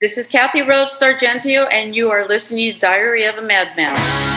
This 0.00 0.16
is 0.16 0.28
Kathy 0.28 0.60
Rhoads 0.60 0.96
D'Argenzio, 1.00 1.66
and 1.72 1.92
you 1.92 2.12
are 2.12 2.24
listening 2.24 2.72
to 2.72 2.78
Diary 2.78 3.24
of 3.24 3.34
a 3.34 3.42
Madman. 3.42 4.27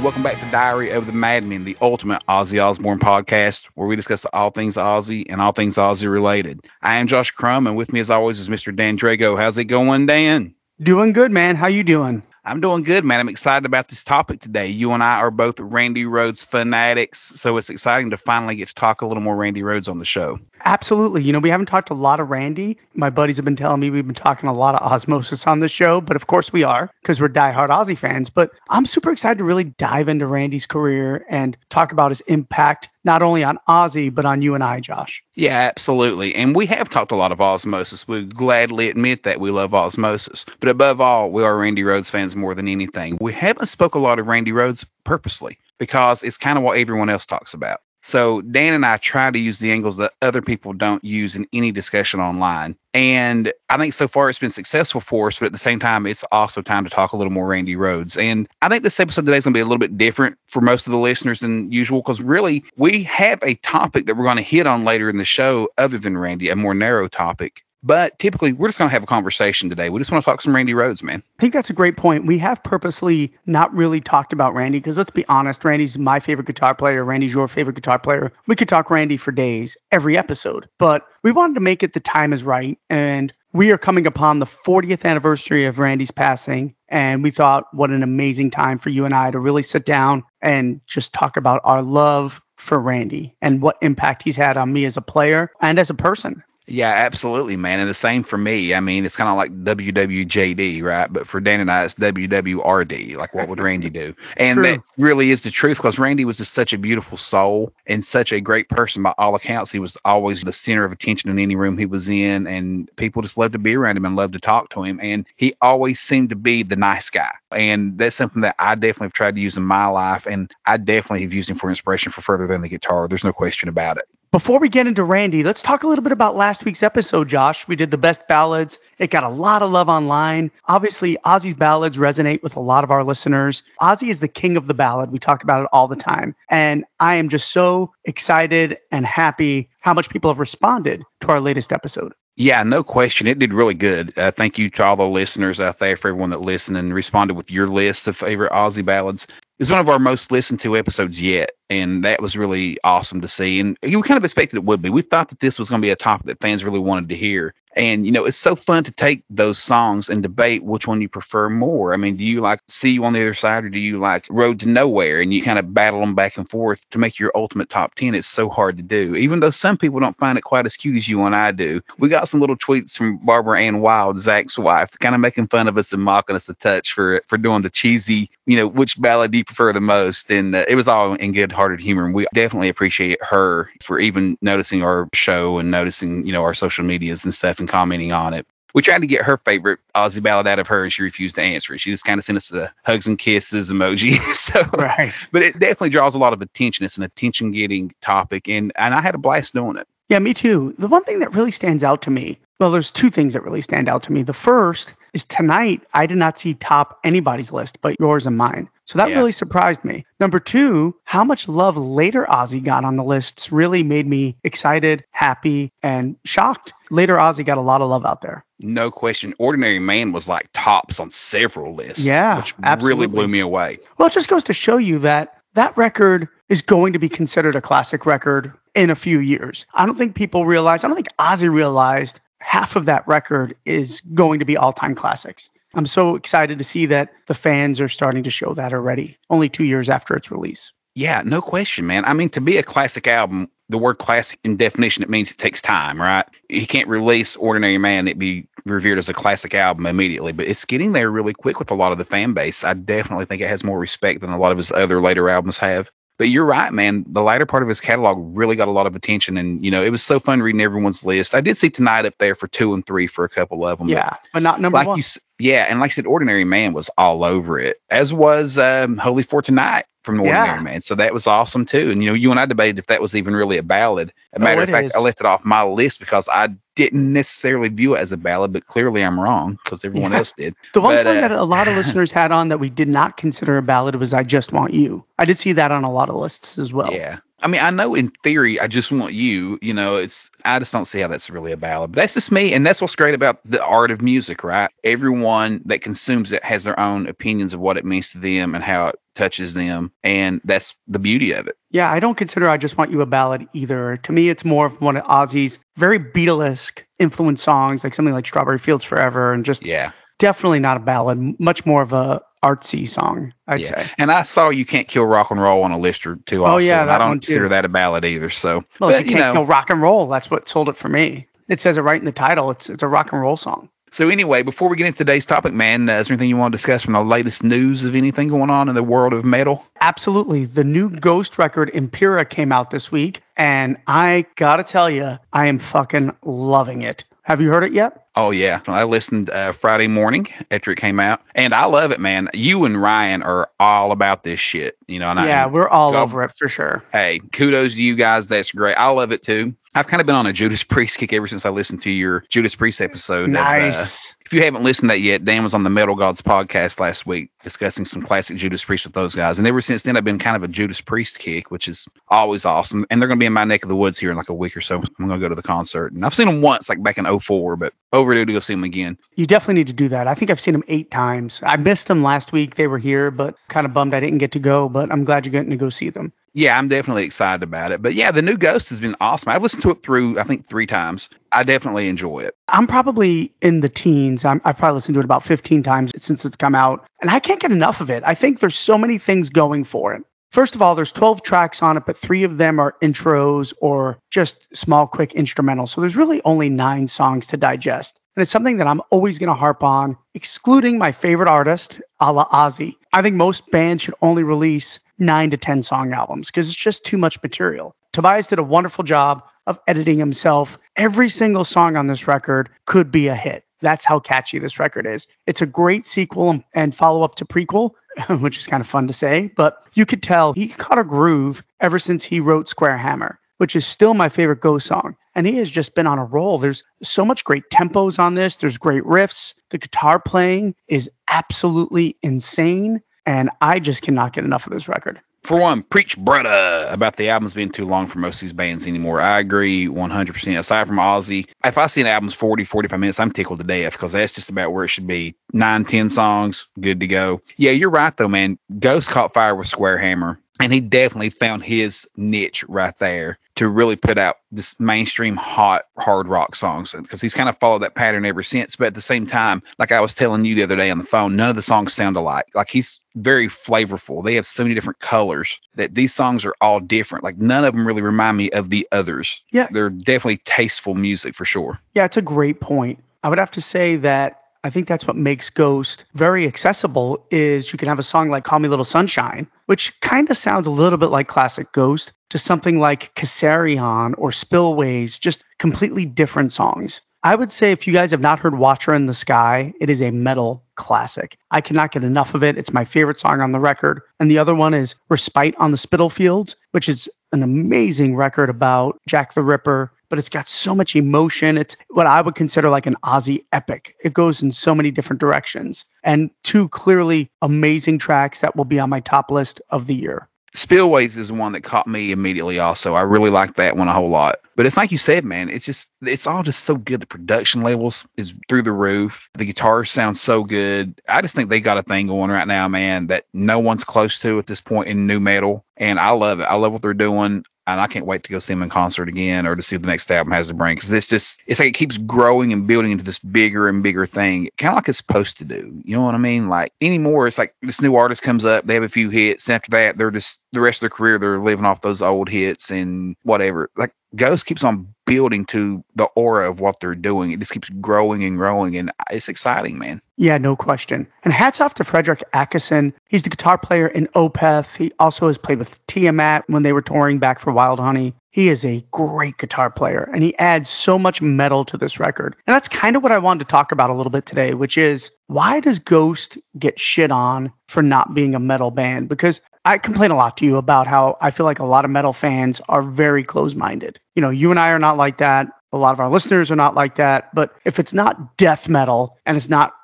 And 0.00 0.04
welcome 0.06 0.22
back 0.22 0.40
to 0.40 0.50
Diary 0.50 0.88
of 0.92 1.04
the 1.04 1.12
Madman, 1.12 1.64
the 1.64 1.76
ultimate 1.82 2.24
Ozzy 2.26 2.58
Osbourne 2.58 2.98
podcast, 2.98 3.66
where 3.74 3.86
we 3.86 3.96
discuss 3.96 4.24
all 4.32 4.48
things 4.48 4.76
Ozzy 4.76 5.26
and 5.28 5.42
all 5.42 5.52
things 5.52 5.76
Ozzy 5.76 6.10
related. 6.10 6.66
I 6.80 6.96
am 6.96 7.06
Josh 7.06 7.32
Crum, 7.32 7.66
and 7.66 7.76
with 7.76 7.92
me, 7.92 8.00
as 8.00 8.08
always, 8.08 8.38
is 8.38 8.48
Mr. 8.48 8.74
Dan 8.74 8.96
Drago. 8.96 9.38
How's 9.38 9.58
it 9.58 9.66
going, 9.66 10.06
Dan? 10.06 10.54
Doing 10.82 11.12
good, 11.12 11.32
man. 11.32 11.54
How 11.54 11.66
you 11.66 11.84
doing? 11.84 12.22
I'm 12.44 12.60
doing 12.60 12.82
good, 12.82 13.04
man. 13.04 13.20
I'm 13.20 13.28
excited 13.28 13.66
about 13.66 13.88
this 13.88 14.02
topic 14.02 14.40
today. 14.40 14.66
You 14.66 14.92
and 14.92 15.02
I 15.02 15.16
are 15.16 15.30
both 15.30 15.60
Randy 15.60 16.04
Rhoads 16.04 16.44
fanatics, 16.44 17.18
so 17.18 17.58
it's 17.58 17.68
exciting 17.68 18.08
to 18.10 18.16
finally 18.16 18.56
get 18.56 18.68
to 18.68 18.74
talk 18.74 19.02
a 19.02 19.06
little 19.06 19.22
more 19.22 19.36
Randy 19.36 19.60
Rhoads 19.60 19.90
on 19.90 19.98
the 19.98 20.06
show. 20.06 20.38
Absolutely. 20.64 21.22
You 21.22 21.32
know, 21.32 21.38
we 21.38 21.50
haven't 21.50 21.66
talked 21.66 21.90
a 21.90 21.94
lot 21.94 22.18
of 22.18 22.30
Randy. 22.30 22.78
My 22.94 23.10
buddies 23.10 23.36
have 23.36 23.44
been 23.44 23.56
telling 23.56 23.80
me 23.80 23.90
we've 23.90 24.06
been 24.06 24.14
talking 24.14 24.48
a 24.48 24.54
lot 24.54 24.74
of 24.74 24.80
Ozzmosis 24.80 25.46
on 25.46 25.60
the 25.60 25.68
show, 25.68 26.00
but 26.00 26.16
of 26.16 26.28
course 26.28 26.52
we 26.52 26.62
are 26.62 26.90
because 27.02 27.20
we're 27.20 27.28
diehard 27.28 27.68
Ozzy 27.68 27.96
fans. 27.96 28.30
But 28.30 28.50
I'm 28.70 28.86
super 28.86 29.12
excited 29.12 29.38
to 29.38 29.44
really 29.44 29.64
dive 29.64 30.08
into 30.08 30.26
Randy's 30.26 30.66
career 30.66 31.26
and 31.28 31.56
talk 31.68 31.92
about 31.92 32.10
his 32.10 32.22
impact, 32.22 32.88
not 33.04 33.22
only 33.22 33.44
on 33.44 33.58
Ozzy, 33.68 34.14
but 34.14 34.26
on 34.26 34.42
you 34.42 34.54
and 34.54 34.62
I, 34.62 34.80
Josh. 34.80 35.22
Yeah, 35.34 35.56
absolutely. 35.56 36.34
And 36.34 36.54
we 36.54 36.66
have 36.66 36.88
talked 36.88 37.12
a 37.12 37.16
lot 37.16 37.32
of 37.32 37.38
Ozzmosis. 37.38 38.06
We 38.06 38.24
gladly 38.24 38.88
admit 38.88 39.22
that 39.22 39.40
we 39.40 39.50
love 39.50 39.70
Ozzmosis. 39.70 40.46
But 40.60 40.68
above 40.68 41.00
all, 41.00 41.30
we 41.30 41.42
are 41.42 41.58
Randy 41.58 41.82
Rhoads 41.82 42.10
fans 42.10 42.36
more 42.36 42.54
than 42.54 42.68
anything. 42.68 43.16
We 43.20 43.32
haven't 43.32 43.66
spoke 43.66 43.94
a 43.94 43.98
lot 43.98 44.18
of 44.18 44.26
Randy 44.26 44.52
Rhoads 44.52 44.84
purposely 45.04 45.58
because 45.78 46.22
it's 46.22 46.36
kind 46.36 46.58
of 46.58 46.64
what 46.64 46.78
everyone 46.78 47.08
else 47.08 47.26
talks 47.26 47.54
about. 47.54 47.80
So 48.00 48.40
Dan 48.42 48.74
and 48.74 48.84
I 48.86 48.96
try 48.96 49.30
to 49.30 49.38
use 49.38 49.58
the 49.58 49.70
angles 49.72 49.98
that 49.98 50.12
other 50.22 50.42
people 50.42 50.72
don't 50.72 51.04
use 51.04 51.36
in 51.36 51.46
any 51.52 51.70
discussion 51.70 52.20
online. 52.20 52.76
And 52.94 53.52
I 53.68 53.76
think 53.76 53.92
so 53.92 54.08
far 54.08 54.28
it's 54.28 54.38
been 54.38 54.50
successful 54.50 55.00
for 55.00 55.28
us, 55.28 55.38
but 55.38 55.46
at 55.46 55.52
the 55.52 55.58
same 55.58 55.78
time, 55.78 56.06
it's 56.06 56.24
also 56.32 56.62
time 56.62 56.84
to 56.84 56.90
talk 56.90 57.12
a 57.12 57.16
little 57.16 57.32
more 57.32 57.46
Randy 57.46 57.76
Rhoads. 57.76 58.20
And 58.20 58.48
I 58.62 58.68
think 58.68 58.82
this 58.82 58.98
episode 58.98 59.26
today 59.26 59.36
is 59.36 59.44
going 59.44 59.52
to 59.52 59.58
be 59.58 59.62
a 59.62 59.64
little 59.64 59.78
bit 59.78 59.96
different 59.96 60.38
for 60.46 60.60
most 60.60 60.86
of 60.86 60.90
the 60.92 60.98
listeners 60.98 61.40
than 61.40 61.70
usual 61.70 62.00
because 62.00 62.20
really 62.20 62.64
we 62.76 63.02
have 63.04 63.40
a 63.42 63.54
topic 63.56 64.06
that 64.06 64.16
we're 64.16 64.24
going 64.24 64.36
to 64.36 64.42
hit 64.42 64.66
on 64.66 64.84
later 64.84 65.08
in 65.08 65.18
the 65.18 65.24
show 65.24 65.68
other 65.78 65.98
than 65.98 66.18
Randy, 66.18 66.48
a 66.48 66.56
more 66.56 66.74
narrow 66.74 67.06
topic. 67.06 67.64
But 67.82 68.18
typically, 68.18 68.52
we're 68.52 68.68
just 68.68 68.78
going 68.78 68.88
to 68.88 68.92
have 68.92 69.02
a 69.02 69.06
conversation 69.06 69.70
today. 69.70 69.88
We 69.90 69.98
just 69.98 70.12
want 70.12 70.22
to 70.22 70.30
talk 70.30 70.40
some 70.40 70.54
Randy 70.54 70.74
Rhoads, 70.74 71.02
man. 71.02 71.22
I 71.38 71.40
think 71.40 71.52
that's 71.52 71.70
a 71.70 71.74
great 71.74 71.96
point. 71.96 72.26
We 72.26 72.38
have 72.38 72.62
purposely 72.62 73.32
not 73.46 73.74
really 73.74 74.00
talked 74.00 74.32
about 74.32 74.54
Randy 74.54 74.78
because 74.78 74.98
let's 74.98 75.10
be 75.10 75.26
honest, 75.28 75.64
Randy's 75.64 75.98
my 75.98 76.20
favorite 76.20 76.46
guitar 76.46 76.74
player. 76.74 77.04
Randy's 77.04 77.32
your 77.32 77.48
favorite 77.48 77.74
guitar 77.74 77.98
player. 77.98 78.32
We 78.46 78.56
could 78.56 78.68
talk 78.68 78.90
Randy 78.90 79.16
for 79.16 79.32
days 79.32 79.76
every 79.92 80.18
episode, 80.18 80.68
but 80.78 81.06
we 81.22 81.32
wanted 81.32 81.54
to 81.54 81.60
make 81.60 81.82
it 81.82 81.94
the 81.94 82.00
time 82.00 82.32
is 82.32 82.44
right. 82.44 82.78
And 82.90 83.32
we 83.52 83.72
are 83.72 83.78
coming 83.78 84.06
upon 84.06 84.38
the 84.38 84.46
40th 84.46 85.04
anniversary 85.04 85.64
of 85.64 85.78
Randy's 85.78 86.10
passing. 86.10 86.74
And 86.88 87.22
we 87.22 87.30
thought, 87.30 87.66
what 87.72 87.90
an 87.90 88.02
amazing 88.02 88.50
time 88.50 88.78
for 88.78 88.90
you 88.90 89.04
and 89.04 89.14
I 89.14 89.30
to 89.30 89.38
really 89.38 89.62
sit 89.62 89.84
down 89.84 90.22
and 90.42 90.80
just 90.86 91.12
talk 91.12 91.36
about 91.36 91.60
our 91.64 91.82
love 91.82 92.40
for 92.56 92.78
Randy 92.78 93.34
and 93.40 93.62
what 93.62 93.76
impact 93.80 94.22
he's 94.22 94.36
had 94.36 94.56
on 94.56 94.72
me 94.72 94.84
as 94.84 94.96
a 94.96 95.02
player 95.02 95.50
and 95.60 95.78
as 95.78 95.90
a 95.90 95.94
person. 95.94 96.42
Yeah, 96.70 96.92
absolutely, 96.92 97.56
man. 97.56 97.80
And 97.80 97.90
the 97.90 97.94
same 97.94 98.22
for 98.22 98.38
me. 98.38 98.74
I 98.74 98.80
mean, 98.80 99.04
it's 99.04 99.16
kind 99.16 99.28
of 99.28 99.36
like 99.36 99.50
WWJD, 99.64 100.80
right? 100.84 101.12
But 101.12 101.26
for 101.26 101.40
Dan 101.40 101.58
and 101.58 101.68
I, 101.68 101.84
it's 101.84 101.96
WWRD. 101.96 103.16
Like, 103.16 103.34
what 103.34 103.48
would 103.48 103.60
Randy 103.60 103.90
do? 103.90 104.14
And 104.36 104.56
True. 104.56 104.62
that 104.62 104.80
really 104.96 105.32
is 105.32 105.42
the 105.42 105.50
truth 105.50 105.78
because 105.78 105.98
Randy 105.98 106.24
was 106.24 106.38
just 106.38 106.52
such 106.52 106.72
a 106.72 106.78
beautiful 106.78 107.16
soul 107.16 107.72
and 107.86 108.02
such 108.02 108.32
a 108.32 108.40
great 108.40 108.68
person 108.68 109.02
by 109.02 109.12
all 109.18 109.34
accounts. 109.34 109.72
He 109.72 109.80
was 109.80 109.98
always 110.04 110.42
the 110.42 110.52
center 110.52 110.84
of 110.84 110.92
attention 110.92 111.28
in 111.30 111.38
any 111.38 111.56
room 111.56 111.76
he 111.76 111.84
was 111.84 112.08
in, 112.08 112.46
and 112.46 112.88
people 112.96 113.20
just 113.20 113.36
loved 113.36 113.52
to 113.54 113.58
be 113.58 113.74
around 113.74 113.96
him 113.96 114.04
and 114.04 114.14
loved 114.14 114.32
to 114.34 114.38
talk 114.38 114.70
to 114.70 114.84
him. 114.84 115.00
And 115.02 115.26
he 115.36 115.52
always 115.60 115.98
seemed 115.98 116.30
to 116.30 116.36
be 116.36 116.62
the 116.62 116.76
nice 116.76 117.10
guy. 117.10 117.32
And 117.50 117.98
that's 117.98 118.16
something 118.16 118.42
that 118.42 118.54
I 118.60 118.76
definitely 118.76 119.06
have 119.06 119.12
tried 119.14 119.34
to 119.34 119.42
use 119.42 119.56
in 119.56 119.64
my 119.64 119.86
life. 119.86 120.26
And 120.26 120.50
I 120.66 120.76
definitely 120.76 121.22
have 121.22 121.34
used 121.34 121.50
him 121.50 121.56
for 121.56 121.68
inspiration 121.68 122.12
for 122.12 122.20
further 122.20 122.46
than 122.46 122.62
the 122.62 122.68
guitar. 122.68 123.08
There's 123.08 123.24
no 123.24 123.32
question 123.32 123.68
about 123.68 123.98
it. 123.98 124.04
Before 124.32 124.60
we 124.60 124.68
get 124.68 124.86
into 124.86 125.02
Randy, 125.02 125.42
let's 125.42 125.60
talk 125.60 125.82
a 125.82 125.88
little 125.88 126.04
bit 126.04 126.12
about 126.12 126.36
last 126.36 126.64
week's 126.64 126.84
episode, 126.84 127.28
Josh. 127.28 127.66
We 127.66 127.74
did 127.74 127.90
the 127.90 127.98
best 127.98 128.28
ballads. 128.28 128.78
It 128.98 129.10
got 129.10 129.24
a 129.24 129.28
lot 129.28 129.60
of 129.60 129.72
love 129.72 129.88
online. 129.88 130.52
Obviously, 130.68 131.16
Ozzy's 131.24 131.54
ballads 131.54 131.96
resonate 131.96 132.40
with 132.40 132.54
a 132.54 132.60
lot 132.60 132.84
of 132.84 132.92
our 132.92 133.02
listeners. 133.02 133.64
Ozzy 133.82 134.08
is 134.08 134.20
the 134.20 134.28
king 134.28 134.56
of 134.56 134.68
the 134.68 134.74
ballad. 134.74 135.10
We 135.10 135.18
talk 135.18 135.42
about 135.42 135.62
it 135.62 135.68
all 135.72 135.88
the 135.88 135.96
time. 135.96 136.36
And 136.48 136.84
I 137.00 137.16
am 137.16 137.28
just 137.28 137.50
so 137.50 137.92
excited 138.04 138.78
and 138.92 139.04
happy 139.04 139.68
how 139.80 139.92
much 139.92 140.08
people 140.08 140.30
have 140.30 140.38
responded 140.38 141.02
to 141.22 141.28
our 141.28 141.40
latest 141.40 141.72
episode. 141.72 142.12
Yeah, 142.36 142.62
no 142.62 142.84
question. 142.84 143.26
It 143.26 143.40
did 143.40 143.52
really 143.52 143.74
good. 143.74 144.16
Uh, 144.16 144.30
thank 144.30 144.58
you 144.58 144.70
to 144.70 144.84
all 144.84 144.94
the 144.94 145.08
listeners 145.08 145.60
out 145.60 145.80
there, 145.80 145.96
for 145.96 146.06
everyone 146.06 146.30
that 146.30 146.40
listened 146.40 146.76
and 146.76 146.94
responded 146.94 147.34
with 147.34 147.50
your 147.50 147.66
list 147.66 148.06
of 148.06 148.16
favorite 148.16 148.52
Ozzy 148.52 148.84
ballads. 148.84 149.26
Was 149.60 149.70
one 149.70 149.78
of 149.78 149.90
our 149.90 149.98
most 149.98 150.32
listened 150.32 150.58
to 150.60 150.74
episodes 150.74 151.20
yet, 151.20 151.50
and 151.68 152.02
that 152.02 152.22
was 152.22 152.34
really 152.34 152.78
awesome 152.82 153.20
to 153.20 153.28
see. 153.28 153.60
And 153.60 153.76
we 153.82 153.92
kind 154.00 154.16
of 154.16 154.24
expected 154.24 154.56
it 154.56 154.64
would 154.64 154.80
be. 154.80 154.88
We 154.88 155.02
thought 155.02 155.28
that 155.28 155.40
this 155.40 155.58
was 155.58 155.68
going 155.68 155.82
to 155.82 155.86
be 155.86 155.90
a 155.90 155.96
topic 155.96 156.26
that 156.28 156.40
fans 156.40 156.64
really 156.64 156.78
wanted 156.78 157.10
to 157.10 157.14
hear. 157.14 157.54
And 157.76 158.04
you 158.04 158.12
know, 158.12 158.24
it's 158.24 158.36
so 158.36 158.56
fun 158.56 158.82
to 158.84 158.90
take 158.90 159.22
those 159.30 159.58
songs 159.58 160.10
and 160.10 160.22
debate 160.22 160.64
which 160.64 160.88
one 160.88 161.00
you 161.00 161.08
prefer 161.08 161.48
more. 161.48 161.94
I 161.94 161.96
mean, 161.96 162.16
do 162.16 162.24
you 162.24 162.40
like 162.40 162.60
"See 162.66 162.92
You 162.92 163.04
on 163.04 163.12
the 163.12 163.22
Other 163.22 163.34
Side" 163.34 163.64
or 163.64 163.68
do 163.68 163.78
you 163.78 164.00
like 164.00 164.26
"Road 164.28 164.58
to 164.60 164.66
Nowhere"? 164.66 165.20
And 165.20 165.32
you 165.32 165.40
kind 165.40 165.58
of 165.58 165.72
battle 165.72 166.00
them 166.00 166.14
back 166.16 166.36
and 166.36 166.48
forth 166.48 166.88
to 166.90 166.98
make 166.98 167.18
your 167.18 167.30
ultimate 167.36 167.68
top 167.68 167.94
ten. 167.94 168.14
It's 168.14 168.26
so 168.26 168.48
hard 168.48 168.76
to 168.78 168.82
do, 168.82 169.14
even 169.14 169.38
though 169.38 169.50
some 169.50 169.76
people 169.76 170.00
don't 170.00 170.18
find 170.18 170.36
it 170.36 170.42
quite 170.42 170.66
as 170.66 170.74
cute 170.74 170.96
as 170.96 171.08
you 171.08 171.22
and 171.22 171.36
I 171.36 171.52
do. 171.52 171.80
We 171.98 172.08
got 172.08 172.28
some 172.28 172.40
little 172.40 172.56
tweets 172.56 172.96
from 172.96 173.18
Barbara 173.18 173.60
Ann 173.60 173.80
Wild, 173.80 174.16
Zakk's 174.16 174.58
wife, 174.58 174.98
kind 174.98 175.14
of 175.14 175.20
making 175.20 175.46
fun 175.46 175.68
of 175.68 175.78
us 175.78 175.92
and 175.92 176.02
mocking 176.02 176.34
us 176.34 176.48
a 176.48 176.54
touch 176.54 176.92
for 176.92 177.22
for 177.28 177.38
doing 177.38 177.62
the 177.62 177.70
cheesy, 177.70 178.30
you 178.46 178.56
know, 178.56 178.66
which 178.66 179.00
ballad 179.00 179.30
do 179.30 179.38
you 179.38 179.44
prefer 179.44 179.72
the 179.72 179.80
most? 179.80 180.28
And 180.30 180.56
uh, 180.56 180.64
it 180.68 180.74
was 180.74 180.88
all 180.88 181.14
in 181.14 181.32
good-hearted 181.32 181.80
humor. 181.80 182.04
And 182.06 182.14
we 182.14 182.26
definitely 182.34 182.68
appreciate 182.68 183.22
her 183.22 183.70
for 183.80 184.00
even 184.00 184.36
noticing 184.42 184.82
our 184.82 185.08
show 185.14 185.58
and 185.58 185.70
noticing, 185.70 186.26
you 186.26 186.32
know, 186.32 186.42
our 186.42 186.54
social 186.54 186.84
medias 186.84 187.24
and 187.24 187.32
stuff 187.32 187.59
and 187.60 187.68
commenting 187.68 188.12
on 188.12 188.34
it. 188.34 188.46
We 188.72 188.82
tried 188.82 189.00
to 189.00 189.06
get 189.08 189.22
her 189.22 189.36
favorite 189.36 189.80
Ozzy 189.96 190.22
ballad 190.22 190.46
out 190.46 190.60
of 190.60 190.68
her, 190.68 190.84
and 190.84 190.92
she 190.92 191.02
refused 191.02 191.34
to 191.34 191.42
answer 191.42 191.74
it. 191.74 191.80
She 191.80 191.90
just 191.90 192.04
kind 192.04 192.18
of 192.18 192.24
sent 192.24 192.36
us 192.36 192.50
the 192.50 192.70
hugs 192.84 193.08
and 193.08 193.18
kisses 193.18 193.72
emoji. 193.72 194.12
so, 194.34 194.60
Right. 194.78 195.12
but 195.32 195.42
it 195.42 195.54
definitely 195.58 195.88
draws 195.90 196.14
a 196.14 196.18
lot 196.18 196.32
of 196.32 196.40
attention. 196.40 196.84
It's 196.84 196.96
an 196.96 197.02
attention-getting 197.02 197.92
topic, 198.00 198.48
and 198.48 198.72
and 198.76 198.94
I 198.94 199.00
had 199.00 199.14
a 199.16 199.18
blast 199.18 199.54
doing 199.54 199.76
it. 199.76 199.88
Yeah, 200.10 200.18
me 200.18 200.34
too. 200.34 200.74
The 200.76 200.88
one 200.88 201.04
thing 201.04 201.20
that 201.20 201.32
really 201.34 201.52
stands 201.52 201.84
out 201.84 202.02
to 202.02 202.10
me, 202.10 202.36
well, 202.58 202.72
there's 202.72 202.90
two 202.90 203.10
things 203.10 203.32
that 203.32 203.44
really 203.44 203.60
stand 203.60 203.88
out 203.88 204.02
to 204.02 204.12
me. 204.12 204.22
The 204.24 204.32
first 204.34 204.92
is 205.14 205.24
tonight, 205.24 205.82
I 205.94 206.04
did 206.06 206.18
not 206.18 206.36
see 206.36 206.54
top 206.54 206.98
anybody's 207.04 207.52
list 207.52 207.78
but 207.80 207.96
yours 208.00 208.26
and 208.26 208.36
mine. 208.36 208.68
So 208.86 208.98
that 208.98 209.08
Yeah. 209.10 209.16
really 209.16 209.30
surprised 209.32 209.84
me. 209.84 210.04
Number 210.18 210.40
two, 210.40 210.96
how 211.04 211.22
much 211.22 211.46
love 211.48 211.76
later 211.76 212.26
Ozzy 212.28 212.62
got 212.62 212.84
on 212.84 212.96
the 212.96 213.04
lists 213.04 213.52
really 213.52 213.84
made 213.84 214.06
me 214.08 214.36
excited, 214.42 215.04
happy, 215.12 215.70
and 215.82 216.16
shocked. 216.24 216.72
Later 216.90 217.16
Ozzy 217.16 217.44
got 217.46 217.56
a 217.56 217.60
lot 217.62 217.80
of 217.80 217.88
love 217.88 218.04
out 218.04 218.20
there. 218.20 218.44
No 218.60 218.90
question. 218.90 219.32
Ordinary 219.38 219.78
Man 219.78 220.10
was 220.12 220.28
like 220.28 220.48
tops 220.52 220.98
on 220.98 221.10
several 221.10 221.74
lists. 221.76 222.04
Yeah, 222.04 222.38
which 222.38 222.52
absolutely. 222.64 223.06
really 223.06 223.06
blew 223.06 223.28
me 223.28 223.38
away. 223.38 223.78
Well, 223.96 224.08
it 224.08 224.12
just 224.12 224.28
goes 224.28 224.42
to 224.44 224.52
show 224.52 224.76
you 224.76 224.98
that 224.98 225.39
that 225.54 225.76
record 225.76 226.28
is 226.48 226.62
going 226.62 226.92
to 226.92 226.98
be 226.98 227.08
considered 227.08 227.56
a 227.56 227.60
classic 227.60 228.06
record 228.06 228.52
in 228.74 228.90
a 228.90 228.94
few 228.94 229.18
years. 229.18 229.66
I 229.74 229.86
don't 229.86 229.96
think 229.96 230.14
people 230.14 230.46
realize, 230.46 230.84
I 230.84 230.88
don't 230.88 230.96
think 230.96 231.14
Ozzy 231.18 231.52
realized 231.52 232.20
half 232.40 232.76
of 232.76 232.86
that 232.86 233.06
record 233.06 233.54
is 233.64 234.00
going 234.14 234.38
to 234.38 234.44
be 234.44 234.56
all 234.56 234.72
time 234.72 234.94
classics. 234.94 235.50
I'm 235.74 235.86
so 235.86 236.16
excited 236.16 236.58
to 236.58 236.64
see 236.64 236.86
that 236.86 237.12
the 237.26 237.34
fans 237.34 237.80
are 237.80 237.88
starting 237.88 238.22
to 238.24 238.30
show 238.30 238.54
that 238.54 238.72
already, 238.72 239.16
only 239.28 239.48
two 239.48 239.64
years 239.64 239.88
after 239.88 240.16
its 240.16 240.30
release. 240.30 240.72
Yeah, 240.94 241.22
no 241.24 241.40
question, 241.40 241.86
man. 241.86 242.04
I 242.04 242.12
mean, 242.12 242.30
to 242.30 242.40
be 242.40 242.56
a 242.56 242.62
classic 242.62 243.06
album, 243.06 243.48
the 243.68 243.78
word 243.78 243.98
classic 243.98 244.40
in 244.42 244.56
definition, 244.56 245.04
it 245.04 245.08
means 245.08 245.30
it 245.30 245.38
takes 245.38 245.62
time, 245.62 246.00
right? 246.00 246.26
You 246.48 246.66
can't 246.66 246.88
release 246.88 247.36
Ordinary 247.36 247.78
Man, 247.78 248.08
it 248.08 248.18
be 248.18 248.48
revered 248.64 248.98
as 248.98 249.08
a 249.08 249.14
classic 249.14 249.54
album 249.54 249.86
immediately, 249.86 250.32
but 250.32 250.46
it's 250.46 250.64
getting 250.64 250.92
there 250.92 251.10
really 251.10 251.32
quick 251.32 251.58
with 251.58 251.70
a 251.70 251.74
lot 251.74 251.92
of 251.92 251.98
the 251.98 252.04
fan 252.04 252.34
base. 252.34 252.64
I 252.64 252.74
definitely 252.74 253.24
think 253.24 253.40
it 253.40 253.48
has 253.48 253.62
more 253.62 253.78
respect 253.78 254.20
than 254.20 254.30
a 254.30 254.38
lot 254.38 254.50
of 254.52 254.58
his 254.58 254.72
other 254.72 255.00
later 255.00 255.28
albums 255.28 255.58
have. 255.58 255.90
But 256.18 256.28
you're 256.28 256.44
right, 256.44 256.70
man. 256.70 257.06
The 257.08 257.22
latter 257.22 257.46
part 257.46 257.62
of 257.62 257.68
his 257.70 257.80
catalog 257.80 258.18
really 258.36 258.54
got 258.54 258.68
a 258.68 258.72
lot 258.72 258.86
of 258.86 258.94
attention, 258.94 259.38
and 259.38 259.64
you 259.64 259.70
know 259.70 259.82
it 259.82 259.88
was 259.88 260.02
so 260.02 260.20
fun 260.20 260.42
reading 260.42 260.60
everyone's 260.60 261.02
list. 261.02 261.34
I 261.34 261.40
did 261.40 261.56
see 261.56 261.70
tonight 261.70 262.04
up 262.04 262.12
there 262.18 262.34
for 262.34 262.46
two 262.46 262.74
and 262.74 262.84
three 262.84 263.06
for 263.06 263.24
a 263.24 263.28
couple 263.30 263.66
of 263.66 263.78
them. 263.78 263.88
Yeah, 263.88 264.16
but 264.34 264.42
not 264.42 264.60
number 264.60 264.76
like 264.76 264.86
one. 264.86 264.98
you, 264.98 265.04
Yeah, 265.38 265.64
and 265.66 265.80
like 265.80 265.92
I 265.92 265.94
said, 265.94 266.04
Ordinary 266.04 266.44
Man 266.44 266.74
was 266.74 266.90
all 266.98 267.24
over 267.24 267.58
it, 267.58 267.80
as 267.88 268.12
was 268.12 268.58
um, 268.58 268.98
Holy 268.98 269.22
for 269.22 269.40
Tonight 269.40 269.86
from 270.02 270.16
the 270.16 270.22
Ordinary 270.22 270.58
Yeah. 270.58 270.62
Man. 270.62 270.80
So 270.80 270.94
that 270.94 271.12
was 271.12 271.26
awesome 271.26 271.64
too. 271.64 271.90
And 271.90 272.02
you 272.02 272.10
know, 272.10 272.14
you 272.14 272.30
and 272.30 272.40
I 272.40 272.46
debated 272.46 272.78
if 272.78 272.86
that 272.86 273.00
was 273.02 273.14
even 273.14 273.34
really 273.36 273.58
a 273.58 273.62
ballad. 273.62 274.12
A 274.34 274.40
Oh, 274.40 274.44
matter 274.44 274.62
of 274.62 274.70
fact, 274.70 274.86
is. 274.86 274.94
I 274.94 275.00
left 275.00 275.20
it 275.20 275.26
off 275.26 275.44
my 275.44 275.62
list 275.62 276.00
because 276.00 276.28
I 276.32 276.48
didn't 276.76 277.12
necessarily 277.12 277.68
view 277.68 277.94
it 277.94 277.98
as 277.98 278.10
a 278.12 278.16
ballad, 278.16 278.52
but 278.52 278.66
clearly 278.66 279.02
I'm 279.04 279.20
wrong 279.20 279.58
because 279.64 279.84
everyone 279.84 280.12
Yeah. 280.12 280.18
else 280.18 280.32
did. 280.32 280.54
The 280.72 280.80
one 280.80 280.94
But, 280.96 281.02
song 281.02 281.16
uh, 281.18 281.20
that 281.20 281.32
a 281.32 281.44
lot 281.44 281.68
of 281.68 281.76
listeners 281.76 282.10
had 282.10 282.32
on 282.32 282.48
that 282.48 282.58
we 282.58 282.70
did 282.70 282.88
not 282.88 283.16
consider 283.16 283.58
a 283.58 283.62
ballad 283.62 283.96
was 283.96 284.14
I 284.14 284.22
Just 284.22 284.52
Want 284.52 284.72
You. 284.72 285.04
I 285.18 285.24
did 285.24 285.36
see 285.38 285.52
that 285.52 285.70
on 285.72 285.84
a 285.84 285.90
lot 285.90 286.08
of 286.08 286.14
lists 286.16 286.58
as 286.58 286.72
well. 286.72 286.92
Yeah. 286.92 287.18
I 287.42 287.48
mean, 287.48 287.60
I 287.60 287.70
know 287.70 287.94
in 287.94 288.10
theory, 288.22 288.60
I 288.60 288.66
just 288.66 288.92
want 288.92 289.14
you. 289.14 289.58
You 289.62 289.74
know, 289.74 289.96
it's 289.96 290.30
I 290.44 290.58
just 290.58 290.72
don't 290.72 290.84
see 290.84 291.00
how 291.00 291.08
that's 291.08 291.30
really 291.30 291.52
a 291.52 291.56
ballad. 291.56 291.92
But 291.92 292.00
that's 292.00 292.14
just 292.14 292.32
me, 292.32 292.52
and 292.52 292.66
that's 292.66 292.80
what's 292.80 292.96
great 292.96 293.14
about 293.14 293.40
the 293.44 293.64
art 293.64 293.90
of 293.90 294.02
music, 294.02 294.44
right? 294.44 294.70
Everyone 294.84 295.62
that 295.64 295.80
consumes 295.80 296.32
it 296.32 296.44
has 296.44 296.64
their 296.64 296.78
own 296.78 297.06
opinions 297.06 297.54
of 297.54 297.60
what 297.60 297.76
it 297.76 297.84
means 297.84 298.12
to 298.12 298.18
them 298.18 298.54
and 298.54 298.62
how 298.62 298.88
it 298.88 298.96
touches 299.14 299.54
them, 299.54 299.92
and 300.02 300.40
that's 300.44 300.74
the 300.86 300.98
beauty 300.98 301.32
of 301.32 301.46
it. 301.46 301.56
Yeah, 301.70 301.90
I 301.90 302.00
don't 302.00 302.16
consider 302.16 302.48
I 302.48 302.56
Just 302.56 302.76
Want 302.76 302.90
You 302.90 303.00
a 303.00 303.06
ballad 303.06 303.48
either. 303.52 303.96
To 303.98 304.12
me, 304.12 304.28
it's 304.28 304.44
more 304.44 304.66
of 304.66 304.80
one 304.80 304.96
of 304.96 305.04
Ozzy's 305.04 305.60
very 305.76 305.98
Beatlesque 305.98 306.82
influenced 306.98 307.44
songs, 307.44 307.84
like 307.84 307.94
something 307.94 308.14
like 308.14 308.26
Strawberry 308.26 308.58
Fields 308.58 308.84
Forever, 308.84 309.32
and 309.32 309.44
just 309.44 309.64
Yeah. 309.64 309.92
Definitely 310.20 310.60
not 310.60 310.76
a 310.76 310.80
ballad, 310.80 311.18
much 311.40 311.66
more 311.66 311.82
of 311.82 311.92
a 311.92 312.22
artsy 312.44 312.86
song, 312.88 313.34
I'd 313.48 313.60
Yeah. 313.62 313.82
say. 313.82 313.90
And 313.98 314.12
I 314.12 314.22
saw 314.22 314.48
you 314.48 314.64
can't 314.64 314.86
kill 314.86 315.04
rock 315.04 315.30
and 315.32 315.42
roll 315.42 315.62
on 315.64 315.72
a 315.72 315.78
list 315.78 316.06
or 316.06 316.16
two. 316.26 316.46
Oh, 316.46 316.58
yeah, 316.58 316.84
I 316.94 316.96
don't 316.98 317.20
consider 317.20 317.48
that 317.48 317.64
a 317.64 317.68
ballad 317.68 318.04
either. 318.04 318.30
So, 318.30 318.62
Well, 318.78 318.90
but 318.90 319.00
you 319.04 319.10
you 319.10 319.16
can't 319.16 319.34
know, 319.34 319.40
kill 319.40 319.46
rock 319.46 319.68
and 319.70 319.82
roll, 319.82 320.06
that's 320.06 320.30
what 320.30 320.48
sold 320.48 320.68
it 320.68 320.76
for 320.76 320.88
me. 320.88 321.26
It 321.48 321.58
says 321.60 321.76
it 321.76 321.82
right 321.82 321.98
in 321.98 322.04
the 322.04 322.12
title. 322.12 322.50
It's 322.52 322.70
it's 322.70 322.82
a 322.82 322.88
rock 322.88 323.12
and 323.12 323.20
roll 323.20 323.36
song. 323.36 323.68
so 323.90 324.08
anyway, 324.08 324.42
before 324.42 324.68
we 324.68 324.76
get 324.76 324.86
into 324.86 324.98
today's 324.98 325.26
topic, 325.26 325.52
man, 325.52 325.88
uh, 325.90 325.94
is 325.94 326.06
there 326.06 326.14
anything 326.14 326.28
you 326.28 326.36
want 326.36 326.52
to 326.52 326.56
discuss 326.56 326.84
from 326.84 326.92
the 326.94 327.02
latest 327.02 327.42
news 327.42 327.82
of 327.84 327.96
anything 327.96 328.28
going 328.28 328.48
on 328.48 328.68
in 328.68 328.74
the 328.76 328.84
world 328.84 329.12
of 329.12 329.24
metal? 329.24 329.66
Absolutely. 329.80 330.44
The 330.44 330.62
new 330.62 330.88
Ghost 330.90 331.38
record, 331.38 331.68
Impera, 331.74 332.24
came 332.24 332.52
out 332.52 332.70
this 332.70 332.92
week, 332.92 333.20
and 333.36 333.76
I 333.88 334.26
gotta 334.36 334.62
tell 334.62 334.88
you, 334.88 335.18
I 335.32 335.46
am 335.48 335.58
fucking 335.58 336.16
loving 336.24 336.82
it. 336.82 337.02
Have 337.30 337.40
you 337.40 337.48
heard 337.48 337.62
it 337.62 337.72
yet? 337.72 338.08
Oh 338.16 338.32
yeah, 338.32 338.60
I 338.66 338.82
listened 338.82 339.30
uh, 339.30 339.52
Friday 339.52 339.86
morning 339.86 340.26
after 340.50 340.72
it 340.72 340.78
came 340.78 340.98
out, 340.98 341.22
and 341.36 341.54
I 341.54 341.66
love 341.66 341.92
it, 341.92 342.00
man. 342.00 342.28
You 342.34 342.64
and 342.64 342.82
Ryan 342.82 343.22
are 343.22 343.48
all 343.60 343.92
about 343.92 344.24
this 344.24 344.40
shit, 344.40 344.76
you 344.88 344.98
know. 344.98 345.10
And 345.10 345.20
yeah, 345.20 345.44
I, 345.44 345.46
we're 345.46 345.68
all 345.68 345.92
go- 345.92 346.02
over 346.02 346.24
it 346.24 346.32
for 346.36 346.48
sure. 346.48 346.82
hey, 346.90 347.20
kudos 347.32 347.76
to 347.76 347.82
you 347.84 347.94
guys. 347.94 348.26
That's 348.26 348.50
great. 348.50 348.74
I 348.74 348.88
love 348.88 349.12
it 349.12 349.22
too. 349.22 349.54
I've 349.76 349.86
kind 349.86 350.00
of 350.00 350.06
been 350.06 350.16
on 350.16 350.26
a 350.26 350.32
Judas 350.32 350.64
Priest 350.64 350.98
kick 350.98 351.12
ever 351.12 351.28
since 351.28 351.46
I 351.46 351.50
listened 351.50 351.80
to 351.82 351.90
your 351.90 352.24
Judas 352.28 352.56
Priest 352.56 352.80
episode. 352.80 353.28
of, 353.30 353.36
uh, 353.36 353.40
Nice. 353.40 354.16
if 354.26 354.32
you 354.32 354.42
haven't 354.42 354.64
listened 354.64 354.90
to 354.90 354.94
that 354.96 355.00
yet, 355.00 355.24
Dan 355.24 355.44
was 355.44 355.54
on 355.54 355.62
the 355.62 355.70
Metal 355.70 355.94
Gods 355.94 356.20
podcast 356.20 356.80
last 356.80 357.06
week 357.06 357.30
discussing 357.44 357.84
some 357.84 358.02
classic 358.02 358.36
Judas 358.36 358.64
Priest 358.64 358.84
with 358.86 358.94
those 358.94 359.14
guys. 359.14 359.38
And 359.38 359.46
ever 359.46 359.60
since 359.60 359.84
then, 359.84 359.96
I've 359.96 360.02
been 360.04 360.18
kind 360.18 360.34
of 360.34 360.42
a 360.42 360.48
Judas 360.48 360.80
Priest 360.80 361.20
kick, 361.20 361.52
which 361.52 361.68
is 361.68 361.86
always 362.08 362.44
awesome. 362.44 362.84
And 362.90 363.00
they're 363.00 363.06
going 363.06 363.18
to 363.18 363.22
be 363.22 363.26
in 363.26 363.32
my 363.32 363.44
neck 363.44 363.62
of 363.62 363.68
the 363.68 363.76
woods 363.76 363.96
here 363.96 364.10
in 364.10 364.16
like 364.16 364.28
a 364.28 364.34
week 364.34 364.56
or 364.56 364.60
so. 364.60 364.76
I'm 364.98 365.06
going 365.06 365.10
to 365.10 365.24
go 365.24 365.28
to 365.28 365.36
the 365.36 365.42
concert. 365.42 365.92
And 365.92 366.04
I've 366.04 366.14
seen 366.14 366.26
them 366.26 366.42
once, 366.42 366.68
like 366.68 366.82
back 366.82 366.98
in 366.98 367.06
04, 367.20 367.56
but 367.56 367.72
overdue 367.92 368.24
to 368.24 368.32
go 368.32 368.40
see 368.40 368.54
them 368.54 368.64
again. 368.64 368.98
You 369.14 369.26
definitely 369.26 369.54
need 369.60 369.68
to 369.68 369.72
do 369.72 369.86
that. 369.88 370.08
I 370.08 370.14
think 370.16 370.32
I've 370.32 370.40
seen 370.40 370.52
them 370.52 370.64
eight 370.66 370.90
times. 370.90 371.40
I 371.46 371.56
missed 371.56 371.86
them 371.86 372.02
last 372.02 372.32
week. 372.32 372.56
They 372.56 372.66
were 372.66 372.78
here, 372.78 373.12
but 373.12 373.36
kind 373.48 373.66
of 373.66 373.72
bummed 373.72 373.94
I 373.94 374.00
didn't 374.00 374.18
get 374.18 374.32
to 374.32 374.40
go. 374.40 374.68
But 374.68 374.90
I'm 374.90 375.04
glad 375.04 375.24
you're 375.24 375.30
getting 375.32 375.50
to 375.50 375.56
go 375.56 375.70
see 375.70 375.90
them. 375.90 376.12
Yeah, 376.32 376.56
I'm 376.56 376.68
definitely 376.68 377.04
excited 377.04 377.42
about 377.42 377.72
it. 377.72 377.82
But 377.82 377.94
yeah, 377.94 378.12
the 378.12 378.22
new 378.22 378.36
Ghost 378.36 378.68
has 378.68 378.80
been 378.80 378.94
awesome. 379.00 379.32
I've 379.32 379.42
listened 379.42 379.64
to 379.64 379.70
it 379.70 379.82
through, 379.82 380.18
I 380.18 380.22
think, 380.22 380.48
three 380.48 380.66
times. 380.66 381.08
I 381.32 381.42
definitely 381.42 381.88
enjoy 381.88 382.20
it. 382.20 382.34
I'm 382.48 382.68
probably 382.68 383.32
in 383.42 383.60
the 383.60 383.68
teens. 383.68 384.24
I'm, 384.24 384.40
I've 384.44 384.56
probably 384.56 384.74
listened 384.74 384.94
to 384.94 385.00
it 385.00 385.04
about 385.04 385.24
15 385.24 385.62
times 385.62 385.90
since 385.96 386.24
it's 386.24 386.36
come 386.36 386.54
out, 386.54 386.86
and 387.00 387.10
I 387.10 387.18
can't 387.18 387.40
get 387.40 387.50
enough 387.50 387.80
of 387.80 387.90
it. 387.90 388.04
I 388.06 388.14
think 388.14 388.38
there's 388.38 388.54
so 388.54 388.78
many 388.78 388.96
things 388.96 389.28
going 389.28 389.64
for 389.64 389.92
it. 389.92 390.02
First 390.30 390.54
of 390.54 390.62
all, 390.62 390.76
there's 390.76 390.92
12 390.92 391.22
tracks 391.22 391.60
on 391.60 391.76
it, 391.76 391.86
but 391.86 391.96
three 391.96 392.22
of 392.22 392.36
them 392.36 392.60
are 392.60 392.76
intros 392.80 393.52
or 393.60 393.98
just 394.10 394.54
small, 394.54 394.86
quick 394.86 395.10
instrumentals. 395.10 395.70
So 395.70 395.80
there's 395.80 395.96
really 395.96 396.22
only 396.24 396.48
nine 396.48 396.86
songs 396.86 397.26
to 397.28 397.36
digest. 397.36 397.98
And 398.14 398.22
it's 398.22 398.30
something 398.30 398.56
that 398.58 398.68
I'm 398.68 398.80
always 398.90 399.18
going 399.18 399.28
to 399.28 399.34
harp 399.34 399.64
on, 399.64 399.96
excluding 400.14 400.78
my 400.78 400.92
favorite 400.92 401.28
artist, 401.28 401.80
a 401.98 402.12
la 402.12 402.26
Ozzy. 402.26 402.74
I 402.92 403.02
think 403.02 403.16
most 403.16 403.50
bands 403.50 403.82
should 403.82 403.94
only 404.02 404.22
release 404.22 404.78
nine 405.00 405.30
to 405.30 405.36
10 405.36 405.62
song 405.62 405.92
albums 405.92 406.28
because 406.28 406.48
it's 406.48 406.56
just 406.56 406.84
too 406.84 406.98
much 406.98 407.20
material. 407.22 407.74
Tobias 407.92 408.28
did 408.28 408.38
a 408.38 408.44
wonderful 408.44 408.84
job 408.84 409.22
of 409.46 409.58
editing 409.66 409.98
himself. 409.98 410.58
Every 410.76 411.08
single 411.08 411.44
song 411.44 411.76
on 411.76 411.88
this 411.88 412.06
record 412.06 412.48
could 412.66 412.90
be 412.92 413.08
a 413.08 413.16
hit. 413.16 413.44
That's 413.60 413.84
how 413.84 414.00
catchy 414.00 414.38
this 414.38 414.58
record 414.58 414.86
is. 414.86 415.06
It's 415.26 415.42
a 415.42 415.46
great 415.46 415.84
sequel 415.84 416.42
and- 416.54 416.74
follow 416.74 417.02
up 417.02 417.16
to 417.16 417.24
Prequelle, 417.24 417.72
which 418.20 418.38
is 418.38 418.46
kind 418.46 418.60
of 418.60 418.66
fun 418.66 418.86
to 418.86 418.92
say, 418.92 419.32
but 419.36 419.64
you 419.74 419.84
could 419.84 420.02
tell 420.02 420.32
he 420.32 420.48
caught 420.48 420.78
a 420.78 420.84
groove 420.84 421.42
ever 421.60 421.78
since 421.78 422.04
he 422.04 422.20
wrote 422.20 422.48
Square 422.48 422.78
Hammer, 422.78 423.18
which 423.38 423.56
is 423.56 423.66
still 423.66 423.94
my 423.94 424.08
favorite 424.08 424.40
Ghost 424.40 424.66
song. 424.66 424.96
And 425.14 425.26
he 425.26 425.36
has 425.38 425.50
just 425.50 425.74
been 425.74 425.88
on 425.88 425.98
a 425.98 426.04
roll. 426.04 426.38
There's 426.38 426.62
so 426.82 427.04
much 427.04 427.24
great 427.24 427.42
tempos 427.52 427.98
on 427.98 428.14
this, 428.14 428.36
there's 428.36 428.56
great 428.56 428.84
riffs. 428.84 429.34
The 429.50 429.58
guitar 429.58 429.98
playing 429.98 430.54
is 430.68 430.88
absolutely 431.08 431.96
insane. 432.02 432.80
And 433.06 433.30
I 433.40 433.58
just 433.58 433.82
cannot 433.82 434.12
get 434.12 434.24
enough 434.24 434.46
of 434.46 434.52
this 434.52 434.68
record. 434.68 435.00
For 435.22 435.38
one, 435.38 435.62
preach 435.62 435.98
brother 435.98 436.66
about 436.70 436.96
the 436.96 437.10
albums 437.10 437.34
being 437.34 437.50
too 437.50 437.66
long 437.66 437.86
for 437.86 437.98
most 437.98 438.16
of 438.16 438.20
these 438.22 438.32
bands 438.32 438.66
anymore. 438.66 439.02
I 439.02 439.18
agree 439.18 439.66
100%. 439.66 440.38
Aside 440.38 440.66
from 440.66 440.78
Ozzy, 440.78 441.28
if 441.44 441.58
I 441.58 441.66
see 441.66 441.82
an 441.82 441.86
album's 441.86 442.14
40, 442.14 442.44
45 442.44 442.80
minutes, 442.80 442.98
I'm 442.98 443.10
tickled 443.10 443.38
to 443.38 443.44
death 443.44 443.72
because 443.72 443.92
that's 443.92 444.14
just 444.14 444.30
about 444.30 444.52
where 444.52 444.64
it 444.64 444.68
should 444.68 444.86
be. 444.86 445.14
Nine, 445.32 445.66
10 445.66 445.90
songs, 445.90 446.48
good 446.58 446.80
to 446.80 446.86
go. 446.86 447.20
Yeah, 447.36 447.50
you're 447.50 447.70
right, 447.70 447.94
though, 447.96 448.08
man. 448.08 448.38
Ghost 448.58 448.90
caught 448.90 449.12
fire 449.12 449.34
with 449.34 449.46
Square 449.46 449.78
Hammer, 449.78 450.18
and 450.40 450.52
he 450.52 450.60
definitely 450.60 451.10
found 451.10 451.44
his 451.44 451.86
niche 451.96 452.44
right 452.48 452.76
there 452.78 453.18
to 453.36 453.48
really 453.48 453.76
put 453.76 453.98
out 453.98 454.16
this 454.32 454.58
mainstream 454.60 455.16
hot 455.16 455.62
hard 455.78 456.06
rock 456.08 456.34
songs 456.34 456.74
because 456.74 457.00
he's 457.00 457.14
kind 457.14 457.28
of 457.28 457.38
followed 457.38 457.60
that 457.60 457.74
pattern 457.74 458.04
ever 458.04 458.22
since. 458.22 458.56
But 458.56 458.68
at 458.68 458.74
the 458.74 458.80
same 458.80 459.06
time, 459.06 459.42
like 459.58 459.72
I 459.72 459.80
was 459.80 459.94
telling 459.94 460.24
you 460.24 460.34
the 460.34 460.42
other 460.42 460.56
day 460.56 460.70
on 460.70 460.78
the 460.78 460.84
phone, 460.84 461.16
none 461.16 461.30
of 461.30 461.36
the 461.36 461.42
songs 461.42 461.72
sound 461.72 461.96
alike. 461.96 462.26
Like 462.34 462.48
he's 462.48 462.80
very 462.96 463.28
flavorful. 463.28 464.04
They 464.04 464.14
have 464.14 464.26
so 464.26 464.42
many 464.42 464.54
different 464.54 464.80
colors 464.80 465.40
that 465.54 465.74
these 465.74 465.94
songs 465.94 466.24
are 466.24 466.34
all 466.40 466.60
different. 466.60 467.04
Like 467.04 467.18
none 467.18 467.44
of 467.44 467.54
them 467.54 467.66
really 467.66 467.82
remind 467.82 468.16
me 468.16 468.30
of 468.30 468.50
the 468.50 468.66
others. 468.72 469.22
Yeah. 469.32 469.48
They're 469.50 469.70
definitely 469.70 470.18
tasteful 470.24 470.74
music 470.74 471.14
for 471.14 471.24
sure. 471.24 471.60
Yeah, 471.74 471.84
it's 471.84 471.96
a 471.96 472.02
great 472.02 472.40
point. 472.40 472.82
I 473.02 473.08
would 473.08 473.18
have 473.18 473.30
to 473.32 473.40
say 473.40 473.76
that 473.76 474.20
I 474.42 474.50
think 474.50 474.66
that's 474.66 474.86
what 474.86 474.96
makes 474.96 475.28
Ghost 475.28 475.84
very 475.94 476.26
accessible 476.26 477.06
is 477.10 477.52
you 477.52 477.58
can 477.58 477.68
have 477.68 477.78
a 477.78 477.82
song 477.82 478.08
like 478.08 478.24
Call 478.24 478.38
Me 478.38 478.48
Little 478.48 478.64
Sunshine, 478.64 479.26
which 479.46 479.78
kind 479.80 480.10
of 480.10 480.16
sounds 480.16 480.46
a 480.46 480.50
little 480.50 480.78
bit 480.78 480.86
like 480.86 481.08
classic 481.08 481.52
Ghost, 481.52 481.92
to 482.08 482.18
something 482.18 482.58
like 482.58 482.94
Kaisarion 482.94 483.94
or 483.98 484.10
Spillways, 484.10 484.98
just 484.98 485.24
completely 485.38 485.84
different 485.84 486.32
songs. 486.32 486.80
I 487.02 487.14
would 487.14 487.30
say 487.30 487.50
if 487.50 487.66
you 487.66 487.72
guys 487.72 487.90
have 487.92 488.00
not 488.00 488.18
heard 488.18 488.36
Watcher 488.36 488.74
in 488.74 488.86
the 488.86 488.94
Sky, 488.94 489.54
it 489.60 489.70
is 489.70 489.80
a 489.80 489.90
metal 489.90 490.44
classic. 490.56 491.16
I 491.30 491.40
cannot 491.40 491.72
get 491.72 491.84
enough 491.84 492.14
of 492.14 492.22
it. 492.22 492.36
It's 492.36 492.52
my 492.52 492.64
favorite 492.64 492.98
song 492.98 493.20
on 493.20 493.32
the 493.32 493.40
record. 493.40 493.80
And 493.98 494.10
the 494.10 494.18
other 494.18 494.34
one 494.34 494.52
is 494.52 494.74
Respite 494.90 495.34
on 495.38 495.50
the 495.50 495.56
Spitalfields, 495.56 496.36
which 496.50 496.68
is 496.68 496.90
an 497.12 497.22
amazing 497.22 497.96
record 497.96 498.28
about 498.28 498.78
Jack 498.86 499.14
the 499.14 499.22
Ripper, 499.22 499.72
but 499.90 499.98
it's 499.98 500.08
got 500.08 500.28
so 500.28 500.54
much 500.54 500.74
emotion. 500.74 501.36
It's 501.36 501.56
what 501.68 501.86
I 501.86 502.00
would 502.00 502.14
consider 502.14 502.48
like 502.48 502.66
an 502.66 502.76
Ozzy 502.84 503.22
epic. 503.32 503.76
It 503.84 503.92
goes 503.92 504.22
in 504.22 504.32
so 504.32 504.54
many 504.54 504.70
different 504.70 505.00
directions. 505.00 505.66
And 505.82 506.10
two 506.22 506.48
clearly 506.48 507.10
amazing 507.20 507.78
tracks 507.78 508.20
that 508.20 508.36
will 508.36 508.46
be 508.46 508.58
on 508.58 508.70
my 508.70 508.80
top 508.80 509.10
list 509.10 509.42
of 509.50 509.66
the 509.66 509.74
year. 509.74 510.08
Spillways 510.32 510.96
is 510.96 511.10
one 511.10 511.32
that 511.32 511.40
caught 511.40 511.66
me 511.66 511.90
immediately 511.90 512.38
also. 512.38 512.74
I 512.74 512.82
really 512.82 513.10
like 513.10 513.34
that 513.34 513.56
one 513.56 513.66
a 513.66 513.72
whole 513.72 513.88
lot. 513.88 514.20
But 514.36 514.46
it's 514.46 514.56
like 514.56 514.70
you 514.70 514.78
said, 514.78 515.04
man, 515.04 515.28
it's 515.28 515.44
just 515.44 515.72
it's 515.82 516.06
all 516.06 516.22
just 516.22 516.44
so 516.44 516.54
good. 516.54 516.80
The 516.80 516.86
production 516.86 517.42
levels 517.42 517.86
is 517.96 518.14
through 518.28 518.42
the 518.42 518.52
roof. 518.52 519.10
The 519.14 519.24
guitars 519.24 519.72
sound 519.72 519.96
so 519.96 520.22
good. 520.22 520.80
I 520.88 521.02
just 521.02 521.16
think 521.16 521.30
they 521.30 521.40
got 521.40 521.58
a 521.58 521.62
thing 521.62 521.88
going 521.88 522.12
right 522.12 522.28
now, 522.28 522.46
man, 522.46 522.86
that 522.86 523.06
no 523.12 523.40
one's 523.40 523.64
close 523.64 524.00
to 524.02 524.20
at 524.20 524.26
this 524.26 524.40
point 524.40 524.68
in 524.68 524.86
new 524.86 525.00
metal. 525.00 525.44
And 525.56 525.80
I 525.80 525.90
love 525.90 526.20
it. 526.20 526.24
I 526.24 526.36
love 526.36 526.52
what 526.52 526.62
they're 526.62 526.74
doing. 526.74 527.24
And 527.52 527.60
I 527.60 527.66
can't 527.66 527.86
wait 527.86 528.02
to 528.04 528.10
go 528.10 528.18
see 528.18 528.34
them 528.34 528.42
in 528.42 528.48
concert 528.48 528.88
again 528.88 529.26
or 529.26 529.36
to 529.36 529.42
see 529.42 529.56
what 529.56 529.62
the 529.62 529.68
next 529.68 529.90
album 529.90 530.12
has 530.12 530.28
to 530.28 530.34
bring. 530.34 530.56
Because 530.56 530.72
it's 530.72 530.88
just, 530.88 531.22
it's 531.26 531.40
like 531.40 531.48
it 531.48 531.54
keeps 531.54 531.78
growing 531.78 532.32
and 532.32 532.46
building 532.46 532.72
into 532.72 532.84
this 532.84 532.98
bigger 532.98 533.48
and 533.48 533.62
bigger 533.62 533.86
thing, 533.86 534.28
kind 534.38 534.52
of 534.52 534.56
like 534.56 534.68
it's 534.68 534.78
supposed 534.78 535.18
to 535.18 535.24
do. 535.24 535.60
You 535.64 535.76
know 535.76 535.82
what 535.82 535.94
I 535.94 535.98
mean? 535.98 536.28
Like 536.28 536.52
anymore, 536.60 537.06
it's 537.06 537.18
like 537.18 537.34
this 537.42 537.62
new 537.62 537.76
artist 537.76 538.02
comes 538.02 538.24
up, 538.24 538.46
they 538.46 538.54
have 538.54 538.62
a 538.62 538.68
few 538.68 538.90
hits. 538.90 539.28
And 539.28 539.34
after 539.34 539.50
that, 539.50 539.78
they're 539.78 539.90
just, 539.90 540.22
the 540.32 540.40
rest 540.40 540.58
of 540.58 540.60
their 540.60 540.76
career, 540.76 540.98
they're 540.98 541.18
living 541.18 541.44
off 541.44 541.60
those 541.60 541.82
old 541.82 542.08
hits 542.08 542.50
and 542.50 542.96
whatever. 543.02 543.50
Like 543.56 543.72
Ghost 543.96 544.26
keeps 544.26 544.44
on 544.44 544.72
building 544.86 545.24
to 545.26 545.62
the 545.76 545.84
aura 545.96 546.28
of 546.28 546.40
what 546.40 546.58
they're 546.60 546.74
doing. 546.74 547.10
It 547.12 547.20
just 547.20 547.32
keeps 547.32 547.48
growing 547.60 548.02
and 548.02 548.16
growing. 548.16 548.56
And 548.56 548.70
it's 548.90 549.08
exciting, 549.08 549.58
man. 549.58 549.80
Yeah, 549.96 550.18
no 550.18 550.34
question. 550.34 550.86
And 551.04 551.12
hats 551.12 551.40
off 551.40 551.54
to 551.54 551.64
Fredrik 551.64 552.02
Åkesson. 552.12 552.72
He's 552.88 553.02
the 553.02 553.10
guitar 553.10 553.38
player 553.38 553.68
in 553.68 553.86
Opeth. 553.88 554.56
He 554.56 554.72
also 554.78 555.06
has 555.06 555.18
played 555.18 555.38
with 555.38 555.64
Tiamat 555.66 556.24
when 556.28 556.42
they 556.42 556.52
were 556.52 556.62
touring 556.62 556.98
back 556.98 557.18
for 557.18 557.32
Wildhoney. 557.32 557.92
he 558.12 558.28
is 558.28 558.44
a 558.44 558.64
great 558.72 559.18
guitar 559.18 559.50
player 559.50 559.88
and 559.94 560.02
he 560.02 560.18
adds 560.18 560.48
so 560.48 560.78
much 560.78 561.00
metal 561.00 561.44
to 561.44 561.56
this 561.56 561.78
record. 561.78 562.16
And 562.26 562.34
that's 562.34 562.48
kind 562.48 562.74
of 562.74 562.82
what 562.82 562.92
I 562.92 562.98
wanted 562.98 563.20
to 563.20 563.30
talk 563.30 563.52
about 563.52 563.70
a 563.70 563.74
little 563.74 563.90
bit 563.90 564.06
today, 564.06 564.34
which 564.34 564.58
is 564.58 564.90
why 565.06 565.38
does 565.40 565.58
Ghost 565.60 566.18
get 566.38 566.58
shit 566.58 566.90
on 566.90 567.32
for 567.46 567.62
not 567.62 567.94
being 567.94 568.14
a 568.14 568.20
metal 568.20 568.50
band? 568.50 568.88
Because 568.88 569.20
I 569.44 569.58
complain 569.58 569.90
a 569.90 569.96
lot 569.96 570.16
to 570.18 570.26
you 570.26 570.36
about 570.36 570.66
how 570.66 570.98
I 571.00 571.10
feel 571.10 571.24
like 571.24 571.38
a 571.38 571.44
lot 571.44 571.64
of 571.64 571.70
metal 571.70 571.92
fans 571.92 572.40
are 572.48 572.62
very 572.62 573.02
close 573.04 573.34
minded. 573.34 573.80
You 573.94 574.02
know, 574.02 574.10
you 574.10 574.30
and 574.30 574.38
I 574.38 574.50
are 574.50 574.58
not 574.58 574.76
like 574.76 574.98
that. 574.98 575.28
A 575.52 575.58
lot 575.58 575.72
of 575.72 575.80
our 575.80 575.88
listeners 575.88 576.30
are 576.30 576.36
not 576.36 576.54
like 576.54 576.76
that. 576.76 577.12
But 577.12 577.34
if 577.44 577.58
it's 577.58 577.74
not 577.74 578.16
death 578.16 578.48
metal 578.48 578.96
and 579.04 579.16
it's 579.16 579.28
not, 579.28 579.54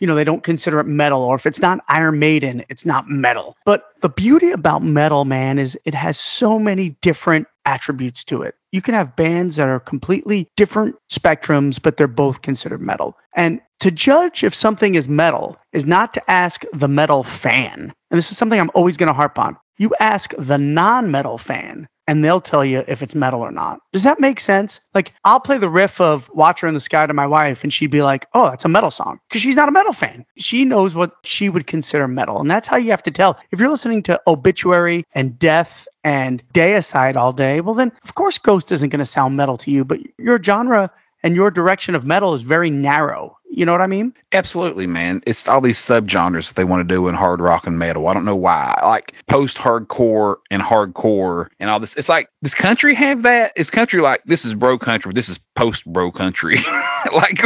you 0.00 0.06
know, 0.06 0.16
they 0.16 0.24
don't 0.24 0.42
consider 0.42 0.80
it 0.80 0.84
metal, 0.84 1.22
or 1.22 1.36
if 1.36 1.46
it's 1.46 1.60
not 1.60 1.78
Iron 1.88 2.18
Maiden, 2.18 2.64
it's 2.68 2.84
not 2.84 3.08
metal. 3.08 3.56
But 3.64 3.84
the 4.02 4.08
beauty 4.08 4.50
about 4.50 4.82
metal, 4.82 5.24
man, 5.24 5.60
is 5.60 5.78
it 5.84 5.94
has 5.94 6.18
so 6.18 6.58
many 6.58 6.90
different 7.02 7.46
attributes 7.66 8.24
to 8.24 8.42
it. 8.42 8.56
You 8.72 8.82
can 8.82 8.94
have 8.94 9.14
bands 9.16 9.56
that 9.56 9.68
are 9.68 9.80
completely 9.80 10.48
different 10.56 10.96
spectrums, 11.10 11.80
but 11.80 11.96
they're 11.96 12.08
both 12.08 12.42
considered 12.42 12.80
metal. 12.80 13.16
And 13.34 13.60
to 13.80 13.90
judge 13.90 14.42
if 14.42 14.54
something 14.54 14.94
is 14.94 15.08
metal 15.08 15.56
is 15.72 15.84
not 15.86 16.14
to 16.14 16.30
ask 16.30 16.64
the 16.72 16.88
metal 16.88 17.22
fan. 17.22 17.92
And 18.10 18.18
this 18.18 18.30
is 18.30 18.38
something 18.38 18.58
I'm 18.58 18.70
always 18.74 18.96
going 18.96 19.08
to 19.08 19.12
harp 19.12 19.38
on. 19.38 19.56
You 19.78 19.92
ask 20.00 20.32
the 20.38 20.58
non 20.58 21.10
metal 21.10 21.38
fan, 21.38 21.86
and 22.06 22.24
they'll 22.24 22.40
tell 22.40 22.64
you 22.64 22.84
if 22.88 23.02
it's 23.02 23.14
metal 23.14 23.40
or 23.40 23.50
not. 23.50 23.80
Does 23.92 24.04
that 24.04 24.20
make 24.20 24.40
sense? 24.40 24.80
Like, 24.94 25.12
I'll 25.24 25.40
play 25.40 25.58
the 25.58 25.68
riff 25.68 26.00
of 26.00 26.30
Watcher 26.30 26.66
in 26.66 26.74
the 26.74 26.80
Sky 26.80 27.06
to 27.06 27.14
my 27.14 27.26
wife, 27.26 27.62
and 27.62 27.72
she'd 27.72 27.90
be 27.90 28.02
like, 28.02 28.26
oh, 28.34 28.50
that's 28.50 28.64
a 28.64 28.68
metal 28.68 28.90
song. 28.90 29.18
Because 29.28 29.42
she's 29.42 29.56
not 29.56 29.68
a 29.68 29.72
metal 29.72 29.92
fan. 29.92 30.24
She 30.36 30.64
knows 30.64 30.94
what 30.94 31.16
she 31.24 31.48
would 31.48 31.66
consider 31.66 32.06
metal. 32.08 32.40
And 32.40 32.50
that's 32.50 32.68
how 32.68 32.76
you 32.76 32.90
have 32.90 33.02
to 33.04 33.10
tell. 33.10 33.38
If 33.50 33.60
you're 33.60 33.70
listening 33.70 34.02
to 34.04 34.20
Obituary 34.26 35.04
and 35.14 35.38
Death 35.38 35.88
and 36.04 36.42
Deicide 36.52 37.16
all 37.16 37.32
day, 37.32 37.60
well, 37.60 37.74
then 37.74 37.92
of 38.04 38.14
course 38.14 38.38
Ghost 38.38 38.70
isn't 38.72 38.90
going 38.90 39.00
to 39.00 39.04
sound 39.04 39.36
metal 39.36 39.56
to 39.58 39.70
you, 39.70 39.84
but 39.84 40.00
your 40.18 40.42
genre 40.42 40.90
and 41.22 41.34
your 41.34 41.50
direction 41.50 41.94
of 41.94 42.04
metal 42.04 42.34
is 42.34 42.42
very 42.42 42.70
narrow. 42.70 43.35
You 43.48 43.64
know 43.64 43.72
what 43.72 43.80
I 43.80 43.86
mean? 43.86 44.12
Absolutely, 44.32 44.86
man. 44.86 45.22
It's 45.26 45.48
all 45.48 45.60
these 45.60 45.78
subgenres 45.78 46.48
that 46.48 46.56
they 46.56 46.64
want 46.64 46.86
to 46.86 46.94
do 46.94 47.08
in 47.08 47.14
hard 47.14 47.40
rock 47.40 47.66
and 47.66 47.78
metal. 47.78 48.08
I 48.08 48.14
don't 48.14 48.24
know 48.24 48.36
why. 48.36 48.78
Like 48.82 49.14
post 49.28 49.56
hardcore 49.56 50.36
and 50.50 50.60
hardcore 50.60 51.48
and 51.58 51.70
all 51.70 51.80
this. 51.80 51.96
It's 51.96 52.08
like, 52.08 52.28
does 52.42 52.54
country 52.54 52.94
have 52.94 53.22
that? 53.22 53.52
Is 53.56 53.70
country 53.70 54.00
like 54.00 54.22
this 54.24 54.44
is 54.44 54.54
bro 54.54 54.78
country, 54.78 55.12
this 55.14 55.28
is 55.28 55.38
post 55.54 55.90
bro 55.90 56.10
country? 56.10 56.56
like 57.14 57.40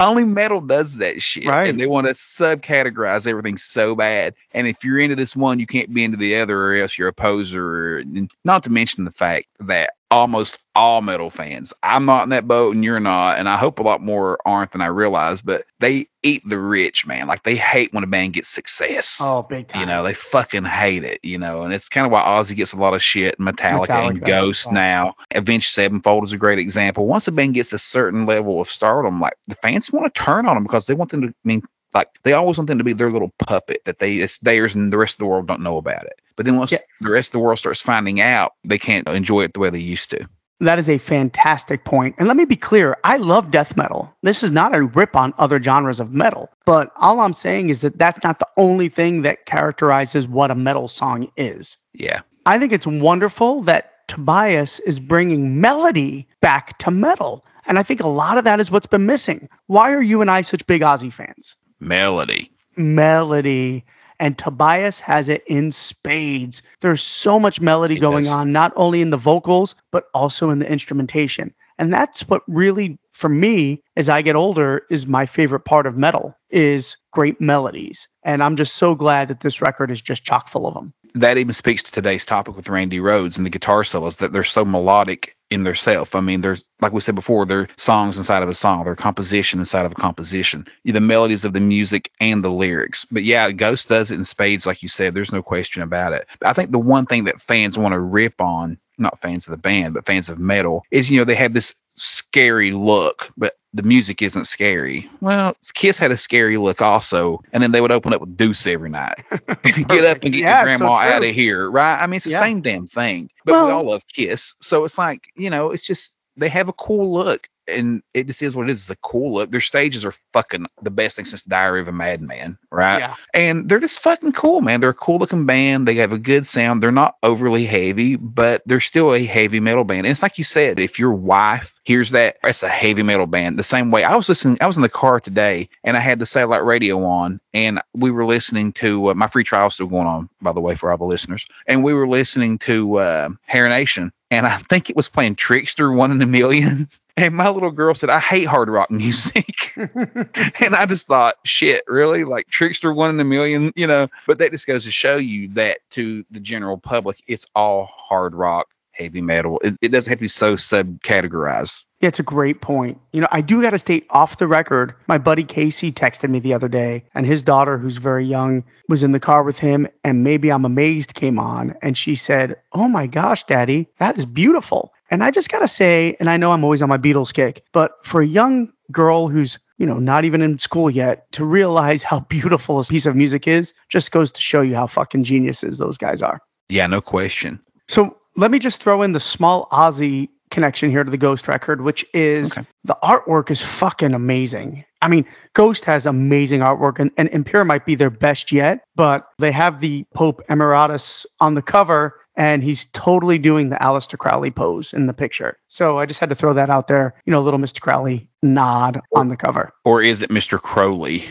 only 0.00 0.24
metal 0.24 0.60
does 0.60 0.98
that 0.98 1.20
shit. 1.20 1.46
Right. 1.46 1.68
And 1.68 1.78
they 1.78 1.86
want 1.86 2.06
to 2.06 2.14
subcategorize 2.14 3.26
everything 3.26 3.56
so 3.56 3.94
bad. 3.94 4.34
And 4.52 4.66
if 4.66 4.82
you're 4.84 5.00
into 5.00 5.16
this 5.16 5.36
one, 5.36 5.58
you 5.58 5.66
can't 5.66 5.92
be 5.92 6.04
into 6.04 6.16
the 6.16 6.36
other 6.36 6.58
or 6.58 6.74
else 6.74 6.96
you're 6.96 7.08
a 7.08 7.12
poser. 7.12 8.02
Not 8.44 8.62
to 8.62 8.70
mention 8.70 9.04
the 9.04 9.10
fact 9.10 9.48
that 9.60 9.90
almost 10.12 10.60
all 10.76 11.00
metal 11.00 11.30
fans. 11.30 11.72
I'm 11.82 12.04
not 12.04 12.24
in 12.24 12.28
that 12.28 12.46
boat 12.46 12.74
and 12.74 12.84
you're 12.84 13.00
not, 13.00 13.38
and 13.38 13.48
I 13.48 13.56
hope 13.56 13.78
a 13.78 13.82
lot 13.82 14.02
more 14.02 14.38
aren't 14.44 14.72
than 14.72 14.82
I 14.82 14.86
realize, 14.86 15.41
but 15.42 15.64
they 15.80 16.06
eat 16.22 16.42
the 16.46 16.58
rich, 16.58 17.06
man. 17.06 17.26
Like 17.26 17.42
they 17.42 17.56
hate 17.56 17.92
when 17.92 18.04
a 18.04 18.06
band 18.06 18.34
gets 18.34 18.48
success. 18.48 19.18
Oh, 19.20 19.42
big 19.42 19.68
time. 19.68 19.80
You 19.80 19.86
know, 19.86 20.02
they 20.02 20.14
fucking 20.14 20.64
hate 20.64 21.04
it, 21.04 21.20
you 21.22 21.38
know, 21.38 21.62
and 21.62 21.74
it's 21.74 21.88
kind 21.88 22.06
of 22.06 22.12
why 22.12 22.22
Ozzy 22.22 22.56
gets 22.56 22.72
a 22.72 22.78
lot 22.78 22.94
of 22.94 23.02
shit, 23.02 23.38
Metallica, 23.38 23.86
Metallica 23.86 24.08
and 24.10 24.20
Ghost 24.24 24.68
yeah. 24.68 24.74
now. 24.74 25.14
Avenged 25.34 25.72
Sevenfold 25.72 26.24
is 26.24 26.32
a 26.32 26.38
great 26.38 26.58
example. 26.58 27.06
Once 27.06 27.28
a 27.28 27.32
band 27.32 27.54
gets 27.54 27.72
a 27.72 27.78
certain 27.78 28.26
level 28.26 28.60
of 28.60 28.68
stardom, 28.68 29.20
like 29.20 29.34
the 29.48 29.56
fans 29.56 29.92
want 29.92 30.12
to 30.12 30.22
turn 30.22 30.46
on 30.46 30.54
them 30.56 30.62
because 30.62 30.86
they 30.86 30.94
want 30.94 31.10
them 31.10 31.22
to 31.22 31.28
I 31.28 31.32
mean 31.44 31.62
like 31.94 32.08
they 32.22 32.32
always 32.32 32.58
want 32.58 32.68
them 32.68 32.78
to 32.78 32.84
be 32.84 32.92
their 32.92 33.10
little 33.10 33.32
puppet 33.38 33.82
that 33.84 33.98
they 33.98 34.16
it's 34.16 34.38
theirs 34.38 34.74
and 34.74 34.92
the 34.92 34.98
rest 34.98 35.14
of 35.16 35.18
the 35.18 35.26
world 35.26 35.46
don't 35.46 35.60
know 35.60 35.76
about 35.76 36.04
it. 36.04 36.20
But 36.36 36.46
then 36.46 36.56
once 36.56 36.72
yeah. 36.72 36.78
the 37.00 37.10
rest 37.10 37.30
of 37.30 37.32
the 37.32 37.38
world 37.40 37.58
starts 37.58 37.82
finding 37.82 38.20
out, 38.20 38.52
they 38.64 38.78
can't 38.78 39.06
enjoy 39.08 39.42
it 39.42 39.52
the 39.52 39.60
way 39.60 39.70
they 39.70 39.78
used 39.78 40.10
to. 40.10 40.26
That 40.62 40.78
is 40.78 40.88
a 40.88 40.98
fantastic 40.98 41.84
point. 41.84 42.14
And 42.18 42.28
let 42.28 42.36
me 42.36 42.44
be 42.44 42.54
clear, 42.54 42.96
I 43.02 43.16
love 43.16 43.50
death 43.50 43.76
metal. 43.76 44.14
This 44.22 44.44
is 44.44 44.52
not 44.52 44.76
a 44.76 44.84
rip 44.84 45.16
on 45.16 45.34
other 45.36 45.60
genres 45.60 45.98
of 45.98 46.12
metal, 46.12 46.50
but 46.64 46.92
all 47.00 47.18
I'm 47.18 47.32
saying 47.32 47.70
is 47.70 47.80
that 47.80 47.98
that's 47.98 48.22
not 48.22 48.38
the 48.38 48.46
only 48.56 48.88
thing 48.88 49.22
that 49.22 49.46
characterizes 49.46 50.28
what 50.28 50.52
a 50.52 50.54
metal 50.54 50.86
song 50.86 51.28
is. 51.36 51.76
Yeah. 51.94 52.20
I 52.46 52.60
think 52.60 52.72
it's 52.72 52.86
wonderful 52.86 53.62
that 53.62 54.06
Tobias 54.06 54.78
is 54.80 55.00
bringing 55.00 55.60
melody 55.60 56.28
back 56.40 56.78
to 56.78 56.92
metal. 56.92 57.44
And 57.66 57.76
I 57.76 57.82
think 57.82 57.98
a 58.00 58.06
lot 58.08 58.38
of 58.38 58.44
that 58.44 58.60
is 58.60 58.70
what's 58.70 58.86
been 58.86 59.04
missing. 59.04 59.48
Why 59.66 59.92
are 59.92 60.02
you 60.02 60.20
and 60.20 60.30
I 60.30 60.42
such 60.42 60.64
big 60.68 60.82
Ozzy 60.82 61.12
fans? 61.12 61.56
Melody. 61.80 62.52
Melody 62.76 63.84
and 64.22 64.38
Tobias 64.38 65.00
has 65.00 65.28
it 65.28 65.42
in 65.48 65.72
spades. 65.72 66.62
There's 66.80 67.02
so 67.02 67.40
much 67.40 67.60
melody 67.60 67.98
going 67.98 68.28
on, 68.28 68.52
not 68.52 68.72
only 68.76 69.02
in 69.02 69.10
the 69.10 69.16
vocals, 69.16 69.74
but 69.90 70.04
also 70.14 70.48
in 70.50 70.60
the 70.60 70.70
instrumentation. 70.70 71.52
And 71.76 71.92
that's 71.92 72.28
what 72.28 72.42
really, 72.46 73.00
for 73.10 73.28
me, 73.28 73.82
as 73.96 74.08
I 74.08 74.22
get 74.22 74.36
older, 74.36 74.82
is 74.90 75.08
my 75.08 75.26
favorite 75.26 75.64
part 75.64 75.88
of 75.88 75.96
metal 75.96 76.36
is 76.50 76.96
great 77.10 77.40
melodies. 77.40 78.06
And 78.22 78.44
I'm 78.44 78.54
just 78.54 78.76
so 78.76 78.94
glad 78.94 79.26
that 79.26 79.40
this 79.40 79.60
record 79.60 79.90
is 79.90 80.00
just 80.00 80.22
chock 80.22 80.48
full 80.48 80.68
of 80.68 80.74
them 80.74 80.94
that 81.14 81.38
even 81.38 81.52
speaks 81.52 81.82
to 81.82 81.92
today's 81.92 82.26
topic 82.26 82.56
with 82.56 82.68
Randy 82.68 82.98
Rhoads 82.98 83.36
and 83.36 83.46
the 83.46 83.50
guitar 83.50 83.84
solos 83.84 84.16
that 84.16 84.32
they're 84.32 84.44
so 84.44 84.64
melodic 84.64 85.36
in 85.50 85.64
their 85.64 85.74
self. 85.74 86.14
I 86.14 86.20
mean, 86.20 86.40
there's 86.40 86.64
like 86.80 86.92
we 86.92 87.00
said 87.00 87.14
before, 87.14 87.44
they're 87.44 87.68
songs 87.76 88.16
inside 88.16 88.42
of 88.42 88.48
a 88.48 88.54
song, 88.54 88.84
they're 88.84 88.96
composition 88.96 89.60
inside 89.60 89.84
of 89.84 89.92
a 89.92 89.96
composition, 89.96 90.64
the 90.84 91.00
melodies 91.00 91.44
of 91.44 91.52
the 91.52 91.60
music 91.60 92.10
and 92.20 92.42
the 92.42 92.50
lyrics. 92.50 93.04
But 93.04 93.24
yeah, 93.24 93.50
Ghost 93.52 93.88
does 93.88 94.10
it 94.10 94.16
in 94.16 94.24
spades, 94.24 94.66
like 94.66 94.82
you 94.82 94.88
said. 94.88 95.14
There's 95.14 95.32
no 95.32 95.42
question 95.42 95.82
about 95.82 96.14
it. 96.14 96.26
I 96.44 96.54
think 96.54 96.70
the 96.70 96.78
one 96.78 97.06
thing 97.06 97.24
that 97.24 97.40
fans 97.40 97.78
want 97.78 97.92
to 97.92 98.00
rip 98.00 98.40
on 98.40 98.78
not 99.02 99.18
fans 99.18 99.46
of 99.46 99.52
the 99.52 99.58
band, 99.58 99.94
but 99.94 100.06
fans 100.06 100.28
of 100.28 100.38
metal, 100.38 100.84
is 100.90 101.10
you 101.10 101.18
know 101.18 101.24
they 101.24 101.34
have 101.34 101.54
this 101.54 101.74
scary 101.96 102.72
look, 102.72 103.30
but 103.36 103.56
the 103.74 103.82
music 103.82 104.22
isn't 104.22 104.46
scary. 104.46 105.08
Well, 105.20 105.56
Kiss 105.74 105.98
had 105.98 106.10
a 106.10 106.16
scary 106.16 106.56
look 106.56 106.80
also, 106.80 107.42
and 107.52 107.62
then 107.62 107.72
they 107.72 107.80
would 107.80 107.92
open 107.92 108.12
up 108.12 108.20
with 108.20 108.36
Deuce 108.36 108.66
every 108.66 108.90
night. 108.90 109.24
get 109.30 110.04
up 110.04 110.22
and 110.22 110.32
get 110.32 110.40
yeah, 110.40 110.58
your 110.58 110.64
grandma 110.64 110.94
so 110.94 111.14
out 111.14 111.24
of 111.24 111.30
here, 111.30 111.70
right? 111.70 112.02
I 112.02 112.06
mean, 112.06 112.16
it's 112.16 112.24
the 112.24 112.32
yeah. 112.32 112.40
same 112.40 112.60
damn 112.60 112.86
thing. 112.86 113.30
But 113.44 113.52
well, 113.52 113.66
we 113.66 113.72
all 113.72 113.84
love 113.84 114.02
Kiss, 114.08 114.54
so 114.60 114.84
it's 114.84 114.98
like 114.98 115.30
you 115.36 115.50
know, 115.50 115.70
it's 115.70 115.86
just 115.86 116.16
they 116.36 116.48
have 116.48 116.68
a 116.68 116.72
cool 116.72 117.12
look 117.12 117.48
and 117.68 118.02
it 118.14 118.26
just 118.26 118.42
is 118.42 118.56
what 118.56 118.68
it 118.68 118.70
is. 118.70 118.80
It's 118.80 118.90
a 118.90 118.96
cool 118.96 119.34
look. 119.34 119.50
Their 119.50 119.60
stages 119.60 120.04
are 120.04 120.12
fucking 120.32 120.66
the 120.82 120.90
best 120.90 121.16
thing 121.16 121.24
since 121.24 121.42
Diary 121.42 121.80
of 121.80 121.88
a 121.88 121.92
Madman, 121.92 122.58
right? 122.70 122.98
Yeah. 122.98 123.14
And 123.34 123.68
they're 123.68 123.80
just 123.80 124.00
fucking 124.00 124.32
cool, 124.32 124.60
man. 124.60 124.80
They're 124.80 124.90
a 124.90 124.94
cool 124.94 125.18
looking 125.18 125.46
band. 125.46 125.86
They 125.86 125.94
have 125.96 126.12
a 126.12 126.18
good 126.18 126.46
sound. 126.46 126.82
They're 126.82 126.92
not 126.92 127.16
overly 127.22 127.64
heavy, 127.64 128.16
but 128.16 128.62
they're 128.66 128.80
still 128.80 129.14
a 129.14 129.24
heavy 129.24 129.60
metal 129.60 129.84
band. 129.84 130.06
And 130.06 130.08
it's 130.08 130.22
like 130.22 130.38
you 130.38 130.44
said, 130.44 130.78
if 130.78 130.98
your 130.98 131.14
wife 131.14 131.80
hears 131.84 132.10
that, 132.12 132.36
it's 132.44 132.62
a 132.62 132.68
heavy 132.68 133.02
metal 133.02 133.26
band. 133.26 133.58
The 133.58 133.64
same 133.64 133.90
way 133.90 134.04
I 134.04 134.16
was 134.16 134.28
listening, 134.28 134.58
I 134.60 134.66
was 134.66 134.76
in 134.76 134.82
the 134.82 134.88
car 134.88 135.20
today 135.20 135.68
and 135.84 135.96
I 135.96 136.00
had 136.00 136.18
the 136.18 136.26
satellite 136.26 136.64
radio 136.64 137.04
on 137.04 137.40
and 137.54 137.80
we 137.94 138.10
were 138.10 138.24
listening 138.24 138.72
to 138.72 139.10
uh, 139.10 139.14
my 139.14 139.26
free 139.26 139.44
trial 139.44 139.70
still 139.70 139.86
going 139.86 140.06
on, 140.06 140.28
by 140.40 140.52
the 140.52 140.60
way, 140.60 140.74
for 140.74 140.90
all 140.90 140.98
the 140.98 141.04
listeners. 141.04 141.46
And 141.66 141.84
we 141.84 141.94
were 141.94 142.08
listening 142.08 142.58
to 142.58 142.98
uh, 142.98 143.28
Hair 143.46 143.68
Nation 143.68 144.12
and 144.32 144.46
I 144.46 144.56
think 144.56 144.88
it 144.88 144.96
was 144.96 145.10
playing 145.10 145.36
Trixter 145.36 145.94
One 145.94 146.10
in 146.10 146.22
a 146.22 146.26
Million. 146.26 146.88
And 147.16 147.34
my 147.34 147.48
little 147.50 147.70
girl 147.70 147.94
said, 147.94 148.10
I 148.10 148.20
hate 148.20 148.46
hard 148.46 148.68
rock 148.68 148.90
music. 148.90 149.54
and 149.76 150.74
I 150.74 150.86
just 150.86 151.06
thought, 151.06 151.34
shit, 151.44 151.82
really? 151.86 152.24
Like 152.24 152.48
Trixter 152.48 152.94
One 152.94 153.10
in 153.10 153.20
a 153.20 153.24
Million, 153.24 153.72
you 153.76 153.86
know? 153.86 154.08
But 154.26 154.38
that 154.38 154.50
just 154.50 154.66
goes 154.66 154.84
to 154.84 154.90
show 154.90 155.16
you 155.16 155.48
that 155.48 155.78
to 155.90 156.24
the 156.30 156.40
general 156.40 156.78
public, 156.78 157.22
it's 157.26 157.46
all 157.54 157.90
hard 157.94 158.34
rock, 158.34 158.68
heavy 158.92 159.20
metal. 159.20 159.58
It, 159.62 159.74
it 159.82 159.88
doesn't 159.88 160.10
have 160.10 160.18
to 160.18 160.22
be 160.22 160.28
so 160.28 160.54
subcategorized. 160.54 161.84
Yeah, 162.00 162.08
it's 162.08 162.18
a 162.18 162.24
great 162.24 162.62
point. 162.62 163.00
You 163.12 163.20
know, 163.20 163.28
I 163.30 163.42
do 163.42 163.62
got 163.62 163.70
to 163.70 163.78
state 163.78 164.06
off 164.10 164.38
the 164.38 164.48
record. 164.48 164.92
My 165.06 165.18
buddy 165.18 165.44
Casey 165.44 165.92
texted 165.92 166.30
me 166.30 166.40
the 166.40 166.52
other 166.52 166.68
day, 166.68 167.04
and 167.14 167.24
his 167.24 167.44
daughter, 167.44 167.78
who's 167.78 167.96
very 167.96 168.24
young, 168.24 168.64
was 168.88 169.04
in 169.04 169.12
the 169.12 169.20
car 169.20 169.44
with 169.44 169.60
him, 169.60 169.86
and 170.02 170.24
maybe 170.24 170.50
I'm 170.50 170.64
amazed 170.64 171.14
came 171.14 171.38
on, 171.38 171.76
and 171.80 171.96
she 171.96 172.16
said, 172.16 172.56
"Oh 172.72 172.88
my 172.88 173.06
gosh, 173.06 173.44
Daddy, 173.44 173.88
that 173.98 174.18
is 174.18 174.26
beautiful." 174.26 174.92
And 175.12 175.22
I 175.22 175.30
just 175.30 175.50
got 175.50 175.58
to 175.58 175.68
say, 175.68 176.16
and 176.20 176.30
I 176.30 176.38
know 176.38 176.52
I'm 176.52 176.64
always 176.64 176.80
on 176.80 176.88
my 176.88 176.96
Beatles 176.96 177.34
kick, 177.34 177.62
but 177.72 177.92
for 178.02 178.22
a 178.22 178.26
young 178.26 178.72
girl 178.90 179.28
who's, 179.28 179.58
you 179.76 179.84
know, 179.84 179.98
not 179.98 180.24
even 180.24 180.40
in 180.40 180.58
school 180.58 180.88
yet 180.90 181.30
to 181.32 181.44
realize 181.44 182.02
how 182.02 182.20
beautiful 182.30 182.80
a 182.80 182.84
piece 182.84 183.04
of 183.04 183.14
music 183.14 183.46
is 183.46 183.74
just 183.90 184.10
goes 184.10 184.32
to 184.32 184.40
show 184.40 184.62
you 184.62 184.74
how 184.74 184.86
fucking 184.86 185.24
geniuses 185.24 185.76
those 185.76 185.98
guys 185.98 186.22
are. 186.22 186.40
Yeah, 186.70 186.86
no 186.86 187.02
question. 187.02 187.60
So 187.88 188.16
let 188.36 188.50
me 188.50 188.58
just 188.58 188.82
throw 188.82 189.02
in 189.02 189.12
the 189.12 189.20
small 189.20 189.68
Ozzy 189.70 190.30
connection 190.50 190.88
here 190.88 191.04
to 191.04 191.10
the 191.10 191.18
Ghost 191.18 191.46
record, 191.46 191.82
which 191.82 192.06
is 192.14 192.56
okay. 192.56 192.66
the 192.84 192.96
artwork 193.02 193.50
is 193.50 193.60
fucking 193.60 194.14
amazing. 194.14 194.82
I 195.02 195.08
mean, 195.08 195.26
Ghost 195.52 195.84
has 195.84 196.06
amazing 196.06 196.60
artwork, 196.60 196.98
and, 196.98 197.10
and 197.18 197.28
Impera 197.30 197.66
might 197.66 197.84
be 197.84 197.96
their 197.96 198.10
best 198.10 198.50
yet, 198.52 198.84
but 198.94 199.28
they 199.38 199.52
have 199.52 199.80
the 199.80 200.04
Pope 200.14 200.40
Emeritus 200.48 201.26
on 201.40 201.54
the 201.54 201.62
cover, 201.62 202.14
and 202.36 202.62
he's 202.62 202.86
totally 202.86 203.38
doing 203.38 203.68
the 203.68 203.76
Aleister 203.76 204.18
Crowley 204.18 204.50
pose 204.50 204.92
in 204.92 205.06
the 205.06 205.14
picture. 205.14 205.58
So 205.68 205.98
I 205.98 206.06
just 206.06 206.20
had 206.20 206.28
to 206.30 206.34
throw 206.34 206.52
that 206.54 206.70
out 206.70 206.88
there. 206.88 207.14
You 207.26 207.30
know, 207.32 207.40
little 207.42 207.60
Mr. 207.60 207.80
Crowley 207.80 208.28
nod 208.42 209.00
on 209.14 209.28
the 209.28 209.36
cover. 209.36 209.72
Or 209.84 210.02
is 210.02 210.22
it 210.22 210.30
Mr. 210.30 210.58
Crowley? 210.60 211.24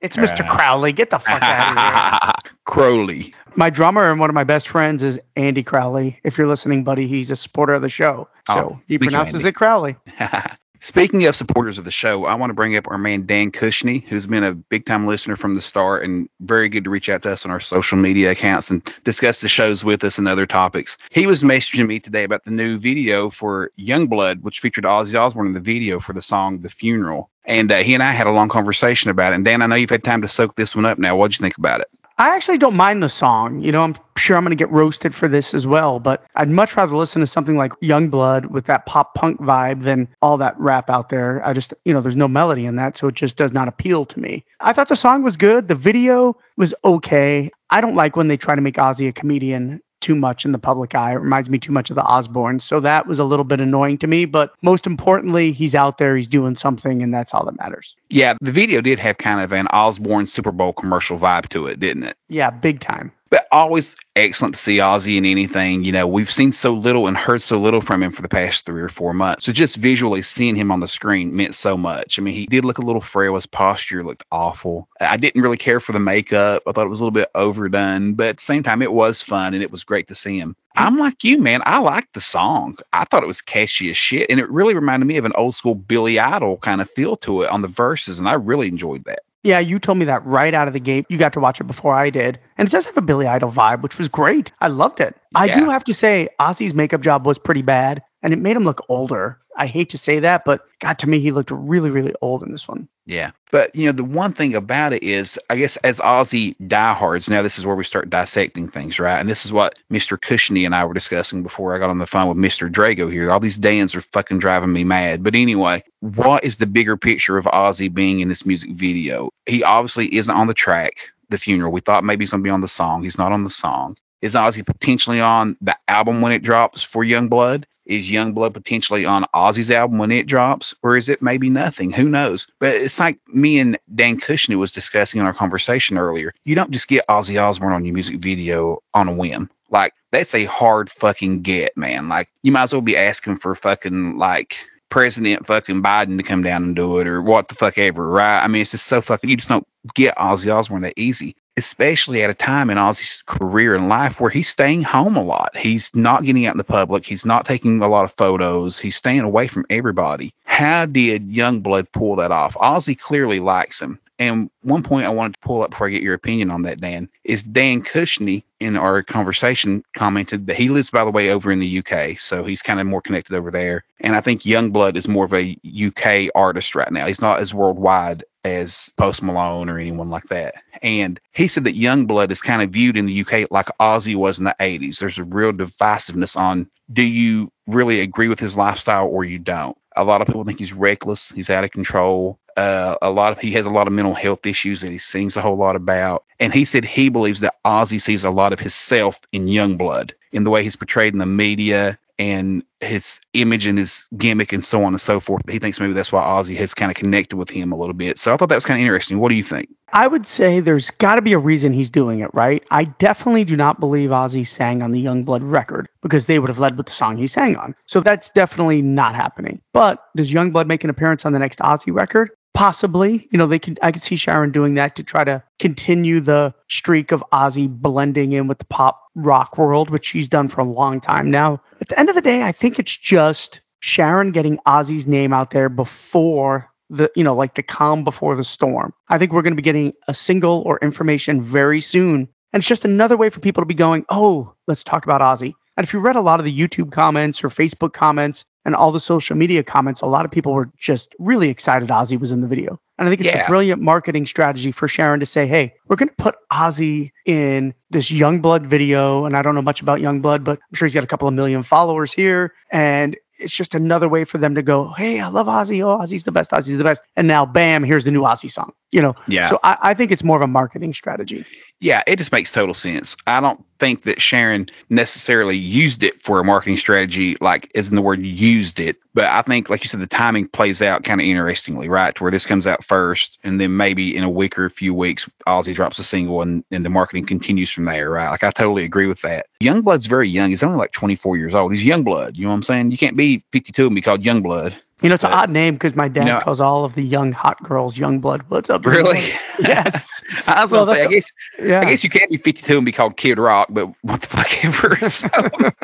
It's 0.00 0.16
Mr. 0.16 0.40
Uh, 0.48 0.54
Crowley. 0.56 0.92
Get 0.92 1.10
the 1.10 1.18
fuck 1.18 1.42
out 1.42 1.76
of 1.76 2.22
here. 2.44 2.52
Crowley. 2.64 3.34
My 3.56 3.68
drummer 3.68 4.10
and 4.10 4.18
one 4.20 4.30
of 4.30 4.34
my 4.34 4.44
best 4.44 4.68
friends 4.68 5.02
is 5.02 5.20
Andy 5.36 5.62
Crowley. 5.62 6.18
If 6.24 6.38
you're 6.38 6.46
listening, 6.46 6.84
buddy, 6.84 7.06
he's 7.06 7.30
a 7.30 7.36
supporter 7.36 7.74
of 7.74 7.82
the 7.82 7.88
show. 7.88 8.28
So 8.46 8.54
Oh, 8.54 8.68
he 8.86 8.96
thank 8.96 9.02
you, 9.04 9.10
pronounces 9.10 9.44
it 9.44 9.54
Crowley. 9.54 9.96
Speaking 10.82 11.26
of 11.26 11.36
supporters 11.36 11.78
of 11.78 11.84
the 11.84 11.90
show, 11.90 12.24
I 12.24 12.34
want 12.34 12.48
to 12.48 12.54
bring 12.54 12.74
up 12.74 12.88
our 12.88 12.96
man 12.96 13.26
Dan 13.26 13.50
Cushney, 13.50 14.02
who's 14.04 14.26
been 14.26 14.42
a 14.42 14.54
big 14.54 14.86
time 14.86 15.06
listener 15.06 15.36
from 15.36 15.54
the 15.54 15.60
start 15.60 16.02
and 16.04 16.26
very 16.40 16.70
good 16.70 16.84
to 16.84 16.90
reach 16.90 17.10
out 17.10 17.20
to 17.24 17.32
us 17.32 17.44
on 17.44 17.50
our 17.50 17.60
social 17.60 17.98
media 17.98 18.30
accounts 18.30 18.70
and 18.70 18.82
discuss 19.04 19.42
the 19.42 19.48
shows 19.48 19.84
with 19.84 20.02
us 20.04 20.16
and 20.16 20.26
other 20.26 20.46
topics. 20.46 20.96
He 21.10 21.26
was 21.26 21.42
messaging 21.42 21.86
me 21.86 22.00
today 22.00 22.24
about 22.24 22.44
the 22.44 22.50
new 22.50 22.78
video 22.78 23.28
for 23.28 23.70
Yungblud, 23.78 24.40
which 24.40 24.60
featured 24.60 24.84
Ozzy 24.84 25.20
Osbourne 25.20 25.48
in 25.48 25.52
the 25.52 25.60
video 25.60 26.00
for 26.00 26.14
the 26.14 26.22
song 26.22 26.60
The 26.60 26.70
Funeral. 26.70 27.28
And 27.44 27.70
uh, 27.70 27.82
he 27.82 27.92
and 27.92 28.02
I 28.02 28.12
had 28.12 28.26
a 28.26 28.32
long 28.32 28.48
conversation 28.48 29.10
about 29.10 29.34
it. 29.34 29.36
And 29.36 29.44
Dan, 29.44 29.60
I 29.60 29.66
know 29.66 29.74
you've 29.74 29.90
had 29.90 30.02
time 30.02 30.22
to 30.22 30.28
soak 30.28 30.54
this 30.54 30.74
one 30.74 30.86
up 30.86 30.98
now. 30.98 31.14
What'd 31.14 31.38
you 31.38 31.42
think 31.42 31.58
about 31.58 31.80
it? 31.80 31.88
I 32.18 32.34
actually 32.34 32.58
don't 32.58 32.76
mind 32.76 33.02
the 33.02 33.08
song. 33.08 33.62
You 33.62 33.72
know, 33.72 33.82
I'm 33.82 33.94
sure 34.16 34.36
I'm 34.36 34.42
going 34.42 34.50
to 34.50 34.56
get 34.56 34.70
roasted 34.70 35.14
for 35.14 35.26
this 35.26 35.54
as 35.54 35.66
well, 35.66 35.98
but 35.98 36.24
I'd 36.34 36.50
much 36.50 36.76
rather 36.76 36.94
listen 36.94 37.20
to 37.20 37.26
something 37.26 37.56
like 37.56 37.72
Yungblud 37.80 38.50
with 38.50 38.66
that 38.66 38.84
pop 38.84 39.14
punk 39.14 39.40
vibe 39.40 39.82
than 39.82 40.06
all 40.20 40.36
that 40.36 40.58
rap 40.58 40.90
out 40.90 41.08
there. 41.08 41.40
I 41.46 41.54
just, 41.54 41.72
you 41.84 41.94
know, 41.94 42.00
there's 42.00 42.16
no 42.16 42.28
melody 42.28 42.66
in 42.66 42.76
that, 42.76 42.98
so 42.98 43.08
it 43.08 43.14
just 43.14 43.36
does 43.36 43.52
not 43.52 43.68
appeal 43.68 44.04
to 44.04 44.20
me. 44.20 44.44
I 44.60 44.72
thought 44.72 44.88
the 44.88 44.96
song 44.96 45.22
was 45.22 45.36
good. 45.36 45.68
The 45.68 45.74
video 45.74 46.36
was 46.56 46.74
okay. 46.84 47.50
I 47.70 47.80
don't 47.80 47.94
like 47.94 48.16
when 48.16 48.28
they 48.28 48.36
try 48.36 48.54
to 48.54 48.60
make 48.60 48.74
Ozzy 48.74 49.08
a 49.08 49.12
comedian 49.12 49.80
too 50.00 50.14
much 50.14 50.44
in 50.44 50.52
the 50.52 50.58
public 50.58 50.94
eye. 50.94 51.12
It 51.12 51.16
reminds 51.16 51.50
me 51.50 51.58
too 51.58 51.72
much 51.72 51.90
of 51.90 51.96
the 51.96 52.02
Osbournes. 52.02 52.62
So 52.62 52.80
that 52.80 53.06
was 53.06 53.18
a 53.18 53.24
little 53.24 53.44
bit 53.44 53.60
annoying 53.60 53.98
to 53.98 54.06
me, 54.06 54.24
but 54.24 54.52
most 54.62 54.86
importantly, 54.86 55.52
he's 55.52 55.74
out 55.74 55.98
there, 55.98 56.16
he's 56.16 56.28
doing 56.28 56.54
something, 56.54 57.02
and 57.02 57.12
that's 57.12 57.32
all 57.34 57.44
that 57.44 57.58
matters. 57.58 57.96
Yeah, 58.10 58.34
the 58.40 58.52
video 58.52 58.80
did 58.80 58.98
have 58.98 59.18
kind 59.18 59.40
of 59.40 59.52
an 59.52 59.68
Osbourne 59.68 60.26
Super 60.26 60.50
Bowl 60.52 60.72
commercial 60.72 61.18
vibe 61.18 61.48
to 61.50 61.66
it, 61.66 61.78
didn't 61.78 62.04
it? 62.04 62.16
Yeah, 62.28 62.50
big 62.50 62.80
time. 62.80 63.12
But 63.30 63.46
always 63.52 63.94
excellent 64.16 64.56
to 64.56 64.60
see 64.60 64.78
Ozzy 64.78 65.16
in 65.16 65.24
anything. 65.24 65.84
You 65.84 65.92
know, 65.92 66.04
we've 66.08 66.30
seen 66.30 66.50
so 66.50 66.74
little 66.74 67.06
and 67.06 67.16
heard 67.16 67.40
so 67.40 67.60
little 67.60 67.80
from 67.80 68.02
him 68.02 68.10
for 68.10 68.22
the 68.22 68.28
past 68.28 68.66
three 68.66 68.82
or 68.82 68.88
four 68.88 69.14
months. 69.14 69.44
So 69.44 69.52
just 69.52 69.76
visually 69.76 70.20
seeing 70.20 70.56
him 70.56 70.72
on 70.72 70.80
the 70.80 70.88
screen 70.88 71.36
meant 71.36 71.54
so 71.54 71.76
much. 71.76 72.18
I 72.18 72.22
mean, 72.22 72.34
he 72.34 72.46
did 72.46 72.64
look 72.64 72.78
a 72.78 72.84
little 72.84 73.00
frail. 73.00 73.36
His 73.36 73.46
posture 73.46 74.02
looked 74.02 74.24
awful. 74.32 74.88
I 75.00 75.16
didn't 75.16 75.42
really 75.42 75.56
care 75.56 75.78
for 75.78 75.92
the 75.92 76.00
makeup. 76.00 76.64
I 76.66 76.72
thought 76.72 76.86
it 76.86 76.90
was 76.90 77.00
a 77.00 77.04
little 77.04 77.12
bit 77.12 77.30
overdone, 77.36 78.14
but 78.14 78.26
at 78.26 78.36
the 78.38 78.42
same 78.42 78.64
time, 78.64 78.82
it 78.82 78.92
was 78.92 79.22
fun 79.22 79.54
and 79.54 79.62
it 79.62 79.70
was 79.70 79.84
great 79.84 80.08
to 80.08 80.16
see 80.16 80.36
him. 80.36 80.56
I'm 80.76 80.98
like 80.98 81.24
you, 81.24 81.38
man. 81.38 81.62
I 81.66 81.80
liked 81.80 82.14
the 82.14 82.20
song. 82.20 82.76
I 82.92 83.04
thought 83.04 83.22
it 83.22 83.26
was 83.26 83.42
catchy 83.42 83.90
as 83.90 83.96
shit. 83.96 84.28
And 84.30 84.40
it 84.40 84.48
really 84.50 84.74
reminded 84.74 85.06
me 85.06 85.16
of 85.16 85.24
an 85.24 85.32
old 85.34 85.54
school 85.54 85.74
Billy 85.74 86.18
Idol 86.18 86.58
kind 86.58 86.80
of 86.80 86.88
feel 86.88 87.16
to 87.16 87.42
it 87.42 87.50
on 87.50 87.62
the 87.62 87.68
verses. 87.68 88.18
And 88.18 88.28
I 88.28 88.34
really 88.34 88.68
enjoyed 88.68 89.04
that. 89.04 89.20
Yeah, 89.42 89.58
you 89.58 89.78
told 89.78 89.98
me 89.98 90.04
that 90.04 90.24
right 90.26 90.52
out 90.52 90.68
of 90.68 90.74
the 90.74 90.80
gate. 90.80 91.06
You 91.08 91.16
got 91.16 91.32
to 91.32 91.40
watch 91.40 91.60
it 91.60 91.64
before 91.64 91.94
I 91.94 92.10
did. 92.10 92.38
And 92.58 92.68
it 92.68 92.70
does 92.70 92.84
have 92.86 92.96
a 92.96 93.02
Billy 93.02 93.26
Idol 93.26 93.50
vibe, 93.50 93.80
which 93.82 93.96
was 93.96 94.08
great. 94.08 94.52
I 94.60 94.68
loved 94.68 95.00
it. 95.00 95.16
I 95.34 95.48
do 95.48 95.70
have 95.70 95.82
to 95.84 95.94
say, 95.94 96.28
Ozzy's 96.38 96.74
makeup 96.74 97.00
job 97.00 97.26
was 97.26 97.38
pretty 97.38 97.62
bad 97.62 98.02
and 98.22 98.32
it 98.32 98.38
made 98.38 98.56
him 98.56 98.64
look 98.64 98.84
older. 98.88 99.38
I 99.56 99.66
hate 99.66 99.90
to 99.90 99.98
say 99.98 100.20
that, 100.20 100.44
but 100.44 100.64
God, 100.78 100.98
to 100.98 101.08
me, 101.08 101.20
he 101.20 101.32
looked 101.32 101.50
really, 101.50 101.90
really 101.90 102.14
old 102.22 102.42
in 102.42 102.52
this 102.52 102.68
one. 102.68 102.88
Yeah. 103.04 103.32
But, 103.50 103.74
you 103.74 103.86
know, 103.86 103.92
the 103.92 104.04
one 104.04 104.32
thing 104.32 104.54
about 104.54 104.92
it 104.92 105.02
is, 105.02 105.38
I 105.50 105.56
guess, 105.56 105.76
as 105.78 105.98
Ozzy 105.98 106.54
diehards, 106.66 107.28
now 107.28 107.42
this 107.42 107.58
is 107.58 107.66
where 107.66 107.74
we 107.74 107.84
start 107.84 108.08
dissecting 108.08 108.68
things, 108.68 109.00
right? 109.00 109.18
And 109.18 109.28
this 109.28 109.44
is 109.44 109.52
what 109.52 109.74
Mr. 109.90 110.16
Cushney 110.16 110.64
and 110.64 110.74
I 110.74 110.84
were 110.84 110.94
discussing 110.94 111.42
before 111.42 111.74
I 111.74 111.78
got 111.78 111.90
on 111.90 111.98
the 111.98 112.06
phone 112.06 112.28
with 112.28 112.38
Mr. 112.38 112.70
Drago 112.70 113.10
here. 113.10 113.30
All 113.30 113.40
these 113.40 113.58
Dans 113.58 113.94
are 113.94 114.00
fucking 114.00 114.38
driving 114.38 114.72
me 114.72 114.84
mad. 114.84 115.22
But 115.22 115.34
anyway, 115.34 115.82
what 115.98 116.44
is 116.44 116.58
the 116.58 116.66
bigger 116.66 116.96
picture 116.96 117.36
of 117.36 117.46
Ozzy 117.46 117.92
being 117.92 118.20
in 118.20 118.28
this 118.28 118.46
music 118.46 118.70
video? 118.70 119.30
He 119.46 119.64
obviously 119.64 120.14
isn't 120.14 120.34
on 120.34 120.46
the 120.46 120.54
track, 120.54 120.92
the 121.28 121.38
funeral. 121.38 121.72
We 121.72 121.80
thought 121.80 122.04
maybe 122.04 122.22
he's 122.22 122.30
going 122.30 122.42
to 122.42 122.48
be 122.48 122.50
on 122.50 122.60
the 122.60 122.68
song. 122.68 123.02
He's 123.02 123.18
not 123.18 123.32
on 123.32 123.44
the 123.44 123.50
song. 123.50 123.96
Is 124.22 124.34
Ozzy 124.34 124.64
potentially 124.64 125.20
on 125.20 125.56
the 125.60 125.76
album 125.88 126.20
when 126.20 126.32
it 126.32 126.42
drops 126.42 126.82
for 126.82 127.04
Yungblud? 127.04 127.64
Is 127.90 128.08
Yungblud 128.08 128.54
potentially 128.54 129.04
on 129.04 129.24
Ozzy's 129.34 129.68
album 129.68 129.98
when 129.98 130.12
it 130.12 130.28
drops? 130.28 130.76
Or 130.84 130.96
is 130.96 131.08
it 131.08 131.20
maybe 131.20 131.50
nothing? 131.50 131.90
Who 131.90 132.08
knows? 132.08 132.46
But 132.60 132.76
it's 132.76 133.00
like 133.00 133.18
me 133.34 133.58
and 133.58 133.76
Dan 133.96 134.16
Cushney 134.16 134.54
was 134.54 134.70
discussing 134.70 135.20
in 135.20 135.26
our 135.26 135.34
conversation 135.34 135.98
earlier. 135.98 136.32
You 136.44 136.54
don't 136.54 136.70
just 136.70 136.86
get 136.86 137.04
Ozzy 137.08 137.42
Osbourne 137.42 137.72
on 137.72 137.84
your 137.84 137.92
music 137.92 138.20
video 138.20 138.78
on 138.94 139.08
a 139.08 139.12
whim. 139.12 139.50
Like, 139.70 139.92
that's 140.12 140.36
a 140.36 140.44
hard 140.44 140.88
fucking 140.88 141.42
get, 141.42 141.76
man. 141.76 142.08
Like, 142.08 142.28
you 142.44 142.52
might 142.52 142.62
as 142.62 142.72
well 142.72 142.80
be 142.80 142.96
asking 142.96 143.38
for 143.38 143.56
fucking, 143.56 144.16
like, 144.16 144.56
President 144.88 145.44
fucking 145.44 145.82
Biden 145.82 146.16
to 146.16 146.22
come 146.22 146.44
down 146.44 146.62
and 146.62 146.76
do 146.76 147.00
it 147.00 147.08
or 147.08 147.20
what 147.20 147.48
the 147.48 147.56
fuck 147.56 147.76
ever, 147.76 148.08
right? 148.08 148.42
I 148.42 148.46
mean, 148.46 148.62
it's 148.62 148.70
just 148.70 148.86
so 148.86 149.00
fucking, 149.00 149.30
you 149.30 149.36
just 149.36 149.48
don't 149.48 149.66
get 149.94 150.16
Ozzy 150.16 150.54
Osbourne 150.54 150.82
that 150.82 150.94
easy 150.96 151.34
especially 151.56 152.22
at 152.22 152.30
a 152.30 152.34
time 152.34 152.70
in 152.70 152.78
Ozzy's 152.78 153.22
career 153.26 153.74
and 153.74 153.88
life 153.88 154.20
where 154.20 154.30
he's 154.30 154.48
staying 154.48 154.82
home 154.82 155.16
a 155.16 155.22
lot. 155.22 155.56
He's 155.56 155.94
not 155.94 156.24
getting 156.24 156.46
out 156.46 156.54
in 156.54 156.58
the 156.58 156.64
public. 156.64 157.04
He's 157.04 157.26
not 157.26 157.44
taking 157.44 157.82
a 157.82 157.88
lot 157.88 158.04
of 158.04 158.12
photos. 158.12 158.78
He's 158.78 158.96
staying 158.96 159.20
away 159.20 159.48
from 159.48 159.66
everybody. 159.70 160.32
How 160.44 160.86
did 160.86 161.28
Yungblud 161.28 161.92
pull 161.92 162.16
that 162.16 162.32
off? 162.32 162.54
Ozzy 162.54 162.98
clearly 162.98 163.40
likes 163.40 163.80
him. 163.80 163.98
And 164.20 164.50
one 164.60 164.82
point 164.82 165.06
I 165.06 165.10
wanted 165.10 165.32
to 165.32 165.40
pull 165.40 165.62
up 165.62 165.70
before 165.70 165.86
I 165.86 165.90
get 165.90 166.02
your 166.02 166.14
opinion 166.14 166.50
on 166.50 166.60
that, 166.62 166.78
Dan, 166.78 167.08
is 167.24 167.42
Dan 167.42 167.82
Cushney 167.82 168.44
in 168.60 168.76
our 168.76 169.02
conversation 169.02 169.82
commented 169.94 170.46
that 170.46 170.56
he 170.56 170.68
lives, 170.68 170.90
by 170.90 171.04
the 171.04 171.10
way, 171.10 171.30
over 171.30 171.50
in 171.50 171.58
the 171.58 171.78
UK. 171.78 172.18
So 172.18 172.44
he's 172.44 172.60
kind 172.60 172.78
of 172.78 172.86
more 172.86 173.00
connected 173.00 173.34
over 173.34 173.50
there. 173.50 173.82
And 174.00 174.14
I 174.14 174.20
think 174.20 174.42
Yungblud 174.42 174.96
is 174.96 175.08
more 175.08 175.24
of 175.24 175.32
a 175.32 175.56
UK 175.64 176.30
artist 176.34 176.74
right 176.74 176.92
now. 176.92 177.06
He's 177.06 177.22
not 177.22 177.40
as 177.40 177.54
worldwide 177.54 178.22
as 178.44 178.92
Post 178.98 179.22
Malone 179.22 179.70
or 179.70 179.78
anyone 179.78 180.10
like 180.10 180.24
that. 180.24 180.54
And 180.82 181.18
he 181.32 181.48
said 181.48 181.64
that 181.64 181.74
Yungblud 181.74 182.30
is 182.30 182.42
kind 182.42 182.60
of 182.60 182.70
viewed 182.70 182.98
in 182.98 183.06
the 183.06 183.20
UK 183.22 183.50
like 183.50 183.68
Ozzy 183.80 184.14
was 184.14 184.38
in 184.38 184.44
the 184.44 184.56
80s. 184.60 184.98
There's 184.98 185.18
a 185.18 185.24
real 185.24 185.52
divisiveness 185.52 186.36
on 186.36 186.68
do 186.92 187.02
you 187.02 187.50
really 187.66 188.00
agree 188.00 188.28
with 188.28 188.40
his 188.40 188.58
lifestyle 188.58 189.06
or 189.06 189.24
you 189.24 189.38
don't? 189.38 189.76
A 189.96 190.04
lot 190.04 190.20
of 190.20 190.26
people 190.26 190.44
think 190.44 190.58
he's 190.58 190.72
reckless, 190.72 191.32
he's 191.32 191.50
out 191.50 191.64
of 191.64 191.70
control. 191.70 192.38
Uh, 192.56 192.96
a 193.00 193.10
lot 193.10 193.32
of 193.32 193.38
he 193.38 193.52
has 193.52 193.66
a 193.66 193.70
lot 193.70 193.86
of 193.86 193.92
mental 193.92 194.14
health 194.14 194.44
issues 194.44 194.80
that 194.80 194.90
he 194.90 194.98
sings 194.98 195.36
a 195.36 195.40
whole 195.40 195.56
lot 195.56 195.76
about. 195.76 196.24
And 196.38 196.52
he 196.52 196.64
said 196.64 196.84
he 196.84 197.08
believes 197.08 197.40
that 197.40 197.54
Ozzy 197.64 198.00
sees 198.00 198.24
a 198.24 198.30
lot 198.30 198.52
of 198.52 198.60
himself 198.60 199.20
in 199.32 199.46
Yungblud, 199.46 200.12
in 200.32 200.44
the 200.44 200.50
way 200.50 200.62
he's 200.62 200.76
portrayed 200.76 201.12
in 201.12 201.18
the 201.18 201.26
media 201.26 201.98
and 202.20 202.62
his 202.80 203.18
image 203.32 203.64
and 203.64 203.78
his 203.78 204.06
gimmick 204.18 204.52
and 204.52 204.62
so 204.62 204.82
on 204.82 204.92
and 204.92 205.00
so 205.00 205.20
forth. 205.20 205.40
He 205.48 205.58
thinks 205.58 205.80
maybe 205.80 205.94
that's 205.94 206.12
why 206.12 206.22
Ozzy 206.22 206.54
has 206.56 206.74
kind 206.74 206.90
of 206.90 206.96
connected 206.96 207.36
with 207.36 207.48
him 207.48 207.72
a 207.72 207.76
little 207.76 207.94
bit. 207.94 208.18
So 208.18 208.34
I 208.34 208.36
thought 208.36 208.50
that 208.50 208.56
was 208.56 208.66
kind 208.66 208.78
of 208.78 208.82
interesting. 208.82 209.18
What 209.18 209.30
do 209.30 209.36
you 209.36 209.42
think? 209.42 209.70
I 209.94 210.06
would 210.06 210.26
say 210.26 210.60
there's 210.60 210.90
got 210.90 211.14
to 211.14 211.22
be 211.22 211.32
a 211.32 211.38
reason 211.38 211.72
he's 211.72 211.88
doing 211.88 212.20
it, 212.20 212.30
right? 212.34 212.62
I 212.70 212.84
definitely 212.84 213.44
do 213.44 213.56
not 213.56 213.80
believe 213.80 214.10
Ozzy 214.10 214.46
sang 214.46 214.82
on 214.82 214.92
the 214.92 215.02
Yungblud 215.02 215.40
record 215.42 215.88
because 216.02 216.26
they 216.26 216.38
would 216.38 216.50
have 216.50 216.58
led 216.58 216.76
with 216.76 216.86
the 216.86 216.92
song 216.92 217.16
he 217.16 217.26
sang 217.26 217.56
on. 217.56 217.74
So 217.86 218.00
that's 218.00 218.28
definitely 218.28 218.82
not 218.82 219.14
happening. 219.14 219.62
But 219.72 220.04
does 220.14 220.30
Yungblud 220.30 220.66
make 220.66 220.84
an 220.84 220.90
appearance 220.90 221.24
on 221.24 221.32
the 221.32 221.38
next 221.38 221.58
Ozzy 221.60 221.92
record? 221.92 222.30
Possibly. 222.54 223.28
You 223.30 223.38
know, 223.38 223.46
they 223.46 223.58
could 223.58 223.78
I 223.82 223.92
could 223.92 224.02
see 224.02 224.16
Sharon 224.16 224.50
doing 224.50 224.74
that 224.74 224.96
to 224.96 225.02
try 225.02 225.24
to 225.24 225.42
continue 225.58 226.20
the 226.20 226.54
streak 226.68 227.12
of 227.12 227.24
Ozzy 227.32 227.68
blending 227.68 228.32
in 228.32 228.48
with 228.48 228.58
the 228.58 228.64
pop 228.66 229.00
rock 229.14 229.56
world, 229.56 229.90
which 229.90 230.06
she's 230.06 230.28
done 230.28 230.48
for 230.48 230.60
a 230.60 230.64
long 230.64 231.00
time 231.00 231.30
now. 231.30 231.60
At 231.80 231.88
the 231.88 231.98
end 231.98 232.08
of 232.08 232.14
the 232.14 232.20
day, 232.20 232.42
I 232.42 232.52
think 232.52 232.78
it's 232.78 232.96
just 232.96 233.60
Sharon 233.80 234.32
getting 234.32 234.58
Ozzy's 234.66 235.06
name 235.06 235.32
out 235.32 235.50
there 235.50 235.68
before 235.68 236.68
the 236.90 237.10
you 237.14 237.22
know 237.22 237.34
like 237.34 237.54
the 237.54 237.62
calm 237.62 238.02
before 238.04 238.34
the 238.34 238.44
storm. 238.44 238.92
I 239.08 239.16
think 239.16 239.32
we're 239.32 239.42
going 239.42 239.52
to 239.52 239.56
be 239.56 239.62
getting 239.62 239.92
a 240.08 240.14
single 240.14 240.62
or 240.66 240.78
information 240.82 241.40
very 241.40 241.80
soon, 241.80 242.28
and 242.52 242.60
it's 242.60 242.68
just 242.68 242.84
another 242.84 243.16
way 243.16 243.30
for 243.30 243.40
people 243.40 243.60
to 243.62 243.66
be 243.66 243.74
going, 243.74 244.04
"Oh, 244.08 244.52
let's 244.66 244.84
talk 244.84 245.04
about 245.04 245.20
Ozzy." 245.20 245.52
And 245.76 245.84
if 245.86 245.92
you 245.92 246.00
read 246.00 246.16
a 246.16 246.20
lot 246.20 246.40
of 246.40 246.44
the 246.44 246.56
YouTube 246.56 246.92
comments 246.92 247.42
or 247.42 247.48
Facebook 247.48 247.92
comments 247.94 248.44
and 248.66 248.74
all 248.74 248.92
the 248.92 249.00
social 249.00 249.34
media 249.36 249.62
comments, 249.62 250.02
a 250.02 250.06
lot 250.06 250.26
of 250.26 250.30
people 250.30 250.52
were 250.52 250.70
just 250.76 251.14
really 251.18 251.48
excited 251.48 251.88
Ozzy 251.88 252.20
was 252.20 252.32
in 252.32 252.42
the 252.42 252.46
video. 252.48 252.78
And 252.98 253.08
I 253.08 253.10
think 253.10 253.22
it's 253.22 253.34
Yeah. 253.34 253.44
a 253.44 253.48
brilliant 253.48 253.80
marketing 253.80 254.26
strategy 254.26 254.72
for 254.72 254.86
Sharon 254.88 255.20
to 255.20 255.26
say, 255.26 255.46
"Hey, 255.46 255.72
we're 255.88 255.96
going 255.96 256.10
to 256.10 256.14
put 256.16 256.34
Ozzy 256.52 257.12
in 257.24 257.72
this 257.88 258.10
Yungblud 258.10 258.66
video." 258.66 259.24
And 259.24 259.34
I 259.36 259.40
don't 259.42 259.54
know 259.54 259.62
much 259.62 259.80
about 259.80 260.00
Yungblud, 260.00 260.44
but 260.44 260.58
I'm 260.58 260.74
sure 260.76 260.86
he's 260.86 260.94
got 260.94 261.04
a 261.04 261.06
couple 261.06 261.26
of 261.26 261.32
million 261.32 261.62
followers 261.62 262.12
here, 262.12 262.52
and 262.70 263.16
it's 263.38 263.56
just 263.56 263.74
another 263.74 264.06
way 264.08 264.24
for 264.24 264.36
them 264.36 264.54
to 264.54 264.60
go, 264.62 264.92
"Hey, 264.92 265.18
I 265.20 265.28
love 265.28 265.46
Ozzy. 265.46 265.82
Oh, 265.82 265.96
Ozzy's 265.98 266.24
the 266.24 266.32
best. 266.32 266.50
Ozzy's 266.50 266.76
the 266.76 266.84
best." 266.84 267.00
And 267.16 267.26
now, 267.26 267.46
bam, 267.46 267.82
here's 267.84 268.04
the 268.04 268.10
new 268.10 268.22
Ozzy 268.22 268.50
song. 268.50 268.72
You 268.92 269.00
know, 269.00 269.14
Yeah. 269.28 269.48
so 269.48 269.58
I, 269.64 269.78
I 269.82 269.94
think 269.94 270.10
it's 270.12 270.22
more 270.24 270.36
of 270.36 270.42
a 270.42 270.46
marketing 270.46 270.92
strategy. 270.92 271.46
Yeah, 271.80 272.02
it 272.06 272.16
just 272.16 272.30
makes 272.30 272.52
total 272.52 272.74
sense. 272.74 273.16
I 273.26 273.40
don't 273.40 273.64
think 273.78 274.02
that 274.02 274.20
Sharon 274.20 274.66
necessarily 274.90 275.56
used 275.56 276.02
it 276.02 276.14
for 276.16 276.38
a 276.38 276.44
marketing 276.44 276.76
strategy, 276.76 277.38
like 277.40 277.70
in 277.74 277.94
the 277.94 278.02
word 278.02 278.20
used 278.20 278.78
it. 278.78 278.96
But 279.14 279.24
I 279.24 279.40
think, 279.40 279.70
like 279.70 279.82
you 279.82 279.88
said, 279.88 280.00
the 280.00 280.06
timing 280.06 280.46
plays 280.48 280.82
out 280.82 281.04
kind 281.04 281.20
of 281.22 281.26
interestingly, 281.26 281.88
right? 281.88 282.14
To 282.14 282.22
where 282.22 282.30
this 282.30 282.44
comes 282.44 282.66
out 282.66 282.84
first, 282.84 283.38
and 283.42 283.58
then 283.58 283.78
maybe 283.78 284.14
in 284.14 284.22
a 284.22 284.30
week 284.30 284.58
or 284.58 284.66
a 284.66 284.70
few 284.70 284.92
weeks, 284.92 285.28
Ozzy 285.46 285.74
drops 285.74 285.98
a 285.98 286.04
single 286.04 286.42
and, 286.42 286.62
and 286.70 286.84
the 286.84 286.90
marketing 286.90 287.24
continues 287.24 287.70
from 287.70 287.84
there, 287.84 288.10
right? 288.10 288.30
Like 288.30 288.44
I 288.44 288.50
totally 288.50 288.84
agree 288.84 289.06
with 289.06 289.22
that. 289.22 289.46
Yungblud's 289.62 290.06
very 290.06 290.28
young. 290.28 290.50
He's 290.50 290.62
only 290.62 290.76
like 290.76 290.92
24 290.92 291.38
years 291.38 291.54
old. 291.54 291.72
He's 291.72 291.84
Yungblud. 291.84 292.36
You 292.36 292.42
know 292.42 292.50
what 292.50 292.56
I'm 292.56 292.62
saying? 292.62 292.90
You 292.90 292.98
can't 292.98 293.16
be 293.16 293.42
52 293.52 293.86
and 293.86 293.94
be 293.94 294.02
called 294.02 294.22
Yungblud. 294.22 294.74
You 295.02 295.08
know, 295.08 295.14
it's 295.14 295.24
an 295.24 295.32
odd 295.32 295.48
name 295.50 295.74
because 295.74 295.94
my 295.96 296.08
dad 296.08 296.42
calls 296.42 296.60
all 296.60 296.84
of 296.84 296.94
the 296.94 297.02
young 297.02 297.32
hot 297.32 297.62
girls 297.62 297.96
young 297.96 298.20
blood. 298.20 298.42
What's 298.48 298.68
up? 298.68 298.84
Really? 298.84 299.18
yes. 299.60 300.22
I 300.46 300.62
was 300.62 300.70
Well, 300.72 300.84
gonna 300.84 301.00
say, 301.00 301.06
I 301.06 301.10
guess 301.10 301.32
Yeah. 301.58 301.80
I 301.80 301.84
guess 301.86 302.04
you 302.04 302.10
can't 302.10 302.30
be 302.30 302.36
52 302.36 302.76
and 302.76 302.84
be 302.84 302.92
called 302.92 303.16
Kid 303.16 303.38
Rock, 303.38 303.68
but 303.70 303.90
what 304.02 304.20
the 304.20 304.26
fuck 304.26 304.64
ever. 304.64 304.96
So- 305.08 305.28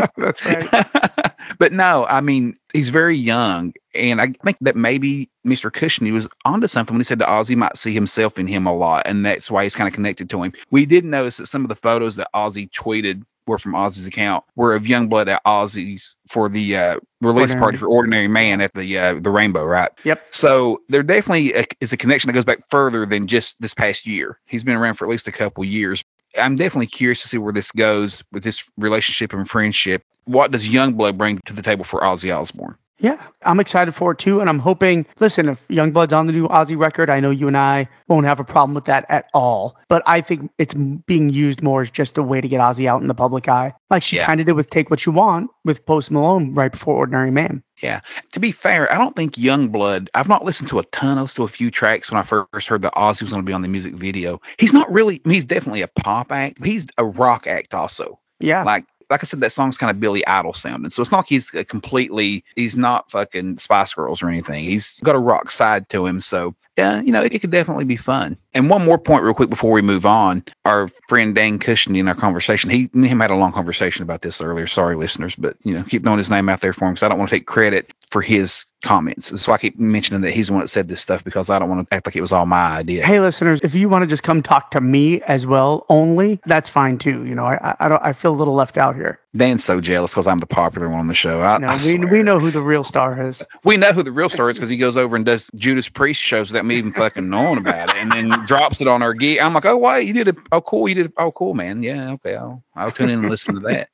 That's 0.19 0.45
right. 0.45 1.27
but 1.59 1.73
no, 1.73 2.07
I 2.11 2.21
mean, 2.21 2.57
he's 2.75 2.91
very 2.91 3.17
young. 3.17 3.73
And 3.95 4.21
I 4.21 4.29
think 4.45 4.59
that 4.61 4.77
maybe 4.77 5.31
Mr. 5.47 5.71
Cushney 5.71 6.13
was 6.13 6.29
onto 6.45 6.67
something 6.67 6.93
when 6.95 7.01
he 7.01 7.05
said 7.05 7.19
that 7.21 7.29
Ozzy 7.29 7.57
might 7.57 7.77
see 7.79 7.95
himself 7.95 8.39
in 8.39 8.47
him 8.47 8.67
a 8.67 8.75
lot. 8.77 9.07
And 9.07 9.25
that's 9.25 9.51
why 9.51 9.63
he's 9.63 9.75
kind 9.75 9.89
of 9.89 9.95
connected 9.95 10.29
to 10.31 10.43
him. 10.43 10.53
We 10.71 10.85
did 10.85 11.05
notice 11.05 11.39
that 11.39 11.47
some 11.47 11.63
of 11.63 11.69
the 11.71 11.75
photos 11.75 12.17
that 12.17 12.29
Ozzy 12.35 12.71
tweeted 12.73 13.23
were 13.47 13.59
from 13.59 13.73
Ozzy's 13.73 14.07
account 14.07 14.45
were 14.57 14.75
of 14.75 14.85
Yungblud 14.85 15.29
at 15.29 15.45
Ozzy's 15.45 16.17
for 16.29 16.49
the 16.49 16.77
uh, 16.77 17.01
release 17.21 17.51
Ordinary. 17.51 17.61
party 17.61 17.77
for 17.79 17.87
Ordinary 17.87 18.29
Man 18.29 18.61
at 18.61 18.73
the 18.73 18.99
uh, 18.99 19.15
the 19.15 19.31
Rainbow, 19.31 19.65
right? 19.65 19.91
Yep. 20.05 20.27
So 20.31 20.83
there 20.89 21.03
definitely 21.03 21.53
a, 21.55 21.65
is 21.81 21.93
a 21.93 21.97
connection 21.97 22.29
that 22.29 22.35
goes 22.35 22.45
back 22.45 22.59
further 22.71 23.07
than 23.07 23.27
just 23.27 23.61
this 23.61 23.75
past 23.75 24.07
year. 24.07 24.39
He's 24.47 24.65
been 24.65 24.77
around 24.77 24.95
for 24.95 25.05
at 25.05 25.11
least 25.11 25.29
a 25.29 25.33
couple 25.33 25.65
years. 25.65 26.05
I'm 26.41 26.57
definitely 26.57 26.89
curious 26.89 27.23
to 27.23 27.29
see 27.29 27.39
where 27.39 27.53
this 27.53 27.73
goes 27.73 28.23
with 28.33 28.43
this 28.43 28.71
relationship 28.77 29.33
and 29.33 29.49
friendship. 29.49 30.03
What 30.25 30.51
does 30.51 30.69
Youngblood 30.69 31.17
bring 31.17 31.39
to 31.47 31.53
the 31.53 31.63
table 31.63 31.85
for 31.85 32.01
Ozzy 32.01 32.37
Osbourne? 32.37 32.77
Yeah, 32.99 33.23
I'm 33.43 33.61
excited 33.61 33.93
for 33.95 34.13
it 34.13 34.19
too. 34.19 34.41
And 34.41 34.49
I'm 34.49 34.59
hoping, 34.59 35.05
listen, 35.21 35.51
if 35.51 35.69
Yungblud's 35.69 36.15
on 36.15 36.27
the 36.27 36.33
new 36.33 36.49
Ozzy 36.49 36.79
record, 36.79 37.11
I 37.11 37.21
know 37.21 37.31
you 37.31 37.47
and 37.47 37.57
I 37.57 37.89
won't 38.09 38.25
have 38.25 38.41
a 38.41 38.45
problem 38.45 38.75
with 38.75 38.87
that 38.87 39.05
at 39.11 39.29
all. 39.35 39.77
But 39.89 40.03
I 40.07 40.23
think 40.23 40.51
it's 40.57 40.73
being 40.75 41.29
used 41.29 41.63
more 41.63 41.83
as 41.83 41.91
just 41.91 42.17
a 42.17 42.23
way 42.23 42.41
to 42.41 42.49
get 42.49 42.61
Ozzy 42.61 42.87
out 42.87 43.03
in 43.03 43.09
the 43.09 43.15
public 43.15 43.49
eye, 43.49 43.75
like 43.91 44.03
she 44.03 44.17
Yeah. 44.17 44.25
kind 44.25 44.41
of 44.41 44.47
did 44.47 44.55
with 44.55 44.71
Take 44.71 44.89
What 44.89 45.05
You 45.05 45.13
Want 45.13 45.51
with 45.65 45.85
Post 45.85 46.11
Malone 46.11 46.55
right 46.55 46.73
before 46.73 46.97
Ordinary 46.97 47.31
Man. 47.31 47.63
Yeah. 47.83 48.01
To 48.33 48.41
be 48.41 48.51
fair, 48.51 48.91
I 48.91 48.97
don't 48.97 49.15
think 49.15 49.35
Yungblud. 49.35 50.09
I've 50.15 50.29
not 50.31 50.45
listened 50.47 50.71
to 50.71 50.79
a 50.79 50.85
ton. 50.85 51.19
I 51.19 51.21
listened 51.21 51.37
to 51.37 51.45
a 51.45 51.49
few 51.49 51.71
tracks 51.71 52.11
when 52.11 52.19
I 52.19 52.23
first 52.23 52.67
heard 52.67 52.81
that 52.81 52.95
Ozzy 52.95 53.21
was 53.23 53.33
going 53.33 53.43
to 53.45 53.47
be 53.47 53.53
on 53.53 53.61
the 53.61 53.69
music 53.69 53.95
video. 53.95 54.41
He's 54.59 54.73
not 54.73 54.91
really. 54.91 55.21
He's 55.27 55.45
definitely 55.45 55.83
a 55.83 55.89
pop 55.89 56.33
act. 56.33 56.61
But 56.61 56.69
he's 56.69 56.87
a 56.97 57.05
rock 57.05 57.47
act 57.47 57.75
also. 57.75 58.19
Yeah. 58.41 58.63
Like 58.65 58.87
like 59.11 59.23
I 59.23 59.27
said, 59.27 59.41
that 59.41 59.53
song's 59.53 59.79
kind 59.79 59.91
of 59.91 60.01
Billy 60.01 60.27
Idol 60.27 60.53
sounding. 60.53 60.91
So 60.91 61.03
it's 61.03 61.13
not 61.13 61.19
like 61.19 61.29
he's 61.29 61.55
a 61.55 61.65
completely. 61.65 62.45
He's 62.57 62.77
not 62.77 63.11
fucking 63.11 63.59
Spice 63.59 63.95
Girls 63.95 64.23
or 64.23 64.29
anything. 64.29 64.65
He's 64.65 65.01
got 65.01 65.15
a 65.15 65.21
rock 65.21 65.51
side 65.51 65.89
to 65.91 66.07
him. 66.07 66.21
So 66.21 66.55
yeah, 66.77 67.01
you 67.01 67.11
know, 67.11 67.23
it, 67.23 67.41
could 67.41 67.51
definitely 67.51 67.85
be 67.85 67.97
fun. 67.97 68.37
And 68.53 68.69
one 68.69 68.85
more 68.85 68.99
point, 68.99 69.25
real 69.25 69.33
quick, 69.33 69.49
before 69.49 69.73
we 69.73 69.81
move 69.81 70.05
on. 70.05 70.45
Our 70.67 70.89
friend 71.09 71.35
Dan 71.35 71.59
Cushney 71.59 71.99
in 71.99 72.09
our 72.09 72.15
conversation, 72.15 72.69
he 72.69 72.91
him 72.93 73.21
had 73.21 73.31
a 73.31 73.37
long 73.37 73.53
conversation 73.53 74.03
about 74.03 74.21
this 74.21 74.43
earlier. 74.43 74.67
Sorry, 74.67 74.95
listeners, 74.95 75.37
but 75.37 75.57
you 75.63 75.73
know, 75.73 75.85
keep 75.85 76.03
throwing 76.03 76.19
his 76.19 76.31
name 76.31 76.51
out 76.51 76.61
there 76.61 76.75
for 76.75 76.87
him 76.87 76.93
because 76.93 77.03
I 77.03 77.09
don't 77.09 77.19
want 77.19 77.31
to 77.31 77.37
take 77.37 77.47
credit 77.47 77.95
for 78.11 78.21
his 78.21 78.67
comments. 78.87 79.41
So 79.41 79.53
I 79.53 79.59
keep 79.59 79.79
mentioning 79.79 80.23
that 80.23 80.31
he's 80.33 80.47
the 80.49 80.53
one 80.55 80.63
that 80.63 80.69
said 80.69 80.89
this 80.89 81.01
stuff 81.01 81.25
because 81.25 81.51
I 81.51 81.59
don't 81.59 81.69
want 81.69 81.89
to 81.89 81.95
act 81.95 82.07
like 82.07 82.17
it 82.17 82.21
was 82.21 82.33
all 82.33 82.47
my 82.47 82.77
idea. 82.79 83.05
Hey, 83.05 83.21
listeners, 83.21 83.61
if 83.63 83.75
you 83.75 83.89
want 83.89 84.03
to 84.03 84.07
just 84.07 84.23
come 84.23 84.43
talk 84.43 84.71
to 84.71 84.81
me 84.81 85.21
as 85.23 85.47
well, 85.47 85.85
only 85.89 86.41
that's 86.47 86.69
fine 86.69 86.99
too. 86.99 87.25
You 87.27 87.35
know, 87.35 87.45
I 87.45 87.57
I- 87.63 87.77
I 87.81 87.89
don't 87.89 88.03
I 88.03 88.13
feel 88.13 88.33
a 88.33 88.37
little 88.39 88.55
left 88.55 88.77
out 88.79 88.95
here. 88.97 89.19
Dan's 89.37 89.63
so 89.63 89.83
jealous 89.83 90.13
because 90.15 90.27
I'm 90.27 90.39
the 90.39 90.47
popular 90.47 90.89
one 90.89 91.01
on 91.01 91.09
the 91.09 91.15
show. 91.15 91.43
I, 91.43 91.59
No, 91.59 91.67
I 91.69 91.79
we 91.85 91.99
we 92.07 92.23
know 92.23 92.39
who 92.39 92.51
the 92.51 92.63
real 92.63 92.83
star 92.85 93.21
is. 93.21 93.43
We 93.65 93.77
know 93.77 93.93
who 93.93 94.03
the 94.03 94.11
real 94.13 94.31
star 94.31 94.49
is 94.49 94.57
because 94.57 94.71
he 94.71 94.79
goes 94.79 94.97
over 94.97 95.15
and 95.15 95.27
does 95.27 95.51
Judas 95.55 95.91
Priest 95.91 96.23
shows 96.23 96.51
without 96.51 96.65
me 96.65 96.77
even 96.77 96.93
fucking 96.93 97.29
knowing 97.29 97.59
about 97.59 97.91
it, 97.91 97.97
and 97.97 98.11
then 98.13 98.31
drops 98.47 98.81
it 98.81 98.89
on 98.89 99.03
our 99.03 99.13
gig. 99.13 99.39
I'm 99.41 99.53
like, 99.53 99.67
oh 99.67 99.77
wait, 99.77 100.07
you 100.07 100.15
did 100.15 100.29
it. 100.29 100.37
Oh 100.53 100.63
cool, 100.63 100.89
you 100.89 100.95
did. 100.95 101.07
it. 101.07 101.13
Oh 101.19 101.33
cool, 101.33 101.53
man. 101.53 101.83
Yeah, 101.83 102.13
okay, 102.13 102.35
I'll 102.37 102.63
I'll 102.75 102.91
tune 102.91 103.11
in 103.11 103.19
and 103.21 103.29
listen 103.29 103.55
to 103.57 103.61
that. 103.61 103.89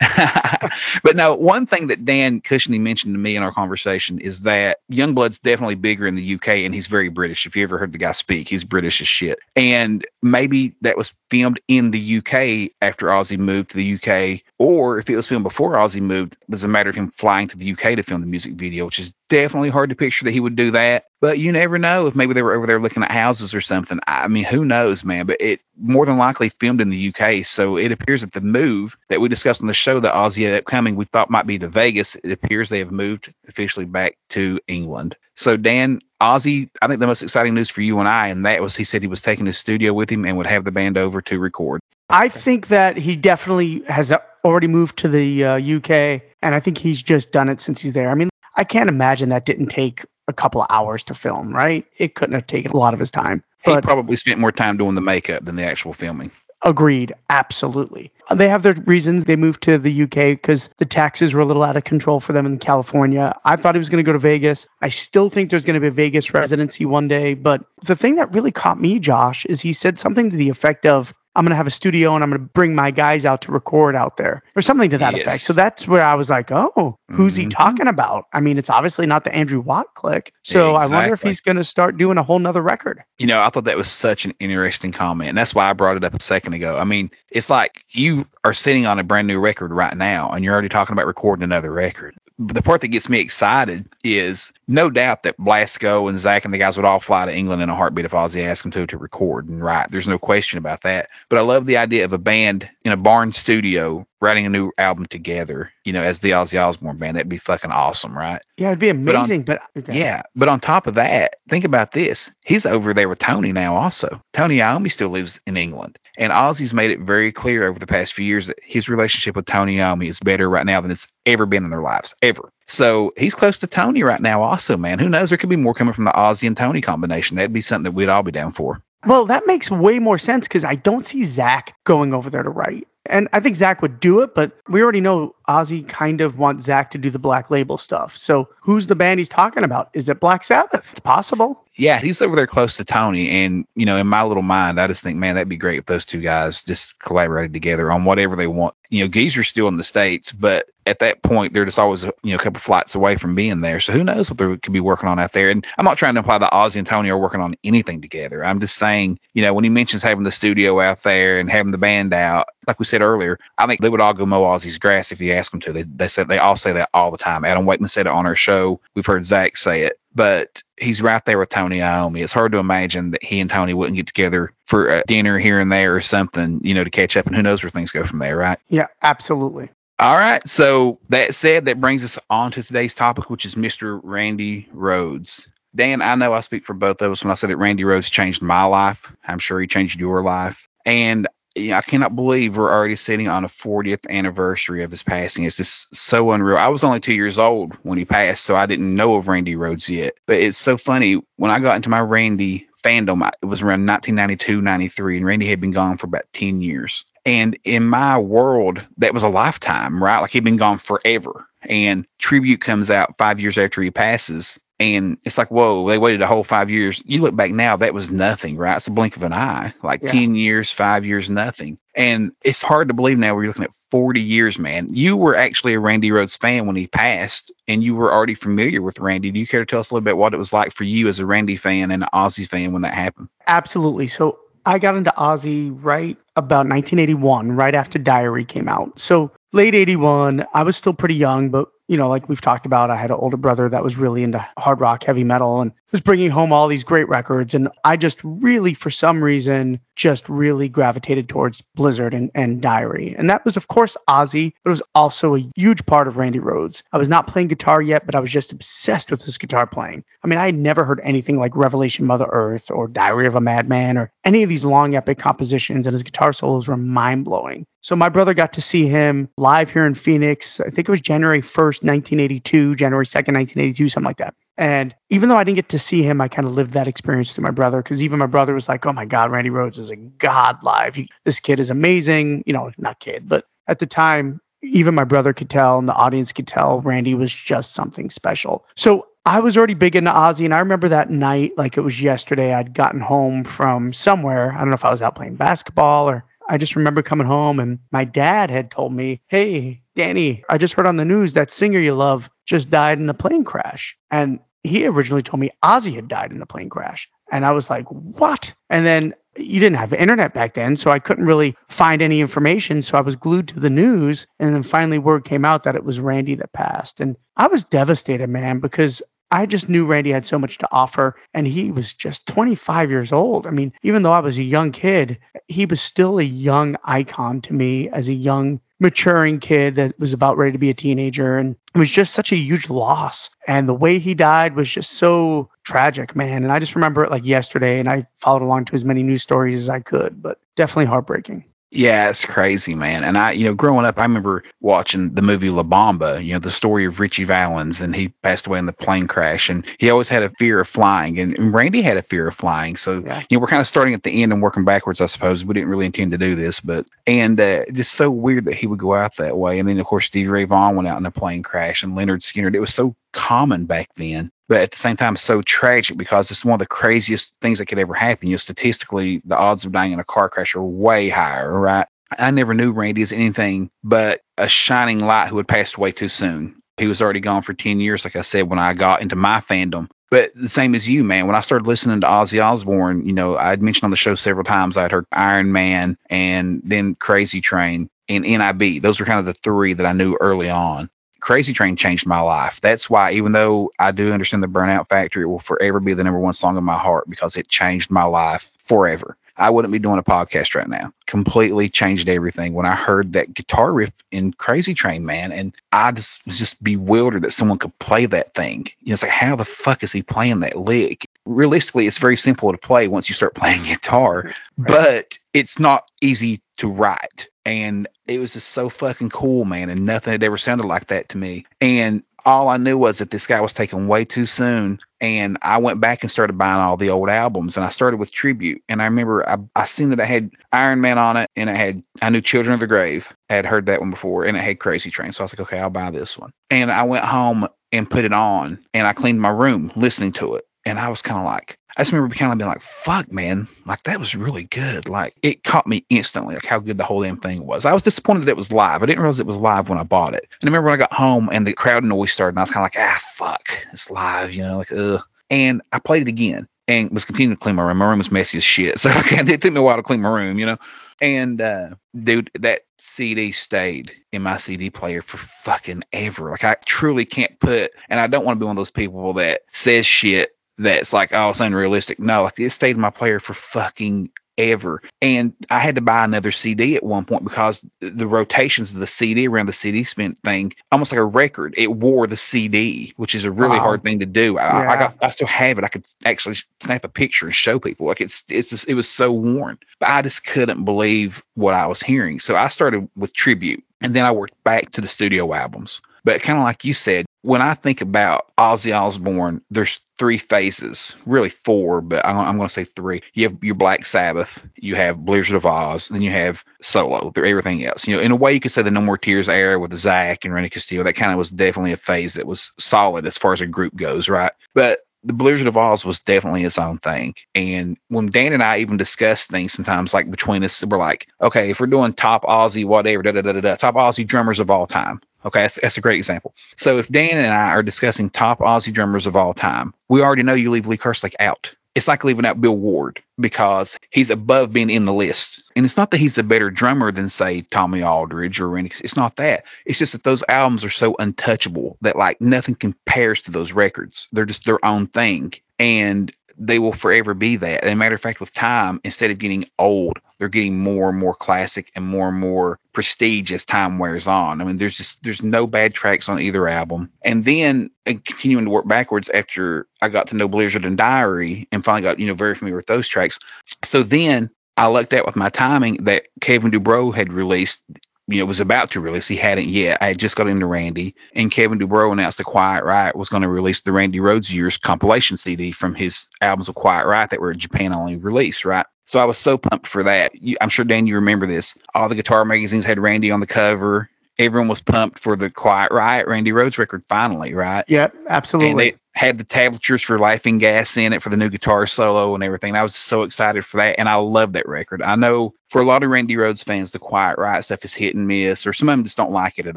but 1.04 1.14
no, 1.16 1.34
one 1.36 1.66
thing 1.66 1.86
that 1.88 2.04
Dan 2.04 2.40
Cushney 2.40 2.80
mentioned 2.80 3.14
to 3.14 3.18
me 3.18 3.36
in 3.36 3.42
our 3.42 3.52
conversation 3.52 4.18
is 4.18 4.37
that 4.42 4.78
Yungblud's 4.90 5.38
definitely 5.38 5.74
bigger 5.74 6.06
in 6.06 6.14
the 6.14 6.34
UK, 6.34 6.48
and 6.48 6.74
he's 6.74 6.86
very 6.86 7.08
British. 7.08 7.46
If 7.46 7.56
you 7.56 7.62
ever 7.62 7.78
heard 7.78 7.92
the 7.92 7.98
guy 7.98 8.12
speak, 8.12 8.48
he's 8.48 8.64
British 8.64 9.00
as 9.00 9.08
shit. 9.08 9.38
And 9.56 10.06
maybe 10.22 10.74
that 10.82 10.96
was 10.96 11.14
filmed 11.30 11.60
in 11.68 11.90
the 11.90 12.18
UK 12.18 12.72
after 12.82 13.06
Ozzy 13.06 13.38
moved 13.38 13.70
to 13.70 13.76
the 13.76 13.94
UK, 13.94 14.42
or 14.58 14.98
if 14.98 15.08
it 15.10 15.16
was 15.16 15.26
filmed 15.26 15.44
before 15.44 15.74
Ozzy 15.74 16.00
moved, 16.00 16.34
it 16.34 16.48
was 16.48 16.64
a 16.64 16.68
matter 16.68 16.90
of 16.90 16.96
him 16.96 17.10
flying 17.10 17.48
to 17.48 17.56
the 17.56 17.72
UK 17.72 17.96
to 17.96 18.02
film 18.02 18.20
the 18.20 18.26
music 18.26 18.54
video, 18.54 18.86
which 18.86 18.98
is 18.98 19.12
definitely 19.28 19.70
hard 19.70 19.90
to 19.90 19.96
picture 19.96 20.24
that 20.24 20.32
he 20.32 20.40
would 20.40 20.56
do 20.56 20.70
that. 20.70 21.04
But 21.20 21.38
you 21.38 21.50
never 21.50 21.78
know 21.78 22.06
if 22.06 22.14
maybe 22.14 22.32
they 22.32 22.42
were 22.42 22.52
over 22.52 22.66
there 22.66 22.80
looking 22.80 23.02
at 23.02 23.10
houses 23.10 23.54
or 23.54 23.60
something. 23.60 23.98
I 24.06 24.28
mean, 24.28 24.44
who 24.44 24.64
knows, 24.64 25.04
man? 25.04 25.26
But 25.26 25.38
it 25.40 25.60
more 25.76 26.06
than 26.06 26.16
likely 26.16 26.48
filmed 26.48 26.80
in 26.80 26.90
the 26.90 27.08
UK. 27.08 27.44
So 27.44 27.76
it 27.76 27.90
appears 27.90 28.20
that 28.20 28.32
the 28.34 28.40
move 28.40 28.96
that 29.08 29.20
we 29.20 29.28
discussed 29.28 29.60
on 29.60 29.66
the 29.66 29.74
show 29.74 29.98
that 29.98 30.14
had 30.14 30.54
upcoming, 30.54 30.94
we 30.94 31.06
thought 31.06 31.30
might 31.30 31.46
be 31.46 31.58
to 31.58 31.68
Vegas. 31.68 32.14
It 32.16 32.30
appears 32.30 32.68
they 32.68 32.78
have 32.78 32.92
moved 32.92 33.32
officially 33.48 33.84
back 33.84 34.16
to 34.30 34.60
England. 34.68 35.16
So 35.34 35.56
Dan, 35.56 36.00
Ozzy, 36.20 36.68
I 36.82 36.86
think 36.86 37.00
the 37.00 37.06
most 37.06 37.22
exciting 37.22 37.54
news 37.54 37.68
for 37.68 37.82
you 37.82 37.98
and 37.98 38.08
I, 38.08 38.28
and 38.28 38.46
that 38.46 38.62
was 38.62 38.76
he 38.76 38.84
said 38.84 39.02
he 39.02 39.08
was 39.08 39.20
taking 39.20 39.46
his 39.46 39.58
studio 39.58 39.92
with 39.92 40.10
him 40.10 40.24
and 40.24 40.36
would 40.36 40.46
have 40.46 40.64
the 40.64 40.72
band 40.72 40.98
over 40.98 41.20
to 41.22 41.38
record. 41.38 41.80
I 42.10 42.28
think 42.28 42.68
that 42.68 42.96
he 42.96 43.16
definitely 43.16 43.82
has 43.84 44.12
already 44.44 44.66
moved 44.66 44.96
to 44.98 45.08
the 45.08 45.44
uh, 45.44 45.76
UK, 45.76 46.22
and 46.42 46.54
I 46.54 46.60
think 46.60 46.78
he's 46.78 47.02
just 47.02 47.32
done 47.32 47.48
it 47.48 47.60
since 47.60 47.82
he's 47.82 47.92
there. 47.92 48.08
I 48.08 48.14
mean, 48.14 48.30
I 48.56 48.64
can't 48.64 48.88
imagine 48.88 49.28
that 49.28 49.44
didn't 49.44 49.66
take 49.66 50.04
a 50.28 50.32
couple 50.32 50.60
of 50.60 50.66
hours 50.70 51.02
to 51.04 51.14
film, 51.14 51.52
right? 51.52 51.84
It 51.96 52.14
couldn't 52.14 52.34
have 52.34 52.46
taken 52.46 52.70
a 52.70 52.76
lot 52.76 52.94
of 52.94 53.00
his 53.00 53.10
time. 53.10 53.42
He 53.64 53.80
probably 53.80 54.16
spent 54.16 54.38
more 54.38 54.52
time 54.52 54.76
doing 54.76 54.94
the 54.94 55.00
makeup 55.00 55.44
than 55.44 55.56
the 55.56 55.64
actual 55.64 55.92
filming. 55.92 56.30
agreed, 56.62 57.12
absolutely. 57.30 58.10
Uh, 58.30 58.34
they 58.34 58.48
have 58.48 58.62
their 58.62 58.74
reasons. 58.86 59.24
They 59.24 59.36
moved 59.36 59.62
to 59.62 59.78
the 59.78 60.02
UK 60.02 60.36
because 60.36 60.68
the 60.78 60.84
taxes 60.84 61.34
were 61.34 61.40
a 61.40 61.44
little 61.44 61.62
out 61.62 61.76
of 61.76 61.84
control 61.84 62.20
for 62.20 62.32
them 62.32 62.46
in 62.46 62.58
California. 62.58 63.34
I 63.44 63.56
thought 63.56 63.74
he 63.74 63.78
was 63.78 63.88
going 63.88 64.02
to 64.02 64.06
go 64.06 64.12
to 64.12 64.18
Vegas. 64.18 64.66
I 64.82 64.88
still 64.88 65.30
think 65.30 65.50
there's 65.50 65.64
going 65.64 65.74
to 65.74 65.80
be 65.80 65.88
a 65.88 65.92
Vegas 65.92 66.34
residency 66.34 66.84
one 66.84 67.08
day. 67.08 67.34
But 67.34 67.64
the 67.84 67.96
thing 67.96 68.16
that 68.16 68.32
really 68.32 68.52
caught 68.52 68.80
me, 68.80 68.98
Josh, 68.98 69.46
is 69.46 69.60
he 69.60 69.72
said 69.72 69.98
something 69.98 70.30
to 70.30 70.36
the 70.36 70.48
effect 70.48 70.86
of, 70.86 71.14
I'm 71.38 71.44
going 71.44 71.50
to 71.50 71.56
have 71.56 71.68
a 71.68 71.70
studio 71.70 72.16
and 72.16 72.24
I'm 72.24 72.30
going 72.30 72.42
to 72.42 72.48
bring 72.48 72.74
my 72.74 72.90
guys 72.90 73.24
out 73.24 73.42
to 73.42 73.52
record 73.52 73.94
out 73.94 74.16
there 74.16 74.42
or 74.56 74.60
something 74.62 74.90
to 74.90 74.98
that 74.98 75.14
Yes. 75.14 75.26
effect. 75.26 75.40
So 75.42 75.52
that's 75.52 75.86
where 75.86 76.02
I 76.02 76.16
was 76.16 76.30
like, 76.30 76.50
oh, 76.50 76.98
who's 77.08 77.36
he 77.36 77.44
Mhm. 77.46 77.50
talking 77.50 77.86
about? 77.86 78.26
I 78.32 78.40
mean, 78.40 78.58
it's 78.58 78.68
obviously 78.68 79.06
not 79.06 79.22
the 79.22 79.32
Andrew 79.32 79.60
Watt 79.60 79.94
click. 79.94 80.32
So 80.42 80.74
I 80.74 80.88
wonder 80.88 81.14
if 81.14 81.22
he's 81.22 81.40
going 81.40 81.56
to 81.56 81.62
start 81.62 81.96
doing 81.96 82.18
a 82.18 82.24
whole 82.24 82.40
nother 82.40 82.60
record. 82.60 83.04
You 83.18 83.28
know, 83.28 83.40
I 83.40 83.50
thought 83.50 83.64
that 83.66 83.76
was 83.76 83.88
such 83.88 84.24
an 84.24 84.32
interesting 84.40 84.90
comment. 84.90 85.28
And 85.28 85.38
that's 85.38 85.54
why 85.54 85.70
I 85.70 85.74
brought 85.74 85.96
it 85.96 86.02
up 86.02 86.12
a 86.12 86.20
second 86.20 86.54
ago. 86.54 86.76
I 86.76 86.82
mean, 86.82 87.08
it's 87.30 87.50
like 87.50 87.84
you 87.90 88.26
are 88.44 88.52
sitting 88.52 88.86
on 88.86 88.98
a 88.98 89.04
brand 89.04 89.28
new 89.28 89.38
record 89.38 89.70
right 89.70 89.96
now 89.96 90.30
and 90.30 90.44
you're 90.44 90.52
already 90.52 90.68
talking 90.68 90.92
about 90.92 91.06
recording 91.06 91.44
another 91.44 91.70
record. 91.70 92.16
The 92.40 92.62
part 92.62 92.82
that 92.82 92.88
gets 92.88 93.08
me 93.08 93.18
excited 93.18 93.84
is 94.04 94.52
no 94.68 94.90
doubt 94.90 95.24
that 95.24 95.36
Blasko 95.38 96.08
and 96.08 96.18
Zakk 96.18 96.44
and 96.44 96.54
the 96.54 96.58
guys 96.58 96.76
would 96.76 96.86
all 96.86 97.00
fly 97.00 97.26
to 97.26 97.34
England 97.34 97.62
in 97.62 97.68
a 97.68 97.74
heartbeat 97.74 98.04
if 98.04 98.12
Ozzy 98.12 98.46
asked 98.46 98.62
them 98.62 98.70
to 98.72 98.86
to 98.86 98.96
record 98.96 99.48
and 99.48 99.60
write. 99.60 99.90
There's 99.90 100.06
no 100.06 100.18
question 100.18 100.56
about 100.56 100.82
that. 100.82 101.08
But 101.28 101.38
I 101.38 101.42
love 101.42 101.66
the 101.66 101.76
idea 101.76 102.04
of 102.04 102.12
a 102.12 102.18
band 102.18 102.68
in 102.84 102.92
a 102.92 102.96
barn 102.96 103.32
studio 103.32 104.06
writing 104.20 104.46
a 104.46 104.48
new 104.50 104.72
album 104.78 105.06
together, 105.06 105.70
you 105.84 105.92
know, 105.92 106.02
as 106.02 106.18
the 106.18 106.30
Ozzy 106.30 106.60
Osbourne 106.60 106.96
band. 106.98 107.16
That'd 107.16 107.28
be 107.28 107.38
fucking 107.38 107.70
awesome, 107.70 108.16
right? 108.16 108.40
Yeah, 108.56 108.68
it'd 108.68 108.78
be 108.78 108.90
But 108.92 109.14
on- 109.14 109.20
amazing. 109.22 109.42
But, 109.42 109.62
okay. 109.76 109.98
Yeah, 109.98 110.22
but 110.34 110.48
on 110.48 110.58
top 110.60 110.86
of 110.86 110.94
that, 110.94 111.36
think 111.48 111.64
about 111.64 111.92
this. 111.92 112.32
He's 112.44 112.66
over 112.66 112.92
there 112.92 113.08
with 113.08 113.18
Tony 113.20 113.52
now 113.52 113.76
also. 113.76 114.20
Tony 114.32 114.56
Iommi 114.58 114.90
still 114.90 115.10
lives 115.10 115.40
in 115.46 115.56
England. 115.56 115.98
And 116.18 116.32
Ozzy's 116.32 116.74
made 116.74 116.90
it 116.90 116.98
very 117.00 117.30
clear 117.30 117.68
over 117.68 117.78
the 117.78 117.86
past 117.86 118.12
few 118.12 118.24
years 118.26 118.48
that 118.48 118.58
his 118.62 118.88
relationship 118.88 119.36
with 119.36 119.46
Tony 119.46 119.76
Iommi 119.76 120.08
is 120.08 120.18
better 120.18 120.50
right 120.50 120.66
now 120.66 120.80
than 120.80 120.90
it's 120.90 121.06
ever 121.26 121.46
been 121.46 121.62
in 121.64 121.70
their 121.70 121.82
lives, 121.82 122.12
ever. 122.22 122.50
So 122.66 123.12
he's 123.16 123.36
close 123.36 123.60
to 123.60 123.66
Tony 123.68 124.02
right 124.02 124.20
now 124.20 124.42
also, 124.42 124.76
man. 124.76 124.98
Who 124.98 125.08
knows? 125.08 125.30
There 125.30 125.38
could 125.38 125.48
be 125.48 125.54
more 125.56 125.74
coming 125.74 125.94
from 125.94 126.04
the 126.04 126.10
Ozzy 126.10 126.46
and 126.48 126.56
Tony 126.56 126.80
combination. 126.80 127.36
That'd 127.36 127.52
be 127.52 127.60
something 127.60 127.84
that 127.84 127.92
we'd 127.94 128.08
all 128.08 128.24
be 128.24 128.32
down 128.32 128.50
for. 128.52 128.82
Well, 129.06 129.26
that 129.26 129.44
makes 129.46 129.70
way 129.70 129.98
more 129.98 130.18
sense 130.18 130.48
because 130.48 130.64
I 130.64 130.74
don't 130.74 131.06
see 131.06 131.20
Zakk 131.20 131.70
going 131.84 132.12
over 132.12 132.28
there 132.30 132.42
to 132.42 132.50
write. 132.50 132.88
And 133.06 133.28
I 133.32 133.40
think 133.40 133.56
Zakk 133.56 133.80
would 133.80 134.00
do 134.00 134.20
it, 134.20 134.34
but 134.34 134.52
we 134.68 134.82
already 134.82 135.00
know 135.00 135.34
Ozzy 135.48 135.88
kind 135.88 136.20
of 136.20 136.38
wants 136.38 136.68
Zakk 136.68 136.90
to 136.90 136.98
do 136.98 137.08
the 137.08 137.18
black 137.18 137.50
label 137.50 137.78
stuff. 137.78 138.16
So 138.16 138.48
who's 138.60 138.86
the 138.88 138.96
band 138.96 139.18
he's 139.20 139.28
talking 139.28 139.64
about? 139.64 139.88
Is 139.94 140.08
it 140.08 140.20
Black 140.20 140.44
Sabbath? 140.44 140.90
It's 140.90 141.00
possible. 141.00 141.64
Yeah, 141.78 142.00
he's 142.00 142.20
over 142.20 142.34
there 142.34 142.48
close 142.48 142.76
to 142.76 142.84
Tony. 142.84 143.30
And, 143.30 143.64
you 143.76 143.86
know, 143.86 143.96
in 143.96 144.08
my 144.08 144.24
little 144.24 144.42
mind, 144.42 144.80
I 144.80 144.88
just 144.88 145.04
think, 145.04 145.16
man, 145.16 145.36
that'd 145.36 145.48
be 145.48 145.56
great 145.56 145.78
if 145.78 145.86
those 145.86 146.04
two 146.04 146.20
guys 146.20 146.64
just 146.64 146.98
collaborated 146.98 147.52
together 147.52 147.92
on 147.92 148.04
whatever 148.04 148.34
they 148.34 148.48
want. 148.48 148.74
You 148.90 149.04
know, 149.04 149.08
Geezer's 149.08 149.46
still 149.46 149.68
in 149.68 149.76
the 149.76 149.84
States, 149.84 150.32
but 150.32 150.70
at 150.86 150.98
that 150.98 151.22
point, 151.22 151.54
they're 151.54 151.64
just 151.64 151.78
always, 151.78 152.02
you 152.02 152.12
know, 152.24 152.34
a 152.34 152.38
couple 152.38 152.56
of 152.56 152.62
flights 152.62 152.96
away 152.96 153.14
from 153.14 153.36
being 153.36 153.60
there. 153.60 153.78
So 153.78 153.92
who 153.92 154.02
knows 154.02 154.28
what 154.28 154.38
they 154.38 154.56
could 154.56 154.72
be 154.72 154.80
working 154.80 155.08
on 155.08 155.20
out 155.20 155.34
there. 155.34 155.50
And 155.50 155.64
I'm 155.76 155.84
not 155.84 155.98
trying 155.98 156.14
to 156.14 156.18
imply 156.18 156.38
that 156.38 156.52
Ozzy 156.52 156.78
and 156.78 156.86
Tony 156.86 157.10
are 157.10 157.18
working 157.18 157.40
on 157.40 157.54
anything 157.62 158.00
together. 158.00 158.44
I'm 158.44 158.58
just 158.58 158.76
saying, 158.76 159.20
you 159.34 159.42
know, 159.42 159.54
when 159.54 159.62
he 159.62 159.70
mentions 159.70 160.02
having 160.02 160.24
the 160.24 160.32
studio 160.32 160.80
out 160.80 161.04
there 161.04 161.38
and 161.38 161.48
having 161.48 161.70
the 161.70 161.78
band 161.78 162.12
out, 162.12 162.46
like 162.66 162.80
we 162.80 162.86
said 162.86 163.02
earlier, 163.02 163.38
I 163.58 163.66
think 163.66 163.82
they 163.82 163.88
would 163.88 164.00
all 164.00 164.14
go 164.14 164.26
mow 164.26 164.42
Ozzy's 164.42 164.78
grass 164.78 165.12
if 165.12 165.20
you 165.20 165.32
ask 165.32 165.52
them 165.52 165.60
to. 165.60 165.72
They, 165.72 165.82
they 165.82 166.08
said 166.08 166.26
they 166.26 166.38
all 166.38 166.56
say 166.56 166.72
that 166.72 166.88
all 166.92 167.12
the 167.12 167.18
time. 167.18 167.44
Adam 167.44 167.66
Wakeman 167.66 167.88
said 167.88 168.06
it 168.06 168.12
on 168.12 168.26
our 168.26 168.34
show. 168.34 168.80
We've 168.96 169.06
heard 169.06 169.22
Zakk 169.22 169.56
say 169.56 169.82
it, 169.82 170.00
but 170.16 170.60
he's 170.80 171.02
right 171.02 171.24
there 171.24 171.38
with 171.38 171.48
Tony 171.48 171.78
Iommi. 171.78 172.22
It's 172.22 172.32
hard 172.32 172.52
to 172.52 172.58
imagine 172.58 173.10
that 173.12 173.22
he 173.22 173.40
and 173.40 173.50
Tony 173.50 173.74
wouldn't 173.74 173.96
get 173.96 174.06
together 174.06 174.52
for 174.66 174.88
a 174.88 175.02
dinner 175.06 175.38
here 175.38 175.58
and 175.58 175.70
there 175.70 175.94
or 175.94 176.00
something, 176.00 176.60
you 176.62 176.74
know, 176.74 176.84
to 176.84 176.90
catch 176.90 177.16
up. 177.16 177.26
And 177.26 177.34
who 177.36 177.42
knows 177.42 177.62
where 177.62 177.70
things 177.70 177.92
go 177.92 178.04
from 178.04 178.18
there, 178.18 178.36
right? 178.36 178.58
Yeah, 178.68 178.86
absolutely. 179.02 179.70
All 179.98 180.16
right. 180.16 180.46
So 180.46 181.00
that 181.08 181.34
said, 181.34 181.64
that 181.64 181.80
brings 181.80 182.04
us 182.04 182.18
on 182.30 182.52
to 182.52 182.62
today's 182.62 182.94
topic, 182.94 183.30
which 183.30 183.44
is 183.44 183.56
Mr. 183.56 184.00
Randy 184.02 184.68
Rhoads. 184.72 185.48
Dan, 185.74 186.02
I 186.02 186.14
know 186.14 186.32
I 186.32 186.40
speak 186.40 186.64
for 186.64 186.74
both 186.74 187.02
of 187.02 187.10
us 187.12 187.24
when 187.24 187.30
I 187.30 187.34
say 187.34 187.48
that 187.48 187.56
Randy 187.56 187.82
Rhoads 187.82 188.10
changed 188.10 188.40
my 188.40 188.64
life. 188.64 189.12
I'm 189.26 189.38
sure 189.38 189.60
he 189.60 189.66
changed 189.66 190.00
your 190.00 190.22
life. 190.22 190.68
And 190.86 191.26
I 191.56 191.80
cannot 191.80 192.14
believe 192.14 192.56
we're 192.56 192.72
already 192.72 192.94
sitting 192.94 193.28
on 193.28 193.44
a 193.44 193.48
40th 193.48 194.08
anniversary 194.08 194.82
of 194.82 194.90
his 194.90 195.02
passing. 195.02 195.44
It's 195.44 195.56
just 195.56 195.94
so 195.94 196.30
unreal. 196.30 196.56
I 196.56 196.68
was 196.68 196.84
only 196.84 197.00
two 197.00 197.14
years 197.14 197.38
old 197.38 197.74
when 197.82 197.98
he 197.98 198.04
passed, 198.04 198.44
so 198.44 198.54
I 198.54 198.66
didn't 198.66 198.94
know 198.94 199.14
of 199.14 199.28
Randy 199.28 199.54
Rhoads 199.54 199.88
yet. 199.88 200.12
But 200.26 200.36
it's 200.36 200.58
so 200.58 200.76
funny. 200.76 201.20
When 201.36 201.50
I 201.50 201.58
got 201.58 201.76
into 201.76 201.88
my 201.88 202.00
Randy 202.00 202.68
fandom, 202.84 203.28
it 203.42 203.46
was 203.46 203.60
around 203.60 203.86
1992, 203.86 204.60
93, 204.60 205.16
and 205.16 205.26
Randy 205.26 205.46
had 205.46 205.60
been 205.60 205.70
gone 205.70 205.96
for 205.96 206.06
about 206.06 206.32
10 206.32 206.60
years. 206.60 207.04
And 207.26 207.58
in 207.64 207.84
my 207.84 208.18
world, 208.18 208.84
that 208.98 209.14
was 209.14 209.22
a 209.22 209.28
lifetime, 209.28 210.02
right? 210.02 210.20
Like 210.20 210.30
he'd 210.30 210.44
been 210.44 210.56
gone 210.56 210.78
forever. 210.78 211.48
And 211.62 212.06
Tribute 212.18 212.60
comes 212.60 212.90
out 212.90 213.16
five 213.16 213.40
years 213.40 213.58
after 213.58 213.82
he 213.82 213.90
passes. 213.90 214.60
And 214.80 215.18
it's 215.24 215.38
like, 215.38 215.50
whoa, 215.50 215.88
they 215.88 215.98
waited 215.98 216.22
a 216.22 216.26
whole 216.26 216.44
five 216.44 216.70
years. 216.70 217.02
You 217.04 217.20
look 217.20 217.34
back 217.34 217.50
now, 217.50 217.76
that 217.76 217.94
was 217.94 218.12
nothing, 218.12 218.56
right? 218.56 218.76
It's 218.76 218.86
a 218.86 218.92
blink 218.92 219.16
of 219.16 219.24
an 219.24 219.32
eye, 219.32 219.74
like 219.82 220.02
yeah. 220.02 220.12
10 220.12 220.36
years, 220.36 220.70
five 220.70 221.04
years, 221.04 221.28
nothing. 221.28 221.78
And 221.96 222.30
it's 222.44 222.62
hard 222.62 222.86
to 222.86 222.94
believe 222.94 223.18
now 223.18 223.34
we're 223.34 223.48
looking 223.48 223.64
at 223.64 223.74
40 223.74 224.20
years, 224.20 224.56
man. 224.56 224.86
You 224.94 225.16
were 225.16 225.34
actually 225.34 225.74
a 225.74 225.80
Randy 225.80 226.10
Rhoads 226.10 226.38
fan 226.38 226.66
when 226.66 226.76
he 226.76 226.86
passed, 226.86 227.50
and 227.66 227.82
you 227.82 227.96
were 227.96 228.12
already 228.12 228.34
familiar 228.34 228.80
with 228.80 229.00
Randy. 229.00 229.32
Do 229.32 229.40
you 229.40 229.48
care 229.48 229.60
to 229.60 229.66
tell 229.66 229.80
us 229.80 229.90
a 229.90 229.94
little 229.94 230.04
bit 230.04 230.16
what 230.16 230.32
it 230.32 230.38
was 230.38 230.52
like 230.52 230.72
for 230.72 230.84
you 230.84 231.08
as 231.08 231.18
a 231.18 231.26
Randy 231.26 231.56
fan 231.56 231.90
and 231.90 232.04
an 232.04 232.08
Ozzy 232.14 232.46
fan 232.46 232.72
when 232.72 232.82
that 232.82 232.94
happened? 232.94 233.28
Absolutely. 233.48 234.06
So 234.06 234.38
I 234.64 234.78
got 234.78 234.96
into 234.96 235.12
Ozzy 235.16 235.76
right 235.82 236.16
about 236.38 236.66
1981, 236.66 237.52
right 237.52 237.74
after 237.74 237.98
Diary 237.98 238.44
came 238.44 238.68
out. 238.68 238.98
So 239.00 239.30
late 239.52 239.74
81, 239.74 240.46
I 240.54 240.62
was 240.62 240.76
still 240.76 240.94
pretty 240.94 241.14
young, 241.14 241.50
but 241.50 241.68
you 241.88 241.96
know, 241.96 242.08
like 242.08 242.28
we've 242.28 242.40
talked 242.40 242.66
about, 242.66 242.90
I 242.90 242.96
had 242.96 243.10
an 243.10 243.16
older 243.18 243.38
brother 243.38 243.68
that 243.70 243.82
was 243.82 243.96
really 243.96 244.22
into 244.22 244.46
hard 244.58 244.78
rock, 244.78 245.04
heavy 245.04 245.24
metal, 245.24 245.62
and 245.62 245.72
was 245.90 246.02
bringing 246.02 246.28
home 246.28 246.52
all 246.52 246.68
these 246.68 246.84
great 246.84 247.08
records. 247.08 247.54
And 247.54 247.68
I 247.84 247.96
just 247.96 248.20
really, 248.22 248.74
for 248.74 248.90
some 248.90 249.24
reason, 249.24 249.80
just 249.96 250.28
really 250.28 250.68
gravitated 250.68 251.30
towards 251.30 251.62
Blizzard 251.74 252.12
and, 252.12 252.30
and 252.34 252.60
Diary. 252.60 253.14
And 253.16 253.30
that 253.30 253.42
was, 253.46 253.56
of 253.56 253.68
course, 253.68 253.96
Ozzy, 254.06 254.52
but 254.62 254.68
it 254.68 254.72
was 254.72 254.82
also 254.94 255.34
a 255.34 255.50
huge 255.56 255.84
part 255.86 256.06
of 256.06 256.18
Randy 256.18 256.40
Rhoads. 256.40 256.82
I 256.92 256.98
was 256.98 257.08
not 257.08 257.26
playing 257.26 257.48
guitar 257.48 257.80
yet, 257.80 258.04
but 258.04 258.14
I 258.14 258.20
was 258.20 258.30
just 258.30 258.52
obsessed 258.52 259.10
with 259.10 259.22
his 259.22 259.38
guitar 259.38 259.66
playing. 259.66 260.04
I 260.22 260.26
mean, 260.26 260.38
I 260.38 260.44
had 260.46 260.56
never 260.56 260.84
heard 260.84 261.00
anything 261.02 261.38
like 261.38 261.56
Revelation 261.56 262.04
Mother 262.04 262.28
Earth 262.30 262.70
or 262.70 262.86
Diary 262.86 263.26
of 263.26 263.34
a 263.34 263.40
Madman 263.40 263.96
or 263.96 264.12
any 264.24 264.42
of 264.42 264.50
these 264.50 264.64
long 264.64 264.94
epic 264.94 265.16
compositions, 265.16 265.86
and 265.86 265.94
his 265.94 266.02
guitar 266.02 266.27
solos 266.32 266.68
were 266.68 266.76
mind 266.76 267.24
blowing. 267.24 267.66
So 267.80 267.96
my 267.96 268.08
brother 268.08 268.34
got 268.34 268.52
to 268.54 268.60
see 268.60 268.86
him 268.86 269.28
live 269.36 269.70
here 269.70 269.86
in 269.86 269.94
Phoenix. 269.94 270.60
I 270.60 270.70
think 270.70 270.88
it 270.88 270.90
was 270.90 271.00
January 271.00 271.40
1st, 271.40 271.84
1982, 271.84 272.74
January 272.74 273.06
2nd, 273.06 273.34
1982, 273.34 273.88
something 273.88 274.06
like 274.06 274.18
that. 274.18 274.34
And 274.56 274.94
even 275.08 275.28
though 275.28 275.36
I 275.36 275.44
didn't 275.44 275.56
get 275.56 275.68
to 275.70 275.78
see 275.78 276.02
him, 276.02 276.20
I 276.20 276.28
kind 276.28 276.46
of 276.46 276.54
lived 276.54 276.72
that 276.72 276.88
experience 276.88 277.32
through 277.32 277.44
my 277.44 277.50
brother 277.50 277.82
because 277.82 278.02
even 278.02 278.18
my 278.18 278.26
brother 278.26 278.54
was 278.54 278.68
like, 278.68 278.84
oh 278.84 278.92
my 278.92 279.06
God, 279.06 279.30
Randy 279.30 279.50
Rhoads 279.50 279.78
is 279.78 279.90
a 279.90 279.96
god 279.96 280.62
live. 280.62 280.96
He, 280.96 281.08
this 281.24 281.40
kid 281.40 281.60
is 281.60 281.70
amazing. 281.70 282.42
You 282.44 282.52
know, 282.52 282.70
not 282.76 283.00
kid, 283.00 283.28
but 283.28 283.46
at 283.68 283.78
the 283.78 283.86
time, 283.86 284.40
even 284.62 284.94
my 284.94 285.04
brother 285.04 285.32
could 285.32 285.50
tell 285.50 285.78
and 285.78 285.88
the 285.88 285.94
audience 285.94 286.32
could 286.32 286.46
tell 286.46 286.80
Randy 286.80 287.14
was 287.14 287.34
just 287.34 287.72
something 287.72 288.10
special. 288.10 288.66
So 288.76 289.06
I 289.24 289.40
was 289.40 289.56
already 289.56 289.74
big 289.74 289.94
into 289.94 290.10
Ozzy, 290.10 290.44
and 290.44 290.54
I 290.54 290.58
remember 290.58 290.88
that 290.88 291.10
night 291.10 291.52
like 291.56 291.76
it 291.76 291.82
was 291.82 292.00
yesterday. 292.00 292.54
I'd 292.54 292.74
gotten 292.74 293.00
home 293.00 293.44
from 293.44 293.92
somewhere. 293.92 294.52
I 294.52 294.58
don't 294.60 294.68
know 294.68 294.74
if 294.74 294.84
I 294.84 294.90
was 294.90 295.02
out 295.02 295.16
playing 295.16 295.36
basketball 295.36 296.08
or 296.08 296.24
I 296.48 296.56
just 296.56 296.76
remember 296.76 297.02
coming 297.02 297.26
home 297.26 297.60
and 297.60 297.78
my 297.92 298.04
dad 298.04 298.50
had 298.50 298.70
told 298.70 298.92
me, 298.92 299.20
Hey, 299.28 299.82
Danny, 299.94 300.44
I 300.48 300.56
just 300.58 300.74
heard 300.74 300.86
on 300.86 300.96
the 300.96 301.04
news 301.04 301.34
that 301.34 301.50
singer 301.50 301.78
you 301.78 301.94
love 301.94 302.30
just 302.46 302.70
died 302.70 302.98
in 302.98 303.08
a 303.08 303.14
plane 303.14 303.44
crash. 303.44 303.96
And 304.10 304.40
he 304.62 304.86
originally 304.86 305.22
told 305.22 305.40
me 305.40 305.50
Ozzy 305.62 305.94
had 305.94 306.08
died 306.08 306.32
in 306.32 306.38
the 306.38 306.46
plane 306.46 306.70
crash. 306.70 307.08
And 307.30 307.44
I 307.44 307.50
was 307.50 307.68
like, 307.68 307.86
what? 307.88 308.52
And 308.70 308.86
then 308.86 309.12
you 309.38 309.60
didn't 309.60 309.76
have 309.76 309.92
internet 309.92 310.34
back 310.34 310.54
then, 310.54 310.76
so 310.76 310.90
I 310.90 310.98
couldn't 310.98 311.26
really 311.26 311.56
find 311.68 312.02
any 312.02 312.20
information. 312.20 312.82
So 312.82 312.98
I 312.98 313.02
was 313.02 313.16
glued 313.16 313.48
to 313.48 313.60
the 313.60 313.70
news. 313.70 314.26
And 314.38 314.54
then 314.54 314.62
finally, 314.62 314.98
word 314.98 315.24
came 315.24 315.44
out 315.44 315.64
that 315.64 315.76
it 315.76 315.84
was 315.84 316.00
Randy 316.00 316.34
that 316.36 316.52
passed. 316.52 317.00
And 317.00 317.16
I 317.36 317.46
was 317.46 317.64
devastated, 317.64 318.28
man, 318.28 318.60
because 318.60 319.02
I 319.30 319.44
just 319.44 319.68
knew 319.68 319.86
Randy 319.86 320.10
had 320.10 320.24
so 320.24 320.38
much 320.38 320.56
to 320.58 320.68
offer, 320.72 321.14
and 321.34 321.46
he 321.46 321.70
was 321.70 321.92
just 321.92 322.26
25 322.26 322.90
years 322.90 323.12
old. 323.12 323.46
I 323.46 323.50
mean, 323.50 323.72
even 323.82 324.02
though 324.02 324.12
I 324.12 324.20
was 324.20 324.38
a 324.38 324.42
young 324.42 324.72
kid, 324.72 325.18
he 325.48 325.66
was 325.66 325.80
still 325.80 326.18
a 326.18 326.24
young 326.24 326.76
icon 326.84 327.42
to 327.42 327.52
me 327.52 327.90
as 327.90 328.08
a 328.08 328.14
young, 328.14 328.58
maturing 328.80 329.40
kid 329.40 329.74
that 329.74 329.98
was 329.98 330.12
about 330.12 330.36
ready 330.36 330.52
to 330.52 330.58
be 330.58 330.70
a 330.70 330.74
teenager. 330.74 331.36
And 331.36 331.56
it 331.74 331.78
was 331.78 331.90
just 331.90 332.14
such 332.14 332.32
a 332.32 332.36
huge 332.36 332.70
loss. 332.70 333.30
And 333.46 333.68
the 333.68 333.74
way 333.74 333.98
he 333.98 334.14
died 334.14 334.54
was 334.54 334.70
just 334.70 334.92
so 334.92 335.50
tragic, 335.64 336.14
man. 336.14 336.44
And 336.44 336.52
I 336.52 336.58
just 336.58 336.74
remember 336.74 337.04
it 337.04 337.10
like 337.10 337.24
yesterday, 337.24 337.80
and 337.80 337.88
I 337.88 338.06
followed 338.16 338.42
along 338.42 338.66
to 338.66 338.74
as 338.74 338.84
many 338.84 339.02
news 339.02 339.22
stories 339.22 339.58
as 339.58 339.68
I 339.68 339.80
could, 339.80 340.22
but 340.22 340.38
definitely 340.56 340.86
heartbreaking. 340.86 341.44
Yeah, 341.70 342.08
it's 342.08 342.24
crazy, 342.24 342.74
man. 342.74 343.04
And 343.04 343.18
I, 343.18 343.32
you 343.32 343.44
know, 343.44 343.52
growing 343.52 343.84
up, 343.84 343.98
I 343.98 344.02
remember 344.02 344.42
watching 344.60 345.12
the 345.12 345.20
movie 345.20 345.50
La 345.50 345.62
Bamba, 345.62 346.24
you 346.24 346.32
know, 346.32 346.38
the 346.38 346.50
story 346.50 346.86
of 346.86 346.98
Ritchie 346.98 347.24
Valens, 347.24 347.82
and 347.82 347.94
he 347.94 348.08
passed 348.22 348.46
away 348.46 348.58
in 348.58 348.64
the 348.64 348.72
plane 348.72 349.06
crash. 349.06 349.50
And 349.50 349.66
he 349.78 349.90
always 349.90 350.08
had 350.08 350.22
a 350.22 350.30
fear 350.38 350.60
of 350.60 350.68
flying. 350.68 351.18
And, 351.18 351.36
and 351.36 351.52
Randy 351.52 351.82
had 351.82 351.98
a 351.98 352.02
fear 352.02 352.28
of 352.28 352.34
flying. 352.34 352.76
So, 352.76 353.00
yeah. 353.00 353.22
you 353.28 353.36
know, 353.36 353.40
we're 353.40 353.48
kind 353.48 353.60
of 353.60 353.66
starting 353.66 353.92
at 353.92 354.02
the 354.02 354.22
end 354.22 354.32
and 354.32 354.40
working 354.40 354.64
backwards, 354.64 355.02
I 355.02 355.06
suppose. 355.06 355.44
We 355.44 355.52
didn't 355.52 355.68
really 355.68 355.86
intend 355.86 356.10
to 356.12 356.18
do 356.18 356.34
this, 356.34 356.58
but, 356.58 356.86
and 357.06 357.38
uh, 357.38 357.66
just 357.74 357.92
so 357.92 358.10
weird 358.10 358.46
that 358.46 358.54
he 358.54 358.66
would 358.66 358.78
go 358.78 358.94
out 358.94 359.16
that 359.16 359.36
way. 359.36 359.58
And 359.58 359.68
then, 359.68 359.78
of 359.78 359.84
course, 359.84 360.06
Stevie 360.06 360.28
Ray 360.28 360.44
Vaughan 360.44 360.74
went 360.74 360.88
out 360.88 360.98
in 360.98 361.04
a 361.04 361.10
plane 361.10 361.42
crash 361.42 361.82
and 361.82 361.92
Lynyrd 361.92 362.20
Skynyrd, 362.20 362.54
It 362.54 362.60
was 362.60 362.72
so 362.72 362.96
common 363.12 363.66
back 363.66 363.88
then 363.96 364.30
but 364.48 364.60
at 364.60 364.70
the 364.70 364.76
same 364.76 364.96
time 364.96 365.16
so 365.16 365.42
tragic 365.42 365.96
because 365.96 366.30
it's 366.30 366.44
one 366.44 366.54
of 366.54 366.58
the 366.58 366.66
craziest 366.66 367.36
things 367.40 367.58
that 367.58 367.66
could 367.66 367.78
ever 367.78 367.94
happen. 367.94 368.28
You 368.28 368.34
know, 368.34 368.38
statistically, 368.38 369.20
the 369.24 369.36
odds 369.36 369.64
of 369.64 369.72
dying 369.72 369.92
in 369.92 370.00
a 370.00 370.04
car 370.04 370.28
crash 370.28 370.54
are 370.54 370.62
way 370.62 371.08
higher, 371.08 371.58
right? 371.58 371.86
I 372.18 372.30
never 372.30 372.54
knew 372.54 372.72
Randy 372.72 373.02
as 373.02 373.12
anything 373.12 373.70
but 373.84 374.20
a 374.38 374.48
shining 374.48 375.00
light 375.00 375.28
who 375.28 375.36
had 375.36 375.48
passed 375.48 375.76
away 375.76 375.92
too 375.92 376.08
soon. 376.08 376.58
He 376.78 376.86
was 376.86 377.02
already 377.02 377.20
gone 377.20 377.42
for 377.42 377.52
10 377.52 377.80
years, 377.80 378.04
like 378.04 378.16
I 378.16 378.22
said, 378.22 378.48
when 378.48 378.58
I 378.58 378.72
got 378.72 379.02
into 379.02 379.16
my 379.16 379.40
fandom. 379.40 379.88
But 380.10 380.30
the 380.32 380.48
same 380.48 380.74
as 380.74 380.88
you, 380.88 381.04
man, 381.04 381.26
when 381.26 381.36
I 381.36 381.40
started 381.40 381.66
listening 381.66 382.00
to 382.00 382.06
Ozzy 382.06 382.42
Osbourne, 382.42 383.04
you 383.04 383.12
know, 383.12 383.36
I'd 383.36 383.62
mentioned 383.62 383.84
on 383.84 383.90
the 383.90 383.96
show 383.96 384.14
several 384.14 384.44
times 384.44 384.78
I'd 384.78 384.92
heard 384.92 385.04
Iron 385.12 385.52
Man 385.52 385.96
and 386.08 386.62
then 386.64 386.94
Crazy 386.94 387.42
Train 387.42 387.90
and 388.08 388.24
NIB. 388.24 388.80
Those 388.80 388.98
were 388.98 389.06
kind 389.06 389.18
of 389.18 389.26
the 389.26 389.34
three 389.34 389.74
that 389.74 389.84
I 389.84 389.92
knew 389.92 390.16
early 390.20 390.48
on. 390.48 390.88
Crazy 391.20 391.52
Train 391.52 391.76
changed 391.76 392.06
my 392.06 392.20
life. 392.20 392.60
That's 392.60 392.88
why, 392.88 393.12
even 393.12 393.32
though 393.32 393.70
I 393.78 393.90
do 393.90 394.12
understand 394.12 394.42
the 394.42 394.48
Burnout 394.48 394.88
Factory, 394.88 395.24
it 395.24 395.26
will 395.26 395.38
forever 395.38 395.80
be 395.80 395.94
the 395.94 396.04
number 396.04 396.20
one 396.20 396.32
song 396.32 396.56
in 396.56 396.64
my 396.64 396.78
heart 396.78 397.08
because 397.08 397.36
it 397.36 397.48
changed 397.48 397.90
my 397.90 398.04
life 398.04 398.52
forever. 398.58 399.16
I 399.38 399.50
wouldn't 399.50 399.72
be 399.72 399.78
doing 399.78 399.98
a 399.98 400.02
podcast 400.02 400.54
right 400.56 400.68
now. 400.68 400.92
Completely 401.06 401.68
changed 401.68 402.08
everything 402.08 402.54
when 402.54 402.66
I 402.66 402.74
heard 402.74 403.12
that 403.12 403.34
guitar 403.34 403.72
riff 403.72 403.92
in 404.10 404.32
Crazy 404.32 404.74
Train, 404.74 405.06
man. 405.06 405.30
And 405.30 405.54
I 405.72 405.92
just 405.92 406.26
was 406.26 406.38
just 406.38 406.62
bewildered 406.62 407.22
that 407.22 407.32
someone 407.32 407.58
could 407.58 407.76
play 407.78 408.06
that 408.06 408.34
thing. 408.34 408.66
You 408.80 408.88
know, 408.88 408.92
it's 408.94 409.04
like, 409.04 409.12
how 409.12 409.36
the 409.36 409.44
fuck 409.44 409.84
is 409.84 409.92
he 409.92 410.02
playing 410.02 410.40
that 410.40 410.56
lick? 410.56 411.08
Realistically, 411.24 411.86
it's 411.86 411.98
very 411.98 412.16
simple 412.16 412.50
to 412.50 412.58
play 412.58 412.88
once 412.88 413.08
you 413.08 413.14
start 413.14 413.36
playing 413.36 413.62
guitar, 413.64 414.24
right. 414.24 414.34
but 414.56 415.18
it's 415.34 415.58
not 415.58 415.88
easy 416.00 416.40
to 416.56 416.68
write. 416.68 417.28
And 417.48 417.88
it 418.06 418.18
was 418.18 418.34
just 418.34 418.50
so 418.50 418.68
fucking 418.68 419.08
cool, 419.08 419.46
man. 419.46 419.70
And 419.70 419.86
nothing 419.86 420.12
had 420.12 420.22
ever 420.22 420.36
sounded 420.36 420.66
like 420.66 420.88
that 420.88 421.08
to 421.08 421.18
me. 421.18 421.46
And 421.62 422.02
all 422.26 422.48
I 422.48 422.58
knew 422.58 422.76
was 422.76 422.98
that 422.98 423.10
this 423.10 423.26
guy 423.26 423.40
was 423.40 423.54
taken 423.54 423.88
way 423.88 424.04
too 424.04 424.26
soon. 424.26 424.78
And 425.00 425.38
I 425.40 425.56
went 425.56 425.80
back 425.80 426.02
and 426.02 426.10
started 426.10 426.36
buying 426.36 426.60
all 426.60 426.76
the 426.76 426.90
old 426.90 427.08
albums. 427.08 427.56
And 427.56 427.64
I 427.64 427.70
started 427.70 427.96
with 427.96 428.12
Tribute. 428.12 428.62
And 428.68 428.82
I 428.82 428.84
remember 428.84 429.26
I, 429.26 429.38
I 429.56 429.64
seen 429.64 429.88
that 429.90 430.00
I 430.00 430.04
had 430.04 430.30
Iron 430.52 430.82
Man 430.82 430.98
on 430.98 431.16
it 431.16 431.30
and 431.36 431.48
I 431.48 431.54
had, 431.54 431.82
I 432.02 432.10
knew 432.10 432.20
Children 432.20 432.52
of 432.52 432.60
the 432.60 432.66
Grave. 432.66 433.16
I 433.30 433.34
had 433.34 433.46
heard 433.46 433.64
that 433.64 433.80
one 433.80 433.90
before 433.90 434.26
and 434.26 434.36
it 434.36 434.40
had 434.40 434.58
Crazy 434.58 434.90
Train. 434.90 435.12
So 435.12 435.22
I 435.22 435.24
was 435.24 435.32
like, 435.32 435.48
okay, 435.48 435.58
I'll 435.58 435.70
buy 435.70 435.90
this 435.90 436.18
one. 436.18 436.30
And 436.50 436.70
I 436.70 436.82
went 436.82 437.06
home 437.06 437.48
and 437.72 437.88
put 437.88 438.04
it 438.04 438.12
on 438.12 438.58
and 438.74 438.86
I 438.86 438.92
cleaned 438.92 439.22
my 439.22 439.30
room 439.30 439.72
listening 439.74 440.12
to 440.12 440.34
it. 440.34 440.44
And 440.68 440.78
I 440.78 440.90
was 440.90 441.00
kind 441.00 441.18
of 441.18 441.24
like, 441.24 441.58
I 441.78 441.80
just 441.80 441.92
remember 441.92 442.14
kind 442.14 442.30
of 442.30 442.38
being 442.38 442.50
like, 442.50 442.60
fuck, 442.60 443.10
man, 443.10 443.48
like 443.64 443.84
that 443.84 443.98
was 443.98 444.14
really 444.14 444.44
good. 444.44 444.86
Like 444.86 445.14
it 445.22 445.44
caught 445.44 445.66
me 445.66 445.86
instantly, 445.88 446.34
like 446.34 446.44
how 446.44 446.58
good 446.58 446.76
the 446.76 446.84
whole 446.84 447.02
damn 447.02 447.16
thing 447.16 447.46
was. 447.46 447.64
I 447.64 447.72
was 447.72 447.84
disappointed 447.84 448.24
that 448.24 448.30
it 448.30 448.36
was 448.36 448.52
live. 448.52 448.82
I 448.82 448.86
didn't 448.86 448.98
realize 448.98 449.18
it 449.18 449.26
was 449.26 449.38
live 449.38 449.70
when 449.70 449.78
I 449.78 449.84
bought 449.84 450.14
it. 450.14 450.26
And 450.42 450.48
I 450.48 450.50
remember 450.50 450.66
when 450.66 450.74
I 450.74 450.82
got 450.82 450.92
home 450.92 451.30
and 451.32 451.46
the 451.46 451.54
crowd 451.54 451.84
noise 451.84 452.12
started, 452.12 452.32
and 452.32 452.40
I 452.40 452.42
was 452.42 452.50
kind 452.50 452.66
of 452.66 452.74
like, 452.74 452.84
ah, 452.84 452.98
fuck, 453.02 453.48
it's 453.72 453.90
live, 453.90 454.32
you 454.32 454.42
know, 454.42 454.58
like, 454.58 454.72
ugh. 454.72 455.00
And 455.30 455.62
I 455.72 455.78
played 455.78 456.02
it 456.02 456.08
again 456.08 456.46
and 456.66 456.90
was 456.90 457.06
continuing 457.06 457.36
to 457.36 457.42
clean 457.42 457.54
my 457.54 457.62
room. 457.62 457.78
My 457.78 457.88
room 457.88 457.98
was 457.98 458.12
messy 458.12 458.38
as 458.38 458.44
shit. 458.44 458.78
So 458.78 458.90
it 458.92 459.40
took 459.40 459.52
me 459.52 459.60
a 459.60 459.62
while 459.62 459.76
to 459.76 459.82
clean 459.82 460.02
my 460.02 460.10
room, 460.10 460.38
you 460.38 460.46
know. 460.46 460.58
And 461.00 461.40
uh, 461.40 461.70
dude, 462.02 462.30
that 462.40 462.62
CD 462.76 463.32
stayed 463.32 463.92
in 464.12 464.22
my 464.22 464.36
CD 464.36 464.68
player 464.68 465.00
for 465.00 465.16
fucking 465.16 465.84
ever. 465.92 466.30
Like 466.30 466.44
I 466.44 466.56
truly 466.66 467.04
can't 467.04 467.38
put, 467.40 467.70
and 467.88 468.00
I 468.00 468.06
don't 468.06 468.24
want 468.24 468.36
to 468.36 468.40
be 468.40 468.46
one 468.46 468.56
of 468.56 468.60
those 468.60 468.70
people 468.70 469.12
that 469.14 469.42
says 469.50 469.86
shit 469.86 470.34
that's 470.58 470.92
like, 470.92 471.12
oh, 471.12 471.30
it's 471.30 471.40
unrealistic. 471.40 471.98
No, 471.98 472.24
like 472.24 472.38
it 472.38 472.50
stayed 472.50 472.76
in 472.76 472.80
my 472.80 472.90
player 472.90 473.20
for 473.20 473.34
fucking 473.34 474.10
ever. 474.38 474.80
And 475.02 475.34
I 475.50 475.58
had 475.58 475.74
to 475.74 475.80
buy 475.80 476.04
another 476.04 476.30
CD 476.30 476.76
at 476.76 476.84
one 476.84 477.04
point 477.04 477.24
because 477.24 477.66
the 477.80 478.06
rotations 478.06 478.72
of 478.74 478.80
the 478.80 478.86
CD 478.86 479.26
around 479.26 479.46
the 479.46 479.52
CD 479.52 479.82
spin 479.82 480.14
thing, 480.24 480.52
almost 480.70 480.92
like 480.92 481.00
a 481.00 481.04
record, 481.04 481.54
it 481.58 481.72
wore 481.76 482.06
the 482.06 482.16
CD, 482.16 482.92
which 482.96 483.14
is 483.14 483.24
a 483.24 483.32
really 483.32 483.58
hard 483.58 483.82
thing 483.82 483.98
to 483.98 484.06
do. 484.06 484.38
I, 484.38 484.42
yeah. 484.42 484.70
I, 484.70 484.76
got, 484.76 484.96
I 485.02 485.10
still 485.10 485.26
have 485.26 485.58
it. 485.58 485.64
I 485.64 485.68
could 485.68 485.86
actually 486.04 486.36
snap 486.60 486.84
a 486.84 486.88
picture 486.88 487.26
and 487.26 487.34
show 487.34 487.58
people. 487.58 487.86
Like 487.86 488.00
it's, 488.00 488.24
it's 488.30 488.50
just, 488.50 488.68
it 488.68 488.74
was 488.74 488.88
so 488.88 489.12
worn, 489.12 489.58
but 489.80 489.88
I 489.88 490.02
just 490.02 490.24
couldn't 490.24 490.64
believe 490.64 491.22
what 491.34 491.54
I 491.54 491.66
was 491.66 491.82
hearing. 491.82 492.20
So 492.20 492.36
I 492.36 492.48
started 492.48 492.88
with 492.96 493.14
tribute 493.14 493.64
and 493.80 493.94
then 493.94 494.04
I 494.04 494.10
worked 494.10 494.42
back 494.44 494.70
to 494.70 494.80
the 494.80 494.88
studio 494.88 495.32
albums. 495.34 495.80
But 496.04 496.22
kind 496.22 496.38
of 496.38 496.44
like 496.44 496.64
you 496.64 496.72
said, 496.72 497.06
when 497.22 497.42
I 497.42 497.54
think 497.54 497.80
about 497.80 498.30
Ozzy 498.38 498.74
Osbourne, 498.74 499.42
there's 499.50 499.80
three 499.98 500.16
phases, 500.16 500.96
really 501.04 501.28
four, 501.28 501.82
but 501.82 502.06
I'm, 502.06 502.16
I'm 502.16 502.36
going 502.36 502.48
to 502.48 502.52
say 502.52 502.64
three. 502.64 503.02
You 503.14 503.28
have 503.28 503.36
your 503.42 503.56
Black 503.56 503.84
Sabbath, 503.84 504.48
you 504.56 504.76
have 504.76 505.04
Blizzard 505.04 505.36
of 505.36 505.44
Oz, 505.44 505.88
then 505.88 506.00
you 506.00 506.10
have 506.12 506.44
solo, 506.62 507.12
everything 507.16 507.64
else. 507.64 507.86
You 507.86 507.96
know, 507.96 508.02
in 508.02 508.12
a 508.12 508.16
way, 508.16 508.32
you 508.32 508.40
could 508.40 508.52
say 508.52 508.62
the 508.62 508.70
No 508.70 508.80
More 508.80 508.96
Tears 508.96 509.28
era 509.28 509.58
with 509.58 509.72
Zakk 509.72 510.24
and 510.24 510.32
Randy 510.32 510.48
Castillo. 510.48 510.84
That 510.84 510.94
kind 510.94 511.12
of 511.12 511.18
was 511.18 511.30
definitely 511.30 511.72
a 511.72 511.76
phase 511.76 512.14
that 512.14 512.26
was 512.26 512.52
solid 512.58 513.04
as 513.04 513.18
far 513.18 513.32
as 513.32 513.40
a 513.40 513.46
group 513.46 513.74
goes, 513.74 514.08
right? 514.08 514.32
But 514.54 514.80
the 515.04 515.12
Blizzard 515.12 515.46
of 515.46 515.54
Ozz 515.54 515.84
was 515.84 516.00
definitely 516.00 516.44
its 516.44 516.58
own 516.58 516.78
thing. 516.78 517.14
And 517.34 517.76
when 517.88 518.10
Dan 518.10 518.32
and 518.32 518.42
I 518.42 518.58
even 518.58 518.76
discuss 518.76 519.26
things 519.26 519.52
sometimes, 519.52 519.94
like 519.94 520.10
between 520.10 520.44
us, 520.44 520.64
we're 520.64 520.78
like, 520.78 521.08
okay, 521.22 521.50
if 521.50 521.60
we're 521.60 521.66
doing 521.66 521.92
top 521.92 522.24
Ozzy, 522.24 522.64
whatever, 522.64 523.02
da 523.02 523.12
da 523.12 523.22
da 523.22 523.40
da, 523.40 523.56
top 523.56 523.76
Ozzy 523.76 524.06
drummers 524.06 524.40
of 524.40 524.50
all 524.50 524.66
time. 524.66 525.00
Okay, 525.24 525.40
that's, 525.40 525.60
that's 525.60 525.78
a 525.78 525.80
great 525.80 525.96
example. 525.96 526.34
So 526.56 526.78
if 526.78 526.88
Dan 526.88 527.16
and 527.16 527.34
I 527.34 527.50
are 527.50 527.62
discussing 527.62 528.10
top 528.10 528.38
Ozzy 528.40 528.72
drummers 528.72 529.06
of 529.06 529.16
all 529.16 529.34
time, 529.34 529.72
we 529.88 530.02
already 530.02 530.22
know 530.22 530.34
you 530.34 530.50
leave 530.50 530.66
Lee 530.66 530.76
Kerslake 530.76 531.14
out 531.18 531.54
it's 531.78 531.86
like 531.86 532.02
leaving 532.02 532.26
out 532.26 532.40
Bill 532.40 532.58
Ward 532.58 533.00
because 533.20 533.78
he's 533.90 534.10
above 534.10 534.52
being 534.52 534.68
in 534.68 534.84
the 534.84 534.92
list. 534.92 535.44
And 535.54 535.64
it's 535.64 535.76
not 535.76 535.92
that 535.92 536.00
he's 536.00 536.18
a 536.18 536.24
better 536.24 536.50
drummer 536.50 536.90
than 536.90 537.08
say 537.08 537.42
Tommy 537.42 537.84
Aldridge 537.84 538.40
or 538.40 538.58
any. 538.58 538.72
It's 538.82 538.96
not 538.96 539.14
that. 539.14 539.44
It's 539.64 539.78
just 539.78 539.92
that 539.92 540.02
those 540.02 540.24
albums 540.28 540.64
are 540.64 540.70
so 540.70 540.96
untouchable 540.98 541.78
that 541.82 541.94
like 541.94 542.20
nothing 542.20 542.56
compares 542.56 543.22
to 543.22 543.30
those 543.30 543.52
records. 543.52 544.08
They're 544.10 544.26
just 544.26 544.44
their 544.44 544.58
own 544.64 544.88
thing. 544.88 545.34
And 545.60 546.12
they 546.38 546.58
will 546.58 546.72
forever 546.72 547.14
be 547.14 547.36
that. 547.36 547.66
A 547.66 547.74
matter 547.74 547.94
of 547.94 548.00
fact, 548.00 548.20
with 548.20 548.32
time, 548.32 548.80
instead 548.84 549.10
of 549.10 549.18
getting 549.18 549.44
old, 549.58 549.98
they're 550.18 550.28
getting 550.28 550.58
more 550.58 550.88
and 550.88 550.98
more 550.98 551.14
classic 551.14 551.70
and 551.74 551.84
more 551.84 552.08
and 552.08 552.18
more 552.18 552.58
prestige 552.72 553.32
as 553.32 553.44
time 553.44 553.78
wears 553.78 554.06
on. 554.06 554.40
I 554.40 554.44
mean, 554.44 554.58
there's 554.58 554.76
just 554.76 555.02
there's 555.02 555.22
no 555.22 555.46
bad 555.46 555.74
tracks 555.74 556.08
on 556.08 556.20
either 556.20 556.48
album. 556.48 556.90
And 557.04 557.24
then 557.24 557.70
and 557.86 558.04
continuing 558.04 558.44
to 558.44 558.50
work 558.50 558.68
backwards 558.68 559.10
after 559.10 559.66
I 559.82 559.88
got 559.88 560.06
to 560.08 560.16
know 560.16 560.28
Blizzard 560.28 560.64
and 560.64 560.78
Diary 560.78 561.48
and 561.50 561.64
finally 561.64 561.82
got 561.82 561.98
you 561.98 562.06
know 562.06 562.14
very 562.14 562.34
familiar 562.34 562.56
with 562.56 562.66
those 562.66 562.88
tracks. 562.88 563.18
So 563.64 563.82
then 563.82 564.30
I 564.56 564.66
lucked 564.66 564.92
out 564.92 565.06
with 565.06 565.16
my 565.16 565.28
timing 565.28 565.76
that 565.84 566.06
Kevin 566.20 566.50
DuBrow 566.50 566.94
had 566.94 567.12
released 567.12 567.62
you 568.08 568.18
know, 568.18 568.24
was 568.24 568.40
about 568.40 568.70
to 568.70 568.80
release. 568.80 569.06
He 569.06 569.16
hadn't 569.16 569.48
yet. 569.48 569.78
I 569.80 569.88
had 569.88 569.98
just 569.98 570.16
got 570.16 570.28
into 570.28 570.46
Randy, 570.46 570.94
and 571.14 571.30
Kevin 571.30 571.58
DuBrow 571.58 571.92
announced 571.92 572.18
the 572.18 572.24
Quiet 572.24 572.64
Riot 572.64 572.96
was 572.96 573.08
going 573.08 573.22
to 573.22 573.28
release 573.28 573.60
the 573.60 573.72
Randy 573.72 573.98
Rhoads 573.98 574.32
Years 574.32 574.56
compilation 574.56 575.16
CD 575.16 575.52
from 575.52 575.74
his 575.74 576.08
albums 576.22 576.48
of 576.48 576.54
Quiet 576.54 576.86
Riot 576.86 577.10
that 577.10 577.20
were 577.20 577.34
Japan 577.34 577.74
only 577.74 577.96
release, 577.96 578.44
right? 578.44 578.66
So 578.86 578.98
I 578.98 579.04
was 579.04 579.18
so 579.18 579.36
pumped 579.36 579.66
for 579.66 579.82
that. 579.82 580.14
You, 580.14 580.36
I'm 580.40 580.48
sure 580.48 580.64
Dan, 580.64 580.86
you 580.86 580.94
remember 580.94 581.26
this. 581.26 581.56
All 581.74 581.88
the 581.88 581.94
guitar 581.94 582.24
magazines 582.24 582.64
had 582.64 582.78
Randy 582.78 583.10
on 583.10 583.20
the 583.20 583.26
cover 583.26 583.90
everyone 584.18 584.48
was 584.48 584.60
pumped 584.60 584.98
for 584.98 585.16
the 585.16 585.30
Quiet 585.30 585.70
Riot 585.70 586.06
Randy 586.06 586.32
Rhoads 586.32 586.58
record 586.58 586.84
finally, 586.84 587.34
right? 587.34 587.64
Yep, 587.68 587.94
absolutely. 588.08 588.50
And 588.50 588.58
they 588.58 588.74
had 588.94 589.18
the 589.18 589.24
tablatures 589.24 589.82
for 589.82 589.98
Laughing 589.98 590.38
Gas 590.38 590.76
in 590.76 590.92
it 590.92 591.02
for 591.02 591.08
the 591.08 591.16
new 591.16 591.28
guitar 591.28 591.66
solo 591.66 592.14
and 592.14 592.24
everything. 592.24 592.56
I 592.56 592.62
was 592.62 592.74
so 592.74 593.02
excited 593.02 593.44
for 593.44 593.58
that, 593.58 593.78
and 593.78 593.88
I 593.88 593.94
love 593.94 594.32
that 594.32 594.48
record. 594.48 594.82
I 594.82 594.96
know 594.96 595.34
for 595.48 595.60
a 595.60 595.64
lot 595.64 595.82
of 595.82 595.90
Randy 595.90 596.14
Rhoads 596.14 596.44
fans, 596.44 596.72
the 596.72 596.78
Quiet 596.78 597.18
Riot 597.18 597.44
stuff 597.44 597.64
is 597.64 597.74
hit 597.74 597.94
and 597.94 598.08
miss, 598.08 598.46
or 598.46 598.52
some 598.52 598.68
of 598.68 598.72
them 598.72 598.84
just 598.84 598.96
don't 598.96 599.12
like 599.12 599.38
it 599.38 599.46
at 599.46 599.56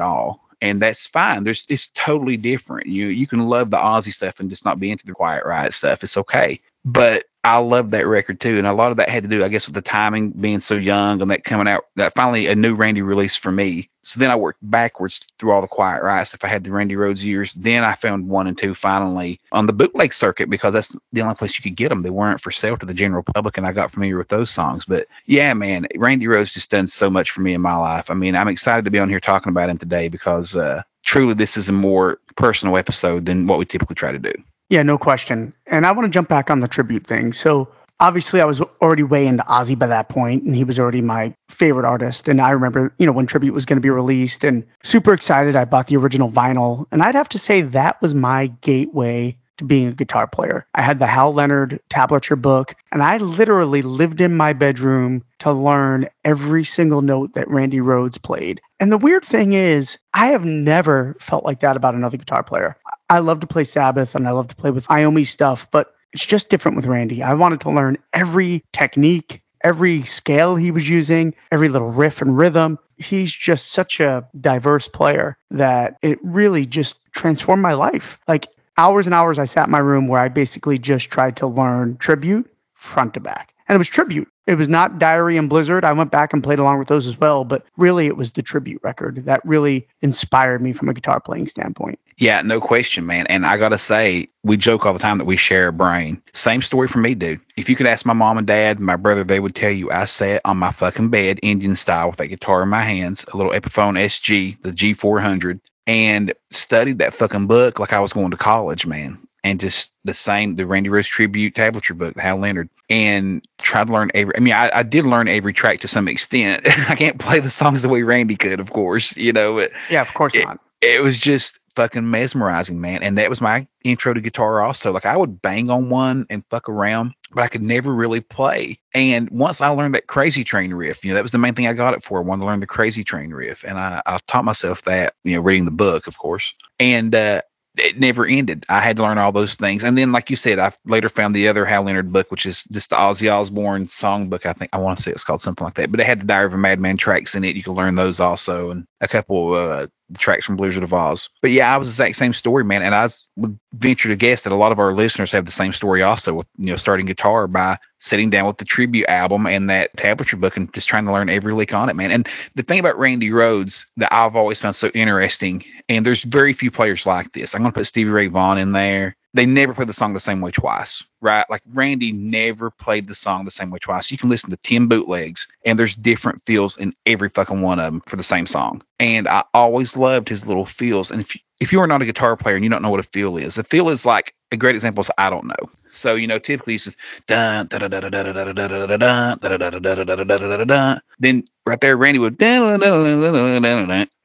all. 0.00 0.48
And 0.60 0.80
that's 0.80 1.08
fine. 1.08 1.42
There's 1.42 1.66
it's 1.68 1.88
totally 1.88 2.36
different. 2.36 2.86
You 2.86 3.06
you 3.06 3.26
can 3.26 3.48
love 3.48 3.70
the 3.70 3.78
Ozzy 3.78 4.12
stuff 4.12 4.38
and 4.38 4.48
just 4.48 4.64
not 4.64 4.78
be 4.78 4.92
into 4.92 5.04
the 5.04 5.12
Quiet 5.12 5.44
Riot 5.44 5.72
stuff. 5.72 6.04
It's 6.04 6.16
okay. 6.16 6.60
But 6.84 7.24
I 7.44 7.58
love 7.58 7.90
that 7.90 8.06
record 8.06 8.40
too, 8.40 8.56
and 8.58 8.68
a 8.68 8.72
lot 8.72 8.92
of 8.92 8.96
that 8.98 9.08
had 9.08 9.24
to 9.24 9.28
do, 9.28 9.44
I 9.44 9.48
guess, 9.48 9.66
with 9.66 9.74
the 9.74 9.82
timing 9.82 10.30
being 10.30 10.60
so 10.60 10.74
young 10.74 11.20
and 11.20 11.28
that 11.32 11.42
coming 11.42 11.66
out. 11.66 11.86
That 11.96 12.14
finally 12.14 12.46
a 12.46 12.54
new 12.54 12.76
Randy 12.76 13.02
release 13.02 13.36
for 13.36 13.50
me. 13.50 13.88
So 14.02 14.20
then 14.20 14.30
I 14.30 14.36
worked 14.36 14.60
backwards 14.62 15.18
through 15.38 15.50
all 15.50 15.60
the 15.60 15.66
Quiet 15.66 16.02
Riot 16.04 16.34
If 16.34 16.44
I 16.44 16.48
had 16.48 16.62
the 16.62 16.70
Randy 16.70 16.94
Rhoads 16.94 17.24
years. 17.24 17.54
Then 17.54 17.82
I 17.82 17.94
found 17.94 18.28
one 18.28 18.46
and 18.46 18.56
two 18.56 18.74
finally 18.74 19.40
on 19.50 19.66
the 19.66 19.72
bootleg 19.72 20.12
circuit 20.12 20.50
because 20.50 20.72
that's 20.74 20.96
the 21.12 21.20
only 21.20 21.34
place 21.34 21.58
you 21.58 21.62
could 21.64 21.76
get 21.76 21.88
them. 21.88 22.02
They 22.02 22.10
weren't 22.10 22.40
for 22.40 22.52
sale 22.52 22.76
to 22.76 22.86
the 22.86 22.94
general 22.94 23.24
public, 23.24 23.56
and 23.56 23.66
I 23.66 23.72
got 23.72 23.90
familiar 23.90 24.18
with 24.18 24.28
those 24.28 24.50
songs. 24.50 24.84
But 24.84 25.08
yeah, 25.26 25.52
man, 25.52 25.86
Randy 25.96 26.26
Rhoads 26.26 26.54
just 26.54 26.70
done 26.70 26.86
so 26.86 27.10
much 27.10 27.32
for 27.32 27.40
me 27.40 27.54
in 27.54 27.60
my 27.60 27.76
life. 27.76 28.08
I 28.08 28.14
mean, 28.14 28.36
I'm 28.36 28.48
excited 28.48 28.84
to 28.84 28.90
be 28.92 29.00
on 29.00 29.08
here 29.08 29.20
talking 29.20 29.50
about 29.50 29.68
him 29.68 29.78
today 29.78 30.08
because 30.08 30.54
uh, 30.54 30.82
truly 31.04 31.34
this 31.34 31.56
is 31.56 31.68
a 31.68 31.72
more 31.72 32.20
personal 32.36 32.76
episode 32.76 33.24
than 33.24 33.48
what 33.48 33.58
we 33.58 33.64
typically 33.64 33.96
try 33.96 34.12
to 34.12 34.18
do. 34.20 34.32
Yeah, 34.72 34.82
no 34.82 34.96
question. 34.96 35.52
And 35.66 35.84
I 35.84 35.92
want 35.92 36.06
to 36.06 36.10
jump 36.10 36.30
back 36.30 36.50
on 36.50 36.60
the 36.60 36.66
tribute 36.66 37.06
thing. 37.06 37.34
So 37.34 37.68
obviously 38.00 38.40
I 38.40 38.46
was 38.46 38.62
already 38.80 39.02
way 39.02 39.26
into 39.26 39.42
Ozzy 39.42 39.78
by 39.78 39.86
that 39.88 40.08
point, 40.08 40.44
and 40.44 40.56
he 40.56 40.64
was 40.64 40.78
already 40.78 41.02
my 41.02 41.34
favorite 41.50 41.84
artist. 41.84 42.26
And 42.26 42.40
I 42.40 42.52
remember, 42.52 42.94
you 42.96 43.04
know, 43.04 43.12
when 43.12 43.26
Tribute 43.26 43.52
was 43.52 43.66
going 43.66 43.76
to 43.76 43.82
be 43.82 43.90
released 43.90 44.44
and 44.44 44.64
super 44.82 45.12
excited. 45.12 45.56
I 45.56 45.66
bought 45.66 45.88
the 45.88 45.98
original 45.98 46.30
vinyl. 46.30 46.86
And 46.90 47.02
I'd 47.02 47.14
have 47.14 47.28
to 47.28 47.38
say 47.38 47.60
that 47.60 48.00
was 48.00 48.14
my 48.14 48.46
gateway 48.62 49.36
to 49.58 49.64
being 49.64 49.88
a 49.88 49.92
guitar 49.92 50.26
player. 50.26 50.66
I 50.74 50.82
had 50.82 50.98
the 50.98 51.06
Hal 51.06 51.32
Leonard 51.32 51.80
tablature 51.90 52.40
book, 52.40 52.74
and 52.90 53.02
I 53.02 53.18
literally 53.18 53.82
lived 53.82 54.20
in 54.20 54.36
my 54.36 54.52
bedroom 54.52 55.22
to 55.40 55.52
learn 55.52 56.08
every 56.24 56.64
single 56.64 57.02
note 57.02 57.34
that 57.34 57.48
Randy 57.48 57.78
Rhoads 57.78 58.20
played. 58.20 58.60
And 58.80 58.90
the 58.90 58.98
weird 58.98 59.24
thing 59.24 59.52
is, 59.52 59.98
I 60.14 60.28
have 60.28 60.44
never 60.44 61.16
felt 61.20 61.44
like 61.44 61.60
that 61.60 61.76
about 61.76 61.94
another 61.94 62.16
guitar 62.16 62.42
player. 62.42 62.76
I 63.10 63.18
love 63.18 63.40
to 63.40 63.46
play 63.46 63.64
Sabbath 63.64 64.14
and 64.14 64.26
I 64.26 64.30
love 64.30 64.48
to 64.48 64.56
play 64.56 64.70
with 64.70 64.86
Iommi 64.88 65.26
stuff, 65.26 65.70
but 65.70 65.94
it's 66.12 66.26
just 66.26 66.48
different 66.48 66.76
with 66.76 66.86
Randy. 66.86 67.22
I 67.22 67.34
wanted 67.34 67.60
to 67.62 67.70
learn 67.70 67.98
every 68.12 68.62
technique, 68.72 69.42
every 69.62 70.02
scale 70.02 70.56
he 70.56 70.70
was 70.70 70.88
using, 70.88 71.34
every 71.50 71.68
little 71.68 71.90
riff 71.90 72.20
and 72.20 72.36
rhythm. 72.36 72.78
He's 72.98 73.32
just 73.32 73.72
such 73.72 74.00
a 74.00 74.26
diverse 74.40 74.88
player 74.88 75.36
that 75.50 75.96
it 76.02 76.18
really 76.22 76.66
just 76.66 76.98
transformed 77.12 77.62
my 77.62 77.74
life. 77.74 78.18
Like 78.28 78.46
hours 78.78 79.06
and 79.06 79.14
hours 79.14 79.38
I 79.38 79.44
sat 79.44 79.66
in 79.66 79.72
my 79.72 79.78
room 79.78 80.08
where 80.08 80.20
I 80.20 80.28
basically 80.28 80.78
just 80.78 81.10
tried 81.10 81.36
to 81.36 81.46
learn 81.46 81.96
tribute 81.98 82.50
front 82.74 83.14
to 83.14 83.20
back. 83.20 83.54
And 83.68 83.76
it 83.76 83.78
was 83.78 83.88
tribute. 83.88 84.28
It 84.46 84.56
was 84.56 84.68
not 84.68 84.98
Diary 84.98 85.36
and 85.36 85.48
Blizzard. 85.48 85.84
I 85.84 85.92
went 85.92 86.10
back 86.10 86.32
and 86.32 86.42
played 86.42 86.58
along 86.58 86.80
with 86.80 86.88
those 86.88 87.06
as 87.06 87.18
well, 87.18 87.44
but 87.44 87.64
really 87.76 88.06
it 88.06 88.16
was 88.16 88.32
the 88.32 88.42
tribute 88.42 88.80
record 88.82 89.24
that 89.24 89.40
really 89.44 89.86
inspired 90.00 90.60
me 90.60 90.72
from 90.72 90.88
a 90.88 90.92
guitar 90.92 91.20
playing 91.20 91.46
standpoint. 91.46 92.00
Yeah, 92.18 92.42
no 92.42 92.60
question, 92.60 93.06
man. 93.06 93.26
And 93.28 93.46
I 93.46 93.56
got 93.56 93.68
to 93.68 93.78
say, 93.78 94.26
we 94.42 94.56
joke 94.56 94.84
all 94.84 94.92
the 94.92 94.98
time 94.98 95.18
that 95.18 95.24
we 95.24 95.36
share 95.36 95.68
a 95.68 95.72
brain. 95.72 96.20
Same 96.32 96.60
story 96.60 96.88
for 96.88 96.98
me, 96.98 97.14
dude. 97.14 97.40
If 97.56 97.68
you 97.68 97.76
could 97.76 97.86
ask 97.86 98.04
my 98.04 98.12
mom 98.12 98.36
and 98.36 98.46
dad, 98.46 98.80
my 98.80 98.96
brother, 98.96 99.22
they 99.22 99.40
would 99.40 99.54
tell 99.54 99.70
you 99.70 99.90
I 99.90 100.06
sat 100.06 100.40
on 100.44 100.56
my 100.56 100.72
fucking 100.72 101.10
bed, 101.10 101.38
Indian 101.42 101.76
style, 101.76 102.10
with 102.10 102.20
a 102.20 102.26
guitar 102.26 102.64
in 102.64 102.68
my 102.68 102.82
hands, 102.82 103.24
a 103.32 103.36
little 103.36 103.52
Epiphone 103.52 103.98
SG, 103.98 104.60
the 104.60 104.70
G400, 104.70 105.60
and 105.86 106.32
studied 106.50 106.98
that 106.98 107.14
fucking 107.14 107.46
book 107.46 107.78
like 107.78 107.92
I 107.92 108.00
was 108.00 108.12
going 108.12 108.30
to 108.30 108.36
college, 108.36 108.86
man 108.86 109.18
and 109.44 109.60
just 109.60 109.92
the 110.04 110.14
same 110.14 110.54
the 110.54 110.66
Randy 110.66 110.88
Rhoads 110.88 111.08
tribute 111.08 111.54
tablature 111.54 111.96
book, 111.96 112.16
Hal 112.18 112.38
Leonard, 112.38 112.68
and 112.88 113.46
tried 113.58 113.88
to 113.88 113.92
learn 113.92 114.10
every. 114.14 114.36
I 114.36 114.40
mean, 114.40 114.54
I, 114.54 114.70
I 114.72 114.82
did 114.82 115.04
learn 115.04 115.28
every 115.28 115.52
track 115.52 115.80
to 115.80 115.88
some 115.88 116.08
extent. 116.08 116.62
I 116.88 116.94
can't 116.94 117.18
play 117.18 117.40
the 117.40 117.50
songs 117.50 117.82
the 117.82 117.88
way 117.88 118.02
Randy 118.02 118.36
could, 118.36 118.60
of 118.60 118.72
course, 118.72 119.16
you 119.16 119.32
know. 119.32 119.56
But 119.56 119.70
yeah, 119.90 120.02
of 120.02 120.14
course 120.14 120.34
it, 120.34 120.44
not. 120.44 120.60
It 120.82 121.02
was 121.02 121.18
just 121.18 121.60
fucking 121.74 122.10
mesmerizing, 122.10 122.80
man. 122.80 123.02
And 123.02 123.16
that 123.18 123.30
was 123.30 123.40
my 123.40 123.66
intro 123.84 124.12
to 124.12 124.20
guitar 124.20 124.60
also. 124.60 124.92
Like 124.92 125.06
I 125.06 125.16
would 125.16 125.40
bang 125.40 125.70
on 125.70 125.90
one 125.90 126.26
and 126.28 126.44
fuck 126.50 126.68
around, 126.68 127.14
but 127.32 127.42
I 127.42 127.48
could 127.48 127.62
never 127.62 127.94
really 127.94 128.20
play. 128.20 128.78
And 128.94 129.28
once 129.30 129.60
I 129.60 129.68
learned 129.68 129.94
that 129.94 130.06
crazy 130.06 130.44
train 130.44 130.74
riff, 130.74 131.04
you 131.04 131.10
know, 131.10 131.14
that 131.14 131.22
was 131.22 131.32
the 131.32 131.38
main 131.38 131.54
thing 131.54 131.66
I 131.66 131.72
got 131.72 131.94
it 131.94 132.02
for. 132.02 132.18
I 132.18 132.22
wanted 132.22 132.42
to 132.42 132.46
learn 132.46 132.60
the 132.60 132.66
crazy 132.66 133.04
train 133.04 133.30
riff. 133.30 133.64
And 133.64 133.78
I, 133.78 134.02
I 134.06 134.18
taught 134.28 134.44
myself 134.44 134.82
that, 134.82 135.14
you 135.24 135.34
know, 135.34 135.40
reading 135.40 135.64
the 135.64 135.70
book, 135.70 136.06
of 136.06 136.18
course. 136.18 136.54
And 136.78 137.14
uh, 137.14 137.42
it 137.78 137.98
never 137.98 138.26
ended. 138.26 138.66
I 138.68 138.80
had 138.80 138.96
to 138.96 139.02
learn 139.02 139.18
all 139.18 139.32
those 139.32 139.54
things. 139.54 139.82
And 139.82 139.96
then, 139.96 140.12
like 140.12 140.28
you 140.28 140.36
said, 140.36 140.58
I 140.58 140.72
later 140.84 141.08
found 141.08 141.34
the 141.34 141.48
other 141.48 141.64
Hal 141.64 141.84
Leonard 141.84 142.12
book, 142.12 142.30
which 142.30 142.44
is 142.44 142.64
just 142.64 142.90
the 142.90 142.96
Ozzy 142.96 143.32
Osbourne 143.32 143.86
songbook. 143.86 144.44
I 144.44 144.52
think 144.52 144.70
I 144.74 144.78
want 144.78 144.98
to 144.98 145.02
say 145.02 145.10
it's 145.10 145.24
called 145.24 145.40
something 145.40 145.64
like 145.64 145.74
that. 145.74 145.90
But 145.90 146.00
it 146.00 146.06
had 146.06 146.20
the 146.20 146.26
Diary 146.26 146.46
of 146.46 146.54
a 146.54 146.58
Madman 146.58 146.98
tracks 146.98 147.34
in 147.34 147.44
it. 147.44 147.56
You 147.56 147.62
can 147.62 147.74
learn 147.74 147.94
those 147.94 148.20
also, 148.20 148.70
and 148.70 148.84
a 149.00 149.08
couple 149.08 149.54
uh, 149.54 149.86
tracks 150.18 150.44
from 150.44 150.56
Blizzard 150.56 150.82
of 150.82 150.90
Ozz. 150.90 151.28
But 151.40 151.50
yeah, 151.50 151.74
I 151.74 151.76
was 151.76 151.86
the 151.86 151.90
exact 151.90 152.16
same 152.16 152.32
story, 152.32 152.64
man. 152.64 152.82
And 152.82 152.94
I 152.94 153.08
would 153.36 153.58
venture 153.74 154.08
to 154.08 154.16
guess 154.16 154.44
that 154.44 154.52
a 154.52 154.56
lot 154.56 154.72
of 154.72 154.78
our 154.78 154.94
listeners 154.94 155.32
have 155.32 155.44
the 155.44 155.50
same 155.50 155.72
story 155.72 156.02
also 156.02 156.34
with, 156.34 156.46
you 156.56 156.66
know, 156.66 156.76
starting 156.76 157.06
guitar 157.06 157.46
by 157.46 157.76
sitting 157.98 158.30
down 158.30 158.46
with 158.46 158.58
the 158.58 158.64
tribute 158.64 159.08
album 159.08 159.46
and 159.46 159.70
that 159.70 159.94
tablature 159.96 160.40
book 160.40 160.56
and 160.56 160.72
just 160.74 160.88
trying 160.88 161.04
to 161.04 161.12
learn 161.12 161.28
every 161.28 161.52
lick 161.52 161.72
on 161.72 161.88
it, 161.88 161.96
man. 161.96 162.10
And 162.10 162.28
the 162.54 162.62
thing 162.62 162.80
about 162.80 162.98
Randy 162.98 163.30
Rhoads 163.30 163.86
that 163.96 164.12
I've 164.12 164.36
always 164.36 164.60
found 164.60 164.74
so 164.74 164.90
interesting, 164.94 165.64
and 165.88 166.04
there's 166.04 166.24
very 166.24 166.52
few 166.52 166.70
players 166.70 167.06
like 167.06 167.32
this. 167.32 167.54
I'm 167.54 167.62
going 167.62 167.72
to 167.72 167.78
put 167.78 167.86
Stevie 167.86 168.10
Ray 168.10 168.26
Vaughan 168.26 168.58
in 168.58 168.72
there. 168.72 169.16
They 169.34 169.46
never 169.46 169.72
play 169.74 169.84
the 169.84 169.92
song 169.92 170.12
the 170.12 170.20
same 170.20 170.40
way 170.40 170.50
twice, 170.50 171.04
right? 171.20 171.44
Like 171.48 171.62
Randy 171.72 172.12
never 172.12 172.70
played 172.70 173.08
the 173.08 173.14
song 173.14 173.44
the 173.44 173.50
same 173.50 173.70
way 173.70 173.78
twice. 173.78 174.10
You 174.10 174.18
can 174.18 174.28
listen 174.28 174.50
to 174.50 174.56
10 174.56 174.88
bootlegs 174.88 175.48
and 175.64 175.78
there's 175.78 175.96
different 175.96 176.42
feels 176.42 176.76
in 176.76 176.92
every 177.06 177.28
fucking 177.28 177.62
one 177.62 177.78
of 177.78 177.92
them 177.92 178.00
for 178.06 178.16
the 178.16 178.22
same 178.22 178.46
song. 178.46 178.82
And 179.00 179.26
I 179.26 179.42
always 179.54 179.96
loved 179.96 180.28
his 180.28 180.46
little 180.46 180.66
feels. 180.66 181.10
And 181.10 181.20
if 181.20 181.34
you, 181.34 181.40
if 181.60 181.72
you 181.72 181.80
are 181.80 181.86
not 181.86 182.02
a 182.02 182.06
guitar 182.06 182.36
player 182.36 182.56
and 182.56 182.64
you 182.64 182.70
don't 182.70 182.82
know 182.82 182.90
what 182.90 183.00
a 183.00 183.04
feel 183.04 183.36
is, 183.36 183.56
a 183.56 183.62
feel 183.62 183.88
is 183.88 184.04
like 184.04 184.34
a 184.50 184.56
great 184.56 184.74
example 184.74 185.00
is 185.00 185.10
I 185.16 185.30
don't 185.30 185.46
know. 185.46 185.68
So 185.88 186.14
you 186.14 186.26
know, 186.26 186.38
typically 186.38 186.74
it's 186.74 186.84
just 186.84 186.98
dun 187.26 187.68
da 187.68 187.78
da 187.78 187.88
da 187.88 188.00
da 188.00 188.08
da 188.10 188.22
da 188.22 188.32
da 188.32 188.52
da 188.52 188.52
da 188.52 188.96
da 188.96 189.36
da 189.36 189.36
da 189.36 189.58
da 189.58 189.78
da 189.78 190.04
da 190.04 190.04
da 190.04 190.24
da 190.24 190.56
da 190.56 190.64
da 190.64 190.98
Then 191.20 191.44
right 191.64 191.80
there, 191.80 191.96
Randy 191.96 192.18
would 192.18 192.36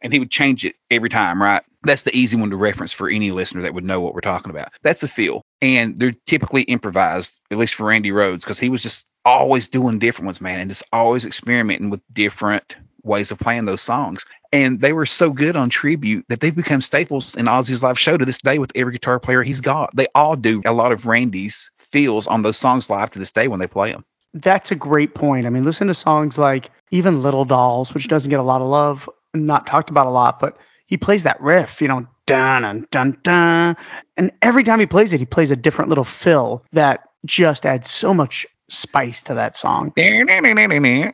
and 0.07 0.13
he 0.13 0.19
would 0.19 0.31
change 0.31 0.63
it 0.63 0.77
every 0.89 1.09
time, 1.09 1.41
right? 1.41 1.61
That's 1.83 2.03
the 2.03 2.15
easy 2.15 2.37
one 2.37 2.49
to 2.49 2.55
reference 2.55 2.93
for 2.93 3.09
any 3.09 3.31
listener 3.31 3.61
that 3.61 3.73
would 3.73 3.83
know 3.83 3.99
what 3.99 4.13
we're 4.13 4.21
talking 4.21 4.49
about. 4.49 4.69
That's 4.81 5.01
the 5.01 5.09
feel. 5.09 5.41
And 5.61 5.99
they're 5.99 6.13
typically 6.27 6.61
improvised, 6.63 7.41
at 7.51 7.57
least 7.57 7.75
for 7.75 7.87
Randy 7.87 8.11
Rhoads, 8.11 8.43
because 8.43 8.57
he 8.57 8.69
was 8.69 8.81
just 8.81 9.11
always 9.25 9.67
doing 9.67 9.99
different 9.99 10.27
ones, 10.27 10.39
man, 10.39 10.61
and 10.61 10.69
just 10.69 10.85
always 10.93 11.25
experimenting 11.25 11.89
with 11.89 11.99
different 12.13 12.77
ways 13.03 13.31
of 13.31 13.39
playing 13.39 13.65
those 13.65 13.81
songs. 13.81 14.25
And 14.53 14.79
they 14.79 14.93
were 14.93 15.05
so 15.05 15.29
good 15.29 15.57
on 15.57 15.69
tribute 15.69 16.23
that 16.29 16.39
they've 16.39 16.55
become 16.55 16.79
staples 16.79 17.35
in 17.35 17.47
Ozzy's 17.47 17.83
live 17.83 17.99
show 17.99 18.15
to 18.15 18.23
this 18.23 18.41
day 18.41 18.59
with 18.59 18.71
every 18.75 18.93
guitar 18.93 19.19
player 19.19 19.43
he's 19.43 19.59
got. 19.59 19.93
They 19.93 20.07
all 20.15 20.37
do 20.37 20.61
a 20.63 20.71
lot 20.71 20.93
of 20.93 21.05
Randy's 21.05 21.69
feels 21.79 22.27
on 22.27 22.43
those 22.43 22.55
songs 22.55 22.89
live 22.89 23.09
to 23.09 23.19
this 23.19 23.33
day 23.33 23.49
when 23.49 23.59
they 23.59 23.67
play 23.67 23.91
them. 23.91 24.03
That's 24.33 24.71
a 24.71 24.75
great 24.75 25.15
point. 25.15 25.45
I 25.45 25.49
mean, 25.49 25.65
listen 25.65 25.87
to 25.87 25.93
songs 25.93 26.37
like 26.37 26.69
even 26.91 27.21
Little 27.21 27.43
Dolls, 27.43 27.93
which 27.93 28.07
doesn't 28.07 28.29
get 28.29 28.39
a 28.39 28.43
lot 28.43 28.61
of 28.61 28.67
love, 28.67 29.09
not 29.45 29.65
talked 29.65 29.89
about 29.89 30.07
a 30.07 30.11
lot, 30.11 30.39
but 30.39 30.57
he 30.87 30.97
plays 30.97 31.23
that 31.23 31.39
riff, 31.41 31.81
you 31.81 31.87
know, 31.87 32.07
dun 32.25 32.61
dun 32.61 32.87
dun 32.91 33.17
dun. 33.23 33.75
And 34.17 34.31
every 34.41 34.63
time 34.63 34.79
he 34.79 34.85
plays 34.85 35.13
it, 35.13 35.19
he 35.19 35.25
plays 35.25 35.51
a 35.51 35.55
different 35.55 35.89
little 35.89 36.03
fill 36.03 36.63
that 36.71 37.09
just 37.25 37.65
adds 37.65 37.89
so 37.89 38.13
much 38.13 38.45
spice 38.69 39.23
to 39.23 39.33
that 39.33 39.55
song. 39.55 39.93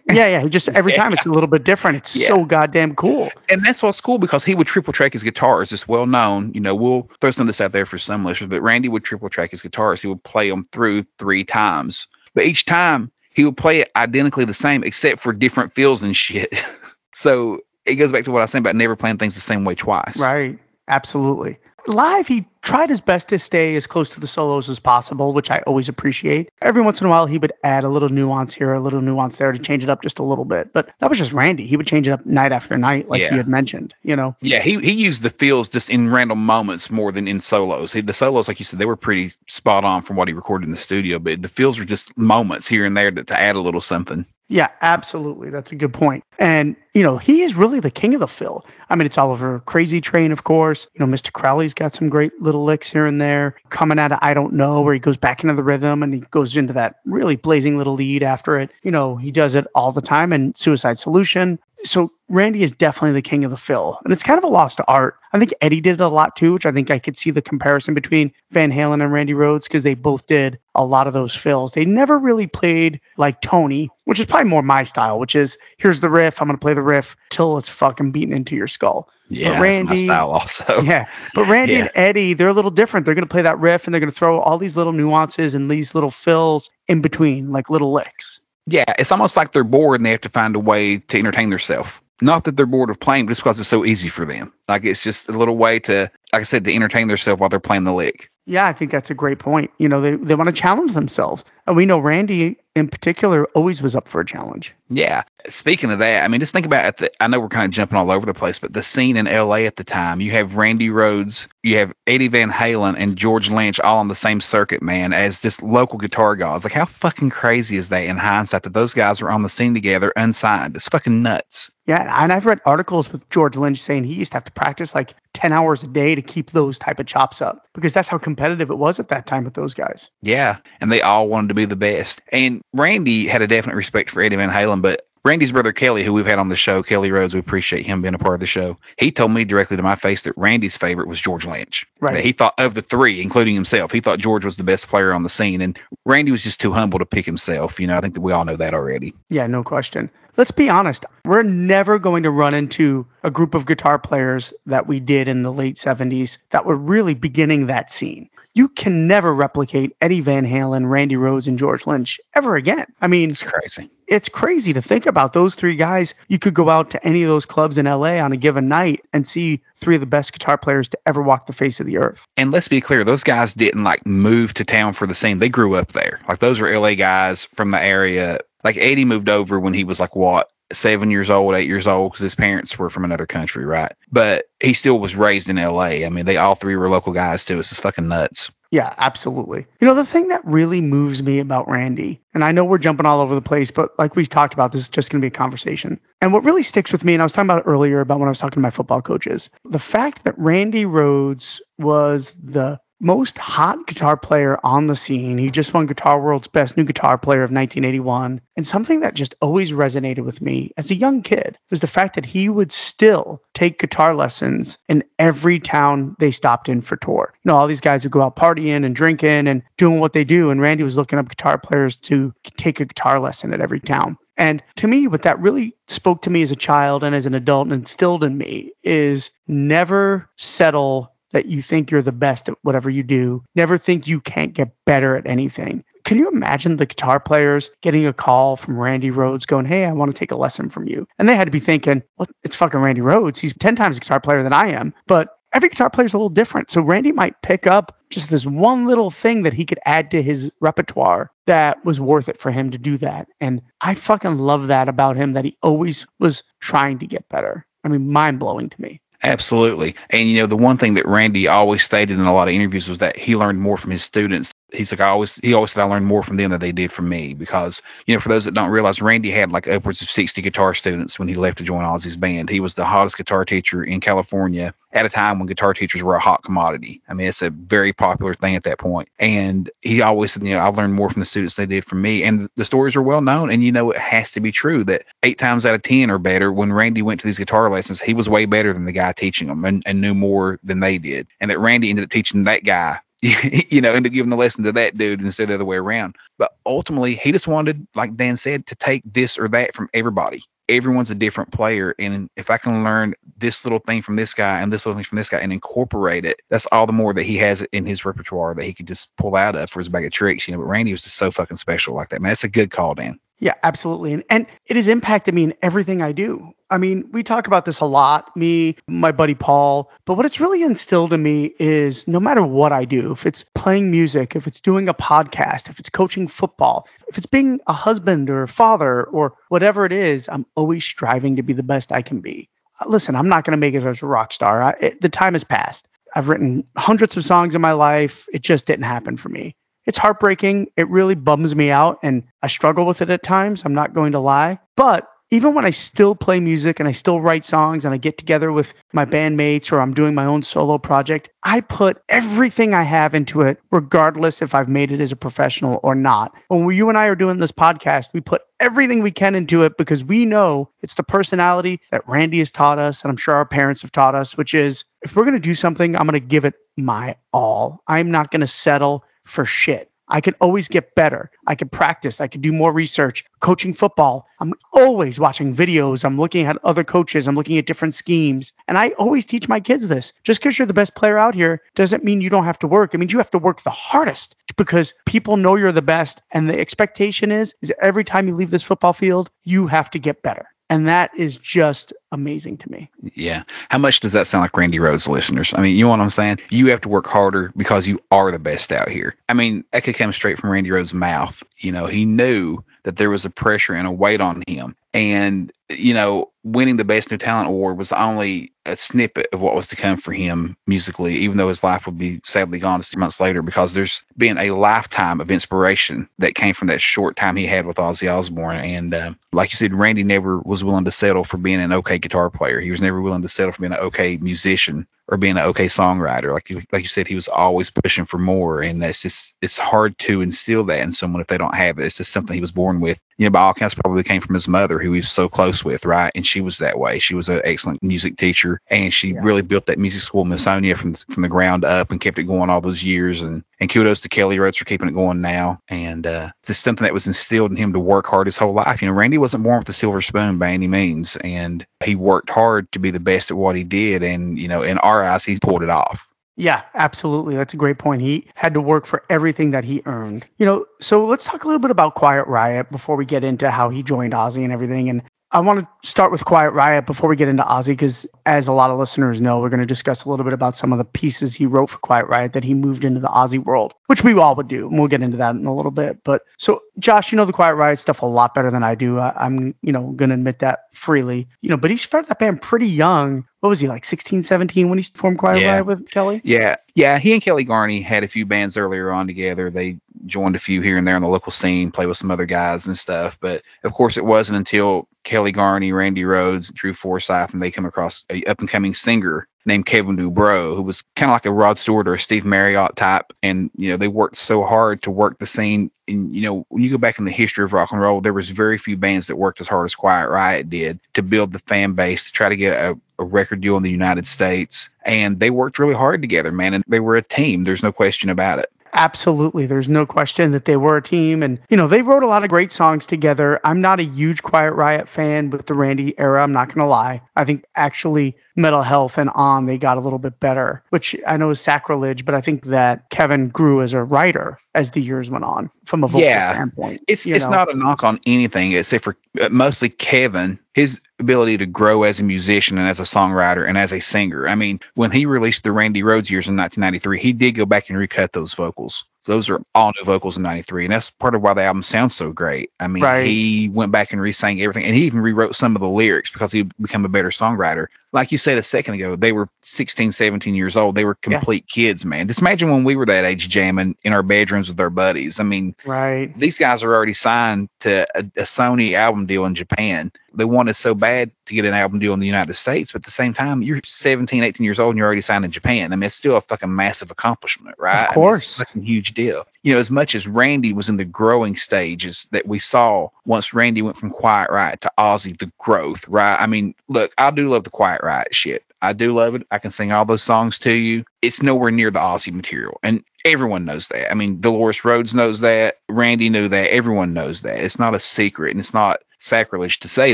yeah, 0.11 0.27
yeah. 0.27 0.47
Just 0.47 0.69
every 0.69 0.93
time 0.93 1.13
it's 1.13 1.25
a 1.25 1.29
little 1.29 1.47
bit 1.47 1.63
different. 1.63 1.97
It's 1.97 2.15
yeah. 2.15 2.27
so 2.27 2.45
goddamn 2.45 2.95
cool. 2.95 3.29
And 3.49 3.63
that's 3.63 3.83
what's 3.83 4.01
cool 4.01 4.17
because 4.17 4.43
he 4.43 4.55
would 4.55 4.67
triple 4.67 4.93
track 4.93 5.13
his 5.13 5.23
guitars. 5.23 5.71
It's 5.71 5.87
well 5.87 6.05
known. 6.05 6.51
You 6.53 6.61
know, 6.61 6.75
we'll 6.75 7.09
throw 7.21 7.31
some 7.31 7.43
of 7.43 7.47
this 7.47 7.61
out 7.61 7.71
there 7.71 7.85
for 7.85 7.97
some 7.97 8.25
listeners, 8.25 8.49
but 8.49 8.61
Randy 8.61 8.89
would 8.89 9.03
triple 9.03 9.29
track 9.29 9.51
his 9.51 9.61
guitars. 9.61 10.01
He 10.01 10.07
would 10.07 10.23
play 10.23 10.49
them 10.49 10.63
through 10.65 11.03
three 11.17 11.43
times. 11.43 12.07
But 12.33 12.45
each 12.45 12.65
time 12.65 13.11
he 13.33 13.45
would 13.45 13.57
play 13.57 13.79
it 13.79 13.91
identically 13.95 14.45
the 14.45 14.53
same, 14.53 14.83
except 14.83 15.19
for 15.19 15.33
different 15.33 15.71
fills 15.71 16.03
and 16.03 16.15
shit. 16.15 16.63
so 17.13 17.59
it 17.85 17.95
goes 17.95 18.11
back 18.11 18.23
to 18.25 18.31
what 18.31 18.39
I 18.39 18.43
was 18.43 18.51
saying 18.51 18.63
about 18.63 18.75
never 18.75 18.95
playing 18.95 19.17
things 19.17 19.35
the 19.35 19.41
same 19.41 19.65
way 19.65 19.75
twice. 19.75 20.19
Right. 20.19 20.57
Absolutely. 20.87 21.57
Live, 21.85 22.27
he 22.27 22.45
tried 22.61 22.89
his 22.89 23.01
best 23.01 23.27
to 23.27 23.37
stay 23.37 23.75
as 23.75 23.87
close 23.87 24.09
to 24.11 24.21
the 24.21 24.27
solos 24.27 24.69
as 24.69 24.79
possible, 24.79 25.33
which 25.33 25.51
I 25.51 25.59
always 25.67 25.89
appreciate. 25.89 26.49
Every 26.61 26.81
once 26.81 27.01
in 27.01 27.07
a 27.07 27.09
while, 27.09 27.25
he 27.25 27.37
would 27.37 27.51
add 27.65 27.83
a 27.83 27.89
little 27.89 28.07
nuance 28.07 28.53
here, 28.53 28.73
a 28.73 28.79
little 28.79 29.01
nuance 29.01 29.37
there 29.37 29.51
to 29.51 29.59
change 29.59 29.83
it 29.83 29.89
up 29.89 30.01
just 30.01 30.17
a 30.17 30.23
little 30.23 30.45
bit. 30.45 30.71
But 30.71 30.89
that 30.99 31.09
was 31.09 31.19
just 31.19 31.33
Randy. 31.33 31.67
He 31.67 31.75
would 31.75 31.87
change 31.87 32.07
it 32.07 32.11
up 32.11 32.25
night 32.25 32.53
after 32.53 32.77
night, 32.77 33.09
like 33.09 33.19
yeah. 33.19 33.31
you 33.31 33.37
had 33.37 33.49
mentioned. 33.49 33.93
You 34.03 34.15
know. 34.15 34.33
Yeah, 34.39 34.61
he 34.61 34.79
he 34.79 34.93
used 34.93 35.23
the 35.23 35.29
feels 35.29 35.67
just 35.67 35.89
in 35.89 36.09
random 36.09 36.45
moments 36.45 36.89
more 36.89 37.11
than 37.11 37.27
in 37.27 37.41
solos. 37.41 37.91
He, 37.91 37.99
the 37.99 38.13
solos, 38.13 38.47
like 38.47 38.59
you 38.59 38.65
said, 38.65 38.79
they 38.79 38.85
were 38.85 38.95
pretty 38.95 39.31
spot 39.47 39.83
on 39.83 40.01
from 40.01 40.15
what 40.15 40.29
he 40.29 40.33
recorded 40.33 40.65
in 40.65 40.71
the 40.71 40.77
studio, 40.77 41.19
but 41.19 41.41
the 41.41 41.49
feels 41.49 41.77
were 41.77 41.85
just 41.85 42.17
moments 42.17 42.65
here 42.65 42.85
and 42.85 42.95
there 42.95 43.11
to, 43.11 43.25
to 43.25 43.39
add 43.39 43.57
a 43.57 43.61
little 43.61 43.81
something. 43.81 44.25
Yeah, 44.49 44.69
absolutely. 44.81 45.49
That's 45.49 45.71
a 45.71 45.75
good 45.75 45.93
point. 45.93 46.23
And, 46.37 46.75
you 46.93 47.01
know, 47.01 47.17
he 47.17 47.41
is 47.41 47.55
really 47.55 47.79
the 47.79 47.89
king 47.89 48.13
of 48.13 48.19
the 48.19 48.27
fill. 48.27 48.65
I 48.89 48.95
mean, 48.95 49.05
it's 49.05 49.17
Oliver 49.17 49.61
Crazy 49.61 50.01
Train, 50.01 50.31
of 50.31 50.43
course. 50.43 50.85
You 50.93 51.05
know, 51.05 51.11
Mr. 51.11 51.31
Crowley's 51.31 51.73
got 51.73 51.93
some 51.93 52.09
great 52.09 52.33
little 52.41 52.63
licks 52.63 52.91
here 52.91 53.05
and 53.05 53.21
there. 53.21 53.55
Coming 53.69 53.99
out 53.99 54.11
of 54.11 54.19
I 54.21 54.33
Don't 54.33 54.53
Know, 54.53 54.81
where 54.81 54.93
he 54.93 54.99
goes 54.99 55.17
back 55.17 55.43
into 55.43 55.55
the 55.55 55.63
rhythm 55.63 56.03
and 56.03 56.13
he 56.13 56.19
goes 56.31 56.57
into 56.57 56.73
that 56.73 56.97
really 57.05 57.37
blazing 57.37 57.77
little 57.77 57.93
lead 57.93 58.21
after 58.21 58.59
it. 58.59 58.69
You 58.83 58.91
know, 58.91 59.15
he 59.15 59.31
does 59.31 59.55
it 59.55 59.65
all 59.75 59.91
the 59.91 60.01
time. 60.01 60.33
And 60.33 60.55
Suicide 60.57 60.99
Solution, 60.99 61.57
so 61.83 62.11
Randy 62.29 62.63
is 62.63 62.71
definitely 62.71 63.11
the 63.11 63.21
king 63.21 63.43
of 63.43 63.51
the 63.51 63.57
fill, 63.57 63.99
and 64.03 64.13
it's 64.13 64.23
kind 64.23 64.37
of 64.37 64.43
a 64.43 64.47
lost 64.47 64.79
art. 64.87 65.15
I 65.33 65.39
think 65.39 65.53
Eddie 65.61 65.81
did 65.81 65.93
it 65.93 66.01
a 66.01 66.07
lot 66.07 66.35
too, 66.35 66.53
which 66.53 66.65
I 66.65 66.71
think 66.71 66.89
I 66.89 66.99
could 66.99 67.17
see 67.17 67.29
the 67.29 67.41
comparison 67.41 67.93
between 67.93 68.31
Van 68.51 68.71
Halen 68.71 69.03
and 69.03 69.11
Randy 69.11 69.33
Rhoads 69.33 69.63
because 69.63 69.83
they 69.83 69.93
both 69.93 70.25
did 70.27 70.57
a 70.75 70.85
lot 70.85 71.07
of 71.07 71.13
those 71.13 71.35
fills. 71.35 71.73
They 71.73 71.85
never 71.85 72.17
really 72.17 72.47
played 72.47 72.99
like 73.17 73.41
Tony, 73.41 73.89
which 74.05 74.19
is 74.19 74.25
probably 74.25 74.49
more 74.49 74.61
my 74.61 74.83
style, 74.83 75.19
which 75.19 75.35
is 75.35 75.57
here's 75.77 75.99
the 75.99 76.09
riff, 76.09 76.41
I'm 76.41 76.47
gonna 76.47 76.57
play 76.57 76.73
the 76.73 76.81
riff 76.81 77.15
till 77.29 77.57
it's 77.57 77.69
fucking 77.69 78.11
beaten 78.11 78.33
into 78.33 78.55
your 78.55 78.67
skull. 78.67 79.09
Yeah, 79.29 79.53
but 79.53 79.61
Randy, 79.61 79.83
my 79.83 79.95
style 79.95 80.29
also. 80.29 80.81
Yeah, 80.81 81.07
but 81.33 81.47
Randy 81.47 81.73
yeah. 81.73 81.79
and 81.79 81.89
Eddie, 81.95 82.33
they're 82.33 82.49
a 82.49 82.53
little 82.53 82.69
different. 82.69 83.05
They're 83.05 83.15
gonna 83.15 83.25
play 83.25 83.41
that 83.41 83.57
riff 83.57 83.85
and 83.85 83.93
they're 83.93 84.01
gonna 84.01 84.11
throw 84.11 84.39
all 84.39 84.59
these 84.59 84.77
little 84.77 84.93
nuances 84.93 85.55
and 85.55 85.71
these 85.71 85.95
little 85.95 86.11
fills 86.11 86.69
in 86.87 87.01
between, 87.01 87.51
like 87.51 87.67
little 87.67 87.91
licks. 87.91 88.41
Yeah, 88.65 88.85
it's 88.97 89.11
almost 89.11 89.35
like 89.35 89.51
they're 89.51 89.63
bored 89.63 89.99
and 89.99 90.05
they 90.05 90.11
have 90.11 90.21
to 90.21 90.29
find 90.29 90.55
a 90.55 90.59
way 90.59 90.99
to 90.99 91.19
entertain 91.19 91.49
themselves. 91.49 92.01
Not 92.21 92.45
that 92.45 92.55
they're 92.55 92.65
bored 92.65 92.89
of 92.89 92.99
playing, 92.99 93.25
but 93.25 93.31
it's 93.31 93.39
because 93.39 93.59
it's 93.59 93.67
so 93.67 93.83
easy 93.83 94.07
for 94.07 94.23
them. 94.23 94.53
Like 94.69 94.85
it's 94.85 95.03
just 95.03 95.27
a 95.27 95.33
little 95.33 95.57
way 95.57 95.79
to, 95.79 96.09
like 96.31 96.41
I 96.41 96.43
said, 96.43 96.63
to 96.65 96.73
entertain 96.73 97.07
themselves 97.07 97.41
while 97.41 97.49
they're 97.49 97.59
playing 97.59 97.83
the 97.83 97.93
lick. 97.93 98.29
Yeah, 98.45 98.67
I 98.67 98.73
think 98.73 98.91
that's 98.91 99.09
a 99.09 99.15
great 99.15 99.39
point. 99.39 99.71
You 99.77 99.89
know, 99.89 99.99
they, 99.99 100.15
they 100.15 100.35
want 100.35 100.49
to 100.49 100.55
challenge 100.55 100.93
themselves. 100.93 101.43
And 101.67 101.75
we 101.75 101.85
know 101.85 101.99
Randy 101.99 102.57
in 102.75 102.87
particular 102.87 103.45
always 103.53 103.81
was 103.81 103.95
up 103.95 104.07
for 104.07 104.21
a 104.21 104.25
challenge. 104.25 104.73
Yeah. 104.89 105.23
Speaking 105.45 105.91
of 105.91 105.99
that, 105.99 106.23
I 106.23 106.27
mean, 106.27 106.39
just 106.39 106.53
think 106.53 106.65
about 106.65 106.85
it. 106.85 106.97
The, 106.97 107.23
I 107.23 107.27
know 107.27 107.39
we're 107.39 107.47
kind 107.47 107.65
of 107.65 107.71
jumping 107.71 107.97
all 107.97 108.09
over 108.09 108.25
the 108.25 108.33
place, 108.33 108.57
but 108.57 108.73
the 108.73 108.81
scene 108.81 109.15
in 109.15 109.25
LA 109.25 109.57
at 109.57 109.75
the 109.75 109.83
time, 109.83 110.21
you 110.21 110.31
have 110.31 110.55
Randy 110.55 110.89
Rhoads, 110.89 111.47
you 111.61 111.77
have 111.77 111.93
Eddie 112.07 112.27
Van 112.29 112.49
Halen, 112.49 112.95
and 112.97 113.15
George 113.15 113.51
Lynch 113.51 113.79
all 113.79 113.99
on 113.99 114.07
the 114.07 114.15
same 114.15 114.41
circuit, 114.41 114.81
man, 114.81 115.13
as 115.13 115.41
just 115.41 115.61
local 115.61 115.99
guitar 115.99 116.35
gods. 116.35 116.63
Like, 116.63 116.73
how 116.73 116.85
fucking 116.85 117.29
crazy 117.29 117.77
is 117.77 117.89
that 117.89 118.05
in 118.05 118.17
hindsight 118.17 118.63
that 118.63 118.73
those 118.73 118.93
guys 118.93 119.21
were 119.21 119.31
on 119.31 119.43
the 119.43 119.49
scene 119.49 119.73
together 119.73 120.11
unsigned? 120.15 120.75
It's 120.75 120.87
fucking 120.87 121.21
nuts. 121.21 121.71
Yeah, 121.85 122.23
and 122.23 122.31
I've 122.31 122.45
read 122.45 122.61
articles 122.65 123.11
with 123.11 123.29
George 123.29 123.55
Lynch 123.55 123.79
saying 123.79 124.05
he 124.05 124.13
used 124.13 124.31
to 124.31 124.37
have 124.37 124.45
to 124.45 124.51
practice 124.51 124.95
like 124.95 125.13
10 125.33 125.51
hours 125.51 125.83
a 125.83 125.87
day 125.87 126.15
to 126.15 126.21
keep 126.21 126.51
those 126.51 126.77
type 126.77 126.99
of 126.99 127.05
chops 127.05 127.41
up 127.41 127.67
because 127.73 127.93
that's 127.93 128.09
how 128.09 128.17
competitive 128.17 128.69
it 128.69 128.77
was 128.77 128.99
at 128.99 129.09
that 129.09 129.25
time 129.25 129.43
with 129.43 129.55
those 129.55 129.73
guys. 129.73 130.11
Yeah, 130.21 130.57
and 130.79 130.91
they 130.91 131.01
all 131.01 131.27
wanted 131.27 131.47
to 131.49 131.53
be 131.53 131.65
the 131.65 131.75
best. 131.75 132.21
And 132.31 132.61
Randy 132.73 133.27
had 133.27 133.41
a 133.41 133.47
definite 133.47 133.75
respect 133.75 134.09
for 134.09 134.21
Eddie 134.21 134.35
Van 134.35 134.49
Halen, 134.49 134.81
but 134.81 135.01
Randy's 135.25 135.53
brother 135.53 135.71
Kelly, 135.71 136.03
who 136.03 136.11
we've 136.11 136.25
had 136.25 136.37
on 136.37 136.49
the 136.49 136.55
show, 136.57 136.83
Kelly 136.83 137.09
Rhoads, 137.09 137.33
we 137.33 137.39
appreciate 137.39 137.85
him 137.85 138.01
being 138.01 138.13
a 138.13 138.17
part 138.17 138.33
of 138.33 138.41
the 138.41 138.45
show. 138.45 138.77
He 138.97 139.09
told 139.09 139.31
me 139.31 139.45
directly 139.45 139.77
to 139.77 139.83
my 139.83 139.95
face 139.95 140.23
that 140.23 140.33
Randy's 140.35 140.75
favorite 140.75 141.07
was 141.07 141.21
George 141.21 141.45
Lynch. 141.45 141.85
Right. 142.01 142.15
That 142.15 142.25
he 142.25 142.33
thought 142.33 142.53
of 142.57 142.73
the 142.73 142.81
three, 142.81 143.21
including 143.21 143.55
himself, 143.55 143.93
he 143.93 144.01
thought 144.01 144.19
George 144.19 144.43
was 144.43 144.57
the 144.57 144.65
best 144.65 144.89
player 144.89 145.13
on 145.13 145.23
the 145.23 145.29
scene, 145.29 145.61
and 145.61 145.79
Randy 146.03 146.31
was 146.31 146.43
just 146.43 146.59
too 146.59 146.73
humble 146.73 146.99
to 146.99 147.05
pick 147.05 147.25
himself. 147.25 147.79
You 147.79 147.87
know, 147.87 147.97
I 147.97 148.01
think 148.01 148.15
that 148.15 148.21
we 148.21 148.33
all 148.33 148.43
know 148.43 148.57
that 148.57 148.73
already. 148.73 149.13
Yeah, 149.29 149.47
no 149.47 149.63
question. 149.63 150.09
Let's 150.35 150.51
be 150.51 150.69
honest. 150.69 151.05
We're 151.23 151.43
never 151.43 151.99
going 151.99 152.23
to 152.23 152.31
run 152.31 152.53
into 152.53 153.07
a 153.23 153.31
group 153.31 153.53
of 153.53 153.65
guitar 153.65 153.99
players 153.99 154.53
that 154.65 154.87
we 154.87 154.99
did 154.99 155.29
in 155.29 155.43
the 155.43 155.53
late 155.53 155.75
70s 155.75 156.37
that 156.49 156.65
were 156.65 156.75
really 156.75 157.13
beginning 157.13 157.67
that 157.67 157.91
scene 157.91 158.29
you 158.53 158.69
can 158.69 159.07
never 159.07 159.33
replicate 159.33 159.95
Eddie 160.01 160.21
Van 160.21 160.45
Halen, 160.45 160.89
Randy 160.89 161.15
Rhoads, 161.15 161.47
and 161.47 161.57
George 161.57 161.87
Lynch 161.87 162.19
ever 162.35 162.55
again. 162.55 162.85
I 163.01 163.07
mean, 163.07 163.29
it's 163.29 163.43
crazy. 163.43 163.89
It's 164.07 164.29
crazy 164.29 164.73
to 164.73 164.81
think 164.81 165.05
about 165.05 165.33
those 165.33 165.55
three 165.55 165.75
guys. 165.75 166.13
You 166.27 166.37
could 166.37 166.53
go 166.53 166.69
out 166.69 166.91
to 166.91 167.03
any 167.07 167.23
of 167.23 167.29
those 167.29 167.45
clubs 167.45 167.77
in 167.77 167.85
LA 167.85 168.19
on 168.19 168.31
a 168.31 168.37
given 168.37 168.67
night 168.67 169.03
and 169.11 169.27
see 169.27 169.59
three 169.75 169.95
of 169.95 170.01
the 170.01 170.07
best 170.07 170.33
guitar 170.33 170.57
players 170.57 170.87
to 170.89 170.99
ever 171.07 171.21
walk 171.21 171.47
the 171.47 171.53
face 171.53 171.79
of 171.79 171.87
the 171.87 171.97
earth. 171.97 172.25
And 172.37 172.51
let's 172.51 172.67
be 172.67 172.81
clear, 172.81 173.03
those 173.03 173.23
guys 173.23 173.53
didn't 173.53 173.83
like 173.83 174.05
move 174.05 174.53
to 174.55 174.63
town 174.63 174.93
for 174.93 175.07
the 175.07 175.15
scene. 175.15 175.39
They 175.39 175.49
grew 175.49 175.75
up 175.75 175.93
there. 175.93 176.19
Like 176.27 176.39
those 176.39 176.61
were 176.61 176.77
LA 176.77 176.93
guys 176.95 177.45
from 177.45 177.71
the 177.71 177.81
area. 177.81 178.39
Like 178.63 178.77
Eddie 178.77 179.05
moved 179.05 179.29
over 179.29 179.59
when 179.59 179.73
he 179.73 179.83
was 179.83 179.99
like 179.99 180.15
what 180.15 180.52
seven 180.71 181.11
years 181.11 181.29
old, 181.29 181.55
eight 181.55 181.67
years 181.67 181.87
old, 181.87 182.11
because 182.11 182.21
his 182.21 182.35
parents 182.35 182.77
were 182.77 182.89
from 182.89 183.05
another 183.05 183.25
country, 183.25 183.65
right? 183.65 183.91
But 184.11 184.45
he 184.61 184.73
still 184.73 184.99
was 184.99 185.15
raised 185.15 185.49
in 185.49 185.57
LA. 185.57 186.05
I 186.05 186.09
mean, 186.09 186.25
they 186.25 186.37
all 186.37 186.55
three 186.55 186.75
were 186.75 186.89
local 186.89 187.13
guys 187.13 187.45
too. 187.45 187.59
It's 187.59 187.69
just 187.69 187.81
fucking 187.81 188.07
nuts. 188.07 188.51
Yeah, 188.73 188.95
absolutely. 188.97 189.67
You 189.79 189.87
know, 189.87 189.93
the 189.93 190.03
thing 190.03 190.29
that 190.29 190.41
really 190.43 190.81
moves 190.81 191.21
me 191.21 191.37
about 191.37 191.69
Randy, 191.69 192.19
and 192.33 192.43
I 192.43 192.51
know 192.51 192.65
we're 192.65 192.79
jumping 192.79 193.05
all 193.05 193.21
over 193.21 193.35
the 193.35 193.41
place, 193.41 193.69
but 193.69 193.91
like 193.99 194.15
we've 194.15 194.27
talked 194.27 194.55
about, 194.55 194.71
this 194.71 194.81
is 194.81 194.89
just 194.89 195.11
going 195.11 195.21
to 195.21 195.23
be 195.23 195.27
a 195.27 195.37
conversation. 195.37 195.99
And 196.21 196.33
what 196.33 196.43
really 196.43 196.63
sticks 196.63 196.91
with 196.91 197.05
me, 197.05 197.13
and 197.13 197.21
I 197.21 197.25
was 197.25 197.33
talking 197.33 197.51
about 197.51 197.67
earlier 197.67 197.99
about 197.99 198.17
when 198.17 198.27
I 198.27 198.31
was 198.31 198.39
talking 198.39 198.55
to 198.55 198.61
my 198.61 198.71
football 198.71 198.99
coaches, 198.99 199.51
the 199.63 199.77
fact 199.77 200.23
that 200.23 200.33
Randy 200.39 200.85
Rhoads 200.85 201.59
was 201.77 202.33
the 202.43 202.79
most 203.03 203.37
hot 203.37 203.85
guitar 203.85 204.17
player 204.17 204.57
on 204.63 204.87
the 204.87 204.95
scene. 204.95 205.37
He 205.37 205.51
just 205.51 205.73
won 205.73 205.85
Guitar 205.85 206.19
World's 206.19 206.47
Best 206.47 206.77
New 206.77 206.85
Guitar 206.85 207.17
Player 207.17 207.43
of 207.43 207.51
1981. 207.51 208.41
And 208.55 208.65
something 208.65 209.01
that 209.01 209.13
just 209.13 209.35
always 209.41 209.71
resonated 209.71 210.23
with 210.23 210.41
me 210.41 210.71
as 210.77 210.89
a 210.89 210.95
young 210.95 211.21
kid 211.21 211.57
was 211.69 211.81
the 211.81 211.87
fact 211.87 212.15
that 212.15 212.25
he 212.25 212.49
would 212.49 212.71
still 212.71 213.41
take 213.53 213.79
guitar 213.79 214.15
lessons 214.15 214.77
in 214.87 215.03
every 215.19 215.59
town 215.59 216.15
they 216.19 216.31
stopped 216.31 216.69
in 216.69 216.81
for 216.81 216.95
tour. 216.95 217.33
You 217.43 217.49
know, 217.49 217.55
all 217.55 217.67
these 217.67 217.81
guys 217.81 218.03
would 218.03 218.11
go 218.11 218.21
out 218.21 218.35
partying 218.35 218.85
and 218.85 218.95
drinking 218.95 219.47
and 219.47 219.61
doing 219.77 219.99
what 219.99 220.13
they 220.13 220.23
do. 220.23 220.49
And 220.49 220.61
Randy 220.61 220.83
was 220.83 220.97
looking 220.97 221.19
up 221.19 221.29
guitar 221.29 221.57
players 221.57 221.95
to 221.97 222.33
take 222.57 222.79
a 222.79 222.85
guitar 222.85 223.19
lesson 223.19 223.53
at 223.53 223.61
every 223.61 223.79
town. 223.79 224.17
And 224.37 224.63
to 224.77 224.87
me, 224.87 225.07
what 225.07 225.21
that 225.23 225.39
really 225.39 225.75
spoke 225.87 226.23
to 226.23 226.29
me 226.29 226.41
as 226.41 226.51
a 226.51 226.55
child 226.55 227.03
and 227.03 227.13
as 227.15 227.25
an 227.25 227.35
adult 227.35 227.67
and 227.67 227.73
instilled 227.73 228.23
in 228.23 228.37
me 228.37 228.71
is 228.83 229.29
never 229.47 230.27
settle 230.37 231.12
that 231.33 231.47
you 231.47 231.61
think 231.61 231.91
you're 231.91 232.01
the 232.01 232.11
best 232.11 232.47
at 232.47 232.57
whatever 232.61 232.89
you 232.89 233.03
do. 233.03 233.43
Never 233.55 233.77
think 233.77 234.07
you 234.07 234.21
can't 234.21 234.53
get 234.53 234.73
better 234.85 235.15
at 235.17 235.27
anything. 235.27 235.83
Can 236.05 236.17
you 236.17 236.29
imagine 236.29 236.77
the 236.77 236.85
guitar 236.85 237.19
players 237.19 237.69
getting 237.81 238.05
a 238.05 238.13
call 238.13 238.55
from 238.55 238.79
Randy 238.79 239.09
Rhoads 239.09 239.47
going, 239.47 239.65
Hey, 239.65 239.85
I 239.85 239.91
want 239.91 240.13
to 240.13 240.17
take 240.17 240.31
a 240.31 240.37
lesson 240.37 240.69
from 240.69 240.87
you? 240.87 241.07
And 241.17 241.27
they 241.27 241.35
had 241.35 241.45
to 241.45 241.51
be 241.51 241.59
thinking, 241.59 242.03
Well, 242.17 242.27
it's 242.43 242.55
fucking 242.55 242.79
Randy 242.79 243.01
Rhoads. 243.01 243.39
He's 243.39 243.53
10 243.57 243.75
times 243.75 243.97
a 243.97 243.99
guitar 243.99 244.19
player 244.19 244.43
than 244.43 244.53
I 244.53 244.67
am. 244.67 244.93
But 245.07 245.29
every 245.53 245.69
guitar 245.69 245.89
player 245.89 246.05
is 246.05 246.13
a 246.13 246.17
little 246.17 246.29
different. 246.29 246.69
So 246.69 246.81
Randy 246.81 247.11
might 247.11 247.41
pick 247.41 247.67
up 247.67 247.97
just 248.09 248.29
this 248.29 248.45
one 248.45 248.85
little 248.85 249.11
thing 249.11 249.43
that 249.43 249.53
he 249.53 249.65
could 249.65 249.79
add 249.85 250.11
to 250.11 250.21
his 250.21 250.51
repertoire 250.59 251.31
that 251.45 251.83
was 251.85 252.01
worth 252.01 252.27
it 252.27 252.37
for 252.37 252.51
him 252.51 252.69
to 252.71 252.77
do 252.77 252.97
that. 252.97 253.27
And 253.39 253.61
I 253.81 253.95
fucking 253.95 254.39
love 254.39 254.67
that 254.67 254.89
about 254.89 255.15
him 255.15 255.33
that 255.33 255.45
he 255.45 255.57
always 255.61 256.05
was 256.19 256.43
trying 256.59 256.99
to 256.99 257.07
get 257.07 257.29
better. 257.29 257.65
I 257.83 257.89
mean, 257.89 258.11
mind 258.11 258.39
blowing 258.39 258.69
to 258.69 258.81
me. 258.81 259.01
Absolutely. 259.23 259.95
And 260.11 260.29
you 260.29 260.39
know, 260.41 260.47
the 260.47 260.57
one 260.57 260.77
thing 260.77 260.95
that 260.95 261.05
Randy 261.05 261.47
always 261.47 261.83
stated 261.83 262.19
in 262.19 262.25
a 262.25 262.33
lot 262.33 262.47
of 262.49 262.53
interviews 262.53 262.89
was 262.89 262.99
that 262.99 263.17
he 263.17 263.35
learned 263.35 263.61
more 263.61 263.77
from 263.77 263.91
his 263.91 264.03
students 264.03 264.52
he's 264.73 264.91
like 264.91 265.01
I 265.01 265.07
always 265.07 265.37
he 265.37 265.53
always 265.53 265.71
said 265.71 265.81
I 265.81 265.85
learned 265.85 266.05
more 266.05 266.23
from 266.23 266.37
them 266.37 266.49
than 266.49 266.59
they 266.59 266.71
did 266.71 266.91
from 266.91 267.07
me 267.09 267.33
because 267.33 267.81
you 268.07 268.15
know 268.15 268.19
for 268.19 268.29
those 268.29 268.45
that 268.45 268.53
don't 268.53 268.69
realize 268.69 269.01
Randy 269.01 269.31
had 269.31 269.51
like 269.51 269.67
upwards 269.67 270.01
of 270.01 270.09
60 270.09 270.41
guitar 270.41 270.73
students 270.73 271.19
when 271.19 271.27
he 271.27 271.35
left 271.35 271.57
to 271.59 271.63
join 271.63 271.83
Ozzy's 271.83 272.17
band. 272.17 272.49
He 272.49 272.59
was 272.59 272.75
the 272.75 272.85
hottest 272.85 273.17
guitar 273.17 273.45
teacher 273.45 273.83
in 273.83 273.99
California 273.99 274.73
at 274.91 275.05
a 275.05 275.09
time 275.09 275.39
when 275.39 275.47
guitar 275.47 275.73
teachers 275.73 276.03
were 276.03 276.15
a 276.15 276.19
hot 276.19 276.43
commodity. 276.43 277.01
I 277.07 277.13
mean 277.13 277.27
it's 277.27 277.41
a 277.41 277.49
very 277.51 277.93
popular 277.93 278.33
thing 278.33 278.55
at 278.55 278.63
that 278.63 278.79
point. 278.79 279.09
And 279.19 279.69
he 279.81 280.01
always 280.01 280.33
said 280.33 280.43
you 280.43 280.53
know 280.53 280.59
I 280.59 280.67
learned 280.67 280.93
more 280.93 281.09
from 281.09 281.21
the 281.21 281.25
students 281.25 281.55
than 281.55 281.69
they 281.69 281.75
did 281.75 281.85
from 281.85 282.01
me. 282.01 282.23
And 282.23 282.49
the 282.55 282.65
stories 282.65 282.95
are 282.95 283.01
well 283.01 283.21
known 283.21 283.49
and 283.49 283.63
you 283.63 283.71
know 283.71 283.91
it 283.91 283.97
has 283.97 284.31
to 284.31 284.39
be 284.39 284.51
true 284.51 284.83
that 284.85 285.03
eight 285.23 285.37
times 285.37 285.65
out 285.65 285.75
of 285.75 285.83
ten 285.83 286.09
or 286.09 286.17
better 286.17 286.51
when 286.51 286.73
Randy 286.73 287.01
went 287.01 287.19
to 287.21 287.27
these 287.27 287.37
guitar 287.37 287.69
lessons 287.69 288.01
he 288.01 288.13
was 288.13 288.29
way 288.29 288.45
better 288.45 288.73
than 288.73 288.85
the 288.85 288.91
guy 288.91 289.11
teaching 289.11 289.47
them 289.47 289.65
and, 289.65 289.83
and 289.85 290.01
knew 290.01 290.13
more 290.13 290.59
than 290.63 290.79
they 290.79 290.97
did. 290.97 291.27
And 291.39 291.51
that 291.51 291.59
Randy 291.59 291.89
ended 291.89 292.05
up 292.05 292.11
teaching 292.11 292.43
that 292.43 292.63
guy 292.63 292.99
you 293.69 293.79
know, 293.79 293.93
end 293.93 294.05
up 294.05 294.11
giving 294.11 294.29
the 294.29 294.35
lesson 294.35 294.65
to 294.65 294.71
that 294.73 294.97
dude 294.97 295.21
instead 295.21 295.43
of 295.43 295.49
the 295.49 295.55
other 295.55 295.65
way 295.65 295.77
around. 295.77 296.15
But 296.37 296.57
ultimately, 296.65 297.15
he 297.15 297.31
just 297.31 297.47
wanted, 297.47 297.87
like 297.95 298.15
Dan 298.17 298.35
said, 298.35 298.65
to 298.67 298.75
take 298.75 299.01
this 299.05 299.37
or 299.37 299.47
that 299.49 299.73
from 299.73 299.89
everybody. 299.93 300.41
Everyone's 300.67 301.11
a 301.11 301.15
different 301.15 301.51
player. 301.51 301.95
And 301.99 302.29
if 302.35 302.49
I 302.49 302.57
can 302.57 302.83
learn 302.83 303.13
this 303.37 303.65
little 303.65 303.79
thing 303.79 304.01
from 304.01 304.17
this 304.17 304.33
guy 304.33 304.59
and 304.59 304.73
this 304.73 304.85
little 304.85 304.97
thing 304.97 305.05
from 305.05 305.17
this 305.17 305.29
guy 305.29 305.39
and 305.39 305.53
incorporate 305.53 306.25
it, 306.25 306.41
that's 306.49 306.65
all 306.67 306.85
the 306.85 306.93
more 306.93 307.13
that 307.13 307.23
he 307.23 307.37
has 307.37 307.61
it 307.61 307.69
in 307.71 307.85
his 307.85 308.03
repertoire 308.03 308.55
that 308.55 308.65
he 308.65 308.73
could 308.73 308.87
just 308.87 309.15
pull 309.15 309.35
out 309.35 309.55
of 309.55 309.69
for 309.69 309.79
his 309.79 309.89
bag 309.89 310.05
of 310.05 310.11
tricks. 310.11 310.47
You 310.47 310.53
know, 310.53 310.61
but 310.61 310.69
Randy 310.69 310.91
was 310.91 311.03
just 311.03 311.15
so 311.15 311.31
fucking 311.31 311.57
special 311.57 311.95
like 311.95 312.09
that. 312.09 312.21
Man, 312.21 312.29
that's 312.29 312.43
a 312.43 312.49
good 312.49 312.71
call, 312.71 312.93
Dan. 312.95 313.17
Yeah, 313.39 313.55
absolutely. 313.63 314.13
And, 314.13 314.23
and 314.29 314.47
it 314.67 314.75
has 314.77 314.87
impacted 314.87 315.33
me 315.33 315.43
in 315.43 315.53
everything 315.61 316.01
I 316.01 316.11
do. 316.11 316.53
I 316.69 316.77
mean, 316.77 317.07
we 317.11 317.23
talk 317.23 317.45
about 317.45 317.65
this 317.65 317.81
a 317.81 317.85
lot, 317.85 318.35
me, 318.35 318.77
my 318.87 319.11
buddy 319.11 319.35
Paul, 319.35 319.91
but 320.05 320.15
what 320.15 320.25
it's 320.25 320.39
really 320.39 320.63
instilled 320.63 321.13
in 321.13 321.21
me 321.21 321.53
is 321.59 322.07
no 322.07 322.19
matter 322.19 322.43
what 322.43 322.71
I 322.71 322.85
do, 322.85 323.11
if 323.11 323.25
it's 323.25 323.43
playing 323.53 323.91
music, 323.91 324.35
if 324.35 324.47
it's 324.47 324.61
doing 324.61 324.87
a 324.87 324.93
podcast, 324.93 325.69
if 325.69 325.77
it's 325.77 325.89
coaching 325.89 326.27
football, 326.27 326.87
if 327.07 327.17
it's 327.17 327.27
being 327.27 327.59
a 327.67 327.73
husband 327.73 328.29
or 328.29 328.43
a 328.43 328.47
father 328.47 329.03
or 329.03 329.35
whatever 329.49 329.85
it 329.85 329.91
is, 329.91 330.29
I'm 330.29 330.45
always 330.55 330.85
striving 330.85 331.35
to 331.35 331.43
be 331.43 331.53
the 331.53 331.63
best 331.63 331.91
I 331.91 332.01
can 332.01 332.21
be. 332.21 332.49
Uh, 332.81 332.89
listen, 332.89 333.15
I'm 333.15 333.29
not 333.29 333.43
going 333.43 333.51
to 333.51 333.57
make 333.57 333.75
it 333.75 333.83
as 333.83 334.01
a 334.01 334.07
rock 334.07 334.33
star. 334.33 334.63
I, 334.63 334.71
it, 334.81 335.01
the 335.01 335.09
time 335.09 335.33
has 335.33 335.43
passed. 335.43 335.87
I've 336.15 336.29
written 336.29 336.63
hundreds 336.77 337.17
of 337.17 337.25
songs 337.25 337.55
in 337.55 337.61
my 337.61 337.73
life. 337.73 338.25
It 338.33 338.41
just 338.41 338.65
didn't 338.65 338.85
happen 338.85 339.17
for 339.17 339.29
me 339.29 339.55
it's 339.85 339.97
heartbreaking. 339.97 340.67
It 340.77 340.89
really 340.89 341.15
bums 341.15 341.55
me 341.55 341.71
out 341.71 341.99
and 342.03 342.23
I 342.41 342.47
struggle 342.47 342.85
with 342.85 343.01
it 343.01 343.09
at 343.09 343.23
times. 343.23 343.63
I'm 343.65 343.73
not 343.73 343.93
going 343.93 344.11
to 344.13 344.19
lie. 344.19 344.59
But 344.75 345.07
even 345.33 345.55
when 345.55 345.65
I 345.65 345.71
still 345.71 346.13
play 346.13 346.39
music 346.39 346.79
and 346.79 346.87
I 346.87 346.91
still 346.91 347.19
write 347.19 347.43
songs 347.43 347.85
and 347.85 347.93
I 347.93 347.97
get 347.97 348.19
together 348.19 348.51
with 348.51 348.71
my 348.93 349.03
bandmates 349.03 349.71
or 349.71 349.81
I'm 349.81 349.91
doing 349.91 350.13
my 350.13 350.25
own 350.25 350.43
solo 350.43 350.77
project, 350.77 351.27
I 351.41 351.61
put 351.61 352.03
everything 352.07 352.75
I 352.75 352.83
have 352.83 353.15
into 353.15 353.41
it, 353.41 353.59
regardless 353.71 354.43
if 354.43 354.53
I've 354.53 354.69
made 354.69 354.91
it 354.91 355.01
as 355.01 355.11
a 355.11 355.15
professional 355.15 355.79
or 355.81 355.95
not. 355.95 356.37
When 356.49 356.69
you 356.69 356.87
and 356.87 356.99
I 356.99 357.07
are 357.07 357.15
doing 357.15 357.39
this 357.39 357.51
podcast, 357.51 358.09
we 358.13 358.21
put 358.21 358.43
everything 358.59 359.01
we 359.01 359.09
can 359.09 359.33
into 359.33 359.63
it 359.63 359.75
because 359.75 360.05
we 360.05 360.23
know 360.23 360.69
it's 360.81 360.95
the 360.95 361.03
personality 361.03 361.81
that 361.89 362.07
Randy 362.07 362.37
has 362.37 362.51
taught 362.51 362.77
us 362.77 363.03
and 363.03 363.09
I'm 363.09 363.17
sure 363.17 363.33
our 363.33 363.43
parents 363.43 363.81
have 363.81 363.91
taught 363.91 364.13
us, 364.13 364.37
which 364.37 364.53
is 364.53 364.85
if 365.01 365.15
we're 365.15 365.25
going 365.25 365.33
to 365.33 365.39
do 365.39 365.55
something, 365.55 365.95
I'm 365.95 366.05
going 366.05 366.13
to 366.13 366.19
give 366.19 366.45
it 366.45 366.53
my 366.77 367.15
all. 367.33 367.81
I'm 367.87 368.11
not 368.11 368.29
going 368.29 368.41
to 368.41 368.47
settle 368.47 369.03
for 369.25 369.45
shit. 369.45 369.89
I 370.09 370.21
can 370.21 370.35
always 370.41 370.67
get 370.67 370.95
better. 370.95 371.31
I 371.47 371.55
can 371.55 371.69
practice. 371.69 372.19
I 372.19 372.27
can 372.27 372.41
do 372.41 372.51
more 372.51 372.73
research. 372.73 373.23
Coaching 373.39 373.73
football, 373.73 374.27
I'm 374.39 374.53
always 374.73 375.19
watching 375.19 375.55
videos. 375.55 376.03
I'm 376.03 376.19
looking 376.19 376.45
at 376.45 376.63
other 376.63 376.83
coaches. 376.83 377.27
I'm 377.27 377.35
looking 377.35 377.57
at 377.57 377.65
different 377.65 377.95
schemes. 377.95 378.51
And 378.67 378.77
I 378.77 378.89
always 378.91 379.25
teach 379.25 379.47
my 379.47 379.59
kids 379.59 379.87
this. 379.87 380.11
Just 380.23 380.41
because 380.41 380.59
you're 380.59 380.67
the 380.67 380.73
best 380.73 380.95
player 380.95 381.17
out 381.17 381.35
here 381.35 381.61
doesn't 381.75 382.03
mean 382.03 382.21
you 382.21 382.29
don't 382.29 382.45
have 382.45 382.59
to 382.59 382.67
work. 382.67 382.93
It 382.93 382.97
means 382.97 383.13
you 383.13 383.17
have 383.17 383.31
to 383.31 383.39
work 383.39 383.61
the 383.61 383.69
hardest 383.69 384.35
because 384.57 384.93
people 385.05 385.37
know 385.37 385.55
you're 385.55 385.71
the 385.71 385.81
best. 385.81 386.21
And 386.31 386.49
the 386.49 386.59
expectation 386.59 387.31
is, 387.31 387.55
is 387.61 387.73
every 387.81 388.03
time 388.03 388.27
you 388.27 388.35
leave 388.35 388.51
this 388.51 388.63
football 388.63 388.93
field, 388.93 389.31
you 389.45 389.67
have 389.67 389.89
to 389.91 389.99
get 389.99 390.21
better. 390.21 390.47
And 390.73 390.87
that 390.87 391.11
is 391.15 391.37
just 391.37 391.93
amazing 392.11 392.57
to 392.57 392.71
me. 392.71 392.89
Yeah. 393.13 393.43
How 393.69 393.77
much 393.77 393.99
does 393.99 394.13
that 394.13 394.25
sound 394.25 394.41
like 394.41 394.57
Randy 394.57 394.79
Rhoads 394.79 395.07
listeners? 395.07 395.53
I 395.55 395.61
mean, 395.61 395.77
you 395.77 395.83
know 395.83 395.91
what 395.91 395.99
I'm 395.99 396.09
saying? 396.09 396.39
You 396.49 396.65
have 396.71 396.81
to 396.81 396.89
work 396.89 397.05
harder 397.05 397.51
because 397.55 397.87
you 397.87 397.99
are 398.09 398.31
the 398.31 398.39
best 398.39 398.71
out 398.71 398.89
here. 398.89 399.13
I 399.29 399.35
mean, 399.35 399.63
that 399.71 399.83
could 399.83 399.93
come 399.93 400.11
straight 400.11 400.39
from 400.39 400.49
Randy 400.49 400.71
Rhoads' 400.71 400.91
mouth. 400.91 401.43
You 401.59 401.71
know, 401.71 401.85
he 401.85 402.05
knew 402.05 402.57
that 402.85 402.95
there 402.95 403.11
was 403.11 403.23
a 403.23 403.29
pressure 403.29 403.75
and 403.75 403.85
a 403.85 403.91
weight 403.91 404.19
on 404.19 404.41
him. 404.47 404.75
And, 404.93 405.51
you 405.69 405.93
know, 405.93 406.31
winning 406.43 406.77
the 406.77 406.83
Best 406.83 407.09
New 407.09 407.17
Talent 407.17 407.47
Award 407.47 407.77
was 407.77 407.91
only 407.91 408.51
a 408.65 408.75
snippet 408.75 409.27
of 409.33 409.41
what 409.41 409.55
was 409.55 409.67
to 409.67 409.75
come 409.75 409.97
for 409.97 410.13
him 410.13 410.55
musically, 410.67 411.15
even 411.15 411.37
though 411.37 411.47
his 411.47 411.63
life 411.63 411.85
would 411.85 411.97
be 411.97 412.19
sadly 412.23 412.59
gone 412.59 412.79
a 412.79 412.83
few 412.83 412.99
months 412.99 413.19
later, 413.19 413.41
because 413.41 413.73
there's 413.73 414.05
been 414.17 414.37
a 414.37 414.51
lifetime 414.51 415.19
of 415.19 415.31
inspiration 415.31 416.07
that 416.19 416.35
came 416.35 416.53
from 416.53 416.67
that 416.67 416.81
short 416.81 417.15
time 417.15 417.35
he 417.35 417.45
had 417.45 417.65
with 417.65 417.77
Ozzy 417.77 418.13
Osbourne. 418.13 418.57
And 418.57 418.93
uh, 418.93 419.13
like 419.31 419.51
you 419.51 419.57
said, 419.57 419.73
Randy 419.73 420.03
never 420.03 420.39
was 420.39 420.63
willing 420.63 420.85
to 420.85 420.91
settle 420.91 421.23
for 421.23 421.37
being 421.37 421.59
an 421.59 421.73
okay 421.73 421.97
guitar 421.97 422.29
player. 422.29 422.59
He 422.59 422.71
was 422.71 422.81
never 422.81 423.01
willing 423.01 423.21
to 423.23 423.27
settle 423.27 423.51
for 423.51 423.61
being 423.61 423.73
an 423.73 423.79
okay 423.79 424.17
musician 424.17 424.85
or 425.09 425.17
being 425.17 425.37
an 425.37 425.43
okay 425.43 425.65
songwriter. 425.65 426.31
Like 426.31 426.49
you, 426.49 426.61
like 426.71 426.83
you 426.83 426.87
said, 426.87 427.07
he 427.07 427.15
was 427.15 427.27
always 427.27 427.69
pushing 427.69 428.05
for 428.05 428.17
more, 428.17 428.61
and 428.61 428.81
that's 428.81 429.01
just 429.01 429.37
it's 429.41 429.59
hard 429.59 429.97
to 429.99 430.21
instill 430.21 430.63
that 430.65 430.81
in 430.81 430.91
someone 430.91 431.21
if 431.21 431.27
they 431.27 431.37
don't 431.37 431.55
have 431.55 431.77
it. 431.79 431.85
It's 431.85 431.97
just 431.97 432.13
something 432.13 432.33
he 432.33 432.41
was 432.41 432.53
born 432.53 432.79
with. 432.79 433.03
You 433.17 433.25
know, 433.25 433.31
by 433.31 433.41
all 433.41 433.51
accounts, 433.51 433.75
probably 433.75 434.03
came 434.03 434.21
from 434.21 434.33
his 434.33 434.47
mother, 434.47 434.79
who 434.83 434.93
he 434.93 434.99
was 434.99 435.11
so 435.11 435.27
close 435.27 435.63
with, 435.63 435.85
right? 435.85 436.11
And 436.15 436.25
she 436.25 436.41
was 436.41 436.57
that 436.59 436.79
way. 436.79 436.99
She 436.99 437.15
was 437.15 437.29
an 437.29 437.41
excellent 437.43 437.81
music 437.81 438.17
teacher, 438.17 438.61
and 438.69 438.93
she 438.93 439.13
yeah. 439.13 439.21
really 439.21 439.41
built 439.41 439.65
that 439.67 439.79
music 439.79 440.01
school 440.01 440.25
Musonia 440.25 440.75
from 440.75 440.93
from 440.93 441.23
the 441.23 441.29
ground 441.29 441.65
up 441.65 441.91
and 441.91 442.01
kept 442.01 442.19
it 442.19 442.23
going 442.23 442.49
all 442.49 442.61
those 442.61 442.83
years. 442.83 443.21
And 443.21 443.43
and 443.59 443.69
kudos 443.69 444.01
to 444.01 444.09
Kelly 444.09 444.37
Rhoads 444.37 444.57
for 444.57 444.65
keeping 444.65 444.89
it 444.89 444.93
going 444.93 445.21
now. 445.21 445.59
And 445.69 446.05
uh, 446.05 446.29
it's 446.39 446.49
just 446.49 446.63
something 446.63 446.83
that 446.83 446.93
was 446.93 447.07
instilled 447.07 447.51
in 447.51 447.57
him 447.57 447.71
to 447.73 447.79
work 447.79 448.05
hard 448.05 448.27
his 448.27 448.37
whole 448.37 448.53
life. 448.53 448.81
You 448.81 448.89
know, 448.89 448.93
Randy 448.93 449.17
wasn't 449.17 449.43
born 449.43 449.59
with 449.59 449.69
a 449.69 449.73
silver 449.73 450.01
spoon 450.01 450.37
by 450.37 450.49
any 450.49 450.67
means, 450.67 451.17
and 451.23 451.65
he 451.83 451.95
worked 451.95 452.29
hard 452.29 452.71
to 452.73 452.79
be 452.79 452.91
the 452.91 452.99
best 452.99 453.31
at 453.31 453.37
what 453.37 453.55
he 453.55 453.63
did. 453.63 454.03
And 454.03 454.37
you 454.37 454.47
know, 454.47 454.61
in 454.61 454.77
our 454.79 455.03
eyes, 455.03 455.25
he 455.25 455.39
pulled 455.39 455.63
it 455.63 455.69
off. 455.69 456.12
Yeah, 456.35 456.63
absolutely. 456.73 457.35
That's 457.35 457.53
a 457.53 457.57
great 457.57 457.77
point. 457.77 458.01
He 458.01 458.27
had 458.35 458.53
to 458.55 458.61
work 458.61 458.87
for 458.87 459.03
everything 459.09 459.51
that 459.51 459.63
he 459.63 459.83
earned. 459.85 460.25
You 460.37 460.45
know, 460.47 460.65
so 460.81 461.05
let's 461.05 461.25
talk 461.25 461.43
a 461.43 461.47
little 461.47 461.59
bit 461.59 461.69
about 461.69 461.93
Quiet 461.93 462.25
Riot 462.27 462.71
before 462.71 462.95
we 462.95 463.05
get 463.05 463.23
into 463.23 463.51
how 463.51 463.69
he 463.69 463.83
joined 463.83 464.13
Ozzy 464.13 464.43
and 464.43 464.51
everything. 464.51 464.89
And 464.89 465.03
I 465.33 465.39
want 465.39 465.61
to 465.61 465.89
start 465.89 466.11
with 466.11 466.25
Quiet 466.25 466.51
Riot 466.51 466.85
before 466.85 467.09
we 467.09 467.15
get 467.15 467.27
into 467.27 467.41
Ozzy, 467.41 467.69
because 467.69 468.05
as 468.27 468.47
a 468.47 468.53
lot 468.53 468.69
of 468.69 468.77
listeners 468.77 469.19
know, 469.19 469.39
we're 469.39 469.49
going 469.49 469.59
to 469.59 469.65
discuss 469.65 470.05
a 470.05 470.09
little 470.09 470.23
bit 470.23 470.33
about 470.33 470.55
some 470.55 470.71
of 470.71 470.77
the 470.77 470.85
pieces 470.85 471.33
he 471.33 471.47
wrote 471.47 471.71
for 471.71 471.79
Quiet 471.79 472.05
Riot 472.05 472.33
that 472.33 472.43
he 472.43 472.53
moved 472.53 472.85
into 472.85 472.99
the 472.99 473.07
Ozzy 473.07 473.43
world, 473.43 473.73
which 473.87 474.03
we 474.03 474.13
all 474.13 474.35
would 474.35 474.47
do. 474.47 474.67
And 474.67 474.77
we'll 474.77 474.87
get 474.87 475.01
into 475.01 475.17
that 475.17 475.35
in 475.35 475.43
a 475.47 475.55
little 475.55 475.71
bit. 475.71 476.03
But 476.03 476.21
so, 476.37 476.61
Josh, 476.77 477.11
you 477.11 477.15
know 477.15 477.25
the 477.25 477.33
Quiet 477.33 477.55
Riot 477.55 477.79
stuff 477.79 478.03
a 478.03 478.05
lot 478.05 478.35
better 478.35 478.51
than 478.51 478.63
I 478.63 478.75
do. 478.75 478.99
I, 478.99 479.25
am 479.25 479.55
you 479.63 479.71
know, 479.71 479.91
going 479.93 480.09
to 480.09 480.15
admit 480.15 480.37
that 480.39 480.65
freely. 480.73 481.27
You 481.41 481.49
know, 481.49 481.57
but 481.57 481.71
he 481.71 481.77
started 481.77 482.09
that 482.09 482.19
band 482.19 482.43
pretty 482.43 482.67
young. 482.67 483.25
What 483.39 483.49
was 483.49 483.59
he 483.59 483.67
like, 483.67 483.85
16, 483.85 484.21
17 484.21 484.69
when 484.69 484.77
he 484.77 484.83
formed 484.83 485.17
Quiet 485.17 485.41
yeah. 485.41 485.53
Riot 485.53 485.65
with 485.65 485.89
Kelly? 485.89 486.21
Yeah, 486.23 486.57
yeah. 486.75 486.99
He 486.99 487.11
and 487.11 487.23
Kelly 487.23 487.43
Garni 487.43 487.83
had 487.83 488.03
a 488.03 488.07
few 488.07 488.27
bands 488.27 488.55
earlier 488.55 488.91
on 488.91 489.07
together. 489.07 489.49
They 489.49 489.79
joined 490.05 490.35
a 490.35 490.39
few 490.39 490.61
here 490.61 490.77
and 490.77 490.87
there 490.87 490.95
on 490.95 491.01
the 491.01 491.07
local 491.07 491.31
scene, 491.31 491.71
play 491.71 491.85
with 491.85 491.97
some 491.97 492.11
other 492.11 492.25
guys 492.25 492.67
and 492.67 492.77
stuff. 492.77 493.17
But 493.19 493.41
of 493.63 493.73
course, 493.73 493.97
it 493.97 494.05
wasn't 494.05 494.37
until 494.37 494.87
Kelly 495.03 495.31
Garni, 495.31 495.75
Randy 495.75 496.03
Rhoads, 496.03 496.53
Drew 496.53 496.73
Forsyth, 496.73 497.33
and 497.33 497.41
they 497.41 497.51
come 497.51 497.65
across 497.65 498.03
a 498.09 498.23
up 498.23 498.39
and 498.39 498.49
coming 498.49 498.73
singer 498.73 499.27
named 499.45 499.65
Kevin 499.65 499.97
DuBrow, 499.97 500.55
who 500.55 500.61
was 500.61 500.83
kind 500.95 501.11
of 501.11 501.15
like 501.15 501.25
a 501.25 501.31
Rod 501.31 501.57
Stewart 501.57 501.87
or 501.87 501.95
a 501.95 501.99
Steve 501.99 502.23
Marriott 502.23 502.75
type. 502.77 503.11
And, 503.21 503.51
you 503.57 503.69
know, 503.69 503.77
they 503.77 503.89
worked 503.89 504.15
so 504.15 504.43
hard 504.43 504.81
to 504.83 504.91
work 504.91 505.17
the 505.19 505.25
scene. 505.25 505.69
And, 505.89 506.15
you 506.15 506.21
know, 506.21 506.45
when 506.47 506.63
you 506.63 506.69
go 506.69 506.77
back 506.77 506.97
in 506.97 507.03
the 507.03 507.11
history 507.11 507.43
of 507.43 507.51
rock 507.51 507.71
and 507.71 507.81
roll, 507.81 507.99
there 507.99 508.13
was 508.13 508.29
very 508.29 508.57
few 508.57 508.77
bands 508.77 509.07
that 509.07 509.17
worked 509.17 509.41
as 509.41 509.49
hard 509.49 509.65
as 509.65 509.75
Quiet 509.75 510.09
Riot 510.09 510.49
did 510.49 510.79
to 510.93 511.03
build 511.03 511.33
the 511.33 511.39
fan 511.39 511.73
base, 511.73 512.05
to 512.05 512.11
try 512.13 512.29
to 512.29 512.37
get 512.37 512.57
a, 512.57 512.79
a 512.99 513.03
record 513.03 513.41
deal 513.41 513.57
in 513.57 513.63
the 513.63 513.71
United 513.71 514.07
States. 514.07 514.69
And 514.85 515.19
they 515.19 515.29
worked 515.29 515.59
really 515.59 515.75
hard 515.75 516.01
together, 516.01 516.31
man. 516.31 516.53
And 516.53 516.63
they 516.67 516.79
were 516.79 516.95
a 516.95 517.01
team. 517.01 517.43
There's 517.43 517.63
no 517.63 517.73
question 517.73 518.09
about 518.09 518.39
it. 518.39 518.49
Absolutely. 518.73 519.45
There's 519.45 519.69
no 519.69 519.85
question 519.85 520.31
that 520.31 520.45
they 520.45 520.57
were 520.57 520.77
a 520.77 520.81
team. 520.81 521.23
And, 521.23 521.39
you 521.49 521.57
know, 521.57 521.67
they 521.67 521.81
wrote 521.81 522.03
a 522.03 522.07
lot 522.07 522.23
of 522.23 522.29
great 522.29 522.51
songs 522.51 522.85
together. 522.85 523.39
I'm 523.43 523.61
not 523.61 523.79
a 523.79 523.83
huge 523.83 524.23
Quiet 524.23 524.53
Riot 524.53 524.87
fan 524.87 525.29
with 525.29 525.45
the 525.45 525.53
Randy 525.53 525.97
era. 525.99 526.21
I'm 526.21 526.31
not 526.31 526.49
going 526.49 526.59
to 526.59 526.65
lie. 526.65 527.01
I 527.15 527.25
think 527.25 527.45
actually 527.55 528.15
Metal 528.35 528.63
Health 528.63 528.97
and 528.97 529.09
on, 529.11 529.45
they 529.45 529.57
got 529.57 529.77
a 529.77 529.81
little 529.81 529.99
bit 529.99 530.19
better, 530.19 530.63
which 530.69 530.95
I 531.07 531.17
know 531.17 531.29
is 531.29 531.39
sacrilege, 531.39 532.05
but 532.05 532.15
I 532.15 532.21
think 532.21 532.45
that 532.45 532.89
Kevin 532.89 533.29
grew 533.29 533.61
as 533.61 533.73
a 533.73 533.83
writer 533.83 534.39
as 534.55 534.71
the 534.71 534.81
years 534.81 535.09
went 535.09 535.23
on 535.23 535.49
from 535.65 535.83
a 535.83 535.87
vocal 535.87 536.01
Yeah. 536.01 536.31
standpoint. 536.33 536.81
It's 536.87 537.07
it's 537.07 537.25
know? 537.25 537.31
not 537.31 537.53
a 537.53 537.57
knock 537.57 537.83
on 537.83 537.99
anything 538.05 538.51
except 538.51 538.83
for 538.83 538.95
uh, 539.21 539.29
mostly 539.29 539.69
Kevin, 539.69 540.37
his 540.53 540.79
ability 540.99 541.37
to 541.39 541.45
grow 541.47 541.83
as 541.83 541.99
a 541.99 542.03
musician 542.03 542.57
and 542.59 542.67
as 542.67 542.79
a 542.79 542.83
songwriter 542.83 543.47
and 543.47 543.57
as 543.57 543.73
a 543.73 543.79
singer. 543.79 544.27
I 544.27 544.35
mean, 544.35 544.59
when 544.75 544.91
he 544.91 545.05
released 545.07 545.43
the 545.43 545.51
Randy 545.51 545.81
Rhoads 545.81 546.09
years 546.09 546.27
in 546.27 546.35
1993, 546.37 546.99
he 546.99 547.13
did 547.13 547.31
go 547.31 547.45
back 547.45 547.69
and 547.69 547.77
recut 547.77 548.13
those 548.13 548.33
vocals. 548.33 548.85
So 548.99 549.11
those 549.13 549.29
are 549.29 549.41
all 549.55 549.71
new 549.79 549.85
vocals 549.85 550.17
in 550.17 550.23
93 550.23 550.65
and 550.65 550.73
that's 550.73 550.91
part 550.91 551.15
of 551.15 551.21
why 551.21 551.33
the 551.33 551.41
album 551.41 551.63
sounds 551.63 551.95
so 551.95 552.11
great. 552.11 552.51
I 552.59 552.67
mean, 552.67 552.83
Right. 552.83 553.05
he 553.05 553.49
went 553.49 553.71
back 553.71 553.91
and 553.91 553.99
re-sang 554.01 554.39
everything 554.41 554.65
and 554.65 554.75
he 554.75 554.85
even 554.85 555.01
rewrote 555.01 555.35
some 555.35 555.55
of 555.55 555.61
the 555.61 555.67
lyrics 555.67 556.11
because 556.11 556.31
he 556.31 556.43
become 556.61 556.85
a 556.85 556.89
better 556.89 557.09
songwriter. 557.09 557.65
Like 557.93 558.11
you 558.11 558.17
said 558.17 558.39
a 558.39 558.43
second 558.43 558.73
ago, 558.73 558.95
they 558.95 559.11
were 559.11 559.29
16, 559.43 559.91
17 559.91 560.33
years 560.33 560.57
old. 560.57 560.73
They 560.73 560.83
were 560.83 560.97
Yeah. 561.07 561.11
complete 561.19 561.47
kids, 561.47 561.85
man. 561.85 562.07
Just 562.07 562.21
imagine 562.21 562.49
when 562.49 562.63
we 562.63 562.75
were 562.75 562.87
that 562.87 563.05
age 563.05 563.29
jamming 563.29 563.75
in 563.83 563.93
our 563.93 564.01
bedrooms 564.01 564.49
with 564.49 564.59
our 564.59 564.71
buddies. 564.71 565.19
I 565.19 565.23
mean, 565.23 565.53
Right. 565.65 566.11
these 566.17 566.39
guys 566.39 566.63
are 566.63 566.73
already 566.73 566.93
signed 566.93 567.49
to 567.59 567.85
a, 567.95 567.99
a 567.99 568.23
Sony 568.23 568.73
album 568.73 569.05
deal 569.05 569.25
in 569.25 569.35
Japan. 569.35 569.91
They 570.15 570.25
wanted 570.25 570.55
so 570.55 570.73
bad 570.73 571.11
to 571.27 571.33
get 571.35 571.45
an 571.45 571.53
album 571.53 571.77
deal 571.79 571.93
in 571.93 571.99
the 571.99 572.07
United 572.07 572.33
States, 572.33 572.71
but 572.71 572.79
at 572.81 572.85
the 572.85 572.91
same 572.91 573.13
time, 573.13 573.41
you're 573.43 573.61
17, 573.63 574.23
18 574.23 574.43
years 574.43 574.59
old 574.59 574.71
and 574.71 574.77
you're 574.79 574.87
already 574.87 575.01
signed 575.01 575.23
in 575.23 575.31
Japan. 575.31 575.71
I 575.71 575.75
mean, 575.75 575.83
it's 575.83 575.95
still 575.95 576.17
a 576.17 576.21
fucking 576.21 576.53
massive 576.55 576.89
accomplishment, 576.89 577.55
right? 577.59 577.75
I 577.75 577.77
mean, 577.81 577.87
it's 577.89 577.93
course. 577.93 578.35
a 578.41 578.45
fucking 578.45 578.63
huge 578.63 578.93
deal. 578.95 579.23
You 579.43 579.53
know, 579.53 579.59
as 579.59 579.69
much 579.69 579.93
as 579.93 580.07
Randy 580.07 580.53
was 580.53 580.69
in 580.69 580.77
the 580.77 580.85
growing 580.85 581.35
stages 581.35 582.07
that 582.11 582.27
we 582.27 582.39
saw 582.39 582.87
once 583.05 583.33
Randy 583.33 583.61
went 583.61 583.77
from 583.77 583.89
Quiet 583.89 584.29
Riot 584.31 584.61
to 584.61 584.71
Ozzy, 584.77 585.17
the 585.17 585.31
growth, 585.37 585.87
right? 585.87 586.15
I 586.19 586.27
mean, 586.27 586.55
look, 586.69 586.93
I 586.97 587.11
do 587.11 587.27
love 587.29 587.43
the 587.43 587.49
Quiet 587.49 587.81
Riot 587.83 588.15
shit. 588.15 588.43
I 588.61 588.71
do 588.71 588.93
love 588.93 589.15
it. 589.15 589.27
I 589.29 589.39
can 589.39 589.51
sing 589.51 589.73
all 589.73 589.83
those 589.83 590.01
songs 590.01 590.39
to 590.39 590.53
you. 590.53 590.85
It's 591.01 591.21
nowhere 591.21 591.51
near 591.51 591.69
the 591.69 591.79
Ozzy 591.79 592.13
material. 592.13 592.57
And 592.63 592.81
everyone 593.03 593.43
knows 593.43 593.67
that. 593.67 593.91
I 593.91 593.95
mean, 593.95 594.21
Dolores 594.21 594.59
Rhoads 594.61 594.95
knows 594.95 595.19
that. 595.19 595.57
Randy 595.67 596.07
knew 596.07 596.29
that. 596.29 596.49
Everyone 596.49 596.93
knows 596.93 597.23
that. 597.23 597.43
It's 597.43 597.59
not 597.59 597.75
a 597.75 597.79
secret 597.79 598.31
and 598.31 598.39
it's 598.39 598.53
not 598.53 598.79
sacrilege 599.03 599.59
to 599.59 599.67
say 599.67 599.93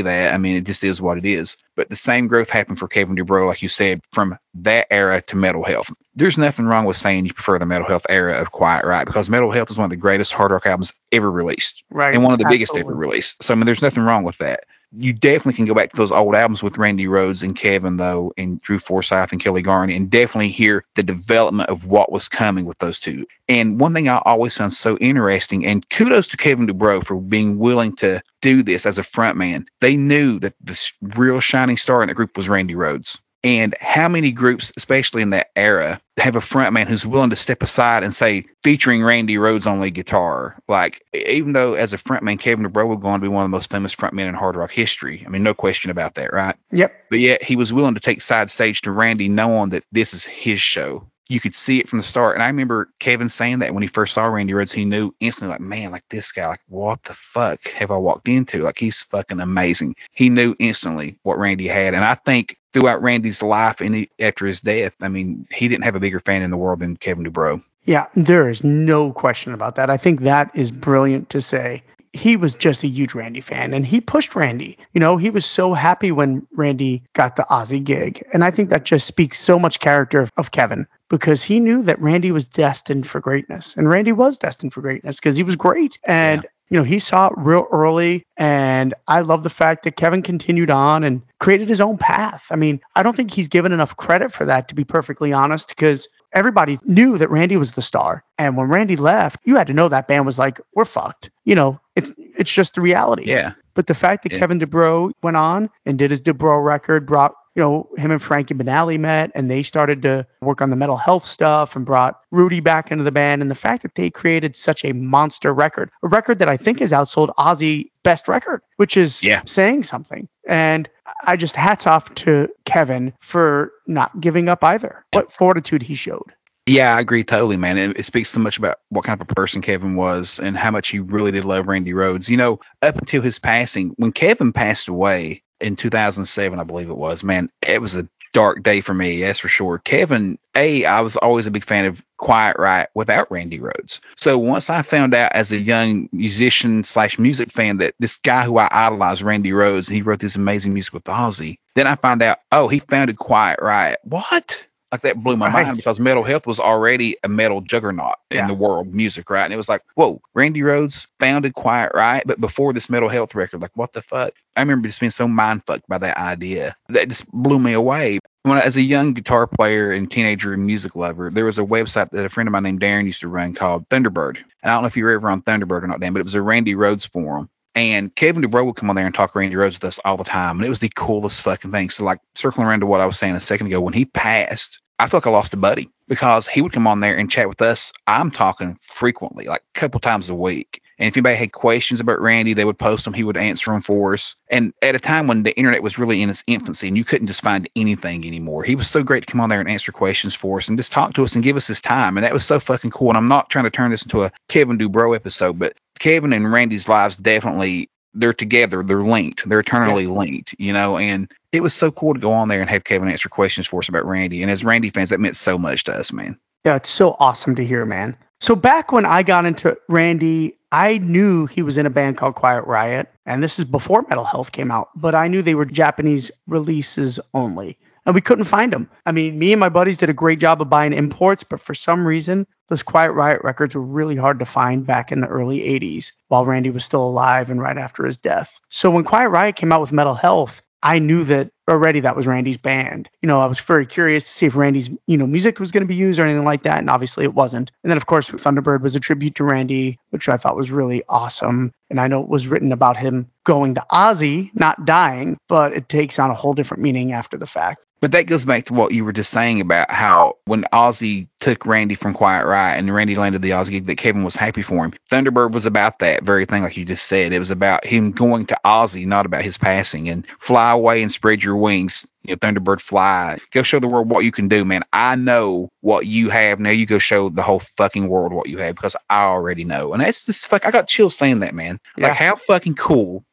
that. 0.00 0.32
I 0.32 0.38
mean, 0.38 0.56
it 0.56 0.64
just 0.64 0.84
is 0.84 1.02
what 1.02 1.18
it 1.18 1.24
is. 1.26 1.56
But 1.74 1.88
the 1.88 1.96
same 1.96 2.28
growth 2.28 2.48
happened 2.48 2.78
for 2.78 2.86
Kevin 2.88 3.16
DuBrow, 3.16 3.48
like 3.48 3.60
you 3.60 3.68
said, 3.68 4.00
from 4.12 4.36
that 4.54 4.86
era 4.90 5.20
to 5.22 5.36
Metal 5.36 5.64
Health. 5.64 5.90
There's 6.14 6.38
nothing 6.38 6.66
wrong 6.66 6.84
with 6.84 6.96
saying 6.96 7.26
you 7.26 7.34
prefer 7.34 7.58
the 7.58 7.66
Metal 7.66 7.86
Health 7.88 8.06
era 8.08 8.40
of 8.40 8.52
Quiet 8.52 8.84
Riot 8.84 9.06
because 9.06 9.28
Metal 9.28 9.50
Health 9.50 9.70
is 9.70 9.78
one 9.78 9.84
of 9.84 9.90
the 9.90 9.96
greatest 9.96 10.32
hard 10.32 10.52
rock 10.52 10.66
albums 10.66 10.92
ever 11.12 11.30
released 11.30 11.82
Right. 11.90 12.14
and 12.14 12.22
one 12.22 12.32
of 12.32 12.38
the 12.38 12.46
biggest 12.48 12.76
ever 12.76 12.94
released. 12.94 13.42
So 13.42 13.52
I 13.52 13.56
mean, 13.56 13.66
there's 13.66 13.82
nothing 13.82 14.04
wrong 14.04 14.22
with 14.22 14.38
that. 14.38 14.60
You 14.92 15.12
definitely 15.12 15.52
can 15.52 15.66
go 15.66 15.74
back 15.74 15.90
to 15.90 15.96
those 15.96 16.10
old 16.10 16.34
albums 16.34 16.62
with 16.62 16.76
Randy 16.76 17.06
Rhoads 17.06 17.44
and 17.44 17.56
Kevin 17.56 17.96
though, 17.96 18.32
and 18.36 18.60
Drew 18.60 18.78
Forsyth 18.78 19.30
and 19.30 19.40
Kelly 19.40 19.62
Garni, 19.62 19.94
and 19.94 20.10
definitely 20.10 20.48
hear 20.48 20.84
the 20.96 21.02
development 21.02 21.70
of 21.70 21.86
what 21.86 22.10
was 22.10 22.28
coming 22.28 22.64
with 22.64 22.78
those 22.78 22.98
two. 22.98 23.24
And 23.48 23.78
one 23.78 23.94
thing 23.94 24.08
I 24.08 24.20
always 24.24 24.56
found 24.56 24.72
so 24.72 24.96
interesting, 24.98 25.64
and 25.64 25.88
kudos 25.90 26.26
to 26.28 26.36
Kevin 26.36 26.66
DuBrow 26.66 27.04
for 27.04 27.20
being 27.20 27.58
willing 27.58 27.94
to 27.96 28.20
do 28.40 28.62
this 28.64 28.84
as 28.84 28.98
a 28.98 29.02
frontman. 29.02 29.64
They 29.80 29.96
knew 29.96 30.40
that 30.40 30.54
the 30.60 30.90
real 31.16 31.38
shining 31.38 31.76
star 31.76 32.02
in 32.02 32.08
the 32.08 32.14
group 32.14 32.36
was 32.36 32.48
Randy 32.48 32.74
Rhoads. 32.74 33.20
And 33.42 33.74
how 33.80 34.06
many 34.06 34.32
groups, 34.32 34.70
especially 34.76 35.22
in 35.22 35.30
that 35.30 35.48
era, 35.56 35.98
have 36.18 36.36
a 36.36 36.40
frontman 36.40 36.86
who's 36.86 37.06
willing 37.06 37.30
to 37.30 37.36
step 37.36 37.62
aside 37.62 38.04
and 38.04 38.12
say, 38.12 38.44
featuring 38.62 39.02
Randy 39.02 39.36
Rhoads 39.36 39.66
on 39.66 39.80
lead 39.80 39.94
guitar? 39.94 40.56
Like, 40.68 41.02
even 41.14 41.54
though 41.54 41.72
as 41.72 41.94
a 41.94 41.96
frontman, 41.96 42.38
Kevin 42.38 42.66
DuBrow 42.66 42.86
was 42.86 42.98
going 43.00 43.18
to 43.18 43.24
be 43.24 43.28
one 43.28 43.42
of 43.42 43.50
the 43.50 43.56
most 43.56 43.70
famous 43.70 43.94
frontmen 43.94 44.26
in 44.26 44.34
hard 44.34 44.56
rock 44.56 44.70
history. 44.70 45.24
I 45.26 45.30
mean, 45.30 45.42
no 45.42 45.54
question 45.54 45.90
about 45.90 46.16
that, 46.16 46.34
right? 46.34 46.54
Yep. 46.72 46.92
But 47.08 47.20
yet 47.20 47.42
he 47.42 47.56
was 47.56 47.72
willing 47.72 47.94
to 47.94 48.00
take 48.00 48.20
side 48.20 48.50
stage 48.50 48.82
to 48.82 48.90
Randy, 48.90 49.28
knowing 49.30 49.70
that 49.70 49.84
this 49.90 50.12
is 50.12 50.26
his 50.26 50.60
show. 50.60 51.06
You 51.30 51.40
could 51.40 51.54
see 51.54 51.78
it 51.78 51.88
from 51.88 51.98
the 51.98 52.02
start. 52.02 52.34
And 52.34 52.42
I 52.42 52.48
remember 52.48 52.90
Kevin 52.98 53.28
saying 53.28 53.60
that 53.60 53.72
when 53.72 53.84
he 53.84 53.86
first 53.86 54.12
saw 54.14 54.26
Randy 54.26 54.52
Rhoads, 54.52 54.74
he 54.74 54.84
knew 54.84 55.14
instantly, 55.20 55.52
like, 55.52 55.60
man, 55.60 55.92
like 55.92 56.02
this 56.10 56.32
guy, 56.32 56.48
like, 56.48 56.60
what 56.66 57.04
the 57.04 57.14
fuck 57.14 57.62
have 57.68 57.92
I 57.92 57.96
walked 57.96 58.28
into? 58.28 58.62
Like, 58.62 58.78
he's 58.78 59.02
fucking 59.04 59.38
amazing. 59.40 59.94
He 60.12 60.28
knew 60.28 60.56
instantly 60.58 61.16
what 61.22 61.38
Randy 61.38 61.68
had. 61.68 61.94
And 61.94 62.04
I 62.04 62.14
think 62.14 62.58
throughout 62.72 63.02
Randy's 63.02 63.42
life 63.42 63.80
and 63.80 63.94
he, 63.94 64.10
after 64.20 64.46
his 64.46 64.60
death, 64.60 64.96
I 65.00 65.08
mean, 65.08 65.46
he 65.52 65.68
didn't 65.68 65.84
have 65.84 65.96
a 65.96 66.00
bigger 66.00 66.20
fan 66.20 66.42
in 66.42 66.50
the 66.50 66.56
world 66.56 66.80
than 66.80 66.96
Kevin 66.96 67.24
DuBrow. 67.24 67.62
Yeah, 67.84 68.06
there 68.14 68.48
is 68.48 68.62
no 68.62 69.12
question 69.12 69.52
about 69.52 69.74
that. 69.76 69.90
I 69.90 69.96
think 69.96 70.20
that 70.20 70.50
is 70.54 70.70
brilliant 70.70 71.30
to 71.30 71.40
say. 71.40 71.82
He 72.12 72.36
was 72.36 72.54
just 72.54 72.82
a 72.82 72.88
huge 72.88 73.14
Randy 73.14 73.40
fan 73.40 73.72
and 73.72 73.86
he 73.86 74.00
pushed 74.00 74.34
Randy. 74.34 74.76
You 74.92 75.00
know, 75.00 75.16
he 75.16 75.30
was 75.30 75.46
so 75.46 75.74
happy 75.74 76.10
when 76.10 76.46
Randy 76.52 77.04
got 77.12 77.36
the 77.36 77.44
Ozzy 77.44 77.82
gig. 77.82 78.22
And 78.32 78.42
I 78.42 78.50
think 78.50 78.68
that 78.70 78.84
just 78.84 79.06
speaks 79.06 79.38
so 79.38 79.60
much 79.60 79.78
character 79.78 80.20
of, 80.20 80.32
of 80.36 80.50
Kevin 80.50 80.86
because 81.08 81.44
he 81.44 81.60
knew 81.60 81.82
that 81.82 82.00
Randy 82.00 82.32
was 82.32 82.46
destined 82.46 83.06
for 83.06 83.20
greatness. 83.20 83.76
And 83.76 83.88
Randy 83.88 84.12
was 84.12 84.38
destined 84.38 84.72
for 84.72 84.80
greatness 84.80 85.20
because 85.20 85.36
he 85.36 85.44
was 85.44 85.54
great. 85.54 86.00
And 86.04 86.44
you 86.70 86.78
know, 86.78 86.84
he 86.84 86.98
saw 86.98 87.28
it 87.28 87.34
real 87.36 87.66
early. 87.72 88.24
And 88.36 88.94
I 89.08 89.20
love 89.20 89.42
the 89.42 89.50
fact 89.50 89.84
that 89.84 89.96
Kevin 89.96 90.22
continued 90.22 90.70
on 90.70 91.04
and 91.04 91.22
created 91.40 91.68
his 91.68 91.80
own 91.80 91.98
path. 91.98 92.46
I 92.50 92.56
mean, 92.56 92.80
I 92.96 93.02
don't 93.02 93.16
think 93.16 93.32
he's 93.32 93.48
given 93.48 93.72
enough 93.72 93.96
credit 93.96 94.32
for 94.32 94.44
that, 94.46 94.68
to 94.68 94.74
be 94.74 94.84
perfectly 94.84 95.32
honest, 95.32 95.68
because 95.68 96.08
everybody 96.32 96.78
knew 96.84 97.18
that 97.18 97.30
Randy 97.30 97.56
was 97.56 97.72
the 97.72 97.82
star. 97.82 98.24
And 98.38 98.56
when 98.56 98.68
Randy 98.68 98.96
left, 98.96 99.40
you 99.44 99.56
had 99.56 99.66
to 99.66 99.72
know 99.72 99.88
that 99.88 100.06
band 100.08 100.26
was 100.26 100.38
like, 100.38 100.60
we're 100.74 100.84
fucked. 100.84 101.28
You 101.44 101.54
know, 101.54 101.80
it's 101.96 102.12
it's 102.16 102.54
just 102.54 102.74
the 102.74 102.80
reality. 102.80 103.24
Yeah. 103.26 103.52
But 103.74 103.86
the 103.86 103.94
fact 103.94 104.22
that 104.22 104.32
Yeah. 104.32 104.38
Kevin 104.38 104.60
DuBrow 104.60 105.10
went 105.22 105.36
on 105.36 105.70
and 105.86 105.98
did 105.98 106.10
his 106.10 106.22
DuBrow 106.22 106.64
record, 106.64 107.06
brought, 107.06 107.34
you 107.60 107.66
know, 107.66 107.86
him 107.98 108.10
and 108.10 108.22
Frankie 108.22 108.54
Banali 108.54 108.98
met 108.98 109.30
and 109.34 109.50
they 109.50 109.62
started 109.62 110.00
to 110.00 110.26
work 110.40 110.62
on 110.62 110.70
the 110.70 110.76
Metal 110.76 110.96
Health 110.96 111.26
stuff 111.26 111.76
and 111.76 111.84
brought 111.84 112.18
Rudy 112.30 112.60
back 112.60 112.90
into 112.90 113.04
the 113.04 113.12
band. 113.12 113.42
And 113.42 113.50
the 113.50 113.54
fact 113.54 113.82
that 113.82 113.96
they 113.96 114.08
created 114.08 114.56
such 114.56 114.82
a 114.82 114.94
monster 114.94 115.52
record, 115.52 115.90
a 116.02 116.08
record 116.08 116.38
that 116.38 116.48
I 116.48 116.56
think 116.56 116.78
has 116.78 116.90
outsold 116.90 117.34
Ozzy 117.34 117.90
best 118.02 118.28
record, 118.28 118.62
which 118.76 118.96
is 118.96 119.22
Yeah. 119.22 119.42
saying 119.44 119.82
something. 119.82 120.26
And 120.48 120.88
I 121.26 121.36
just 121.36 121.54
hats 121.54 121.86
off 121.86 122.14
to 122.14 122.48
Kevin 122.64 123.12
for 123.20 123.72
not 123.86 124.18
giving 124.22 124.48
up 124.48 124.64
either. 124.64 125.04
What 125.12 125.30
fortitude 125.30 125.82
he 125.82 125.94
showed. 125.94 126.32
Yeah, 126.64 126.96
I 126.96 127.00
agree 127.00 127.24
totally, 127.24 127.58
man. 127.58 127.76
It, 127.76 127.94
it 127.98 128.04
speaks 128.04 128.30
so 128.30 128.40
much 128.40 128.56
about 128.56 128.78
what 128.88 129.04
kind 129.04 129.20
of 129.20 129.28
a 129.30 129.34
person 129.34 129.60
Kevin 129.60 129.96
was 129.96 130.40
and 130.40 130.56
how 130.56 130.70
much 130.70 130.88
he 130.88 130.98
really 130.98 131.30
did 131.30 131.44
love 131.44 131.66
Randy 131.66 131.92
Rhoads. 131.92 132.30
You 132.30 132.38
know, 132.38 132.58
up 132.80 132.96
until 132.96 133.20
his 133.20 133.38
passing, 133.38 133.92
when 133.96 134.12
Kevin 134.12 134.50
passed 134.50 134.88
away 134.88 135.42
in 135.60 135.76
2007, 135.76 136.58
I 136.58 136.64
believe 136.64 136.90
it 136.90 136.96
was, 136.96 137.24
man, 137.24 137.48
it 137.66 137.80
was 137.80 137.96
a 137.96 138.08
dark 138.32 138.62
day 138.62 138.80
for 138.80 138.94
me, 138.94 139.20
that's 139.20 139.38
for 139.38 139.48
sure. 139.48 139.78
Kevin, 139.78 140.38
A, 140.54 140.84
I 140.84 141.00
was 141.00 141.16
always 141.16 141.46
a 141.46 141.50
big 141.50 141.64
fan 141.64 141.84
of 141.84 142.04
Quiet 142.18 142.56
Riot 142.58 142.90
without 142.94 143.30
Randy 143.30 143.58
Rhoads. 143.58 144.00
So 144.14 144.38
once 144.38 144.70
I 144.70 144.82
found 144.82 145.14
out 145.14 145.32
as 145.32 145.52
a 145.52 145.58
young 145.58 146.08
musician 146.12 146.82
slash 146.82 147.18
music 147.18 147.50
fan 147.50 147.78
that 147.78 147.94
this 147.98 148.16
guy 148.18 148.44
who 148.44 148.58
I 148.58 148.68
idolized, 148.70 149.22
Randy 149.22 149.50
Rhoads, 149.50 149.90
he 149.90 150.02
wrote 150.02 150.20
this 150.20 150.36
amazing 150.36 150.72
music 150.72 150.94
with 150.94 151.04
Ozzy, 151.04 151.56
then 151.74 151.86
I 151.86 151.94
found 151.94 152.22
out, 152.22 152.38
oh, 152.52 152.68
he 152.68 152.78
founded 152.78 153.16
Quiet 153.16 153.58
Riot. 153.60 153.98
What? 154.04 154.66
Like 154.92 155.02
that 155.02 155.22
blew 155.22 155.36
my 155.36 155.46
Right. 155.46 155.66
mind 155.66 155.76
because 155.76 156.00
Metal 156.00 156.24
Health 156.24 156.46
was 156.46 156.58
already 156.58 157.16
a 157.22 157.28
metal 157.28 157.60
juggernaut 157.60 158.16
Yeah. 158.30 158.42
in 158.42 158.48
the 158.48 158.54
world 158.54 158.92
music, 158.92 159.30
right? 159.30 159.44
And 159.44 159.52
it 159.52 159.56
was 159.56 159.68
like, 159.68 159.82
whoa, 159.94 160.20
Randy 160.34 160.60
Rhoads 160.62 161.06
founded 161.20 161.54
Quiet 161.54 161.92
Riot, 161.94 162.24
but 162.26 162.40
before 162.40 162.72
this 162.72 162.90
Metal 162.90 163.08
Health 163.08 163.34
record, 163.34 163.62
like 163.62 163.70
what 163.76 163.92
the 163.92 164.02
fuck? 164.02 164.32
I 164.56 164.60
remember 164.60 164.88
just 164.88 164.98
being 165.00 165.10
so 165.10 165.28
mind 165.28 165.62
fucked 165.62 165.88
by 165.88 165.98
that 165.98 166.16
idea 166.18 166.74
that 166.88 167.08
just 167.08 167.30
blew 167.30 167.58
me 167.60 167.72
away. 167.72 168.18
When 168.42 168.56
I, 168.58 168.62
as 168.62 168.76
a 168.76 168.82
young 168.82 169.12
guitar 169.12 169.46
player 169.46 169.92
and 169.92 170.10
teenager 170.10 170.52
and 170.54 170.64
music 170.66 170.96
lover, 170.96 171.30
there 171.30 171.44
was 171.44 171.58
a 171.58 171.64
website 171.64 172.10
that 172.10 172.24
a 172.26 172.28
friend 172.30 172.48
of 172.48 172.52
mine 172.52 172.62
named 172.64 172.80
Darren 172.80 173.04
used 173.04 173.20
to 173.20 173.28
run 173.28 173.54
called 173.54 173.88
Thunderbird. 173.90 174.38
And 174.38 174.70
I 174.70 174.74
don't 174.74 174.82
know 174.82 174.88
if 174.88 174.96
you 174.96 175.04
were 175.04 175.12
ever 175.12 175.30
on 175.30 175.42
Thunderbird 175.42 175.84
or 175.84 175.86
not, 175.86 176.00
Dan, 176.00 176.12
but 176.14 176.20
it 176.20 176.24
was 176.24 176.34
a 176.34 176.42
Randy 176.42 176.74
Rhoads 176.74 177.08
forum. 177.08 177.48
And 177.74 178.14
Kevin 178.16 178.42
DuBrow 178.42 178.66
would 178.66 178.76
come 178.76 178.90
on 178.90 178.96
there 178.96 179.06
and 179.06 179.14
talk 179.14 179.34
Randy 179.34 179.54
Rhoads 179.54 179.74
with 179.74 179.84
us 179.84 180.00
all 180.04 180.16
the 180.16 180.24
time. 180.24 180.56
And 180.56 180.66
it 180.66 180.70
was 180.70 180.80
the 180.80 180.90
coolest 180.96 181.42
fucking 181.42 181.70
thing. 181.70 181.88
So, 181.90 182.04
like, 182.04 182.18
circling 182.34 182.66
around 182.66 182.80
to 182.80 182.86
what 182.86 183.00
I 183.00 183.06
was 183.06 183.18
saying 183.18 183.34
a 183.36 183.40
second 183.40 183.68
ago, 183.68 183.80
when 183.80 183.94
he 183.94 184.06
passed, 184.06 184.80
I 184.98 185.06
felt 185.06 185.24
like 185.24 185.30
I 185.30 185.34
lost 185.34 185.54
a 185.54 185.56
buddy 185.56 185.88
because 186.08 186.48
he 186.48 186.60
would 186.60 186.72
come 186.72 186.86
on 186.86 187.00
there 187.00 187.16
and 187.16 187.30
chat 187.30 187.48
with 187.48 187.62
us. 187.62 187.92
I'm 188.06 188.30
talking 188.30 188.76
frequently, 188.80 189.46
like 189.46 189.62
a 189.74 189.78
couple 189.78 190.00
times 190.00 190.28
a 190.28 190.34
week. 190.34 190.82
And 191.00 191.08
if 191.08 191.16
anybody 191.16 191.36
had 191.36 191.52
questions 191.52 191.98
about 191.98 192.20
Randy, 192.20 192.52
they 192.52 192.66
would 192.66 192.78
post 192.78 193.04
them. 193.04 193.14
He 193.14 193.24
would 193.24 193.38
answer 193.38 193.72
them 193.72 193.80
for 193.80 194.12
us. 194.12 194.36
And 194.50 194.72
at 194.82 194.94
a 194.94 195.00
time 195.00 195.26
when 195.26 195.42
the 195.42 195.56
internet 195.56 195.82
was 195.82 195.98
really 195.98 196.20
in 196.20 196.28
its 196.28 196.44
infancy 196.46 196.86
and 196.88 196.96
you 196.96 197.04
couldn't 197.04 197.26
just 197.26 197.42
find 197.42 197.68
anything 197.74 198.26
anymore, 198.26 198.62
he 198.62 198.76
was 198.76 198.88
so 198.88 199.02
great 199.02 199.26
to 199.26 199.32
come 199.32 199.40
on 199.40 199.48
there 199.48 199.60
and 199.60 199.68
answer 199.68 199.92
questions 199.92 200.34
for 200.34 200.58
us 200.58 200.68
and 200.68 200.78
just 200.78 200.92
talk 200.92 201.14
to 201.14 201.24
us 201.24 201.34
and 201.34 201.42
give 201.42 201.56
us 201.56 201.66
his 201.66 201.80
time. 201.80 202.16
And 202.16 202.24
that 202.24 202.34
was 202.34 202.44
so 202.44 202.60
fucking 202.60 202.90
cool. 202.90 203.08
And 203.08 203.16
I'm 203.16 203.28
not 203.28 203.48
trying 203.48 203.64
to 203.64 203.70
turn 203.70 203.90
this 203.90 204.04
into 204.04 204.24
a 204.24 204.30
Kevin 204.48 204.78
DuBrow 204.78 205.16
episode, 205.16 205.58
but 205.58 205.72
Kevin 205.98 206.32
and 206.32 206.52
Randy's 206.52 206.88
lives 206.88 207.16
definitely 207.16 207.88
they're 208.12 208.32
together, 208.34 208.82
they're 208.82 209.02
linked, 209.02 209.48
they're 209.48 209.60
eternally 209.60 210.06
linked, 210.06 210.54
you 210.58 210.72
know, 210.72 210.98
and 210.98 211.30
it 211.52 211.62
was 211.62 211.72
so 211.72 211.90
cool 211.90 212.12
to 212.12 212.20
go 212.20 212.32
on 212.32 212.48
there 212.48 212.60
and 212.60 212.68
have 212.68 212.84
Kevin 212.84 213.08
answer 213.08 213.28
questions 213.28 213.66
for 213.66 213.78
us 213.78 213.88
about 213.88 214.04
Randy. 214.04 214.42
And 214.42 214.50
as 214.50 214.64
Randy 214.64 214.90
fans, 214.90 215.10
that 215.10 215.20
meant 215.20 215.36
so 215.36 215.56
much 215.56 215.84
to 215.84 215.92
us, 215.92 216.12
man. 216.12 216.38
Yeah, 216.64 216.76
it's 216.76 216.90
so 216.90 217.16
awesome 217.20 217.54
to 217.54 217.64
hear, 217.64 217.86
man. 217.86 218.16
So 218.40 218.56
back 218.56 218.92
when 218.92 219.04
I 219.04 219.22
got 219.22 219.46
into 219.46 219.76
Randy, 219.88 220.58
I 220.72 220.98
knew 220.98 221.46
he 221.46 221.62
was 221.62 221.76
in 221.76 221.86
a 221.86 221.90
band 221.90 222.16
called 222.16 222.36
Quiet 222.36 222.64
Riot, 222.64 223.08
and 223.26 223.42
this 223.42 223.58
is 223.58 223.64
before 223.64 224.06
Metal 224.08 224.24
Health 224.24 224.52
came 224.52 224.70
out, 224.70 224.88
but 224.94 225.14
I 225.16 225.26
knew 225.26 225.42
they 225.42 225.56
were 225.56 225.64
Japanese 225.64 226.30
releases 226.46 227.18
only. 227.34 227.76
And 228.06 228.14
we 228.14 228.20
couldn't 228.20 228.44
find 228.44 228.72
them. 228.72 228.88
I 229.04 229.12
mean, 229.12 229.38
me 229.38 229.52
and 229.52 229.60
my 229.60 229.68
buddies 229.68 229.96
did 229.96 230.08
a 230.08 230.14
great 230.14 230.38
job 230.38 230.62
of 230.62 230.70
buying 230.70 230.92
imports, 230.92 231.44
but 231.44 231.60
for 231.60 231.74
some 231.74 232.06
reason, 232.06 232.46
those 232.68 232.82
Quiet 232.82 233.12
Riot 233.12 233.42
records 233.44 233.74
were 233.74 233.82
really 233.82 234.16
hard 234.16 234.38
to 234.38 234.46
find 234.46 234.86
back 234.86 235.12
in 235.12 235.20
the 235.20 235.28
early 235.28 235.60
80s 235.60 236.12
while 236.28 236.46
Randy 236.46 236.70
was 236.70 236.84
still 236.84 237.04
alive 237.04 237.50
and 237.50 237.60
right 237.60 237.76
after 237.76 238.04
his 238.04 238.16
death. 238.16 238.60
So 238.70 238.90
when 238.90 239.04
Quiet 239.04 239.28
Riot 239.28 239.56
came 239.56 239.72
out 239.72 239.80
with 239.80 239.92
Metal 239.92 240.14
Health, 240.14 240.62
I 240.82 240.98
knew 240.98 241.24
that 241.24 241.50
already 241.70 242.00
that 242.00 242.16
was 242.16 242.26
Randy's 242.26 242.56
band. 242.56 243.08
You 243.22 243.26
know, 243.26 243.40
I 243.40 243.46
was 243.46 243.60
very 243.60 243.86
curious 243.86 244.26
to 244.26 244.32
see 244.32 244.46
if 244.46 244.56
Randy's, 244.56 244.90
you 245.06 245.16
know, 245.16 245.26
music 245.26 245.60
was 245.60 245.70
going 245.70 245.82
to 245.82 245.88
be 245.88 245.94
used 245.94 246.18
or 246.18 246.24
anything 246.24 246.44
like 246.44 246.62
that. 246.62 246.78
And 246.78 246.90
obviously 246.90 247.24
it 247.24 247.34
wasn't. 247.34 247.70
And 247.82 247.90
then, 247.90 247.96
of 247.96 248.06
course, 248.06 248.30
Thunderbird 248.30 248.82
was 248.82 248.96
a 248.96 249.00
tribute 249.00 249.34
to 249.36 249.44
Randy, 249.44 249.98
which 250.10 250.28
I 250.28 250.36
thought 250.36 250.56
was 250.56 250.70
really 250.70 251.02
awesome. 251.08 251.72
And 251.88 252.00
I 252.00 252.08
know 252.08 252.22
it 252.22 252.28
was 252.28 252.48
written 252.48 252.72
about 252.72 252.96
him 252.96 253.30
going 253.44 253.74
to 253.74 253.84
Ozzy, 253.90 254.50
not 254.54 254.84
dying, 254.84 255.38
but 255.48 255.72
it 255.72 255.88
takes 255.88 256.18
on 256.18 256.30
a 256.30 256.34
whole 256.34 256.54
different 256.54 256.82
meaning 256.82 257.12
after 257.12 257.36
the 257.36 257.46
fact. 257.46 257.84
But 258.00 258.12
that 258.12 258.26
goes 258.26 258.46
back 258.46 258.64
to 258.64 258.72
what 258.72 258.92
you 258.92 259.04
were 259.04 259.12
just 259.12 259.30
saying 259.30 259.60
about 259.60 259.90
how 259.90 260.34
when 260.46 260.64
Ozzy 260.72 261.28
took 261.38 261.66
Randy 261.66 261.94
from 261.94 262.14
Quiet 262.14 262.46
Riot 262.46 262.78
and 262.78 262.92
Randy 262.94 263.14
landed 263.14 263.42
the 263.42 263.50
Ozzy 263.50 263.72
gig, 263.72 263.84
that 263.84 263.98
Kevin 263.98 264.24
was 264.24 264.36
happy 264.36 264.62
for 264.62 264.82
him. 264.82 264.94
Thunderbird 265.10 265.52
was 265.52 265.66
about 265.66 265.98
that 265.98 266.22
very 266.22 266.46
thing, 266.46 266.62
like 266.62 266.78
you 266.78 266.86
just 266.86 267.06
said. 267.06 267.34
It 267.34 267.38
was 267.38 267.50
about 267.50 267.84
him 267.84 268.10
going 268.10 268.46
to 268.46 268.56
Ozzy, 268.64 269.06
not 269.06 269.26
about 269.26 269.42
his 269.42 269.58
passing. 269.58 270.08
And 270.08 270.26
fly 270.38 270.70
away 270.70 271.02
and 271.02 271.12
spread 271.12 271.42
your 271.42 271.56
wings. 271.60 272.08
You 272.22 272.32
know, 272.32 272.36
Thunderbird 272.36 272.80
fly. 272.80 273.38
Go 273.52 273.62
show 273.62 273.78
the 273.78 273.88
world 273.88 274.10
what 274.10 274.24
you 274.24 274.32
can 274.32 274.48
do, 274.48 274.64
man. 274.64 274.82
I 274.92 275.16
know 275.16 275.70
what 275.80 276.06
you 276.06 276.30
have. 276.30 276.60
Now 276.60 276.70
you 276.70 276.86
go 276.86 276.98
show 276.98 277.28
the 277.28 277.42
whole 277.42 277.60
fucking 277.60 278.08
world 278.08 278.32
what 278.32 278.48
you 278.48 278.58
have 278.58 278.76
because 278.76 278.96
I 279.08 279.22
already 279.22 279.64
know. 279.64 279.92
And 279.92 280.02
that's 280.02 280.26
just 280.26 280.46
fuck. 280.46 280.66
I 280.66 280.70
got 280.70 280.88
chills 280.88 281.16
saying 281.16 281.40
that, 281.40 281.54
man. 281.54 281.78
Yeah. 281.96 282.08
Like 282.08 282.16
how 282.16 282.36
fucking 282.36 282.74
cool. 282.74 283.24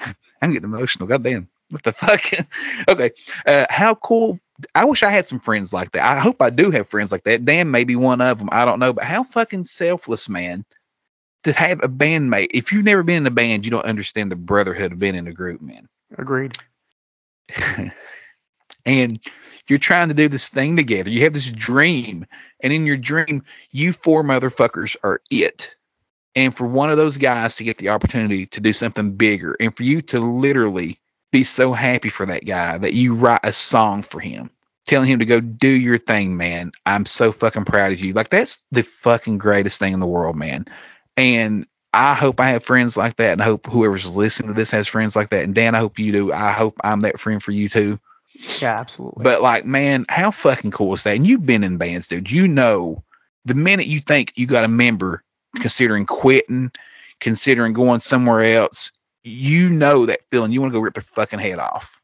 I'm 0.42 0.52
getting 0.52 0.64
emotional. 0.68 1.08
Goddamn. 1.08 1.48
What 1.70 1.82
the 1.84 1.92
fuck? 1.92 2.22
okay. 2.88 3.10
Uh, 3.46 3.66
how 3.70 3.94
cool. 3.94 4.38
I 4.74 4.84
wish 4.84 5.02
I 5.02 5.10
had 5.10 5.26
some 5.26 5.40
friends 5.40 5.72
like 5.72 5.92
that. 5.92 6.04
I 6.04 6.20
hope 6.20 6.42
I 6.42 6.50
do 6.50 6.70
have 6.70 6.88
friends 6.88 7.12
like 7.12 7.24
that. 7.24 7.44
Dan 7.44 7.70
may 7.70 7.84
be 7.84 7.96
one 7.96 8.20
of 8.20 8.38
them. 8.38 8.48
I 8.52 8.64
don't 8.64 8.78
know. 8.78 8.92
But 8.92 9.04
how 9.04 9.24
fucking 9.24 9.64
selfless, 9.64 10.28
man, 10.28 10.64
to 11.44 11.52
have 11.52 11.82
a 11.82 11.88
bandmate. 11.88 12.48
If 12.52 12.72
you've 12.72 12.84
never 12.84 13.02
been 13.02 13.16
in 13.16 13.26
a 13.26 13.30
band, 13.30 13.64
you 13.64 13.70
don't 13.70 13.86
understand 13.86 14.30
the 14.30 14.36
brotherhood 14.36 14.92
of 14.92 14.98
being 14.98 15.14
in 15.14 15.26
a 15.26 15.32
group, 15.32 15.62
man. 15.62 15.88
Agreed. 16.18 16.56
and 18.86 19.18
you're 19.68 19.78
trying 19.78 20.08
to 20.08 20.14
do 20.14 20.28
this 20.28 20.48
thing 20.48 20.76
together. 20.76 21.10
You 21.10 21.22
have 21.24 21.32
this 21.32 21.50
dream. 21.50 22.26
And 22.62 22.72
in 22.72 22.86
your 22.86 22.96
dream, 22.96 23.42
you 23.70 23.92
four 23.92 24.22
motherfuckers 24.22 24.96
are 25.02 25.20
it. 25.30 25.74
And 26.36 26.54
for 26.54 26.66
one 26.66 26.90
of 26.90 26.96
those 26.96 27.16
guys 27.16 27.56
to 27.56 27.64
get 27.64 27.78
the 27.78 27.88
opportunity 27.88 28.46
to 28.46 28.60
do 28.60 28.72
something 28.72 29.12
bigger 29.12 29.56
and 29.60 29.74
for 29.74 29.82
you 29.82 30.00
to 30.02 30.20
literally 30.20 30.98
be 31.32 31.44
so 31.44 31.72
happy 31.72 32.08
for 32.08 32.26
that 32.26 32.46
guy 32.46 32.78
that 32.78 32.94
you 32.94 33.14
write 33.14 33.40
a 33.44 33.52
song 33.52 34.02
for 34.02 34.20
him, 34.20 34.50
telling 34.86 35.08
him 35.08 35.18
to 35.18 35.24
go 35.24 35.40
do 35.40 35.68
your 35.68 35.98
thing, 35.98 36.36
man. 36.36 36.72
I'm 36.86 37.06
so 37.06 37.32
fucking 37.32 37.64
proud 37.64 37.92
of 37.92 38.00
you. 38.00 38.12
Like 38.12 38.30
that's 38.30 38.64
the 38.70 38.82
fucking 38.82 39.38
greatest 39.38 39.78
thing 39.78 39.92
in 39.92 40.00
the 40.00 40.06
world, 40.06 40.36
man. 40.36 40.64
And 41.16 41.66
I 41.92 42.14
hope 42.14 42.38
I 42.40 42.48
have 42.48 42.62
friends 42.64 42.96
like 42.96 43.16
that, 43.16 43.32
and 43.32 43.42
I 43.42 43.44
hope 43.46 43.66
whoever's 43.66 44.14
listening 44.16 44.48
to 44.48 44.54
this 44.54 44.70
has 44.70 44.86
friends 44.86 45.16
like 45.16 45.30
that. 45.30 45.42
And 45.44 45.54
Dan, 45.54 45.74
I 45.74 45.78
hope 45.80 45.98
you 45.98 46.12
do. 46.12 46.32
I 46.32 46.52
hope 46.52 46.78
I'm 46.84 47.00
that 47.00 47.18
friend 47.18 47.42
for 47.42 47.50
you 47.52 47.68
too. 47.68 47.98
Yeah, 48.60 48.78
absolutely. 48.78 49.24
But 49.24 49.42
like, 49.42 49.64
man, 49.64 50.04
how 50.08 50.30
fucking 50.30 50.70
cool 50.70 50.94
is 50.94 51.02
that? 51.04 51.16
And 51.16 51.26
you've 51.26 51.44
been 51.44 51.64
in 51.64 51.78
bands, 51.78 52.06
dude. 52.06 52.30
You 52.30 52.46
know, 52.46 53.02
the 53.44 53.54
minute 53.54 53.86
you 53.86 53.98
think 53.98 54.32
you 54.36 54.46
got 54.46 54.64
a 54.64 54.68
member 54.68 55.24
considering 55.56 56.06
quitting, 56.06 56.70
considering 57.18 57.72
going 57.72 57.98
somewhere 58.00 58.42
else, 58.56 58.92
you 59.24 59.68
know 59.68 60.06
that 60.06 60.22
feeling. 60.30 60.52
You 60.52 60.60
want 60.60 60.72
to 60.72 60.78
go 60.78 60.82
rip 60.82 60.94
their 60.94 61.02
fucking 61.02 61.40
head 61.40 61.58
off 61.58 62.00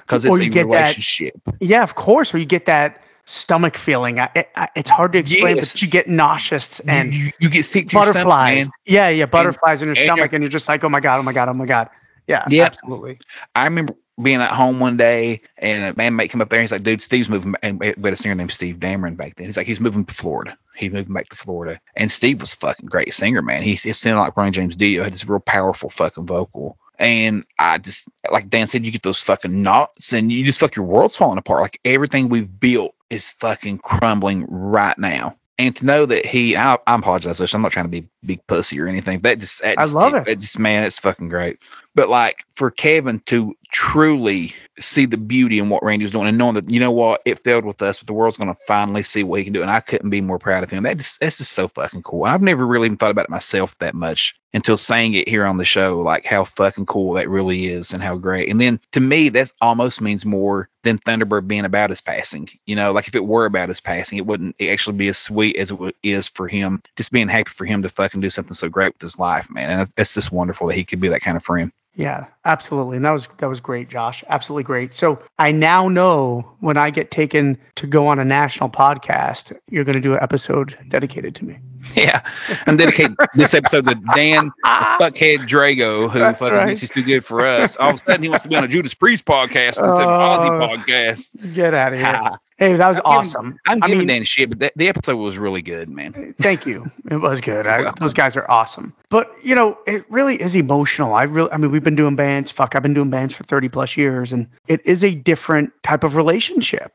because 0.00 0.24
it's 0.24 0.34
Or 0.34 0.40
a 0.40 0.44
you 0.44 0.50
get 0.50 0.68
that- 0.68 0.74
relationship. 0.80 1.34
yeah, 1.60 1.84
of 1.84 1.94
course. 1.94 2.34
Or 2.34 2.38
you 2.38 2.44
get 2.44 2.66
that 2.66 3.00
stomach 3.28 3.76
feeling. 3.76 4.18
I, 4.18 4.28
I, 4.56 4.68
it's 4.74 4.90
hard 4.90 5.12
to 5.12 5.18
explain, 5.18 5.56
Yes. 5.56 5.74
but 5.74 5.82
you 5.82 5.88
get 5.88 6.08
nauseous 6.08 6.80
and 6.80 7.12
you, 7.14 7.30
you 7.40 7.50
get 7.50 7.64
sick 7.64 7.92
your 7.92 8.02
stomach, 8.02 8.14
butterflies. 8.14 8.68
yeah, 8.86 9.08
yeah, 9.10 9.26
butterflies 9.26 9.82
in 9.82 9.86
your 9.88 9.96
and 9.96 10.04
stomach, 10.04 10.32
and 10.32 10.42
you're 10.42 10.50
just 10.50 10.68
like, 10.68 10.82
oh 10.82 10.88
my 10.88 11.00
god, 11.00 11.18
oh 11.20 11.22
my 11.22 11.32
god, 11.32 11.48
oh 11.48 11.54
my 11.54 11.66
god. 11.66 11.88
Yeah, 12.26 12.44
Yeah. 12.48 12.64
absolutely. 12.64 13.18
I 13.54 13.64
remember 13.64 13.94
being 14.22 14.40
at 14.40 14.50
home 14.50 14.80
one 14.80 14.96
day 14.96 15.40
and 15.58 15.84
a 15.84 15.96
man 15.96 16.16
mate 16.16 16.28
come 16.28 16.40
up 16.40 16.48
there 16.48 16.58
and 16.58 16.64
he's 16.64 16.72
like, 16.72 16.82
dude, 16.82 17.00
Steve's 17.00 17.30
moving. 17.30 17.54
And 17.62 17.78
we 17.78 17.86
had 17.86 18.06
a 18.12 18.16
singer 18.16 18.34
named 18.34 18.50
Steve 18.50 18.78
Dameron 18.78 19.16
back 19.16 19.36
then. 19.36 19.46
He's 19.46 19.56
like, 19.56 19.66
he's 19.68 19.80
moving 19.80 20.04
to 20.04 20.12
Florida. 20.14 20.56
He's 20.74 20.90
moving 20.92 21.12
back 21.14 21.28
to 21.28 21.36
Florida. 21.36 21.80
And 21.96 22.10
Steve 22.10 22.40
was 22.40 22.52
a 22.52 22.56
fucking 22.56 22.86
great 22.88 23.14
singer, 23.14 23.42
man. 23.42 23.62
He, 23.62 23.70
he 23.76 23.92
sounded 23.92 24.20
like 24.20 24.36
Ronnie 24.36 24.50
James 24.50 24.74
Dio, 24.74 25.04
had 25.04 25.12
this 25.12 25.26
real 25.28 25.38
powerful 25.40 25.88
fucking 25.88 26.26
vocal. 26.26 26.76
And 26.98 27.44
I 27.60 27.78
just, 27.78 28.08
like 28.32 28.50
Dan 28.50 28.66
said, 28.66 28.84
you 28.84 28.90
get 28.90 29.04
those 29.04 29.22
fucking 29.22 29.62
knots 29.62 30.12
and 30.12 30.32
you 30.32 30.44
just 30.44 30.58
fuck 30.58 30.74
your 30.74 30.84
world's 30.84 31.16
falling 31.16 31.38
apart. 31.38 31.62
Like 31.62 31.80
everything 31.84 32.28
we've 32.28 32.58
built 32.58 32.94
is 33.10 33.30
fucking 33.30 33.78
crumbling 33.78 34.46
right 34.48 34.98
now. 34.98 35.36
And 35.60 35.74
to 35.76 35.86
know 35.86 36.06
that 36.06 36.24
he, 36.24 36.56
I, 36.56 36.78
I 36.86 36.94
apologize, 36.94 37.40
I'm 37.52 37.62
not 37.62 37.72
trying 37.72 37.86
to 37.86 37.90
be 37.90 38.08
big 38.24 38.46
pussy 38.46 38.80
or 38.80 38.86
anything. 38.86 39.20
That 39.20 39.40
just, 39.40 39.60
that 39.62 39.76
I 39.76 39.82
just 39.82 39.94
love 39.94 40.14
it. 40.14 40.24
That 40.26 40.38
just, 40.38 40.58
man, 40.58 40.84
it's 40.84 41.00
fucking 41.00 41.28
great. 41.28 41.58
But 41.94 42.08
like 42.08 42.44
for 42.48 42.70
Kevin 42.70 43.20
to 43.26 43.54
truly 43.70 44.54
see 44.78 45.04
the 45.04 45.16
beauty 45.16 45.58
in 45.58 45.68
what 45.68 45.82
Randy 45.82 46.04
was 46.04 46.12
doing 46.12 46.28
and 46.28 46.38
knowing 46.38 46.54
that, 46.54 46.70
you 46.70 46.80
know 46.80 46.92
what, 46.92 47.20
it 47.24 47.38
failed 47.40 47.64
with 47.64 47.82
us, 47.82 47.98
but 47.98 48.06
the 48.06 48.12
world's 48.12 48.36
going 48.36 48.52
to 48.52 48.60
finally 48.66 49.02
see 49.02 49.24
what 49.24 49.40
he 49.40 49.44
can 49.44 49.52
do. 49.52 49.62
And 49.62 49.70
I 49.70 49.80
couldn't 49.80 50.10
be 50.10 50.20
more 50.20 50.38
proud 50.38 50.62
of 50.62 50.70
him. 50.70 50.84
That 50.84 50.98
just, 50.98 51.20
that's 51.20 51.38
just 51.38 51.52
so 51.52 51.66
fucking 51.68 52.02
cool. 52.02 52.24
I've 52.24 52.42
never 52.42 52.66
really 52.66 52.86
even 52.86 52.96
thought 52.96 53.10
about 53.10 53.24
it 53.24 53.30
myself 53.30 53.76
that 53.78 53.94
much 53.94 54.38
until 54.54 54.76
saying 54.76 55.14
it 55.14 55.28
here 55.28 55.44
on 55.44 55.58
the 55.58 55.64
show, 55.64 55.98
like 55.98 56.24
how 56.24 56.44
fucking 56.44 56.86
cool 56.86 57.12
that 57.14 57.28
really 57.28 57.66
is 57.66 57.92
and 57.92 58.02
how 58.02 58.16
great. 58.16 58.48
And 58.48 58.60
then 58.60 58.80
to 58.92 59.00
me, 59.00 59.28
that 59.30 59.52
almost 59.60 60.00
means 60.00 60.24
more 60.24 60.68
than 60.84 60.98
Thunderbird 60.98 61.46
being 61.46 61.66
about 61.66 61.90
his 61.90 62.00
passing. 62.00 62.48
You 62.66 62.76
know, 62.76 62.92
like 62.92 63.08
if 63.08 63.14
it 63.14 63.26
were 63.26 63.44
about 63.44 63.68
his 63.68 63.80
passing, 63.80 64.18
it 64.18 64.26
wouldn't 64.26 64.56
actually 64.62 64.96
be 64.96 65.08
as 65.08 65.18
sweet 65.18 65.56
as 65.56 65.70
it 65.70 65.96
is 66.02 66.28
for 66.28 66.48
him, 66.48 66.82
just 66.96 67.12
being 67.12 67.28
happy 67.28 67.50
for 67.50 67.66
him 67.66 67.82
to 67.82 67.88
fucking 67.90 68.20
do 68.20 68.30
something 68.30 68.54
so 68.54 68.68
great 68.68 68.94
with 68.94 69.02
his 69.02 69.18
life, 69.18 69.50
man. 69.50 69.70
And 69.70 69.90
that's 69.96 70.14
just 70.14 70.32
wonderful 70.32 70.68
that 70.68 70.76
he 70.76 70.84
could 70.84 71.00
be 71.00 71.08
that 71.08 71.20
kind 71.20 71.36
of 71.36 71.44
friend. 71.44 71.70
Yeah, 71.98 72.26
absolutely. 72.44 72.96
And 72.96 73.04
that 73.04 73.10
was 73.10 73.26
that 73.38 73.48
was 73.48 73.60
great, 73.60 73.88
Josh. 73.88 74.22
Absolutely 74.28 74.62
great. 74.62 74.94
So 74.94 75.18
I 75.40 75.50
now 75.50 75.88
know 75.88 76.48
when 76.60 76.76
I 76.76 76.90
get 76.90 77.10
taken 77.10 77.56
to 77.76 77.86
go 77.86 78.06
on 78.06 78.18
a 78.18 78.24
national 78.24 78.68
podcast, 78.70 79.56
you're 79.70 79.84
going 79.84 79.94
to 79.94 80.00
do 80.00 80.14
an 80.14 80.18
episode 80.22 80.76
dedicated 80.88 81.34
to 81.36 81.44
me. 81.44 81.58
Yeah, 81.94 82.20
I'm 82.66 82.76
dedicating 82.76 83.16
this 83.34 83.54
episode 83.54 83.86
to 83.86 83.94
Dan 84.14 84.50
fuckhead 84.66 85.46
Drago, 85.48 86.10
who 86.10 86.18
That's 86.18 86.38
fucking 86.38 86.54
right. 86.54 86.66
thinks 86.66 86.80
he's 86.82 86.90
too 86.90 87.02
good 87.04 87.24
for 87.24 87.40
us. 87.46 87.76
All 87.78 87.88
of 87.90 87.94
a 87.94 87.98
sudden, 87.98 88.22
he 88.22 88.28
wants 88.28 88.42
to 88.42 88.50
be 88.50 88.56
on 88.56 88.64
a 88.64 88.68
Judas 88.68 88.92
Priest 88.94 89.24
podcast 89.24 89.80
instead 89.82 89.84
of 89.84 90.00
Oh. 90.00 90.68
Ozzy 90.68 90.84
podcast. 90.84 91.54
Get 91.54 91.72
out 91.74 91.92
of 91.94 91.98
here. 92.00 92.30
Hey, 92.58 92.74
that 92.74 92.88
was 92.88 92.96
I'm 92.98 93.02
giving- 93.04 93.06
awesome. 93.06 93.58
I'm 93.68 93.82
I 93.82 93.86
giving 93.86 93.98
mean- 94.00 94.08
Dan 94.08 94.24
shit, 94.24 94.48
but 94.50 94.58
that, 94.58 94.72
the 94.74 94.88
episode 94.88 95.16
was 95.16 95.38
really 95.38 95.62
good, 95.62 95.88
man. 95.88 96.12
Eh, 96.16 96.32
thank 96.40 96.66
you. 96.66 96.84
It 97.10 97.18
was 97.22 97.40
good. 97.40 97.66
I, 97.68 97.90
those 98.00 98.12
guys 98.12 98.36
are 98.36 98.50
awesome. 98.50 98.92
But 99.08 99.32
you 99.42 99.54
know, 99.54 99.78
it 99.86 100.04
really 100.10 100.34
is 100.42 100.56
emotional. 100.56 101.14
I 101.14 101.22
really, 101.22 101.50
I 101.52 101.56
mean, 101.56 101.70
we've 101.70 101.84
been 101.84 101.94
doing 101.96 102.16
bands. 102.16 102.50
Fuck, 102.50 102.74
I've 102.74 102.82
been 102.82 102.94
doing 102.94 103.10
bands 103.10 103.34
for 103.34 103.44
thirty 103.44 103.68
plus 103.68 103.96
years, 103.96 104.32
and 104.32 104.46
it 104.66 104.84
is 104.84 105.04
a 105.04 105.14
different 105.14 105.72
type 105.84 106.02
of 106.04 106.16
relationship. 106.16 106.47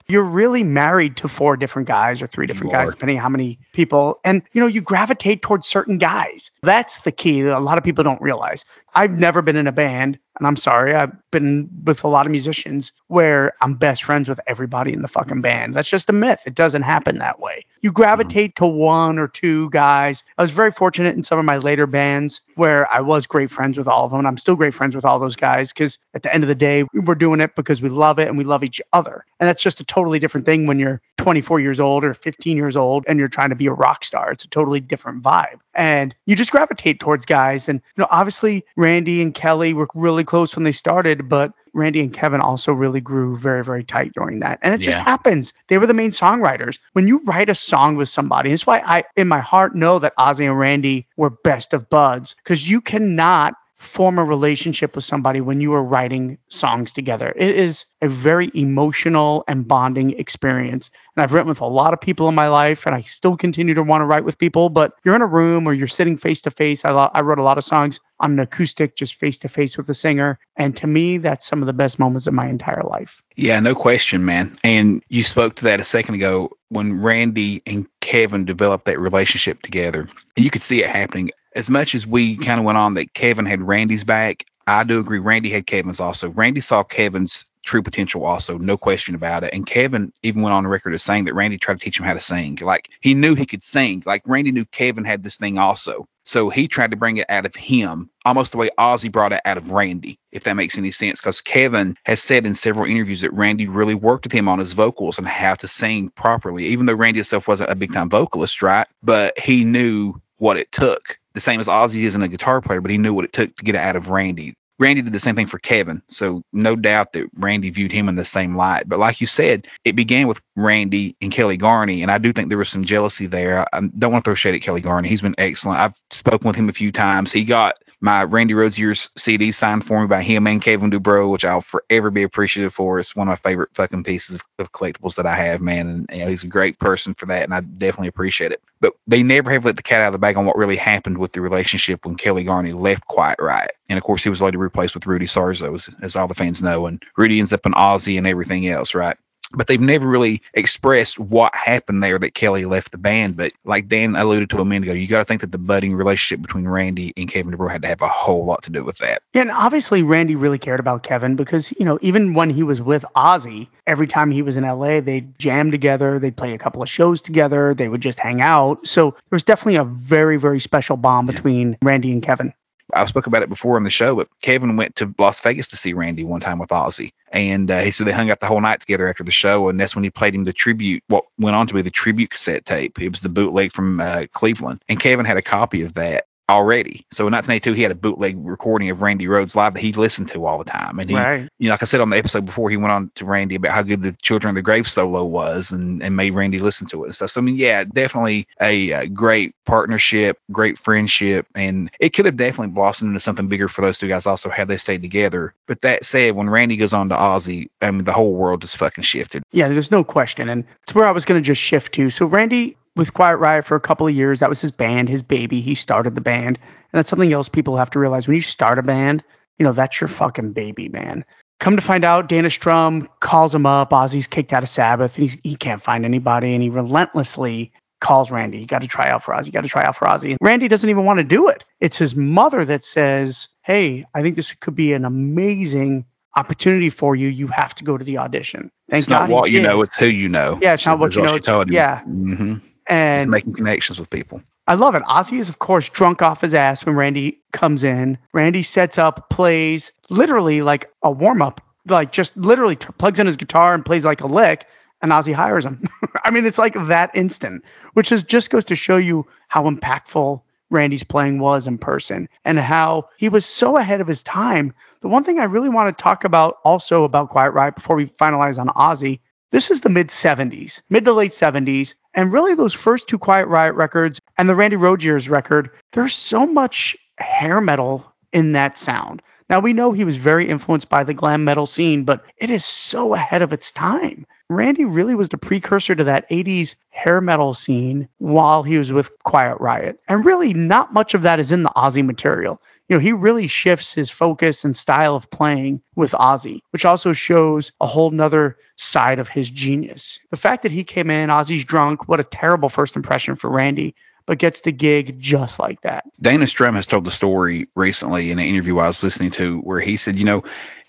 You're 0.08 0.24
really 0.24 0.64
married 0.64 1.18
to 1.18 1.28
four 1.28 1.58
different 1.58 1.88
guys 1.88 2.22
or 2.22 2.28
three 2.28 2.48
different 2.48 2.72
guys, 2.74 2.92
depending 2.92 3.18
on 3.18 3.24
how 3.24 3.30
many 3.30 3.60
people. 3.74 4.20
And 4.26 4.42
you 4.54 4.62
know, 4.62 4.68
you 4.68 4.82
gravitate 4.82 5.42
towards 5.42 5.68
certain 5.68 5.98
guys. 5.98 6.52
That's 6.62 7.00
the 7.02 7.12
key 7.12 7.42
that 7.42 7.58
a 7.58 7.60
lot 7.60 7.78
of 7.78 7.84
people 7.84 8.04
don't 8.04 8.22
realize. 8.22 8.66
I've 8.96 9.12
never 9.12 9.42
been 9.42 9.56
in 9.56 9.68
a 9.68 9.72
band, 9.72 10.20
and 10.38 10.48
I'm 10.48 10.56
sorry, 10.56 10.94
I've 10.94 11.12
been 11.32 11.70
with 11.84 12.04
a 12.04 12.08
lot 12.08 12.26
of 12.26 12.32
musicians 12.32 12.92
where 13.08 13.54
I'm 13.62 13.76
best 13.76 14.04
friends 14.04 14.28
with 14.28 14.40
everybody 14.48 14.94
in 14.94 15.02
the 15.02 15.08
fucking 15.08 15.42
band. 15.42 15.76
That's 15.76 15.90
just 15.90 16.10
a 16.10 16.14
myth. 16.14 16.42
It 16.46 16.56
doesn't 16.56 16.82
happen 16.82 17.20
that 17.20 17.40
way. 17.40 17.64
You 17.82 17.92
gravitate 17.92 18.56
to 18.56 18.66
one 18.66 19.20
or 19.20 19.28
two 19.28 19.70
guys. 19.70 20.24
I 20.38 20.42
was 20.42 20.52
very 20.52 20.72
fortunate 20.72 21.16
in 21.16 21.24
some 21.24 21.38
of 21.38 21.46
my 21.46 21.58
later 21.58 21.86
bands 21.86 22.42
where 22.56 22.92
I 22.94 23.00
was 23.00 23.28
great 23.28 23.52
friends 23.52 23.78
with 23.78 23.88
all 23.88 24.06
of 24.06 24.12
them. 24.12 24.26
I'm 24.26 24.38
still 24.38 24.56
great 24.56 24.74
friends 24.74 24.96
with 24.96 25.06
all 25.06 25.20
those 25.20 25.36
guys 25.36 25.74
because 25.74 26.00
at 26.14 26.24
the 26.24 26.34
end 26.34 26.44
of 26.44 26.48
the 26.48 26.56
day, 26.56 26.86
we're 26.94 27.16
doing 27.16 27.40
it 27.40 27.56
because 27.56 27.82
we 27.82 27.90
love 27.90 28.20
it 28.20 28.28
and 28.28 28.38
we 28.38 28.44
love 28.44 28.64
each 28.64 28.82
other. 28.94 29.26
And 29.40 29.48
that's 29.48 29.62
just 29.62 29.80
a 29.80 29.84
totally 29.84 30.20
different 30.20 30.46
thing 30.46 30.66
when 30.66 30.80
you're 30.80 31.02
24 31.18 31.60
years 31.60 31.80
old 31.80 32.04
or 32.04 32.14
15 32.14 32.58
years 32.58 32.76
old 32.76 33.06
and 33.08 33.20
you're 33.20 33.28
trying 33.28 33.50
to 33.50 33.56
be 33.56 33.68
a 33.68 33.74
rock 33.74 34.04
star. 34.04 34.32
It's 34.32 34.46
a 34.46 34.50
totally 34.50 34.80
different 34.80 35.24
vibe. 35.24 35.60
And 35.74 36.16
you 36.26 36.36
just 36.36 36.52
gravitate 36.52 37.00
towards 37.00 37.26
guys. 37.26 37.68
And, 37.68 37.82
you 37.96 38.02
know, 38.02 38.08
obviously 38.12 38.64
Randy 38.76 39.22
and 39.22 39.34
Kelly 39.34 39.74
were 39.74 39.88
really 39.96 40.23
close 40.26 40.56
when 40.56 40.64
they 40.64 40.72
started, 40.72 41.30
but 41.30 41.54
Randy 41.74 42.02
and 42.02 42.14
Kevin 42.14 42.42
also 42.42 42.72
really 42.72 43.02
grew 43.02 43.36
very, 43.38 43.64
very 43.64 43.84
tight 43.84 44.14
during 44.14 44.40
that. 44.40 44.60
And 44.62 44.74
it 44.74 44.82
just 44.82 44.98
happens. 44.98 45.54
They 45.68 45.78
were 45.78 45.88
the 45.88 45.94
main 45.94 46.12
songwriters. 46.12 46.78
When 46.94 47.08
you 47.08 47.20
write 47.26 47.50
a 47.50 47.56
song 47.56 47.96
with 47.96 48.10
somebody, 48.10 48.52
it's 48.52 48.68
why 48.68 48.82
I, 48.86 49.04
in 49.16 49.28
my 49.28 49.40
heart, 49.40 49.76
know 49.76 50.00
that 50.00 50.16
Ozzy 50.18 50.46
and 50.46 50.58
Randy 50.58 51.08
were 51.18 51.32
best 51.32 51.74
of 51.74 51.90
buds 51.90 52.36
because 52.36 52.70
you 52.70 52.80
cannot 52.80 53.56
form 53.84 54.18
a 54.18 54.24
relationship 54.24 54.96
with 54.96 55.04
somebody 55.04 55.42
when 55.42 55.60
you 55.60 55.74
are 55.74 55.84
writing 55.84 56.38
songs 56.48 56.94
together. 56.94 57.34
It 57.36 57.56
is 57.56 57.86
a 58.02 58.08
very 58.08 58.50
emotional 58.56 59.44
and 59.48 59.68
bonding 59.68 60.12
experience. 60.18 60.90
And 61.16 61.24
I've 61.24 61.34
written 61.34 61.50
with 61.50 61.60
a 61.60 61.66
lot 61.66 61.94
of 61.94 62.00
people 62.00 62.30
in 62.30 62.36
my 62.36 62.48
life, 62.48 62.86
and 62.86 62.96
I 62.96 63.02
still 63.02 63.36
continue 63.36 63.74
to 63.74 63.84
want 63.84 64.02
to 64.02 64.06
write 64.06 64.24
with 64.24 64.38
people. 64.38 64.70
But 64.70 64.94
you're 65.04 65.16
in 65.16 65.22
a 65.22 65.28
room 65.28 65.68
or 65.68 65.74
you're 65.74 65.88
sitting 65.88 66.18
face 66.18 66.42
to 66.44 66.52
face. 66.52 66.86
I 66.86 66.92
I 66.92 67.22
wrote 67.22 67.40
a 67.40 67.44
lot 67.44 67.58
of 67.58 67.64
songs 67.64 68.00
on 68.24 68.32
an 68.32 68.40
acoustic, 68.40 68.96
just 68.96 69.16
face 69.16 69.38
to 69.40 69.50
face 69.50 69.78
with 69.78 69.88
the 69.88 69.94
singer. 69.94 70.40
And 70.56 70.76
to 70.78 70.88
me, 70.88 71.18
that's 71.18 71.46
some 71.46 71.62
of 71.62 71.68
the 71.68 71.74
best 71.74 72.00
moments 72.00 72.26
of 72.26 72.34
my 72.34 72.48
entire 72.48 72.82
life. 72.84 73.22
Yeah, 73.36 73.60
no 73.60 73.76
question, 73.76 74.26
man. 74.26 74.54
And 74.64 75.04
you 75.10 75.24
spoke 75.24 75.56
to 75.56 75.64
that 75.66 75.82
a 75.82 75.84
second 75.84 76.16
ago 76.16 76.50
when 76.70 77.02
Randy 77.02 77.62
and 77.66 77.86
Kevin 78.00 78.46
developed 78.46 78.86
that 78.86 79.00
relationship 79.00 79.62
together. 79.62 80.08
And 80.38 80.46
you 80.46 80.50
could 80.50 80.62
see 80.62 80.82
it 80.84 80.90
happening. 80.90 81.32
As 81.56 81.70
much 81.70 81.94
as 81.94 82.08
we 82.08 82.38
kind 82.38 82.60
of 82.60 82.66
went 82.66 82.78
on 82.78 82.94
that 82.96 83.14
Kevin 83.14 83.46
had 83.46 83.62
Randy's 83.62 84.06
back, 84.06 84.46
I 84.68 84.86
do 84.86 85.00
agree. 85.00 85.20
Randy 85.20 85.50
had 85.50 85.68
Kevin's 85.68 86.00
also. 86.00 86.30
Randy 86.30 86.62
saw 86.62 86.84
Kevin's 86.84 87.46
true 87.64 87.82
potential 87.82 88.26
also, 88.26 88.58
no 88.58 88.78
question 88.78 89.16
about 89.16 89.44
it. 89.44 89.54
And 89.54 89.66
Kevin 89.66 90.12
even 90.22 90.42
went 90.42 90.54
on 90.54 90.68
record 90.68 90.94
as 90.94 91.02
saying 91.02 91.26
that 91.26 91.34
Randy 91.34 91.58
tried 91.58 91.80
to 91.80 91.84
teach 91.84 92.00
him 92.00 92.06
how 92.06 92.14
to 92.14 92.20
sing. 92.20 92.58
Like 92.62 92.90
he 93.02 93.14
knew 93.14 93.36
he 93.36 93.46
could 93.46 93.64
sing. 93.64 94.04
Like 94.06 94.22
Randy 94.26 94.52
knew 94.52 94.66
Kevin 94.66 95.06
had 95.06 95.24
this 95.24 95.38
thing 95.38 95.58
also. 95.58 96.08
So 96.26 96.50
he 96.50 96.68
tried 96.68 96.92
to 96.92 96.98
bring 96.98 97.18
it 97.18 97.30
out 97.30 97.46
of 97.46 97.56
him, 97.56 98.10
almost 98.26 98.52
the 98.52 98.58
way 98.58 98.70
Ozzy 98.78 99.12
brought 99.12 99.34
it 99.34 99.42
out 99.46 99.58
of 99.58 99.72
Randy, 99.72 100.18
if 100.32 100.44
that 100.44 100.56
makes 100.56 100.78
any 100.78 100.92
sense. 100.92 101.20
Because 101.20 101.42
Kevin 101.42 101.96
has 102.06 102.22
said 102.22 102.46
in 102.46 102.54
several 102.54 102.86
interviews 102.86 103.22
that 103.22 103.34
Randy 103.34 103.68
really 103.68 103.96
worked 103.96 104.26
with 104.26 104.32
him 104.32 104.48
on 104.48 104.60
his 104.60 104.74
vocals 104.74 105.18
and 105.18 105.28
how 105.28 105.56
to 105.56 105.68
sing 105.68 106.10
properly, 106.10 106.66
even 106.66 106.86
though 106.86 106.94
Randy 106.94 107.20
himself 107.20 107.48
wasn't 107.48 107.72
a 107.72 107.76
big 107.76 107.94
time 107.94 108.10
vocalist, 108.10 108.62
right? 108.62 108.88
But 109.02 109.38
he 109.38 109.64
knew 109.64 110.16
what 110.38 110.58
it 110.58 110.72
took. 110.72 111.20
The 111.34 111.40
same 111.40 111.60
as 111.60 111.68
Ozzy 111.68 112.04
isn't 112.04 112.22
a 112.22 112.28
guitar 112.28 112.62
player, 112.62 112.80
but 112.80 112.92
he 112.92 112.98
knew 112.98 113.14
what 113.14 113.26
it 113.26 113.34
took 113.34 113.56
to 113.56 113.64
get 113.64 113.76
it 113.76 113.82
out 113.82 113.96
of 113.96 114.10
Randy. 114.10 114.54
Randy 114.84 115.02
did 115.02 115.14
the 115.14 115.20
same 115.20 115.36
thing 115.36 115.48
for 115.48 115.60
Kevin. 115.60 116.02
So 116.10 116.44
no 116.52 116.76
doubt 116.76 117.14
that 117.14 117.30
Randy 117.36 117.70
viewed 117.70 117.94
him 117.94 118.10
in 118.10 118.16
the 118.16 118.26
same 118.26 118.58
light. 118.58 118.84
But 118.90 119.00
like 119.00 119.22
you 119.22 119.28
said, 119.28 119.66
it 119.86 119.96
began 119.96 120.28
with 120.28 120.42
Randy 120.58 121.16
and 121.22 121.32
Kelly 121.32 121.58
Garni. 121.58 122.02
And 122.02 122.12
I 122.12 122.18
do 122.18 122.34
think 122.34 122.50
there 122.50 122.58
was 122.58 122.68
some 122.68 122.84
jealousy 122.84 123.26
there. 123.26 123.66
I 123.74 123.80
don't 123.98 124.12
want 124.12 124.26
to 124.26 124.28
throw 124.28 124.36
shade 124.36 124.56
at 124.56 124.62
Kelly 124.62 124.82
Garni. 124.82 125.08
He's 125.08 125.22
been 125.22 125.36
excellent. 125.38 125.80
I've 125.80 125.98
spoken 126.10 126.48
with 126.48 126.58
him 126.58 126.68
a 126.68 126.74
few 126.74 126.92
times. 126.92 127.32
He 127.32 127.46
got 127.46 127.76
my 128.04 128.24
Randy 128.26 128.54
Rhoads 128.54 129.10
CD 129.18 129.54
signed 129.54 129.86
for 129.86 130.02
me 130.02 130.08
by 130.08 130.22
him 130.22 130.46
and 130.46 130.62
Kevin 130.62 130.92
DuBrow, 130.92 131.32
which 131.32 131.46
I'll 131.46 131.62
forever 131.62 132.12
be 132.12 132.22
appreciative 132.22 132.74
for. 132.74 133.00
It's 133.00 133.16
one 133.16 133.30
of 133.30 133.32
my 133.32 133.38
favorite 133.38 133.74
fucking 133.74 134.04
pieces 134.04 134.36
of, 134.36 134.44
of 134.60 134.74
collectibles 134.74 135.16
that 135.16 135.26
I 135.26 135.36
have, 135.36 135.62
man. 135.62 135.88
And 135.88 136.10
you 136.12 136.20
know, 136.20 136.28
he's 136.28 136.44
a 136.44 136.48
great 136.48 136.80
person 136.80 137.14
for 137.14 137.26
that, 137.28 137.44
and 137.44 137.54
I 137.54 137.62
definitely 137.62 138.10
appreciate 138.10 138.52
it. 138.52 138.62
But 138.82 138.92
they 139.08 139.24
never 139.24 139.50
have 139.52 139.64
let 139.64 139.78
the 139.78 139.82
cat 139.82 140.02
out 140.02 140.08
of 140.08 140.12
the 140.12 140.20
bag 140.20 140.36
on 140.36 140.46
what 140.46 140.58
really 140.58 140.76
happened 140.76 141.18
with 141.18 141.32
the 141.32 141.40
relationship 141.40 142.06
when 142.06 142.18
Kelly 142.18 142.44
Garni 142.44 142.78
left 142.78 143.08
Quiet 143.08 143.40
Riot. 143.40 143.72
And 143.88 143.98
of 143.98 144.04
course, 144.04 144.22
he 144.22 144.30
was 144.30 144.42
later 144.42 144.58
replaced 144.58 144.96
with 144.96 145.08
Rudy 145.08 145.26
Sarzo, 145.26 145.74
as, 145.74 145.90
as 146.02 146.18
all 146.18 146.28
the 146.28 146.36
fans 146.36 146.62
know. 146.62 146.86
And 146.88 147.02
Rudy 147.16 147.40
ends 147.40 147.54
up 147.54 147.66
in 147.66 147.72
Ozzy 147.72 148.18
and 148.18 148.28
everything 148.28 148.68
else, 148.68 148.94
right? 148.94 149.16
But 149.54 149.68
they've 149.68 149.80
never 149.80 150.08
really 150.08 150.42
expressed 150.54 151.20
what 151.20 151.54
happened 151.56 152.04
there 152.04 152.20
that 152.20 152.34
Kelly 152.34 152.66
left 152.66 152.92
the 152.92 152.98
band. 152.98 153.38
But 153.38 153.54
like 153.66 153.88
Dan 153.88 154.16
alluded 154.16 154.50
to 154.52 154.60
a 154.60 154.66
minute 154.66 154.88
ago, 154.88 154.94
you 154.94 155.08
got 155.08 155.20
to 155.20 155.26
think 155.26 155.42
that 155.42 155.52
the 155.52 155.58
budding 155.58 155.94
relationship 155.94 156.42
between 156.42 156.68
Randy 156.68 157.14
and 157.18 157.30
Kevin 157.30 157.54
DuBrow 157.54 157.72
had 157.72 157.82
to 157.84 157.88
have 157.88 158.02
a 158.02 158.08
whole 158.08 158.46
lot 158.46 158.64
to 158.64 158.72
do 158.72 158.84
with 158.84 158.98
that. 158.98 159.22
Yeah, 159.34 159.42
and 159.42 159.52
obviously 159.52 160.04
Randy 160.04 160.36
really 160.36 160.60
cared 160.60 160.80
about 160.80 161.04
Kevin 161.04 161.36
because 161.36 161.72
you 161.80 161.86
know 161.86 162.00
even 162.02 162.34
when 162.34 162.50
he 162.50 162.64
was 162.64 162.82
with 162.82 163.06
Ozzy, 163.16 163.68
every 163.88 164.08
time 164.08 164.32
he 164.32 164.42
was 164.42 164.58
in 164.58 164.64
LA, 164.64 165.00
they'd 165.02 165.38
jam 165.38 165.72
together, 165.72 166.20
they'd 166.20 166.36
play 166.36 166.54
a 166.54 166.58
couple 166.58 166.82
of 166.82 166.90
shows 166.90 167.22
together, 167.22 167.74
they 167.74 167.90
would 167.90 168.02
just 168.02 168.20
hang 168.20 168.42
out. 168.42 168.86
So 168.86 169.12
there 169.12 169.20
was 169.32 169.44
definitely 169.44 169.76
a 169.76 169.84
very 169.84 170.38
very 170.38 170.60
special 170.60 170.98
bond 170.98 171.28
between 171.28 171.78
Randy 171.82 172.12
and 172.12 172.24
Kevin. 172.24 172.54
I 172.94 173.06
spoke 173.06 173.28
about 173.28 173.44
it 173.44 173.50
before 173.50 173.76
on 173.76 173.84
the 173.84 173.90
show, 173.90 174.16
but 174.16 174.28
Kevin 174.42 174.78
went 174.78 174.96
to 174.98 175.14
Las 175.18 175.42
Vegas 175.42 175.68
to 175.70 175.78
see 175.78 175.94
Randy 175.94 176.24
one 176.24 176.42
time 176.42 176.60
with 176.60 176.70
Ozzy. 176.70 177.12
And 177.32 177.72
uh, 177.72 177.80
he 177.80 177.92
said 177.92 178.08
they 178.08 178.12
hung 178.12 178.30
out 178.30 178.40
the 178.40 178.46
whole 178.46 178.62
night 178.62 178.80
together 178.80 179.10
after 179.10 179.24
the 179.24 179.32
show. 179.32 179.70
And 179.70 179.80
that's 179.80 179.96
when 179.96 180.04
he 180.04 180.10
played 180.10 180.36
him 180.36 180.44
the 180.44 180.54
tribute, 180.54 181.04
what 181.08 181.26
went 181.40 181.56
on 181.56 181.68
to 181.68 181.74
be 181.74 181.82
the 181.82 181.90
tribute 181.90 182.30
cassette 182.30 182.66
tape. 182.66 183.02
It 183.02 183.10
was 183.10 183.22
the 183.22 183.30
bootleg 183.30 183.72
from 183.72 184.00
uh, 184.00 184.26
Cleveland. 184.32 184.82
And 184.90 185.00
Kevin 185.00 185.26
had 185.26 185.38
a 185.38 185.42
copy 185.42 185.82
of 185.82 185.94
that 185.96 186.26
already. 186.50 187.06
So 187.12 187.28
in 187.28 187.34
1982, 187.34 187.74
he 187.74 187.84
had 187.84 187.92
a 187.92 187.96
bootleg 187.96 188.36
recording 188.40 188.90
of 188.90 189.02
Randy 189.02 189.26
Rhoads 189.26 189.56
live 189.56 189.74
that 189.74 189.80
he 189.80 189.94
listened 189.94 190.28
to 190.30 190.46
all 190.46 190.58
the 190.58 190.70
time. 190.70 191.00
And 191.00 191.10
he, 191.10 191.16
right. 191.16 191.48
you 191.60 191.68
know, 191.68 191.74
like 191.74 191.82
I 191.82 191.86
said 191.86 192.02
on 192.02 192.10
the 192.10 192.18
episode 192.18 192.46
before, 192.46 192.70
he 192.70 192.78
went 192.78 192.92
on 192.92 193.12
to 193.16 193.26
Randy 193.26 193.56
about 193.56 193.72
how 193.72 193.82
good 193.82 194.02
the 194.02 194.16
Children 194.22 194.50
of 194.50 194.56
the 194.56 194.62
Grave 194.62 194.88
solo 194.88 195.24
was 195.26 195.72
and, 195.72 196.02
and 196.04 196.16
made 196.16 196.32
Randy 196.32 196.60
listen 196.60 196.88
to 196.88 197.04
it 197.04 197.08
and 197.08 197.16
stuff. 197.16 197.32
So, 197.32 197.42
I 197.42 197.44
mean, 197.44 197.56
yeah, 197.56 197.84
definitely 197.86 198.46
a, 198.62 198.92
a 198.92 199.08
great 199.08 199.56
partnership, 199.66 200.38
great 200.52 200.78
friendship. 200.78 201.48
And 201.56 201.90
it 202.00 202.10
could 202.10 202.26
have 202.26 202.36
definitely 202.36 202.74
blossomed 202.74 203.10
into 203.10 203.20
something 203.20 203.48
bigger 203.48 203.68
for 203.68 203.82
those 203.82 203.98
two 203.98 204.08
guys 204.08 204.28
also 204.28 204.50
had 204.50 204.68
they 204.68 204.78
stayed 204.78 205.02
together. 205.02 205.54
But 205.66 205.82
that 205.82 206.04
said, 206.04 206.36
when 206.36 206.50
Randy 206.50 206.76
goes 206.76 206.94
on 206.94 207.10
to 207.10 207.16
Ozzy, 207.16 207.70
I 207.82 207.92
mean, 207.92 208.04
the 208.04 208.14
whole 208.14 208.36
world 208.36 208.62
just 208.62 208.78
fucking 208.78 209.04
shifted. 209.04 209.44
Yeah, 209.52 209.70
there's 209.70 209.92
no 209.92 210.04
question. 210.04 210.50
And 210.50 210.66
it's 210.84 210.94
where 210.94 211.06
I 211.06 211.12
was 211.12 211.26
going 211.26 211.42
to 211.42 211.46
just 211.46 211.62
shift 211.62 211.94
to. 211.94 212.10
So 212.10 212.26
Randy 212.26 212.76
with 212.96 213.14
Quiet 213.14 213.38
Riot 213.38 213.66
for 213.66 213.76
a 213.76 213.82
couple 213.82 214.08
of 214.08 214.14
years. 214.14 214.40
That 214.40 214.50
was 214.50 214.62
his 214.62 214.72
band, 214.72 215.10
his 215.10 215.24
baby. 215.24 215.62
He 215.62 215.76
started 215.76 216.16
the 216.16 216.22
band. 216.22 216.58
And 216.58 217.00
that's 217.00 217.10
something 217.10 217.34
else 217.34 217.50
people 217.50 217.78
have 217.78 217.90
to 217.92 218.00
realize. 218.00 218.28
When 218.28 218.36
you 218.36 218.42
start 218.42 218.80
a 218.80 218.84
band, 218.84 219.24
you 219.58 219.64
know, 219.64 219.72
that's 219.72 220.00
your 220.00 220.08
fucking 220.08 220.54
baby, 220.54 220.90
man. 220.90 221.26
Come 221.60 221.76
to 221.76 221.82
find 221.82 222.04
out, 222.04 222.28
Dana 222.28 222.50
Strum 222.50 223.08
calls 223.20 223.56
him 223.56 223.66
up. 223.66 223.92
Ozzy's 223.92 224.28
kicked 224.28 224.54
out 224.54 224.64
of 224.64 224.70
Sabbath 224.70 225.18
and 225.18 225.24
he's, 225.24 225.38
he 225.44 225.56
can't 225.56 225.82
find 225.82 226.06
anybody. 226.06 226.54
And 226.54 226.62
he 226.62 226.70
relentlessly 226.70 227.72
calls 228.02 228.32
Randy. 228.32 228.60
You 228.60 228.66
got 228.66 228.82
to 228.82 228.88
try 228.88 229.10
out 229.10 229.24
for 229.24 229.34
Ozzy. 229.34 229.48
You 229.48 229.52
got 229.54 229.62
to 229.62 229.70
try 229.70 229.84
out 229.84 229.96
for 229.96 230.08
Ozzy. 230.08 230.32
And 230.32 230.38
Randy 230.42 230.68
doesn't 230.68 230.90
even 230.90 231.06
want 231.06 231.18
to 231.18 231.24
do 231.24 231.48
it. 231.48 231.64
It's 231.80 231.98
his 231.98 232.16
mother 232.16 232.66
that 232.66 232.84
says, 232.84 233.48
Hey, 233.62 234.06
I 234.14 234.22
think 234.22 234.36
this 234.36 234.54
could 234.54 234.76
be 234.76 234.92
an 234.94 235.06
amazing 235.06 236.06
opportunity 236.36 236.90
for 236.90 237.16
you. 237.16 237.30
You 237.30 237.48
have 237.48 237.74
to 237.76 237.84
go 237.84 237.98
to 237.98 238.04
the 238.04 238.18
audition. 238.18 238.70
Thank 238.90 239.00
it's 239.00 239.08
God 239.08 239.30
not 239.30 239.30
what 239.30 239.52
you 239.52 239.62
know, 239.62 239.82
it's 239.82 239.96
who 239.96 240.08
you 240.08 240.28
know. 240.28 240.60
Yeah, 240.62 240.74
it's 240.74 240.86
not 240.86 241.00
what 241.00 241.16
you 241.16 241.22
know. 241.22 241.64
yeah. 241.70 242.02
Mm-hmm 242.02 242.56
and 242.88 243.30
making 243.30 243.54
connections 243.54 244.00
with 244.00 244.10
people. 244.10 244.42
I 244.68 244.76
love 244.76 244.96
it. 244.96 245.04
Ozzy 245.04 245.40
is, 245.40 245.50
of 245.50 245.60
course, 245.60 245.90
drunk 245.90 246.22
off 246.22 246.42
his 246.42 246.54
ass 246.54 246.86
when 246.86 246.96
Randy 246.96 247.38
comes 247.52 247.84
in. 247.84 248.18
Randy 248.34 248.64
sets 248.64 248.98
up, 248.98 249.30
plays 249.30 249.92
literally 250.10 250.62
like 250.62 250.90
a 251.04 251.12
warm 251.12 251.42
up, 251.42 251.60
like 251.88 252.12
just 252.12 252.36
literally 252.38 252.78
t- 252.78 252.88
plugs 252.98 253.20
in 253.20 253.28
his 253.28 253.36
guitar 253.36 253.74
and 253.74 253.86
plays 253.86 254.06
like 254.06 254.22
a 254.22 254.28
lick, 254.28 254.66
and 255.02 255.12
Ozzy 255.12 255.34
hires 255.34 255.66
him. 255.66 255.84
I 256.24 256.32
mean, 256.32 256.46
it's 256.46 256.58
like 256.58 256.76
that 256.88 257.12
instant, 257.14 257.64
which 257.94 258.12
is 258.12 258.24
just 258.24 258.52
goes 258.52 258.64
to 258.66 258.76
show 258.76 258.96
you 258.96 259.28
how 259.50 259.70
impactful 259.70 260.42
Randy's 260.70 261.04
playing 261.04 261.40
was 261.40 261.68
in 261.68 261.78
person 261.78 262.28
and 262.46 262.58
how 262.58 263.08
he 263.18 263.30
was 263.30 263.46
so 263.46 263.78
ahead 263.78 264.02
of 264.02 264.08
his 264.08 264.24
time. 264.24 264.74
The 265.02 265.10
one 265.10 265.24
thing 265.24 265.40
I 265.40 265.44
really 265.44 265.70
want 265.70 265.96
to 265.96 266.02
talk 266.02 266.24
about 266.24 266.58
also 266.64 267.04
about 267.04 267.30
Quiet 267.30 267.52
Riot 267.52 267.76
before 267.76 267.96
we 267.98 268.06
finalize 268.06 268.58
on 268.58 268.70
Ozzy 268.70 269.20
this 269.54 269.70
is 269.70 269.82
the 269.82 269.90
mid 269.90 270.08
70s, 270.08 270.82
mid 270.90 271.06
to 271.06 271.14
late 271.14 271.30
70s. 271.30 271.94
And 272.16 272.34
really, 272.34 272.56
those 272.56 272.74
first 272.74 273.08
two 273.08 273.20
Quiet 273.20 273.46
Riot 273.46 273.76
records 273.76 274.20
and 274.40 274.50
the 274.50 274.56
Randy 274.56 274.78
Rhoads 274.78 275.30
record, 275.30 275.70
there's 275.92 276.16
so 276.16 276.48
much 276.48 276.98
hair 277.20 277.62
metal 277.62 278.12
in 278.32 278.54
that 278.54 278.80
sound. 278.80 279.22
Now, 279.52 279.60
we 279.60 279.72
know 279.72 279.92
he 279.92 280.06
was 280.06 280.18
very 280.18 280.50
influenced 280.50 280.90
by 280.90 281.04
the 281.04 281.14
glam 281.14 281.44
metal 281.44 281.68
scene, 281.68 282.04
but 282.04 282.26
it 282.40 282.50
is 282.50 282.66
so 282.66 283.14
ahead 283.14 283.44
of 283.44 283.54
its 283.54 283.72
time. 283.72 284.26
Randy 284.56 284.86
really 284.86 285.16
was 285.16 285.30
the 285.30 285.38
precursor 285.38 285.96
to 285.96 286.04
that 286.04 286.30
80s 286.30 286.76
hair 286.90 287.22
metal 287.22 287.54
scene 287.54 288.08
while 288.20 288.64
he 288.64 288.78
was 288.78 288.92
with 288.92 289.12
Quiet 289.24 289.60
Riot. 289.60 290.00
And 290.08 290.26
really, 290.26 290.54
not 290.54 290.94
much 290.94 291.14
of 291.14 291.22
that 291.24 291.40
is 291.40 291.52
in 291.52 291.64
the 291.64 291.72
Ozzy 291.76 292.06
material 292.06 292.62
you 292.90 292.96
know, 292.96 293.00
he 293.00 293.14
really 293.14 293.48
shifts 293.48 293.94
his 293.94 294.10
focus 294.10 294.66
and 294.66 294.76
style 294.76 295.16
of 295.16 295.30
playing 295.32 295.82
with 295.96 296.12
Ozzy, 296.12 296.60
which 296.72 296.86
also 296.86 297.14
shows 297.14 297.72
a 297.80 297.88
whole 297.88 298.12
nother 298.12 298.58
side 298.76 299.20
of 299.20 299.30
his 299.30 299.50
genius. 299.50 300.20
The 300.32 300.38
fact 300.38 300.64
that 300.64 300.72
he 300.72 300.84
came 300.84 301.10
in, 301.10 301.30
Ozzy's 301.30 301.64
drunk, 301.64 302.08
what 302.08 302.20
a 302.20 302.26
terrible 302.26 302.70
first 302.70 302.96
impression 302.96 303.36
for 303.36 303.50
Randy 303.50 303.96
but 304.26 304.38
gets 304.38 304.62
the 304.62 304.72
gig 304.72 305.20
just 305.20 305.60
like 305.60 305.82
that. 305.82 306.06
Dana 306.22 306.48
Strum 306.48 306.76
has 306.76 306.88
told 306.88 307.04
the 307.04 307.12
story 307.12 307.68
recently 307.76 308.32
in 308.32 308.40
an 308.40 308.46
interview 308.46 308.80
I 308.80 308.88
was 308.88 309.04
listening 309.04 309.32
to 309.32 309.60
where 309.62 309.82
he 309.82 309.98
said, 309.98 310.18
you 310.18 310.24
know, 310.24 310.44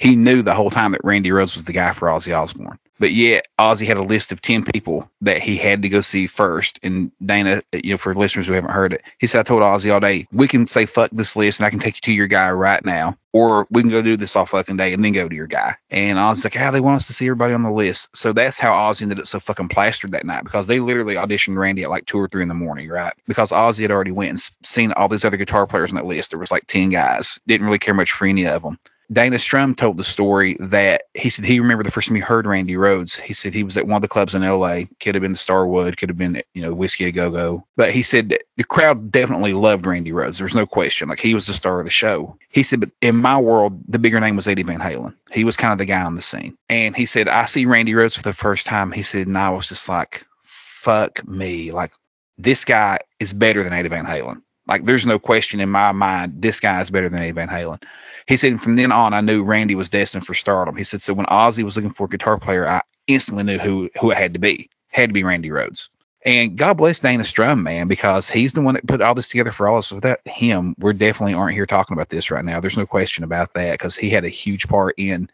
he 0.05 0.17
knew 0.17 0.43
the 0.43 0.55
whole 0.55 0.69
time 0.69 0.93
that 0.93 1.01
Randy 1.03 1.31
Rhoads 1.31 1.57
was 1.57 1.65
the 1.65 1.73
guy 1.73 1.93
for 1.93 2.09
Ozzy 2.09 2.39
Osbourne. 2.39 2.79
But 2.99 3.13
yet, 3.13 3.49
Ozzy 3.59 3.87
had 3.87 3.97
a 3.97 4.03
list 4.03 4.33
of 4.33 4.43
10 4.43 4.65
people 4.65 5.11
that 5.23 5.41
he 5.41 5.57
had 5.57 5.81
to 5.81 5.89
go 5.89 6.03
see 6.03 6.27
first. 6.27 6.79
And 6.83 7.11
Dana, 7.25 7.63
you 7.73 7.93
know, 7.93 7.97
for 7.97 8.15
listeners 8.15 8.47
who 8.47 8.53
haven't 8.53 8.71
heard 8.71 8.93
it, 8.93 9.03
he 9.19 9.27
said, 9.27 9.41
I 9.41 9.43
told 9.45 9.63
Ozzy 9.63 9.93
all 9.93 10.01
day, 10.01 10.27
we 10.31 10.47
can 10.47 10.67
say 10.67 10.85
fuck 10.85 11.11
this 11.11 11.37
list 11.37 11.59
and 11.59 11.67
I 11.67 11.71
can 11.71 11.79
take 11.79 11.97
you 11.97 12.01
to 12.03 12.13
your 12.13 12.27
guy 12.27 12.51
right 12.51 12.85
now. 12.85 13.17
Or 13.33 13.67
we 13.71 13.81
can 13.81 13.91
go 13.91 14.03
do 14.03 14.17
this 14.17 14.37
all 14.37 14.45
fucking 14.45 14.77
day 14.77 14.93
and 14.93 15.03
then 15.03 15.13
go 15.13 15.27
to 15.27 15.35
your 15.35 15.47
guy. 15.47 15.75
And 15.91 16.19
Ozzy's 16.19 16.45
like, 16.45 16.61
ah, 16.61 16.71
they 16.71 16.81
want 16.81 16.97
us 16.97 17.07
to 17.07 17.15
see 17.15 17.27
everybody 17.27 17.55
on 17.55 17.63
the 17.63 17.73
list. 17.73 18.15
So 18.15 18.35
that's 18.35 18.59
how 18.59 18.73
Ozzy 18.73 19.03
ended 19.03 19.19
up 19.19 19.27
so 19.27 19.41
fucking 19.41 19.71
plastered 19.71 20.13
that 20.13 20.27
night 20.27 20.45
because 20.45 20.67
they 20.67 20.81
literally 20.81 21.15
auditioned 21.15 21.57
Randy 21.57 21.83
at 21.83 21.91
like 21.91 22.05
two 22.05 22.19
or 22.19 22.29
three 22.29 22.43
in 22.43 22.49
the 22.49 22.55
morning, 22.55 22.91
right? 22.91 23.15
Because 23.27 23.51
Ozzy 23.53 23.83
had 23.83 23.91
already 23.91 24.13
went 24.13 24.31
and 24.31 24.39
seen 24.65 24.93
all 24.93 25.09
these 25.09 25.25
other 25.25 25.39
guitar 25.39 25.67
players 25.67 25.91
on 25.91 25.97
that 25.97 26.07
list. 26.07 26.31
There 26.31 26.39
was 26.39 26.53
like 26.53 26.67
10 26.67 26.91
guys, 26.91 27.41
didn't 27.47 27.67
really 27.67 27.79
care 27.79 27.95
much 27.95 28.13
for 28.13 28.27
any 28.27 28.47
of 28.47 28.63
them 28.63 28.79
Dana 29.13 29.39
Strum 29.39 29.75
told 29.75 29.97
the 29.97 30.05
story 30.05 30.57
that 30.61 31.03
he 31.15 31.29
said 31.29 31.45
he 31.45 31.61
remembered 31.61 31.87
the 31.87 31.91
first 31.91 32.09
time 32.09 32.15
he 32.15 32.21
heard 32.21 32.47
Randy 32.47 32.75
Rhoads. 32.75 33.21
He 33.21 33.33
said 33.33 33.53
he 33.53 33.63
was 33.63 33.77
at 33.77 33.87
one 33.87 33.97
of 33.97 34.03
the 34.03 34.09
clubs 34.09 34.35
in 34.35 34.43
LA. 34.43 34.83
Could 35.01 35.15
have 35.15 35.23
been 35.23 35.33
the 35.33 35.39
Starwood, 35.39 35.97
could 35.97 36.09
have 36.09 36.17
been, 36.17 36.43
you 36.55 36.63
know, 36.63 36.75
Whisky 36.75 37.05
a 37.05 37.13
Go 37.13 37.31
Go. 37.31 37.67
But 37.77 37.91
he 37.93 38.03
said 38.03 38.37
the 38.57 38.65
crowd 38.65 39.13
definitely 39.13 39.53
loved 39.53 39.87
Randy 39.87 40.13
Rhoads. 40.13 40.39
There 40.39 40.47
was 40.47 40.55
no 40.55 40.67
question. 40.67 41.09
Like 41.09 41.21
he 41.21 41.35
was 41.35 41.47
the 41.47 41.53
star 41.53 41.81
of 41.81 41.85
the 41.85 41.91
show. 41.91 42.37
He 42.51 42.63
said, 42.63 42.81
but 42.81 42.91
in 43.01 43.17
my 43.17 43.39
world, 43.39 43.79
the 43.89 43.99
bigger 43.99 44.21
name 44.21 44.37
was 44.37 44.49
Eddie 44.49 44.63
Van 44.63 44.81
Halen. 44.81 45.15
He 45.33 45.45
was 45.45 45.57
kind 45.57 45.73
of 45.73 45.79
the 45.79 45.85
guy 45.85 46.03
on 46.03 46.15
the 46.15 46.23
scene. 46.23 46.57
And 46.69 46.97
he 46.97 47.07
said, 47.07 47.29
I 47.29 47.45
see 47.45 47.67
Randy 47.67 47.93
Rhoads 47.93 48.17
for 48.17 48.23
the 48.23 48.33
first 48.33 48.67
time. 48.67 48.91
He 48.91 49.03
said, 49.03 49.27
and 49.27 49.37
I 49.37 49.51
was 49.51 49.69
just 49.69 49.89
like, 49.89 50.25
fuck 50.43 51.27
me. 51.29 51.73
Like 51.73 51.93
this 52.39 52.65
guy 52.65 52.99
is 53.21 53.33
better 53.33 53.63
than 53.63 53.73
Eddie 53.73 53.89
Van 53.89 54.07
Halen. 54.07 54.43
Like 54.67 54.85
there's 54.85 55.07
no 55.07 55.19
question 55.19 55.61
in 55.61 55.69
my 55.69 55.93
mind, 55.93 56.41
this 56.41 56.59
guy 56.59 56.81
is 56.81 56.91
better 56.91 57.09
than 57.09 57.21
Eddie 57.21 57.33
Van 57.33 57.49
Halen. 57.49 57.83
He 58.27 58.37
said, 58.37 58.61
from 58.61 58.77
then 58.77 58.91
on, 58.91 59.13
I 59.13 59.21
knew 59.21 59.45
Randy 59.45 59.75
was 59.75 59.91
destined 59.91 60.27
for 60.27 60.35
stardom. 60.35 60.77
He 60.77 60.85
said, 60.85 61.03
so 61.03 61.13
when 61.13 61.27
Ozzy 61.27 61.63
was 61.63 61.77
looking 61.77 61.91
for 61.91 62.07
a 62.07 62.09
guitar 62.09 62.39
player, 62.39 62.67
I 62.67 62.81
instantly 63.07 63.45
knew 63.45 63.59
who 63.59 63.91
who 64.01 64.11
it 64.11 64.17
had 64.17 64.33
to 64.33 64.41
be. 64.41 64.71
Had 64.89 65.11
to 65.11 65.15
be 65.15 65.25
Randy 65.25 65.51
Rhoads. 65.51 65.89
And 66.25 66.57
God 66.57 66.79
bless 66.79 67.01
Dana 67.01 67.23
Strum, 67.25 67.63
man, 67.63 67.87
because 67.87 68.31
he's 68.31 68.55
the 68.55 68.63
one 68.63 68.75
that 68.75 68.87
put 68.87 69.03
all 69.03 69.15
this 69.15 69.29
together 69.29 69.51
for 69.51 69.69
all 69.69 69.77
us. 69.77 69.93
Without 69.93 70.27
him, 70.27 70.75
we 70.79 70.95
definitely 70.95 71.35
aren't 71.35 71.55
here 71.55 71.67
talking 71.67 71.95
about 71.95 72.09
this 72.09 72.31
right 72.31 72.45
now. 72.45 72.61
There's 72.61 72.79
no 72.79 72.87
question 72.87 73.25
about 73.25 73.53
that 73.53 73.73
because 73.73 73.99
he 73.99 74.09
had 74.09 74.25
a 74.25 74.31
huge 74.31 74.67
part 74.67 74.95
in 74.97 75.29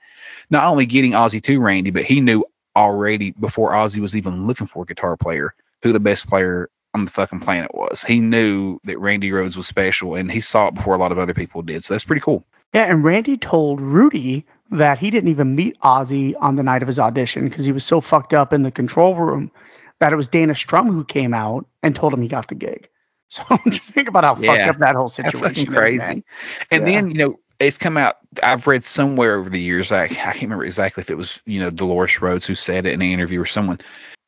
not 0.50 0.64
only 0.64 0.86
getting 0.86 1.12
Ozzy 1.12 1.40
to 1.42 1.60
Randy, 1.60 1.90
but 1.90 2.02
he 2.02 2.20
knew 2.20 2.44
already 2.74 3.30
before 3.32 3.72
Ozzy 3.72 4.00
was 4.00 4.16
even 4.16 4.48
looking 4.48 4.66
for 4.66 4.82
a 4.82 4.86
guitar 4.86 5.16
player 5.16 5.54
who 5.82 5.92
the 5.92 6.00
best 6.00 6.28
player 6.28 6.68
on 6.94 7.04
the 7.04 7.10
fucking 7.10 7.40
planet 7.40 7.74
was. 7.74 8.02
He 8.04 8.20
knew 8.20 8.78
that 8.84 8.98
Randy 8.98 9.30
Rhoads 9.30 9.56
was 9.56 9.66
special 9.66 10.14
and 10.14 10.30
he 10.30 10.40
saw 10.40 10.68
it 10.68 10.74
before 10.74 10.94
a 10.94 10.98
lot 10.98 11.12
of 11.12 11.18
other 11.18 11.34
people 11.34 11.62
did. 11.62 11.84
So 11.84 11.94
that's 11.94 12.04
pretty 12.04 12.22
cool. 12.22 12.44
Yeah, 12.74 12.90
and 12.90 13.02
Randy 13.04 13.36
told 13.36 13.80
Rudy 13.80 14.44
that 14.70 14.98
he 14.98 15.10
didn't 15.10 15.30
even 15.30 15.56
meet 15.56 15.78
Ozzy 15.80 16.34
on 16.40 16.56
the 16.56 16.62
night 16.62 16.82
of 16.82 16.86
his 16.86 16.98
audition 16.98 17.48
because 17.48 17.66
he 17.66 17.72
was 17.72 17.84
so 17.84 18.00
fucked 18.00 18.32
up 18.34 18.52
in 18.52 18.62
the 18.62 18.70
control 18.70 19.16
room 19.16 19.50
that 19.98 20.12
it 20.12 20.16
was 20.16 20.28
Dana 20.28 20.54
Strum 20.54 20.86
who 20.86 21.04
came 21.04 21.34
out 21.34 21.66
and 21.82 21.94
told 21.96 22.14
him 22.14 22.22
he 22.22 22.28
got 22.28 22.48
the 22.48 22.54
gig. 22.54 22.88
So 23.32 23.44
just 23.68 23.94
think 23.94 24.08
about 24.08 24.24
how 24.24 24.34
Yeah. 24.34 24.56
fucked 24.56 24.68
up 24.70 24.78
that 24.80 24.96
whole 24.96 25.08
situation 25.08 25.68
is, 25.68 25.74
crazy. 25.74 25.98
man. 25.98 26.24
And 26.72 26.86
Yeah. 26.88 27.00
then, 27.00 27.10
you 27.12 27.18
know, 27.18 27.38
it's 27.60 27.78
come 27.78 27.96
out. 27.96 28.16
I've 28.42 28.66
read 28.66 28.82
somewhere 28.82 29.36
over 29.36 29.48
the 29.48 29.60
years. 29.60 29.92
I, 29.92 30.04
I 30.04 30.08
can't 30.08 30.42
remember 30.42 30.64
exactly 30.64 31.02
if 31.02 31.10
it 31.10 31.16
was, 31.16 31.40
you 31.46 31.60
know, 31.60 31.70
Dolores 31.70 32.16
Rhoads 32.16 32.44
who 32.46 32.56
said 32.56 32.86
it 32.86 32.92
in 32.92 33.02
an 33.02 33.08
interview 33.08 33.40
or 33.40 33.46
someone. 33.46 33.78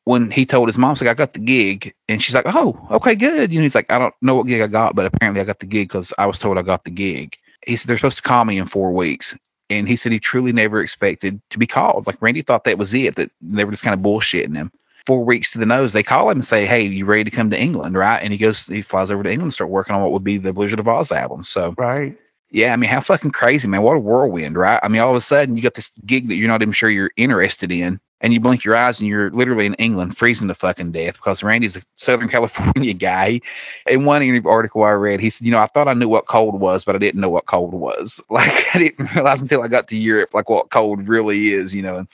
When 0.05 0.31
he 0.31 0.45
told 0.45 0.67
his 0.67 0.77
mom, 0.77 0.91
he's 0.91 1.01
like, 1.01 1.11
I 1.11 1.13
got 1.13 1.33
the 1.33 1.39
gig. 1.39 1.93
And 2.09 2.21
she's 2.21 2.35
like, 2.35 2.45
Oh, 2.47 2.79
okay, 2.91 3.15
good. 3.15 3.51
You 3.51 3.59
know, 3.59 3.63
he's 3.63 3.75
like, 3.75 3.91
I 3.91 3.97
don't 3.97 4.13
know 4.21 4.35
what 4.35 4.47
gig 4.47 4.61
I 4.61 4.67
got, 4.67 4.95
but 4.95 5.05
apparently 5.05 5.41
I 5.41 5.45
got 5.45 5.59
the 5.59 5.65
gig 5.65 5.87
because 5.87 6.13
I 6.17 6.25
was 6.25 6.39
told 6.39 6.57
I 6.57 6.61
got 6.61 6.83
the 6.83 6.91
gig. 6.91 7.37
He 7.65 7.75
said, 7.75 7.87
They're 7.87 7.97
supposed 7.97 8.17
to 8.17 8.23
call 8.23 8.45
me 8.45 8.57
in 8.57 8.65
four 8.65 8.91
weeks. 8.91 9.37
And 9.69 9.87
he 9.87 9.95
said 9.95 10.11
he 10.11 10.19
truly 10.19 10.51
never 10.51 10.81
expected 10.81 11.41
to 11.49 11.57
be 11.57 11.65
called. 11.65 12.05
Like 12.05 12.21
Randy 12.21 12.41
thought 12.41 12.65
that 12.65 12.77
was 12.77 12.93
it, 12.93 13.15
that 13.15 13.31
they 13.41 13.63
were 13.63 13.71
just 13.71 13.83
kind 13.83 13.93
of 13.93 14.01
bullshitting 14.01 14.55
him. 14.55 14.71
Four 15.05 15.25
weeks 15.25 15.51
to 15.51 15.59
the 15.59 15.65
nose, 15.65 15.93
they 15.93 16.03
call 16.03 16.29
him 16.29 16.37
and 16.37 16.45
say, 16.45 16.65
Hey, 16.65 16.83
you 16.83 17.05
ready 17.05 17.23
to 17.23 17.35
come 17.35 17.49
to 17.49 17.59
England? 17.59 17.95
Right. 17.95 18.21
And 18.21 18.31
he 18.31 18.37
goes, 18.37 18.67
he 18.67 18.81
flies 18.81 19.09
over 19.09 19.23
to 19.23 19.29
England 19.29 19.47
and 19.47 19.53
start 19.53 19.69
working 19.69 19.95
on 19.95 20.01
what 20.01 20.11
would 20.11 20.23
be 20.23 20.37
the 20.37 20.53
Blizzard 20.53 20.79
of 20.79 20.85
Ozz 20.85 21.11
album. 21.11 21.43
So 21.43 21.73
Right. 21.77 22.17
Yeah, 22.53 22.71
I 22.71 22.75
mean, 22.75 22.89
how 22.89 23.01
fucking 23.01 23.31
crazy, 23.31 23.67
man. 23.67 23.81
What 23.81 23.97
a 23.97 23.99
whirlwind, 23.99 24.55
right? 24.55 24.79
I 24.83 24.87
mean, 24.87 25.01
all 25.01 25.09
of 25.09 25.15
a 25.15 25.21
sudden 25.21 25.57
you 25.57 25.63
got 25.63 25.73
this 25.73 25.97
gig 26.05 26.27
that 26.27 26.35
you're 26.35 26.47
not 26.47 26.61
even 26.61 26.71
sure 26.71 26.87
you're 26.87 27.09
interested 27.17 27.71
in, 27.71 27.99
and 28.21 28.31
you 28.31 28.39
blink 28.39 28.63
your 28.63 28.75
eyes 28.75 28.99
and 28.99 29.09
you're 29.09 29.31
literally 29.31 29.65
in 29.65 29.73
England 29.75 30.15
freezing 30.15 30.47
to 30.49 30.53
fucking 30.53 30.91
death 30.91 31.15
because 31.15 31.41
Randy's 31.41 31.77
a 31.77 31.81
Southern 31.95 32.29
California 32.29 32.93
guy. 32.93 33.41
In 33.89 34.05
one 34.05 34.21
interview 34.21 34.47
article 34.47 34.83
I 34.83 34.91
read, 34.91 35.19
he 35.19 35.31
said, 35.31 35.45
You 35.45 35.51
know, 35.51 35.59
I 35.59 35.65
thought 35.65 35.87
I 35.87 35.95
knew 35.95 36.07
what 36.07 36.27
cold 36.27 36.59
was, 36.59 36.85
but 36.85 36.95
I 36.95 36.99
didn't 36.99 37.21
know 37.21 37.29
what 37.29 37.47
cold 37.47 37.73
was. 37.73 38.23
Like, 38.29 38.75
I 38.75 38.79
didn't 38.79 39.13
realize 39.15 39.41
until 39.41 39.63
I 39.63 39.67
got 39.67 39.87
to 39.87 39.97
Europe, 39.97 40.33
like, 40.33 40.49
what 40.49 40.69
cold 40.69 41.07
really 41.07 41.53
is, 41.53 41.73
you 41.73 41.81
know. 41.81 41.97
And, 41.97 42.07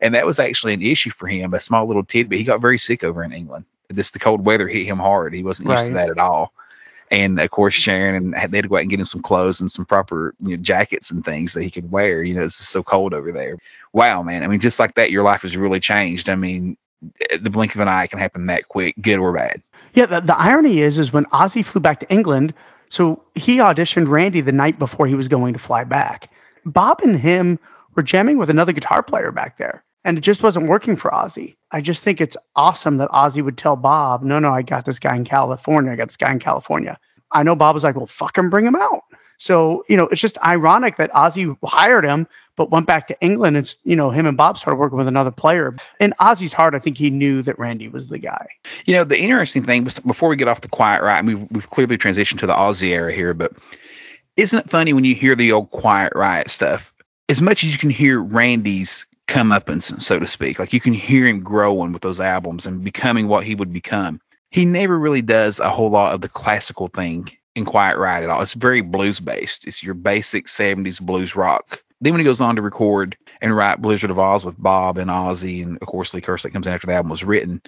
and 0.00 0.14
that 0.14 0.26
was 0.26 0.38
actually 0.38 0.72
an 0.72 0.82
issue 0.82 1.10
for 1.10 1.26
him, 1.26 1.52
a 1.52 1.60
small 1.60 1.86
little 1.86 2.04
tidbit. 2.04 2.38
He 2.38 2.44
got 2.44 2.60
very 2.62 2.78
sick 2.78 3.02
over 3.02 3.22
in 3.24 3.32
England. 3.32 3.64
This, 3.88 4.12
the 4.12 4.18
cold 4.20 4.46
weather 4.46 4.68
hit 4.68 4.86
him 4.86 4.98
hard. 4.98 5.34
He 5.34 5.42
wasn't 5.42 5.68
used 5.68 5.86
to 5.86 5.92
that 5.94 6.10
at 6.10 6.18
all 6.18 6.52
and 7.10 7.38
of 7.40 7.50
course 7.50 7.74
Sharon 7.74 8.14
and 8.14 8.32
they 8.32 8.38
had 8.38 8.62
to 8.62 8.68
go 8.68 8.76
out 8.76 8.82
and 8.82 8.90
get 8.90 9.00
him 9.00 9.06
some 9.06 9.22
clothes 9.22 9.60
and 9.60 9.70
some 9.70 9.84
proper 9.84 10.34
you 10.40 10.56
know, 10.56 10.62
jackets 10.62 11.10
and 11.10 11.24
things 11.24 11.54
that 11.54 11.62
he 11.62 11.70
could 11.70 11.90
wear. 11.90 12.22
You 12.22 12.34
know, 12.34 12.44
it's 12.44 12.54
so 12.54 12.82
cold 12.82 13.14
over 13.14 13.32
there. 13.32 13.58
Wow, 13.92 14.22
man! 14.22 14.44
I 14.44 14.48
mean, 14.48 14.60
just 14.60 14.78
like 14.78 14.94
that, 14.94 15.10
your 15.10 15.24
life 15.24 15.42
has 15.42 15.56
really 15.56 15.80
changed. 15.80 16.28
I 16.28 16.36
mean, 16.36 16.76
eh, 17.30 17.38
the 17.40 17.50
blink 17.50 17.74
of 17.74 17.80
an 17.80 17.88
eye 17.88 18.06
can 18.06 18.18
happen 18.18 18.46
that 18.46 18.68
quick, 18.68 18.94
good 19.00 19.18
or 19.18 19.32
bad. 19.32 19.62
Yeah, 19.94 20.06
the, 20.06 20.20
the 20.20 20.38
irony 20.38 20.80
is, 20.80 20.98
is 20.98 21.12
when 21.12 21.24
Ozzy 21.26 21.64
flew 21.64 21.80
back 21.80 21.98
to 22.00 22.12
England, 22.12 22.54
so 22.88 23.22
he 23.34 23.56
auditioned 23.56 24.08
Randy 24.08 24.40
the 24.40 24.52
night 24.52 24.78
before 24.78 25.06
he 25.06 25.14
was 25.14 25.26
going 25.26 25.52
to 25.52 25.58
fly 25.58 25.82
back. 25.82 26.30
Bob 26.64 27.00
and 27.02 27.18
him 27.18 27.58
were 27.96 28.02
jamming 28.02 28.38
with 28.38 28.50
another 28.50 28.72
guitar 28.72 29.02
player 29.02 29.32
back 29.32 29.58
there, 29.58 29.82
and 30.04 30.18
it 30.18 30.22
just 30.22 30.42
wasn't 30.42 30.68
working 30.68 30.96
for 30.96 31.10
Ozzy. 31.10 31.56
I 31.72 31.80
just 31.80 32.02
think 32.02 32.20
it's 32.20 32.36
awesome 32.56 32.96
that 32.98 33.10
Ozzy 33.10 33.44
would 33.44 33.58
tell 33.58 33.76
Bob, 33.76 34.22
"No, 34.22 34.38
no, 34.38 34.50
I 34.50 34.62
got 34.62 34.84
this 34.84 34.98
guy 34.98 35.16
in 35.16 35.24
California. 35.24 35.92
I 35.92 35.96
got 35.96 36.08
this 36.08 36.16
guy 36.16 36.32
in 36.32 36.38
California." 36.38 36.98
I 37.32 37.42
know 37.42 37.54
Bob 37.54 37.74
was 37.74 37.84
like, 37.84 37.96
"Well, 37.96 38.06
fuck 38.06 38.36
him, 38.36 38.50
bring 38.50 38.66
him 38.66 38.76
out." 38.76 39.02
So 39.38 39.84
you 39.88 39.96
know, 39.96 40.06
it's 40.08 40.20
just 40.20 40.36
ironic 40.44 40.96
that 40.96 41.12
Ozzy 41.12 41.56
hired 41.64 42.04
him, 42.04 42.26
but 42.56 42.70
went 42.70 42.86
back 42.86 43.06
to 43.08 43.16
England, 43.20 43.56
and 43.56 43.74
you 43.84 43.96
know, 43.96 44.10
him 44.10 44.26
and 44.26 44.36
Bob 44.36 44.58
started 44.58 44.78
working 44.78 44.98
with 44.98 45.08
another 45.08 45.30
player. 45.30 45.74
In 45.98 46.12
Ozzy's 46.20 46.52
heart, 46.52 46.74
I 46.74 46.78
think 46.78 46.98
he 46.98 47.08
knew 47.08 47.40
that 47.42 47.58
Randy 47.58 47.88
was 47.88 48.08
the 48.08 48.18
guy. 48.18 48.46
You 48.84 48.94
know, 48.94 49.04
the 49.04 49.18
interesting 49.18 49.62
thing 49.62 49.84
was 49.84 49.98
before 50.00 50.28
we 50.28 50.36
get 50.36 50.48
off 50.48 50.60
the 50.60 50.68
Quiet 50.68 51.02
Riot, 51.02 51.18
I 51.18 51.22
mean, 51.22 51.48
we've 51.50 51.70
clearly 51.70 51.96
transitioned 51.96 52.38
to 52.40 52.46
the 52.46 52.54
Ozzy 52.54 52.90
era 52.90 53.12
here, 53.12 53.32
but 53.32 53.52
isn't 54.36 54.58
it 54.58 54.70
funny 54.70 54.92
when 54.92 55.04
you 55.04 55.14
hear 55.14 55.34
the 55.34 55.52
old 55.52 55.70
quiet 55.70 56.12
riot 56.14 56.50
stuff? 56.50 56.92
As 57.28 57.42
much 57.42 57.62
as 57.62 57.72
you 57.72 57.78
can 57.78 57.90
hear 57.90 58.20
Randy's 58.20 59.06
come 59.30 59.52
up 59.52 59.68
and 59.68 59.82
so 59.82 60.18
to 60.18 60.26
speak, 60.26 60.58
like 60.58 60.72
you 60.72 60.80
can 60.80 60.92
hear 60.92 61.26
him 61.26 61.40
growing 61.40 61.92
with 61.92 62.02
those 62.02 62.20
albums 62.20 62.66
and 62.66 62.84
becoming 62.84 63.28
what 63.28 63.44
he 63.44 63.54
would 63.54 63.72
become. 63.72 64.20
He 64.50 64.64
never 64.64 64.98
really 64.98 65.22
does 65.22 65.60
a 65.60 65.70
whole 65.70 65.90
lot 65.90 66.12
of 66.12 66.20
the 66.20 66.28
classical 66.28 66.88
thing 66.88 67.28
in 67.54 67.64
Quiet 67.64 67.96
Riot 67.96 68.24
at 68.24 68.30
all. 68.30 68.42
It's 68.42 68.54
very 68.54 68.80
blues 68.80 69.20
based. 69.20 69.66
It's 69.68 69.84
your 69.84 69.94
basic 69.94 70.46
70s 70.46 71.00
blues 71.00 71.36
rock. 71.36 71.80
Then 72.00 72.12
when 72.12 72.20
he 72.20 72.24
goes 72.24 72.40
on 72.40 72.56
to 72.56 72.62
record 72.62 73.16
and 73.40 73.56
write 73.56 73.80
Blizzard 73.80 74.10
of 74.10 74.16
Ozz 74.16 74.44
with 74.44 74.60
Bob 74.60 74.98
and 74.98 75.10
Ozzy, 75.10 75.62
and 75.62 75.78
of 75.80 75.86
course 75.86 76.12
Lee 76.12 76.20
Curse 76.20 76.42
that 76.42 76.50
comes 76.50 76.66
in 76.66 76.72
after 76.72 76.88
the 76.88 76.94
album 76.94 77.10
was 77.10 77.24
written, 77.24 77.62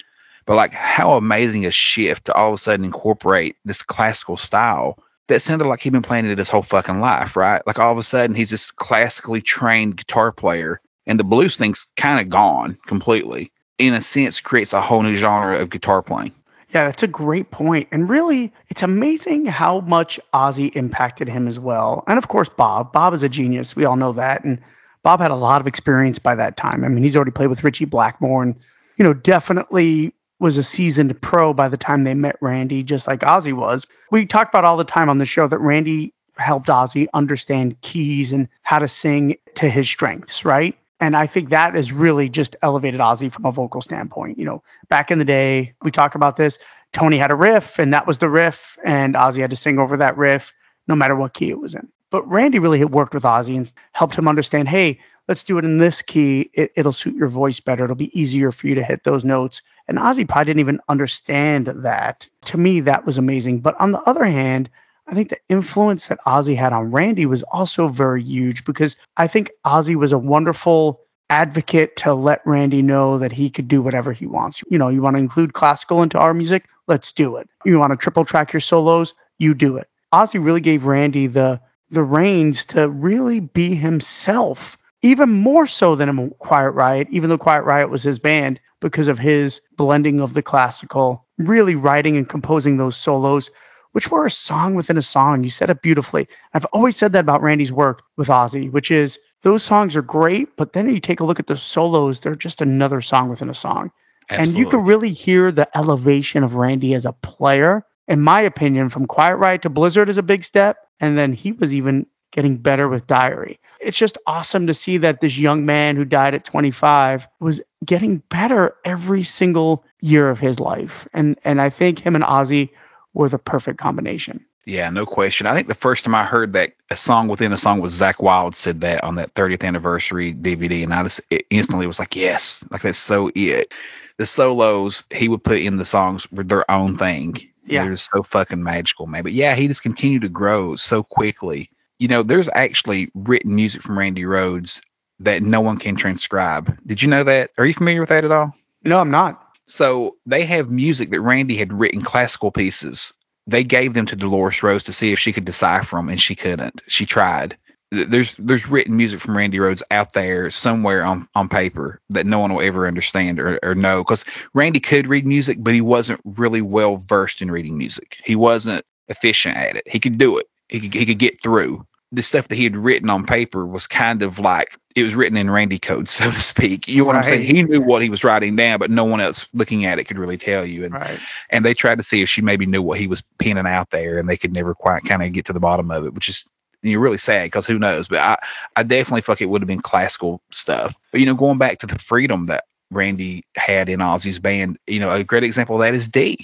but 0.46 0.56
like 0.56 0.72
how 0.72 1.12
amazing 1.12 1.64
a 1.64 1.70
shift 1.70 2.24
to 2.24 2.34
all 2.34 2.48
of 2.48 2.54
a 2.54 2.58
sudden 2.58 2.84
incorporate 2.84 3.56
this 3.64 3.82
classical 3.82 4.36
style 4.36 4.98
that 5.28 5.40
sounded 5.40 5.68
like 5.68 5.80
he'd 5.80 5.92
been 5.92 6.02
playing 6.02 6.26
it 6.26 6.38
his 6.38 6.50
whole 6.50 6.62
fucking 6.62 7.00
life, 7.00 7.36
right? 7.36 7.62
Like 7.68 7.78
all 7.78 7.92
of 7.92 7.98
a 7.98 8.02
sudden 8.02 8.34
he's 8.34 8.50
this 8.50 8.72
classically 8.72 9.40
trained 9.40 9.96
guitar 9.96 10.32
player 10.32 10.80
and 11.07 11.18
the 11.18 11.24
blues 11.24 11.57
thing's 11.57 11.88
kind 11.96 12.20
of 12.20 12.28
gone 12.28 12.78
completely. 12.86 13.50
In 13.78 13.94
a 13.94 14.00
sense, 14.00 14.40
creates 14.40 14.72
a 14.72 14.80
whole 14.80 15.03
new 15.03 15.16
genre 15.16 15.59
of 15.59 15.70
guitar 15.70 16.03
playing. 16.03 16.32
Yeah, 16.74 16.86
that's 16.86 17.03
a 17.03 17.09
great 17.09 17.50
point. 17.50 17.88
And 17.92 18.09
really, 18.09 18.53
it's 18.68 18.82
amazing 18.82 19.46
how 19.46 19.80
much 19.80 20.18
Ozzy 20.32 20.74
impacted 20.74 21.28
him 21.28 21.46
as 21.46 21.59
well. 21.59 22.03
And 22.07 22.16
of 22.16 22.28
course, 22.28 22.48
Bob. 22.48 22.92
Bob 22.92 23.12
is 23.12 23.22
a 23.22 23.28
genius. 23.28 23.76
We 23.76 23.84
all 23.84 23.96
know 23.96 24.12
that. 24.12 24.42
And 24.44 24.59
Bob 25.03 25.20
had 25.20 25.30
a 25.30 25.36
lot 25.36 25.61
of 25.61 25.66
experience 25.66 26.18
by 26.18 26.34
that 26.34 26.57
time. 26.57 26.84
I 26.84 26.88
mean, 26.88 27.03
he's 27.03 27.16
already 27.16 27.30
played 27.30 27.48
with 27.48 27.64
Ritchie 27.64 27.84
Blackmore 27.86 28.42
and, 28.42 28.55
you 28.96 29.05
know, 29.05 29.12
definitely 29.12 30.14
was 30.38 30.57
a 30.57 30.62
seasoned 30.62 31.20
pro 31.20 31.53
by 31.53 31.68
the 31.68 31.76
time 31.76 32.05
they 32.05 32.14
met 32.14 32.36
Randy, 32.40 32.82
just 32.82 33.07
like 33.07 33.20
Ozzy 33.20 33.53
was. 33.53 33.86
We 34.11 34.26
talk 34.26 34.48
about 34.48 34.64
all 34.64 34.76
the 34.76 34.84
time 34.84 35.09
on 35.09 35.18
the 35.18 35.26
show 35.26 35.46
that 35.46 35.59
Randy 35.59 36.14
helped 36.36 36.68
Ozzy 36.68 37.07
understand 37.12 37.80
keys 37.82 38.32
and 38.32 38.48
how 38.62 38.78
to 38.78 38.88
sing 38.88 39.36
to 39.55 39.68
his 39.68 39.88
strengths, 39.88 40.44
right? 40.44 40.76
And 41.03 41.16
I 41.16 41.26
think 41.26 41.50
that 41.50 41.74
has 41.74 41.92
really 41.92 42.28
just 42.28 42.55
elevated 42.62 43.00
Ozzy 43.00 43.30
from 43.30 43.44
a 43.44 43.50
vocal 43.50 43.80
standpoint. 43.80 44.38
You 44.38 44.44
know, 44.44 44.62
back 44.88 45.11
in 45.11 45.18
the 45.18 45.24
day, 45.24 45.74
we 45.82 45.90
talk 45.90 46.14
about 46.14 46.36
this. 46.36 46.61
Tony 46.92 47.18
had 47.18 47.32
a 47.32 47.34
riff, 47.34 47.76
and 47.80 47.92
that 47.92 48.07
was 48.07 48.18
the 48.18 48.30
riff, 48.30 48.78
and 48.84 49.16
Ozzy 49.16 49.40
had 49.40 49.50
to 49.50 49.57
sing 49.57 49.80
over 49.80 49.96
that 49.96 50.16
riff, 50.16 50.53
no 50.86 50.94
matter 50.94 51.16
what 51.16 51.34
key 51.34 51.50
it 51.50 51.59
was 51.59 51.74
in. 51.74 51.88
But 52.11 52.22
Randy 52.28 52.61
really 52.61 52.78
had 52.78 52.92
worked 52.92 53.14
with 53.14 53.24
Ozzy 53.24 53.57
and 53.57 53.72
helped 53.94 54.14
him 54.14 54.28
understand, 54.28 54.68
hey, 54.68 54.96
let's 55.26 55.42
do 55.42 55.59
it 55.59 55.64
in 55.64 55.78
this 55.78 56.03
key. 56.03 56.50
It, 56.53 56.70
it'll 56.76 56.92
suit 56.92 57.16
your 57.16 57.26
voice 57.26 57.59
better. 57.59 57.82
It'll 57.82 57.96
be 57.96 58.16
easier 58.16 58.53
for 58.53 58.68
you 58.68 58.76
to 58.76 58.84
hit 58.84 59.03
those 59.03 59.24
notes. 59.24 59.61
And 59.88 59.98
Ozzy 59.98 60.28
probably 60.28 60.44
didn't 60.44 60.61
even 60.61 60.78
understand 60.88 61.66
that. 61.66 62.28
To 62.44 62.59
me, 62.59 62.78
that 62.78 63.07
was 63.07 63.18
amazing. 63.18 63.59
But 63.59 63.74
on 63.80 63.90
the 63.90 64.03
other 64.03 64.24
hand, 64.24 64.70
I 65.07 65.14
think 65.14 65.28
the 65.28 65.38
influence 65.48 66.09
that 66.09 66.20
Ozzy 66.26 66.57
had 66.57 66.72
on 66.72 66.90
Randy 66.90 67.26
was 67.26 67.42
also 67.44 67.88
very 67.88 68.22
huge 68.22 68.64
because 68.64 68.96
I 69.16 69.26
think 69.26 69.50
Ozzy 69.66 69.96
was 69.96 70.12
a 70.12 70.18
wonderful 70.18 71.00
advocate 71.28 71.96
to 71.96 72.14
let 72.14 72.40
Randy 72.44 72.82
know 72.82 73.18
that 73.18 73.32
he 73.32 73.50
could 73.50 73.66
do 73.66 73.82
whatever 73.82 74.12
he 74.12 74.26
wants. 74.26 74.62
You 74.70 74.78
know, 74.78 74.88
you 74.88 75.03
want 75.03 75.16
to 75.16 75.22
include 75.22 75.55
classical 75.55 76.03
into 76.03 76.18
our 76.18 76.34
music? 76.34 76.66
Let's 76.88 77.12
do 77.12 77.36
it. 77.36 77.48
You 77.64 77.78
want 77.78 77.92
to 77.92 77.96
triple 77.96 78.24
track 78.24 78.53
your 78.53 78.61
solos? 78.61 79.14
You 79.38 79.55
do 79.55 79.76
it. 79.76 79.88
Ozzy 80.12 80.44
really 80.44 80.61
gave 80.61 80.84
Randy 80.84 81.26
the 81.26 81.61
the 81.88 82.03
reins 82.03 82.64
to 82.64 82.88
really 82.88 83.40
be 83.40 83.74
himself, 83.74 84.78
even 85.03 85.30
more 85.30 85.66
so 85.66 85.94
than 85.94 86.09
in 86.09 86.30
Quiet 86.38 86.70
Riot, 86.70 87.07
even 87.11 87.28
though 87.28 87.36
Quiet 87.36 87.64
Riot 87.64 87.90
was 87.90 88.03
his 88.03 88.18
band, 88.18 88.59
because 88.80 89.09
of 89.09 89.18
his 89.18 89.61
blending 89.76 90.18
of 90.18 90.32
the 90.32 90.42
classical, 90.42 91.26
really 91.36 91.74
writing 91.74 92.16
and 92.16 92.28
composing 92.28 92.78
those 92.78 92.96
solos 92.96 93.50
which 93.93 94.11
were 94.11 94.26
a 94.26 94.30
song 94.30 94.74
within 94.74 94.99
a 94.99 95.03
song. 95.03 95.45
You 95.45 95.51
said 95.51 95.70
it 95.70 95.82
beautifully. 95.82 96.26
I've 96.55 96.64
always 96.66 96.97
said 96.97 97.12
that 97.12 97.20
about 97.20 97.43
Randy's 97.43 97.72
work 97.72 98.03
with 98.16 98.28
Ozzy, 98.28 98.70
which 98.70 98.90
is 98.90 99.18
those 99.43 99.62
songs 99.62 99.97
are 99.97 100.03
great, 100.03 100.57
but 100.57 100.72
then 100.72 100.88
you 100.88 101.01
take 101.01 101.20
a 101.20 101.24
look 101.24 101.38
at 101.38 101.47
the 101.47 101.57
solos, 101.57 102.20
they're 102.20 102.34
just 102.34 102.61
another 102.61 103.01
song 103.01 103.28
within 103.28 103.49
a 103.49 103.55
song. 103.55 103.90
Absolutely. 104.30 104.51
And 104.51 104.59
you 104.59 104.70
can 104.70 104.84
really 104.86 105.12
hear 105.12 105.51
the 105.51 105.68
elevation 105.76 106.45
of 106.45 106.55
Randy 106.55 106.95
as 106.95 107.05
a 107.05 107.12
player. 107.12 107.84
In 108.09 108.20
my 108.20 108.40
opinion, 108.40 108.88
from 108.88 109.07
Quiet 109.07 109.36
Riot 109.36 109.62
to 109.62 109.70
Blizzard 109.70 110.09
is 110.09 110.18
a 110.18 110.22
big 110.22 110.45
step. 110.45 110.78
And 111.01 111.18
then 111.18 111.32
he 111.32 111.53
was 111.53 111.74
even 111.74 112.07
getting 112.30 112.57
better 112.57 112.88
with 112.88 113.07
Diary. 113.07 113.59
It's 113.80 113.99
just 113.99 114.16
awesome 114.26 114.66
to 114.66 114.74
see 114.74 114.97
that 114.99 115.20
this 115.20 115.38
young 115.38 115.66
man 115.66 115.97
who 115.97 116.05
died 116.05 116.34
at 116.34 116.45
25 116.45 117.28
was 117.40 117.61
getting 117.84 118.22
better 118.28 118.74
every 118.84 119.22
single 119.22 119.84
year 120.01 120.30
of 120.30 120.40
his 120.40 120.59
life. 120.59 121.07
And 121.12 121.38
and 121.45 121.61
I 121.61 121.68
think 121.68 121.99
him 121.99 122.14
and 122.14 122.24
Ozzy 122.24 122.70
were 123.14 123.28
the 123.28 123.38
perfect 123.38 123.78
combination. 123.78 124.44
Yeah, 124.64 124.90
no 124.90 125.04
question. 125.04 125.46
I 125.48 125.54
think 125.54 125.66
the 125.66 125.74
first 125.74 126.04
time 126.04 126.14
I 126.14 126.24
heard 126.24 126.52
that 126.52 126.72
a 126.90 126.96
song 126.96 127.26
within 127.26 127.52
a 127.52 127.58
song 127.58 127.80
was 127.80 127.98
Zakk 127.98 128.22
Wylde 128.22 128.54
said 128.54 128.80
that 128.82 129.02
on 129.02 129.16
that 129.16 129.34
30th 129.34 129.64
anniversary 129.64 130.34
DVD, 130.34 130.84
and 130.84 130.94
I 130.94 131.02
just 131.02 131.20
instantly 131.50 131.86
was 131.86 131.98
like, 131.98 132.14
yes, 132.14 132.64
like 132.70 132.82
that's 132.82 132.96
so 132.96 133.30
it. 133.34 133.74
The 134.18 134.26
solos 134.26 135.04
he 135.12 135.28
would 135.28 135.42
put 135.42 135.58
in 135.58 135.78
the 135.78 135.84
songs 135.84 136.30
were 136.30 136.44
their 136.44 136.70
own 136.70 136.96
thing. 136.96 137.36
Yeah. 137.66 137.84
They're 137.84 137.96
so 137.96 138.22
fucking 138.22 138.62
magical, 138.62 139.06
man. 139.06 139.24
But 139.24 139.32
yeah, 139.32 139.56
he 139.56 139.66
just 139.66 139.82
continued 139.82 140.22
to 140.22 140.28
grow 140.28 140.76
so 140.76 141.02
quickly. 141.02 141.68
You 141.98 142.08
know, 142.08 142.22
there's 142.22 142.50
actually 142.54 143.10
written 143.14 143.54
music 143.54 143.82
from 143.82 143.98
Randy 143.98 144.22
Rhoads 144.22 144.80
that 145.18 145.42
no 145.42 145.60
one 145.60 145.78
can 145.78 145.96
transcribe. 145.96 146.76
Did 146.86 147.02
you 147.02 147.08
know 147.08 147.24
that? 147.24 147.50
Are 147.58 147.66
you 147.66 147.74
familiar 147.74 148.00
with 148.00 148.10
that 148.10 148.24
at 148.24 148.32
all? 148.32 148.54
No, 148.84 148.98
I'm 148.98 149.10
not. 149.10 149.41
So 149.66 150.16
they 150.26 150.44
have 150.44 150.70
music 150.70 151.10
that 151.10 151.20
Randy 151.20 151.56
had 151.56 151.72
written 151.72 152.02
classical 152.02 152.50
pieces. 152.50 153.12
They 153.46 153.64
gave 153.64 153.94
them 153.94 154.06
to 154.06 154.16
Dolores 154.16 154.60
Rhoads 154.60 154.84
to 154.86 154.92
see 154.92 155.12
if 155.12 155.18
she 155.18 155.32
could 155.32 155.44
decipher 155.44 155.96
them, 155.96 156.08
and 156.08 156.20
she 156.20 156.34
couldn't. 156.34 156.82
She 156.88 157.06
tried. 157.06 157.56
There's 157.90 158.36
there's 158.36 158.68
written 158.68 158.96
music 158.96 159.20
from 159.20 159.36
Randy 159.36 159.58
Rhoads 159.58 159.82
out 159.90 160.14
there 160.14 160.48
somewhere 160.48 161.04
on, 161.04 161.26
on 161.34 161.48
paper 161.48 162.00
that 162.10 162.24
no 162.24 162.38
one 162.38 162.54
will 162.54 162.62
ever 162.62 162.86
understand 162.86 163.38
or, 163.38 163.58
or 163.62 163.74
know 163.74 164.02
because 164.02 164.24
Randy 164.54 164.80
could 164.80 165.06
read 165.06 165.26
music, 165.26 165.58
but 165.60 165.74
he 165.74 165.82
wasn't 165.82 166.20
really 166.24 166.62
well 166.62 166.96
versed 166.96 167.42
in 167.42 167.50
reading 167.50 167.76
music. 167.76 168.16
He 168.24 168.34
wasn't 168.34 168.84
efficient 169.08 169.56
at 169.56 169.76
it. 169.76 169.86
He 169.86 170.00
could 170.00 170.18
do 170.18 170.38
it. 170.38 170.46
He 170.68 170.80
could, 170.80 170.94
he 170.94 171.04
could 171.04 171.18
get 171.18 171.42
through. 171.42 171.86
The 172.12 172.22
stuff 172.22 172.48
that 172.48 172.56
he 172.56 172.64
had 172.64 172.76
written 172.76 173.08
on 173.08 173.24
paper 173.24 173.66
was 173.66 173.86
kind 173.86 174.22
of 174.22 174.38
like 174.38 174.76
it 174.94 175.02
was 175.02 175.14
written 175.14 175.36
in 175.36 175.50
Randy 175.50 175.78
code, 175.78 176.08
so 176.08 176.30
to 176.30 176.40
speak. 176.40 176.86
You 176.86 176.98
know 176.98 177.04
what 177.06 177.16
I'm 177.16 177.22
saying? 177.22 177.42
He 177.42 177.62
knew 177.62 177.80
what 177.80 178.02
he 178.02 178.10
was 178.10 178.22
writing 178.22 178.54
down, 178.54 178.78
but 178.78 178.90
no 178.90 179.04
one 179.04 179.20
else 179.20 179.48
looking 179.54 179.84
at 179.86 179.98
it 179.98 180.04
could 180.04 180.18
really 180.18 180.36
tell 180.36 180.64
you. 180.64 180.84
And 180.84 180.94
Right. 180.94 181.18
and 181.50 181.64
they 181.64 181.74
tried 181.74 181.98
to 181.98 182.04
see 182.04 182.22
if 182.22 182.28
she 182.28 182.42
maybe 182.42 182.66
knew 182.66 182.82
what 182.82 182.98
he 182.98 183.06
was 183.06 183.22
penning 183.38 183.66
out 183.66 183.90
there, 183.90 184.18
and 184.18 184.28
they 184.28 184.36
could 184.36 184.52
never 184.52 184.74
quite 184.74 185.04
kind 185.04 185.22
of 185.22 185.32
get 185.32 185.44
to 185.46 185.52
the 185.52 185.60
bottom 185.60 185.90
of 185.90 186.04
it, 186.04 186.14
which 186.14 186.28
is 186.28 186.44
you 186.82 186.96
know, 186.96 187.00
really 187.00 187.18
sad 187.18 187.46
because 187.46 187.66
who 187.66 187.78
knows? 187.78 188.08
But 188.08 188.18
I, 188.18 188.36
I 188.76 188.82
definitely 188.82 189.22
like 189.26 189.40
it 189.40 189.48
would 189.48 189.62
have 189.62 189.68
been 189.68 189.80
classical 189.80 190.42
stuff. 190.50 190.94
But 191.10 191.20
you 191.20 191.26
know, 191.26 191.34
going 191.34 191.58
back 191.58 191.78
to 191.78 191.86
the 191.86 191.98
freedom 191.98 192.44
that 192.44 192.64
Randy 192.90 193.44
had 193.56 193.88
in 193.88 194.00
Ozzy's 194.00 194.38
band, 194.38 194.78
you 194.86 195.00
know, 195.00 195.10
a 195.10 195.24
great 195.24 195.44
example 195.44 195.76
of 195.76 195.80
that 195.80 195.94
is 195.94 196.08
D. 196.08 196.36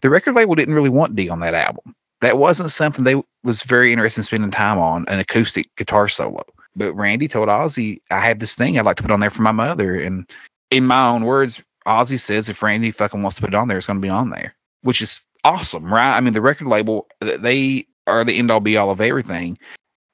The 0.00 0.10
record 0.10 0.34
label 0.34 0.54
didn't 0.54 0.74
really 0.74 0.90
want 0.90 1.16
D 1.16 1.28
on 1.28 1.40
that 1.40 1.54
album. 1.54 1.94
That 2.20 2.38
wasn't 2.38 2.70
something 2.70 3.04
they 3.04 3.22
was 3.44 3.62
very 3.62 3.92
interested 3.92 4.20
in 4.20 4.24
spending 4.24 4.50
time 4.50 4.78
on 4.78 5.04
an 5.08 5.20
acoustic 5.20 5.74
guitar 5.76 6.08
solo. 6.08 6.42
But 6.74 6.94
Randy 6.94 7.28
told 7.28 7.48
Ozzy, 7.48 8.00
I 8.10 8.20
have 8.20 8.40
this 8.40 8.56
thing 8.56 8.78
I'd 8.78 8.84
like 8.84 8.96
to 8.96 9.02
put 9.02 9.12
on 9.12 9.20
there 9.20 9.30
for 9.30 9.42
my 9.42 9.52
mother. 9.52 9.94
And 10.00 10.28
in 10.70 10.86
my 10.86 11.06
own 11.06 11.24
words, 11.24 11.62
Ozzy 11.86 12.18
says 12.18 12.48
if 12.48 12.62
Randy 12.62 12.90
fucking 12.90 13.22
wants 13.22 13.36
to 13.36 13.42
put 13.42 13.54
it 13.54 13.56
on 13.56 13.68
there, 13.68 13.76
it's 13.76 13.86
going 13.86 14.00
to 14.00 14.02
be 14.02 14.08
on 14.08 14.30
there, 14.30 14.54
which 14.82 15.00
is 15.00 15.24
awesome, 15.44 15.92
right? 15.92 16.16
I 16.16 16.20
mean, 16.20 16.32
the 16.32 16.40
record 16.40 16.66
label, 16.66 17.06
they 17.20 17.86
are 18.06 18.24
the 18.24 18.38
end 18.38 18.50
all 18.50 18.60
be 18.60 18.76
all 18.76 18.90
of 18.90 19.00
everything. 19.00 19.58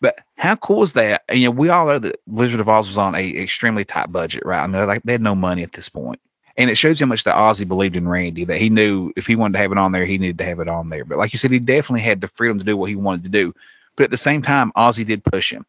But 0.01 0.17
how 0.37 0.57
cool 0.57 0.83
is 0.83 0.95
that? 0.95 1.23
And, 1.29 1.39
you 1.39 1.47
know, 1.47 1.51
we 1.53 1.69
all 1.69 1.87
know 1.87 1.99
that 1.99 2.17
Blizzard 2.27 2.61
of 2.61 2.67
Ozz 2.67 2.89
was 2.89 2.99
on 2.99 3.15
a 3.15 3.37
extremely 3.39 3.85
tight 3.85 4.11
budget, 4.11 4.43
right? 4.45 4.63
I 4.63 4.67
mean, 4.67 4.87
like 4.87 5.03
they 5.03 5.13
had 5.13 5.21
no 5.21 5.35
money 5.35 5.63
at 5.63 5.73
this 5.73 5.89
point. 5.89 6.21
And 6.61 6.69
it 6.69 6.77
shows 6.77 7.01
you 7.01 7.07
how 7.07 7.09
much 7.09 7.25
that 7.25 7.37
Ozzy 7.37 7.67
believed 7.67 7.97
in 7.97 8.07
Randy, 8.07 8.45
that 8.45 8.59
he 8.59 8.69
knew 8.69 9.15
if 9.17 9.27
he 9.27 9.35
wanted 9.35 9.55
to 9.55 9.61
have 9.61 9.73
it 9.73 9.79
on 9.79 9.93
there, 9.93 10.05
he 10.05 10.19
needed 10.19 10.37
to 10.39 10.45
have 10.45 10.61
it 10.61 10.69
on 10.69 10.91
there. 10.91 11.07
But 11.07 11.17
like 11.17 11.33
you 11.33 11.39
said, 11.39 11.51
he 11.51 11.59
definitely 11.59 12.03
had 12.03 12.21
the 12.21 12.29
freedom 12.29 12.59
to 12.59 12.65
do 12.65 12.77
what 12.77 12.91
he 12.91 12.97
wanted 12.97 13.23
to 13.25 13.31
do. 13.31 13.55
But 13.97 14.05
at 14.05 14.11
the 14.11 14.19
same 14.19 14.43
time, 14.43 14.71
Ozzy 14.77 15.07
did 15.07 15.25
push 15.25 15.51
him. 15.51 15.65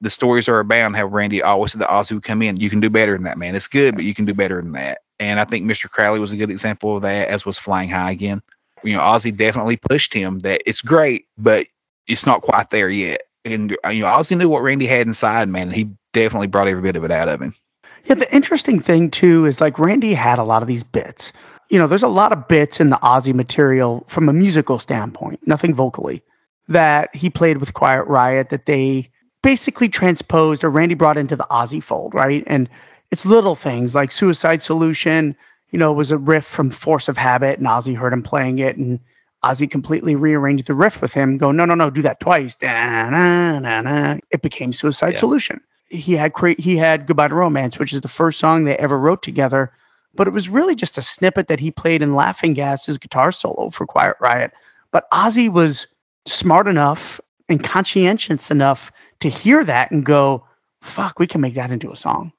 The 0.00 0.10
stories 0.10 0.48
are 0.48 0.60
abound 0.60 0.94
how 0.94 1.06
Randy 1.06 1.42
always 1.42 1.72
said 1.72 1.80
that 1.80 1.88
Ozzy 1.88 2.12
would 2.12 2.22
come 2.22 2.40
in. 2.40 2.56
You 2.56 2.70
can 2.70 2.78
do 2.78 2.88
better 2.88 3.14
than 3.14 3.24
that, 3.24 3.36
man. 3.36 3.56
It's 3.56 3.66
good, 3.66 3.96
but 3.96 4.04
you 4.04 4.14
can 4.14 4.26
do 4.26 4.32
better 4.32 4.62
than 4.62 4.70
that. 4.72 5.00
And 5.18 5.40
I 5.40 5.44
think 5.44 5.66
Mr. 5.66 5.90
Crowley 5.90 6.20
was 6.20 6.32
a 6.32 6.36
good 6.36 6.52
example 6.52 6.94
of 6.94 7.02
that, 7.02 7.26
as 7.26 7.44
was 7.44 7.58
Flying 7.58 7.88
High 7.88 8.12
again. 8.12 8.40
You 8.84 8.96
know, 8.96 9.02
Ozzy 9.02 9.36
definitely 9.36 9.76
pushed 9.76 10.14
him 10.14 10.38
that 10.40 10.62
it's 10.66 10.82
great, 10.82 11.26
but 11.36 11.66
it's 12.06 12.26
not 12.26 12.42
quite 12.42 12.70
there 12.70 12.90
yet. 12.90 13.22
And 13.44 13.70
you 13.90 14.02
know, 14.02 14.06
Ozzy 14.06 14.38
knew 14.38 14.48
what 14.48 14.62
Randy 14.62 14.86
had 14.86 15.08
inside, 15.08 15.48
man. 15.48 15.62
And 15.62 15.74
he 15.74 15.90
definitely 16.12 16.46
brought 16.46 16.68
every 16.68 16.82
bit 16.82 16.94
of 16.94 17.02
it 17.02 17.10
out 17.10 17.28
of 17.28 17.42
him. 17.42 17.56
Yeah, 18.04 18.14
the 18.14 18.34
interesting 18.34 18.80
thing 18.80 19.10
too 19.10 19.44
is 19.44 19.60
like 19.60 19.78
Randy 19.78 20.14
had 20.14 20.38
a 20.38 20.44
lot 20.44 20.62
of 20.62 20.68
these 20.68 20.84
bits. 20.84 21.32
You 21.70 21.78
know, 21.78 21.86
there's 21.86 22.02
a 22.02 22.08
lot 22.08 22.32
of 22.32 22.48
bits 22.48 22.80
in 22.80 22.90
the 22.90 22.96
Ozzy 22.96 23.34
material 23.34 24.04
from 24.08 24.28
a 24.28 24.32
musical 24.32 24.78
standpoint, 24.78 25.46
nothing 25.46 25.74
vocally, 25.74 26.22
that 26.68 27.14
he 27.14 27.28
played 27.28 27.58
with 27.58 27.74
Quiet 27.74 28.04
Riot 28.04 28.48
that 28.48 28.66
they 28.66 29.10
basically 29.42 29.88
transposed 29.88 30.64
or 30.64 30.70
Randy 30.70 30.94
brought 30.94 31.16
into 31.18 31.36
the 31.36 31.46
Ozzy 31.50 31.82
fold, 31.82 32.14
right? 32.14 32.42
And 32.46 32.68
it's 33.10 33.26
little 33.26 33.54
things 33.54 33.94
like 33.94 34.10
Suicide 34.10 34.62
Solution, 34.62 35.36
you 35.70 35.78
know, 35.78 35.92
was 35.92 36.10
a 36.10 36.18
riff 36.18 36.44
from 36.44 36.70
Force 36.70 37.08
of 37.08 37.16
Habit, 37.16 37.58
and 37.58 37.66
Ozzy 37.66 37.94
heard 37.94 38.12
him 38.12 38.22
playing 38.22 38.58
it, 38.58 38.76
and 38.76 38.98
Ozzy 39.44 39.70
completely 39.70 40.16
rearranged 40.16 40.66
the 40.66 40.74
riff 40.74 41.00
with 41.00 41.12
him, 41.12 41.36
go, 41.36 41.52
no, 41.52 41.64
no, 41.64 41.74
no, 41.74 41.90
do 41.90 42.02
that 42.02 42.20
twice. 42.20 42.56
Da, 42.56 43.10
na, 43.10 43.58
na, 43.58 43.80
na. 43.82 44.18
It 44.30 44.42
became 44.42 44.72
Suicide 44.72 45.12
Yeah. 45.12 45.18
Solution 45.18 45.60
he 45.90 46.14
had 46.14 46.32
cra- 46.32 46.60
he 46.60 46.76
had 46.76 47.06
Goodbye 47.06 47.28
to 47.28 47.34
Romance, 47.34 47.78
which 47.78 47.92
is 47.92 48.00
the 48.00 48.08
first 48.08 48.38
song 48.38 48.64
they 48.64 48.76
ever 48.76 48.98
wrote 48.98 49.22
together. 49.22 49.72
But 50.14 50.26
it 50.26 50.32
was 50.32 50.48
really 50.48 50.74
just 50.74 50.98
a 50.98 51.02
snippet 51.02 51.48
that 51.48 51.60
he 51.60 51.70
played 51.70 52.02
in 52.02 52.14
Laughing 52.14 52.54
Gas, 52.54 52.86
his 52.86 52.98
guitar 52.98 53.30
solo 53.30 53.70
for 53.70 53.86
Quiet 53.86 54.16
Riot. 54.20 54.52
But 54.90 55.10
Ozzy 55.12 55.52
was 55.52 55.86
smart 56.26 56.66
enough 56.66 57.20
and 57.48 57.62
conscientious 57.62 58.50
enough 58.50 58.90
to 59.20 59.28
hear 59.28 59.64
that 59.64 59.90
and 59.90 60.04
go, 60.04 60.44
"Fuck, 60.82 61.18
we 61.18 61.26
can 61.26 61.40
make 61.40 61.54
that 61.54 61.70
into 61.70 61.90
a 61.90 61.96
song. 61.96 62.32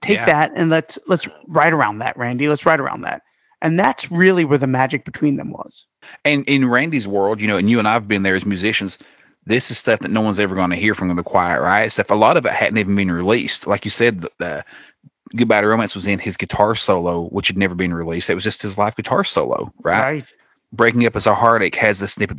Take 0.00 0.18
Yeah. 0.18 0.26
that 0.26 0.52
and 0.54 0.68
let's 0.68 0.98
let's 1.06 1.28
write 1.48 1.72
around 1.72 1.98
that, 1.98 2.16
Randy. 2.16 2.48
Let's 2.48 2.66
write 2.66 2.80
around 2.80 3.02
that." 3.02 3.22
And 3.62 3.78
that's 3.78 4.10
really 4.10 4.44
where 4.44 4.58
the 4.58 4.66
magic 4.66 5.04
between 5.04 5.36
them 5.36 5.50
was. 5.50 5.86
And 6.24 6.44
in 6.46 6.68
Randy's 6.68 7.08
world, 7.08 7.40
you 7.40 7.46
know, 7.48 7.56
and 7.56 7.70
you 7.70 7.78
and 7.78 7.88
I've 7.88 8.06
been 8.06 8.22
there 8.22 8.34
as 8.34 8.44
musicians, 8.44 8.98
this 9.46 9.70
is 9.70 9.78
stuff 9.78 10.00
that 10.00 10.10
no 10.10 10.20
one's 10.20 10.40
ever 10.40 10.54
going 10.54 10.70
to 10.70 10.76
hear 10.76 10.94
from 10.94 11.14
the 11.14 11.22
quiet 11.22 11.60
riot 11.60 11.92
stuff 11.92 12.10
a 12.10 12.14
lot 12.14 12.36
of 12.36 12.44
it 12.44 12.52
hadn't 12.52 12.78
even 12.78 12.94
been 12.94 13.10
released 13.10 13.66
like 13.66 13.84
you 13.84 13.90
said 13.90 14.20
the, 14.20 14.30
the 14.38 14.64
goodbye 15.36 15.60
to 15.60 15.66
romance 15.66 15.94
was 15.94 16.06
in 16.06 16.18
his 16.18 16.36
guitar 16.36 16.74
solo 16.74 17.28
which 17.28 17.48
had 17.48 17.56
never 17.56 17.74
been 17.74 17.94
released 17.94 18.28
it 18.28 18.34
was 18.34 18.44
just 18.44 18.62
his 18.62 18.76
live 18.76 18.94
guitar 18.96 19.24
solo 19.24 19.72
right, 19.82 20.02
right. 20.02 20.32
breaking 20.72 21.06
up 21.06 21.16
is 21.16 21.26
a 21.26 21.34
heartache 21.34 21.74
has 21.74 22.00
the 22.00 22.08
snippet 22.08 22.36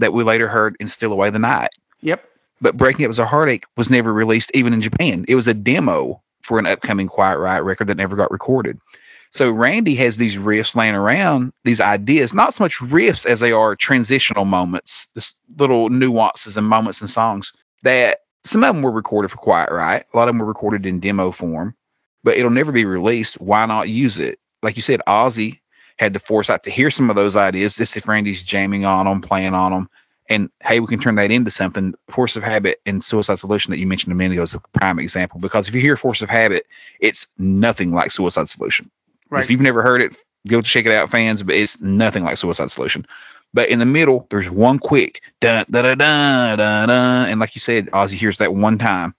that 0.00 0.12
we 0.12 0.24
later 0.24 0.48
heard 0.48 0.76
in 0.80 0.86
steal 0.86 1.12
away 1.12 1.30
the 1.30 1.38
night 1.38 1.70
yep 2.00 2.24
but 2.60 2.76
breaking 2.76 3.04
up 3.04 3.10
is 3.10 3.18
a 3.18 3.26
heartache 3.26 3.64
was 3.76 3.90
never 3.90 4.12
released 4.12 4.50
even 4.54 4.72
in 4.72 4.80
japan 4.80 5.24
it 5.28 5.34
was 5.34 5.48
a 5.48 5.54
demo 5.54 6.22
for 6.42 6.58
an 6.58 6.66
upcoming 6.66 7.06
quiet 7.06 7.38
riot 7.38 7.64
record 7.64 7.86
that 7.86 7.96
never 7.96 8.16
got 8.16 8.30
recorded 8.30 8.78
so 9.30 9.52
Randy 9.52 9.94
has 9.94 10.16
these 10.16 10.36
riffs 10.36 10.74
laying 10.74 10.94
around, 10.94 11.52
these 11.64 11.80
ideas, 11.80 12.34
not 12.34 12.52
so 12.52 12.64
much 12.64 12.78
riffs 12.78 13.24
as 13.24 13.38
they 13.38 13.52
are 13.52 13.76
transitional 13.76 14.44
moments, 14.44 15.06
this 15.14 15.36
little 15.56 15.88
nuances 15.88 16.56
and 16.56 16.66
moments 16.66 17.00
in 17.00 17.06
songs 17.06 17.52
that 17.82 18.18
some 18.42 18.64
of 18.64 18.74
them 18.74 18.82
were 18.82 18.90
recorded 18.90 19.30
for 19.30 19.36
Quiet 19.36 19.70
Riot. 19.70 20.06
A 20.12 20.16
lot 20.16 20.28
of 20.28 20.34
them 20.34 20.40
were 20.40 20.46
recorded 20.46 20.84
in 20.84 20.98
demo 20.98 21.30
form, 21.30 21.76
but 22.24 22.36
it'll 22.36 22.50
never 22.50 22.72
be 22.72 22.84
released. 22.84 23.40
Why 23.40 23.66
not 23.66 23.88
use 23.88 24.18
it? 24.18 24.40
Like 24.62 24.76
you 24.76 24.82
said, 24.82 25.00
Ozzy 25.06 25.60
had 25.98 26.12
the 26.12 26.18
foresight 26.18 26.62
to 26.64 26.70
hear 26.70 26.90
some 26.90 27.08
of 27.08 27.16
those 27.16 27.36
ideas, 27.36 27.76
just 27.76 27.96
if 27.96 28.08
Randy's 28.08 28.42
jamming 28.42 28.84
on 28.84 29.06
them, 29.06 29.20
playing 29.20 29.54
on 29.54 29.70
them, 29.70 29.88
and 30.28 30.50
hey, 30.62 30.80
we 30.80 30.86
can 30.86 30.98
turn 30.98 31.14
that 31.16 31.30
into 31.30 31.50
something. 31.50 31.94
Force 32.08 32.36
of 32.36 32.42
Habit 32.42 32.80
and 32.86 33.02
Suicide 33.04 33.38
Solution 33.38 33.70
that 33.70 33.78
you 33.78 33.86
mentioned 33.86 34.12
a 34.12 34.16
minute 34.16 34.34
ago 34.34 34.42
is 34.42 34.54
a 34.54 34.60
prime 34.78 34.98
example 34.98 35.38
because 35.38 35.68
if 35.68 35.74
you 35.74 35.80
hear 35.80 35.96
Force 35.96 36.22
of 36.22 36.30
Habit, 36.30 36.66
it's 37.00 37.26
nothing 37.38 37.92
like 37.92 38.10
Suicide 38.10 38.48
Solution. 38.48 38.90
Right. 39.30 39.42
If 39.42 39.50
you've 39.50 39.60
never 39.60 39.82
heard 39.82 40.02
it, 40.02 40.16
go 40.48 40.60
check 40.60 40.86
it 40.86 40.92
out, 40.92 41.10
fans. 41.10 41.42
But 41.42 41.54
it's 41.54 41.80
nothing 41.80 42.24
like 42.24 42.36
Suicide 42.36 42.70
Solution. 42.70 43.06
But 43.52 43.68
in 43.68 43.78
the 43.78 43.86
middle, 43.86 44.26
there's 44.30 44.50
one 44.50 44.78
quick 44.78 45.22
da 45.40 45.64
da 45.70 45.82
da 45.82 45.94
da 45.94 46.56
da, 46.56 47.24
and 47.24 47.40
like 47.40 47.54
you 47.54 47.60
said, 47.60 47.86
Ozzy 47.90 48.14
hears 48.14 48.38
that 48.38 48.54
one 48.54 48.78
time, 48.78 49.14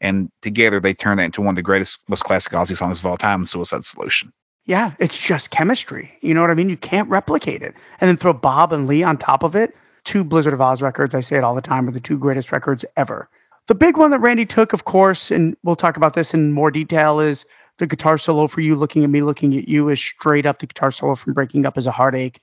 and 0.00 0.28
together 0.42 0.80
they 0.80 0.92
turn 0.92 1.18
that 1.18 1.24
into 1.24 1.40
one 1.40 1.50
of 1.50 1.56
the 1.56 1.62
greatest, 1.62 2.00
most 2.08 2.24
classic 2.24 2.52
Ozzy 2.52 2.76
songs 2.76 2.98
of 2.98 3.06
all 3.06 3.16
time, 3.16 3.44
Suicide 3.44 3.84
Solution. 3.84 4.32
Yeah, 4.64 4.92
it's 4.98 5.16
just 5.16 5.52
chemistry. 5.52 6.12
You 6.22 6.34
know 6.34 6.40
what 6.40 6.50
I 6.50 6.54
mean? 6.54 6.68
You 6.68 6.76
can't 6.76 7.08
replicate 7.08 7.62
it. 7.62 7.76
And 8.00 8.08
then 8.08 8.16
throw 8.16 8.32
Bob 8.32 8.72
and 8.72 8.88
Lee 8.88 9.04
on 9.04 9.16
top 9.16 9.44
of 9.44 9.54
it. 9.54 9.76
Two 10.02 10.24
Blizzard 10.24 10.52
of 10.52 10.58
Ozz 10.58 10.82
records, 10.82 11.14
I 11.14 11.20
say 11.20 11.36
it 11.36 11.44
all 11.44 11.54
the 11.54 11.60
time, 11.60 11.86
are 11.86 11.92
the 11.92 12.00
two 12.00 12.18
greatest 12.18 12.50
records 12.50 12.84
ever. 12.96 13.28
The 13.68 13.76
big 13.76 13.96
one 13.96 14.10
that 14.10 14.20
Randy 14.20 14.46
took, 14.46 14.72
of 14.72 14.84
course, 14.84 15.30
and 15.30 15.56
we'll 15.62 15.76
talk 15.76 15.96
about 15.96 16.14
this 16.14 16.34
in 16.34 16.50
more 16.52 16.72
detail, 16.72 17.20
is 17.20 17.46
the 17.78 17.86
guitar 17.86 18.18
solo 18.18 18.46
for 18.46 18.60
you, 18.60 18.74
looking 18.76 19.04
at 19.04 19.10
me, 19.10 19.22
looking 19.22 19.56
at 19.56 19.68
you, 19.68 19.88
is 19.88 20.00
straight 20.00 20.46
up 20.46 20.58
the 20.60 20.66
guitar 20.66 20.90
solo 20.90 21.14
from 21.14 21.32
Breaking 21.34 21.66
Up 21.66 21.76
as 21.76 21.86
a 21.86 21.90
Heartache. 21.92 22.40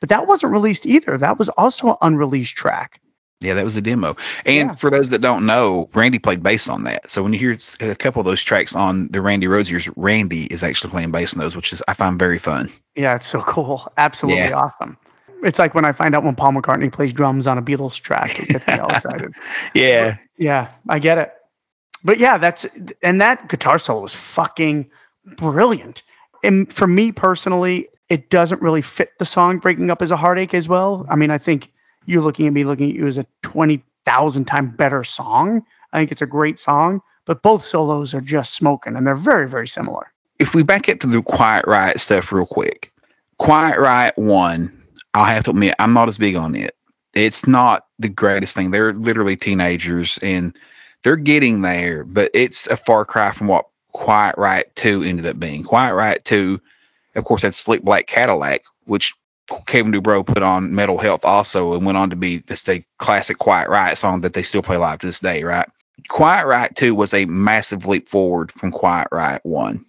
but 0.00 0.10
that 0.10 0.26
wasn't 0.26 0.52
released 0.52 0.84
either. 0.84 1.16
That 1.16 1.38
was 1.38 1.48
also 1.50 1.88
an 1.92 1.96
unreleased 2.02 2.54
track. 2.54 3.00
Yeah, 3.42 3.54
that 3.54 3.64
was 3.64 3.76
a 3.78 3.80
demo. 3.82 4.14
And 4.44 4.68
Yeah. 4.70 4.74
for 4.74 4.90
those 4.90 5.08
that 5.10 5.20
don't 5.22 5.46
know, 5.46 5.88
Randy 5.94 6.18
played 6.18 6.42
bass 6.42 6.68
on 6.68 6.84
that. 6.84 7.10
So 7.10 7.22
when 7.22 7.32
you 7.32 7.38
hear 7.38 7.56
a 7.80 7.94
couple 7.94 8.20
of 8.20 8.26
those 8.26 8.42
tracks 8.42 8.76
on 8.76 9.08
the 9.08 9.22
Randy 9.22 9.46
Rhoads 9.46 9.70
years 9.70 9.88
Randy 9.96 10.44
is 10.46 10.62
actually 10.62 10.90
playing 10.90 11.12
bass 11.12 11.34
on 11.34 11.40
those, 11.40 11.56
which 11.56 11.72
is 11.72 11.82
I 11.88 11.94
find 11.94 12.18
very 12.18 12.38
fun. 12.38 12.68
Yeah, 12.94 13.14
it's 13.16 13.26
so 13.26 13.40
cool. 13.42 13.90
Absolutely 13.96 14.42
Yeah. 14.42 14.54
awesome. 14.56 14.98
It's 15.42 15.58
like 15.58 15.74
when 15.74 15.84
I 15.86 15.92
find 15.92 16.14
out 16.14 16.24
when 16.24 16.34
Paul 16.34 16.52
McCartney 16.52 16.92
plays 16.92 17.12
drums 17.14 17.46
on 17.46 17.56
a 17.58 17.62
Beatles 17.62 17.98
track, 18.00 18.38
it 18.38 18.48
gets 18.48 18.66
me 18.66 18.78
all 18.78 18.88
excited. 18.94 19.32
Yeah. 19.74 20.16
Yeah, 20.38 20.68
I 20.88 20.98
get 20.98 21.16
it. 21.18 21.32
But 22.06 22.18
yeah, 22.18 22.38
that's 22.38 22.64
and 23.02 23.20
that 23.20 23.48
guitar 23.48 23.78
solo 23.78 24.00
was 24.02 24.14
fucking 24.14 24.88
brilliant. 25.36 26.04
And 26.44 26.72
for 26.72 26.86
me 26.86 27.10
personally, 27.10 27.88
it 28.08 28.30
doesn't 28.30 28.62
really 28.62 28.80
fit 28.80 29.10
the 29.18 29.24
song 29.24 29.58
"Breaking 29.58 29.90
Up" 29.90 30.00
as 30.00 30.12
a 30.12 30.16
heartache 30.16 30.54
as 30.54 30.68
well. 30.68 31.04
I 31.10 31.16
mean, 31.16 31.32
I 31.32 31.38
think 31.38 31.72
you 32.06 32.20
looking 32.20 32.46
at 32.46 32.52
me 32.52 32.62
looking 32.62 32.90
at 32.90 32.94
you 32.94 33.08
as 33.08 33.18
a 33.18 33.26
twenty 33.42 33.82
thousand 34.04 34.44
time 34.44 34.70
better 34.70 35.02
song. 35.02 35.64
I 35.92 35.98
think 35.98 36.12
it's 36.12 36.22
a 36.22 36.26
great 36.26 36.60
song, 36.60 37.02
but 37.24 37.42
both 37.42 37.64
solos 37.64 38.14
are 38.14 38.20
just 38.20 38.54
smoking, 38.54 38.94
and 38.94 39.04
they're 39.04 39.16
very 39.16 39.48
very 39.48 39.66
similar. 39.66 40.12
If 40.38 40.54
we 40.54 40.62
back 40.62 40.88
up 40.88 41.00
to 41.00 41.08
the 41.08 41.22
Quiet 41.22 41.66
Riot 41.66 41.98
stuff 41.98 42.30
real 42.30 42.46
quick, 42.46 42.92
Quiet 43.38 43.80
Riot 43.80 44.14
1, 44.16 44.82
I'll 45.14 45.24
have 45.24 45.44
to 45.44 45.50
admit, 45.50 45.74
I'm 45.80 45.92
not 45.92 46.08
as 46.08 46.18
big 46.18 46.36
on 46.36 46.54
it. 46.54 46.76
It's 47.14 47.48
not 47.48 47.86
the 47.98 48.10
greatest 48.10 48.54
thing. 48.54 48.70
They're 48.70 48.92
literally 48.92 49.34
teenagers 49.34 50.18
and 50.22 50.56
they're 51.06 51.14
getting 51.14 51.62
there, 51.62 52.02
but 52.02 52.32
it's 52.34 52.66
a 52.66 52.76
far 52.76 53.04
cry 53.04 53.30
from 53.30 53.46
what 53.46 53.68
Quiet 53.92 54.34
Riot 54.36 54.72
2 54.74 55.04
ended 55.04 55.24
up 55.24 55.38
being. 55.38 55.62
Quiet 55.62 55.94
Riot 55.94 56.24
2, 56.24 56.60
of 57.14 57.24
course, 57.24 57.42
had 57.42 57.54
Slick 57.54 57.82
Black 57.82 58.08
Cadillac, 58.08 58.64
which 58.86 59.14
Kevin 59.68 59.92
DuBrow 59.92 60.26
put 60.26 60.42
on 60.42 60.74
Metal 60.74 60.98
Health 60.98 61.24
also 61.24 61.74
and 61.74 61.86
went 61.86 61.96
on 61.96 62.10
to 62.10 62.16
be 62.16 62.38
this 62.38 62.68
a 62.68 62.84
classic 62.98 63.38
Quiet 63.38 63.68
Riot 63.68 63.96
song 63.96 64.22
that 64.22 64.32
they 64.32 64.42
still 64.42 64.62
play 64.62 64.78
live 64.78 64.98
to 64.98 65.06
this 65.06 65.20
day, 65.20 65.44
right? 65.44 65.68
Quiet 66.08 66.44
Riot 66.44 66.74
2 66.74 66.92
was 66.92 67.14
a 67.14 67.24
massive 67.26 67.86
leap 67.86 68.08
forward 68.08 68.50
from 68.50 68.72
Quiet 68.72 69.06
Riot 69.12 69.42
1 69.44 69.84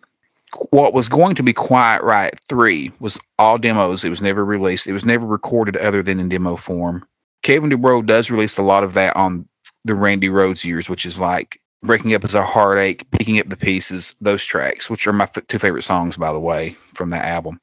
what 0.70 0.94
was 0.94 1.10
going 1.10 1.36
to 1.36 1.44
be 1.44 1.52
Quiet 1.52 2.02
Riot 2.04 2.40
3 2.48 2.92
was 3.02 3.20
all 3.38 3.58
demos. 3.58 4.06
It 4.06 4.10
was 4.10 4.22
never 4.22 4.46
released. 4.46 4.88
It 4.88 4.94
was 4.94 5.06
never 5.06 5.26
recorded 5.26 5.76
other 5.76 6.02
than 6.02 6.22
in 6.22 6.30
demo 6.30 6.56
form. 6.56 7.06
Kevin 7.44 7.70
DuBrow 7.70 8.06
does 8.06 8.32
release 8.32 8.58
a 8.58 8.64
lot 8.64 8.84
of 8.84 8.94
that 8.94 9.16
on 9.18 9.46
the 9.88 9.96
Randy 9.96 10.28
Rhoads 10.28 10.64
years, 10.64 10.90
which 10.90 11.06
is 11.06 11.20
like 11.20 11.60
Breaking 11.84 12.14
Up 12.14 12.24
as 12.24 12.36
a 12.36 12.44
Heartache, 12.44 13.10
Picking 13.12 13.40
Up 13.40 13.50
the 13.50 13.58
Pieces, 13.58 14.16
those 14.22 14.46
tracks, 14.46 14.90
which 14.90 15.08
are 15.08 15.14
my 15.14 15.24
f- 15.24 15.48
two 15.48 15.60
favorite 15.60 15.84
songs, 15.84 16.18
by 16.18 16.32
the 16.32 16.40
way, 16.40 16.76
from 16.94 17.10
that 17.10 17.26
album. 17.26 17.60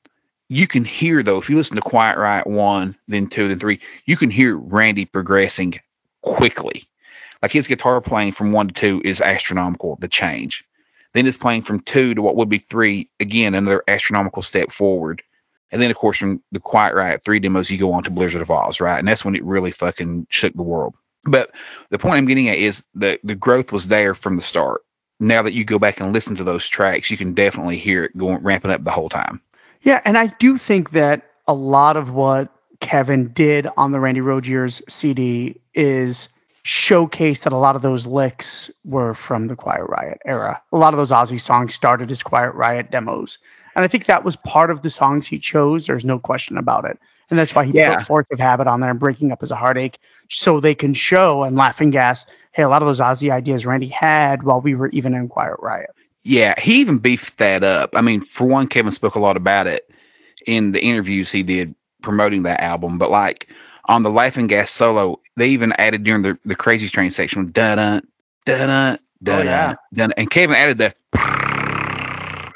You 0.49 0.67
can 0.67 0.85
hear, 0.85 1.23
though, 1.23 1.39
if 1.39 1.49
you 1.49 1.57
listen 1.57 1.77
to 1.77 1.83
Quiet 1.83 2.19
Riot 2.19 2.47
1, 2.47 2.97
then 3.09 3.27
2, 3.27 3.49
then 3.49 3.59
3, 3.59 3.79
you 4.07 4.17
can 4.17 4.31
hear 4.31 4.57
Randy 4.57 5.05
progressing 5.05 5.75
quickly. 6.23 6.85
Like 7.43 7.53
his 7.53 7.67
guitar 7.67 8.01
playing 8.01 8.33
from 8.33 8.53
1 8.53 8.69
to 8.69 8.75
2 8.75 9.03
is 9.05 9.21
astronomical, 9.21 9.97
the 10.01 10.09
change. 10.09 10.65
Then 11.15 11.27
it's 11.27 11.37
playing 11.37 11.63
from 11.63 11.81
two 11.81 12.15
to 12.15 12.23
what 12.23 12.37
would 12.37 12.49
be 12.49 12.59
three. 12.59 13.09
Again, 13.21 13.55
another 13.55 13.85
astronomical 13.87 14.43
step 14.43 14.71
forward. 14.71 15.23
And 15.71 15.81
then, 15.81 15.91
of 15.91 15.97
course, 15.97 16.19
from 16.19 16.43
the 16.53 16.61
Quiet 16.61 16.95
Riot 16.95 17.23
3 17.25 17.39
demos, 17.39 17.71
you 17.71 17.79
go 17.79 17.93
on 17.93 18.03
to 18.05 18.11
Blizzard 18.11 18.43
of 18.43 18.49
Ozz, 18.49 18.81
right? 18.81 18.99
And 18.99 19.09
that's 19.09 19.25
when 19.25 19.35
it 19.35 19.45
really 19.45 19.71
fucking 19.71 20.27
shook 20.29 20.53
the 20.55 20.63
world. 20.63 20.95
But 21.25 21.55
the 21.91 21.99
point 21.99 22.17
I'm 22.17 22.27
getting 22.27 22.49
at 22.49 22.59
is 22.59 22.85
that 22.95 23.21
the 23.25 23.35
growth 23.35 23.73
was 23.73 23.89
there 23.89 24.15
from 24.15 24.37
the 24.37 24.43
start. 24.43 24.83
Now 25.21 25.43
that 25.43 25.53
you 25.53 25.65
go 25.65 25.79
back 25.79 26.01
and 26.01 26.13
listen 26.13 26.37
to 26.37 26.45
those 26.45 26.67
tracks, 26.67 27.11
you 27.11 27.17
can 27.17 27.35
definitely 27.35 27.77
hear 27.77 28.05
it 28.05 28.17
going 28.17 28.43
ramping 28.43 28.71
up 28.71 28.85
the 28.85 28.91
whole 28.91 29.09
time. 29.09 29.41
Yeah, 29.83 30.01
and 30.05 30.19
I 30.19 30.29
do 30.39 30.59
think 30.59 30.91
that 30.91 31.31
a 31.47 31.55
lot 31.55 31.97
of 31.97 32.11
what 32.11 32.51
Kevin 32.81 33.29
did 33.33 33.67
on 33.77 33.93
the 33.93 34.01
Randy 34.01 34.21
years 34.49 34.83
CD 34.89 35.61
is 35.75 36.29
showcase 36.65 37.41
that 37.41 37.53
a 37.53 37.59
lot 37.59 37.77
of 37.77 37.83
those 37.83 38.07
licks 38.07 38.71
were 38.85 39.15
from 39.15 39.49
the 39.49 39.57
Quiet 39.57 39.85
Riot 39.89 40.19
era. 40.25 40.61
A 40.73 40.77
lot 40.79 40.95
of 40.95 40.99
those 40.99 41.11
Ozzy 41.11 41.39
songs 41.39 41.75
started 41.75 42.11
as 42.11 42.23
Quiet 42.23 42.55
Riot 42.55 42.91
demos. 42.91 43.39
And 43.77 43.85
I 43.85 43.89
think 43.89 44.07
that 44.07 44.25
was 44.25 44.37
part 44.37 44.71
of 44.71 44.83
the 44.83 44.91
songs 44.91 45.27
he 45.27 45.39
chose. 45.39 45.87
There's 45.87 46.05
no 46.05 46.19
question 46.19 46.57
about 46.57 46.87
it. 46.87 46.99
And 47.31 47.39
that's 47.39 47.55
why 47.55 47.65
he 47.65 47.73
Yeah. 47.73 47.97
put 47.97 48.07
Force 48.07 48.27
of 48.33 48.39
Habit 48.39 48.67
on 48.67 48.81
there 48.81 48.91
and 48.91 49.01
Breaking 49.01 49.33
Up 49.33 49.43
as 49.43 49.51
a 49.51 49.57
Heartache 49.57 49.99
so 50.29 50.61
they 50.61 50.75
can 50.75 50.95
show 50.95 51.43
and 51.43 51.57
Laughing 51.57 51.91
Gas, 51.91 52.27
hey, 52.53 52.63
a 52.63 52.69
lot 52.69 52.83
of 52.83 52.87
those 52.87 53.01
Ozzy 53.01 53.31
ideas 53.31 53.65
Randy 53.67 53.89
had 53.89 54.43
while 54.43 54.61
we 54.61 54.75
were 54.75 54.89
even 54.89 55.15
in 55.15 55.29
Quiet 55.29 55.57
Riot. 55.61 55.91
Yeah, 56.23 56.55
he 56.59 56.81
even 56.81 56.99
beefed 56.99 57.39
that 57.39 57.63
up. 57.63 57.91
I 57.95 58.01
mean, 58.01 58.25
for 58.27 58.47
one, 58.47 58.67
Kevin 58.67 58.93
spoke 58.93 59.15
a 59.15 59.21
lot 59.21 59.37
about 59.37 59.67
it 59.67 59.91
in 60.47 60.73
the 60.73 60.83
interviews 60.83 61.31
he 61.31 61.43
did 61.43 61.75
promoting 62.03 62.43
that 62.45 62.61
album. 62.61 62.99
But 62.99 63.11
like 63.11 63.49
on 63.87 64.03
the 64.03 64.11
Laughing 64.11 64.47
Gas 64.47 64.71
solo, 64.71 65.21
they 65.37 65.49
even 65.49 65.73
added 65.79 66.05
during 66.05 66.23
the, 66.23 66.39
the 66.45 66.55
Crazy 66.55 66.89
Train 66.89 67.11
section, 67.11 67.51
dun 67.51 67.77
dun 67.79 68.03
dun 68.47 68.99
dun 69.23 69.41
oh, 69.41 69.43
yeah. 69.43 69.75
dun, 69.93 70.13
and 70.17 70.31
Kevin 70.31 70.57
added 70.57 70.79
the. 70.79 70.95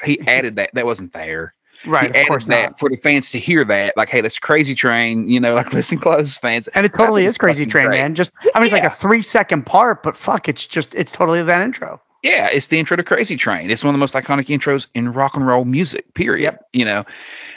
He 0.05 0.17
added 0.27 0.55
that. 0.55 0.73
That 0.73 0.85
wasn't 0.85 1.11
there. 1.11 1.53
Right, 1.85 2.13
he 2.13 2.21
of 2.21 2.27
course 2.27 2.45
that 2.47 2.71
not. 2.71 2.79
for 2.79 2.89
the 2.89 2.97
fans 2.97 3.31
to 3.31 3.39
hear 3.39 3.63
that. 3.65 3.95
Like, 3.95 4.09
hey, 4.09 4.21
that's 4.21 4.37
Crazy 4.37 4.75
Train. 4.75 5.29
You 5.29 5.39
know, 5.39 5.55
like 5.59 5.73
listen 5.73 5.97
close, 5.97 6.37
fans. 6.37 6.67
And 6.69 6.85
it 6.85 6.93
totally 6.93 7.25
is 7.25 7.37
Crazy 7.37 7.65
Train, 7.65 7.87
great. 7.87 7.99
man. 7.99 8.15
Just 8.15 8.31
I 8.53 8.59
mean, 8.59 8.65
it's 8.65 8.73
like 8.73 8.83
a 8.83 8.89
three 8.89 9.21
second 9.21 9.65
part, 9.65 10.03
but 10.03 10.17
fuck, 10.17 10.49
it's 10.49 10.65
just 10.65 10.93
it's 10.95 11.11
totally 11.11 11.41
that 11.43 11.61
intro. 11.61 12.01
Yeah, 12.21 12.49
it's 12.51 12.67
the 12.67 12.77
intro 12.77 12.97
to 12.97 13.03
Crazy 13.03 13.37
Train. 13.37 13.69
It's 13.71 13.83
one 13.83 13.93
of 13.93 13.97
the 13.97 13.99
most 13.99 14.13
iconic 14.13 14.47
intros 14.47 14.87
in 14.93 15.13
rock 15.13 15.35
and 15.35 15.47
roll 15.47 15.63
music, 15.63 16.13
period. 16.15 16.43
Yep. 16.43 16.67
You 16.73 16.85
know, 16.85 17.05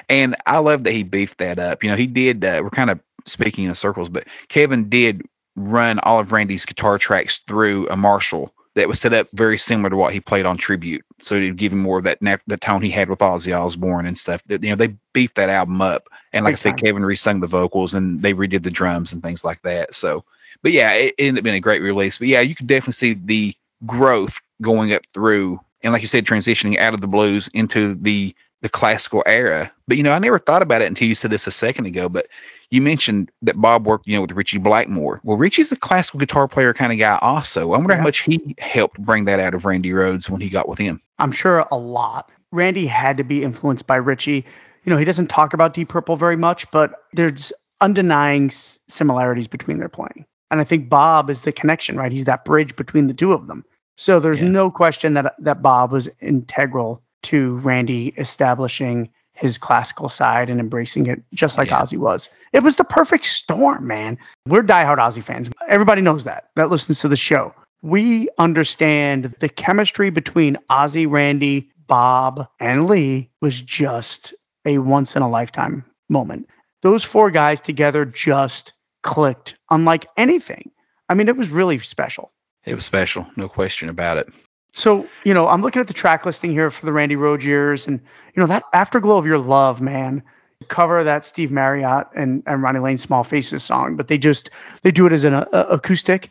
and 0.09 0.37
I 0.47 0.59
love 0.59 0.85
that 0.85 0.93
he 0.93 1.03
beefed 1.03 1.39
that 1.39 1.59
up. 1.59 1.83
You 1.83 1.91
know, 1.91 1.97
he 1.97 2.07
did, 2.07 2.45
uh, 2.45 2.61
we're 2.63 2.71
kind 2.71 2.91
of 2.91 3.01
speaking 3.27 3.65
in 3.65 3.75
circles, 3.75 4.09
but 4.09 4.25
Kevin 4.49 4.89
did 4.89 5.23
run 5.57 5.99
all 6.01 6.21
of 6.21 6.31
Randy's 6.31 6.65
guitar 6.65 6.97
tracks 6.97 7.41
through 7.41 7.89
a 7.89 7.97
Marshall 7.97 8.55
that 8.75 8.89
was 8.89 9.01
set 9.01 9.13
up 9.13 9.29
very 9.33 9.59
similar 9.59 9.91
to 9.91 9.97
what 9.97 10.13
he 10.13 10.21
played 10.21 10.47
on 10.47 10.57
Tribute. 10.57 11.05
So 11.21 11.39
to 11.39 11.53
give 11.53 11.73
him 11.73 11.81
more 11.81 11.99
of 11.99 12.05
that, 12.05 12.21
the 12.47 12.57
tone 12.57 12.83
he 12.83 12.91
had 12.91 13.09
with 13.09 13.19
Ozzy 13.19 13.57
Osbourne 13.57 14.07
and 14.07 14.17
stuff. 14.17 14.43
That, 14.45 14.63
you 14.63 14.71
know, 14.71 14.77
they 14.77 14.95
beefed 15.13 15.37
that 15.37 15.51
album 15.51 15.81
up. 15.83 16.09
And 16.33 16.45
like 16.45 16.53
I 16.53 16.57
said. 16.57 16.79
Kevin 16.79 17.03
resung 17.03 17.41
the 17.41 17.47
vocals 17.47 17.95
and 17.95 18.23
they 18.23 18.33
redid 18.33 18.63
the 18.63 18.71
drums 18.71 19.13
and 19.13 19.23
things 19.23 19.45
like 19.45 19.61
that. 19.63 19.95
So, 19.95 20.25
but 20.63 20.73
yeah, 20.73 20.93
it, 20.93 21.15
it 21.19 21.25
ended 21.25 21.43
up 21.43 21.45
being 21.45 21.57
a 21.57 21.61
great 21.61 21.83
release. 21.83 22.19
But 22.19 22.29
yeah, 22.29 22.41
you 22.41 22.55
could 22.55 22.67
definitely 22.67 22.93
see 22.93 23.15
the 23.15 23.55
growth 23.85 24.41
going 24.63 24.95
up 24.95 25.05
through 25.07 25.61
and 25.83 25.93
like 25.93 26.03
you 26.03 26.09
said 26.09 26.25
transitioning 26.25 26.79
out 26.79 26.95
of 26.95 27.01
the 27.01 27.09
blues 27.09 27.49
into 27.55 27.95
the 27.95 28.35
the 28.63 28.69
classical 28.69 29.23
era 29.27 29.71
but 29.87 29.97
you 29.97 30.03
know 30.03 30.13
i 30.13 30.19
never 30.19 30.39
thought 30.39 30.63
about 30.63 30.81
it 30.81 30.87
until 30.87 31.07
you 31.07 31.15
said 31.15 31.31
this 31.31 31.47
a 31.47 31.51
second 31.51 31.85
ago 31.87 32.09
but 32.09 32.27
you 32.71 32.81
mentioned 32.81 33.31
that 33.43 33.61
bob 33.61 33.87
worked 33.87 34.07
you 34.07 34.15
know 34.15 34.23
with 34.23 34.33
ritchie 34.33 34.59
blackmore 34.59 35.21
well 35.25 35.37
ritchie's 35.37 35.71
a 35.73 35.77
classical 35.77 36.19
guitar 36.21 36.49
player 36.49 36.73
kind 36.73 36.93
of 36.93 36.99
guy 36.99 37.19
also 37.21 37.73
i 37.73 37.77
wonder 37.77 37.93
Yeah. 37.93 37.99
how 37.99 38.05
much 38.05 38.21
he 38.21 38.55
helped 38.59 38.99
bring 39.01 39.25
that 39.27 39.41
out 39.41 39.53
of 39.55 39.65
randy 39.65 39.91
rhoads 39.91 40.31
when 40.31 40.41
he 40.41 40.49
got 40.49 40.69
with 40.69 40.79
him 40.79 41.01
I'm 41.19 41.31
sure 41.31 41.65
a 41.71 41.77
lot. 41.77 42.31
Randy 42.51 42.85
had 42.85 43.17
to 43.17 43.23
be 43.23 43.45
influenced 43.45 43.87
by 43.87 43.95
Ritchie. 43.95 44.45
You 44.85 44.91
know, 44.91 44.97
he 44.97 45.05
doesn't 45.05 45.29
talk 45.29 45.55
about 45.55 45.73
Deep 45.73 45.89
Purple 45.89 46.17
very 46.17 46.35
much, 46.35 46.69
but 46.73 46.95
there's 47.13 47.53
undenying 47.81 48.51
similarities 48.89 49.47
between 49.47 49.79
their 49.79 49.89
playing. 49.89 50.27
And 50.51 50.61
I 50.61 50.65
think 50.65 50.89
Bob 50.89 51.31
is 51.31 51.43
the 51.43 51.53
connection, 51.53 51.97
right? 51.97 52.11
He's 52.11 52.25
that 52.25 52.45
bridge 52.45 52.75
between 52.75 53.07
the 53.07 53.15
two 53.15 53.33
of 53.33 53.47
them. 53.47 53.65
So 53.97 54.19
there's 54.19 54.41
Yeah. 54.41 54.49
no 54.49 54.69
question 54.69 55.15
that 55.15 55.35
that 55.39 55.63
Bob 55.63 55.93
was 55.93 56.09
integral 56.21 57.01
to 57.23 57.57
Randy 57.59 58.09
establishing 58.17 59.09
his 59.35 59.57
classical 59.59 60.09
side 60.09 60.51
and 60.51 60.61
embracing 60.61 61.07
it 61.07 61.23
just 61.33 61.57
like 61.57 61.69
Yeah. 61.69 61.81
Ozzy 61.81 61.97
was. 61.99 62.29
It 62.53 62.63
was 62.63 62.77
the 62.77 62.85
perfect 62.85 63.25
storm, 63.25 63.87
man. 63.87 64.19
We're 64.47 64.63
diehard 64.63 64.99
Ozzy 64.99 65.23
fans. 65.23 65.51
Everybody 65.69 66.03
knows 66.03 66.25
that 66.25 66.51
that 66.57 66.71
listens 66.71 67.01
to 67.01 67.09
the 67.09 67.17
show. 67.17 67.55
We 67.81 68.29
understand 68.39 69.35
the 69.41 69.49
chemistry 69.49 70.11
between 70.11 70.57
Ozzy, 70.71 71.11
Randy, 71.11 71.71
Bob, 71.87 72.47
and 72.61 72.87
Lee 72.89 73.31
was 73.41 73.61
just 73.63 74.35
a 74.65 74.79
once 74.79 75.17
in 75.17 75.23
a 75.23 75.29
lifetime 75.29 75.85
moment. 76.09 76.49
Those 76.83 77.03
four 77.03 77.31
guys 77.31 77.61
together 77.61 78.05
just 78.05 78.73
clicked 79.03 79.57
unlike 79.71 80.07
anything. 80.17 80.71
I 81.09 81.15
mean, 81.15 81.29
it 81.29 81.37
was 81.37 81.49
really 81.51 81.79
special. 81.79 82.31
it 82.65 82.75
was 82.75 82.85
special 82.85 83.27
no 83.37 83.49
question 83.49 83.89
about 83.89 84.19
it 84.19 84.29
So, 84.73 85.07
you 85.25 85.35
know, 85.35 85.49
I'm 85.49 85.61
looking 85.63 85.81
at 85.81 85.87
the 85.87 85.95
track 85.95 86.25
listing 86.25 86.51
here 86.51 86.71
for 86.71 86.87
the 86.87 86.93
Randy 86.93 87.15
Rhoads 87.17 87.43
years, 87.43 87.87
and 87.87 88.01
you 88.35 88.41
know 88.41 88.47
that 88.47 88.63
Afterglow 88.73 89.19
of 89.19 89.27
Your 89.27 89.39
Love, 89.39 89.81
man, 89.83 90.23
cover 90.69 91.05
that 91.05 91.25
Steve 91.25 91.51
Marriott 91.51 92.07
and 92.15 92.43
and 92.47 92.63
Ronnie 92.63 92.79
Lane 92.81 92.99
Small 92.99 93.23
Faces 93.23 93.63
song, 93.63 93.97
but 93.97 94.09
they 94.09 94.17
just 94.17 94.51
they 94.83 94.91
do 94.91 95.07
it 95.07 95.13
as 95.13 95.25
an 95.25 95.35
uh, 95.35 95.47
acoustic, 95.71 96.31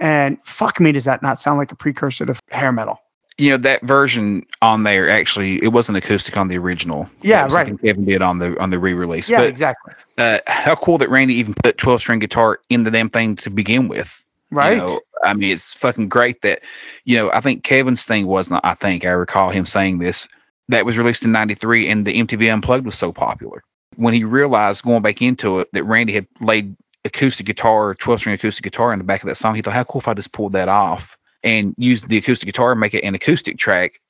and 0.00 0.38
fuck 0.44 0.80
me, 0.80 0.92
does 0.92 1.04
that 1.04 1.22
not 1.22 1.38
sound 1.40 1.58
like 1.58 1.70
a 1.70 1.76
precursor 1.76 2.24
to 2.26 2.34
hair 2.50 2.72
metal? 2.72 2.98
you 3.38 3.50
know 3.50 3.56
that 3.56 3.82
version 3.82 4.44
on 4.60 4.84
there 4.84 5.08
actually 5.08 5.62
it 5.64 5.68
wasn't 5.68 5.96
acoustic 5.96 6.36
on 6.36 6.48
the 6.48 6.58
original 6.58 7.08
Yeah, 7.22 7.42
right. 7.44 7.50
something 7.50 7.78
kevin 7.78 8.04
did 8.04 8.22
on 8.22 8.38
the 8.38 8.58
on 8.60 8.70
the 8.70 8.78
re-release 8.78 9.30
Yeah, 9.30 9.38
but 9.38 9.48
exactly. 9.48 9.94
uh, 10.18 10.38
how 10.46 10.74
cool 10.74 10.98
that 10.98 11.08
randy 11.08 11.34
even 11.34 11.54
put 11.54 11.78
12 11.78 12.00
string 12.00 12.18
guitar 12.18 12.60
in 12.68 12.84
the 12.84 12.90
damn 12.90 13.08
thing 13.08 13.36
to 13.36 13.50
begin 13.50 13.88
with 13.88 14.24
You 14.52 14.58
Right. 14.58 14.76
know, 14.78 15.00
I 15.24 15.34
mean, 15.34 15.50
it's 15.52 15.74
fucking 15.74 16.08
great 16.08 16.42
that, 16.42 16.60
you 17.04 17.16
know, 17.16 17.30
I 17.32 17.40
think 17.40 17.64
Kevin's 17.64 18.04
thing 18.04 18.26
wasn't, 18.26 18.60
I 18.64 18.74
think 18.74 19.04
I 19.04 19.10
recall 19.10 19.50
him 19.50 19.64
saying 19.64 19.98
this, 19.98 20.28
that 20.68 20.84
was 20.84 20.98
released 20.98 21.24
in 21.24 21.32
93 21.32 21.88
and 21.88 22.06
the 22.06 22.12
MTV 22.18 22.52
Unplugged 22.52 22.84
was 22.84 22.94
so 22.94 23.12
popular. 23.12 23.62
when 23.96 24.14
he 24.14 24.24
realized 24.24 24.84
going 24.84 25.02
back 25.02 25.20
into 25.22 25.60
it 25.60 25.68
that 25.72 25.84
Randy 25.84 26.12
had 26.14 26.26
laid 26.40 26.74
acoustic 27.04 27.46
guitar, 27.46 27.94
12 27.94 28.20
string 28.20 28.34
acoustic 28.34 28.62
guitar 28.64 28.92
in 28.92 28.98
the 28.98 29.04
back 29.04 29.22
of 29.22 29.28
that 29.28 29.34
song, 29.36 29.54
he 29.54 29.60
thought, 29.62 29.74
how 29.74 29.84
cool 29.84 30.00
if 30.00 30.08
I 30.08 30.14
just 30.14 30.32
pulled 30.32 30.52
that 30.52 30.68
off 30.68 31.16
and 31.42 31.74
use 31.76 32.02
the 32.04 32.16
acoustic 32.18 32.46
guitar 32.46 32.70
and 32.72 32.80
make 32.80 32.94
it 32.94 33.04
an 33.04 33.14
acoustic 33.14 33.58
track, 33.58 34.00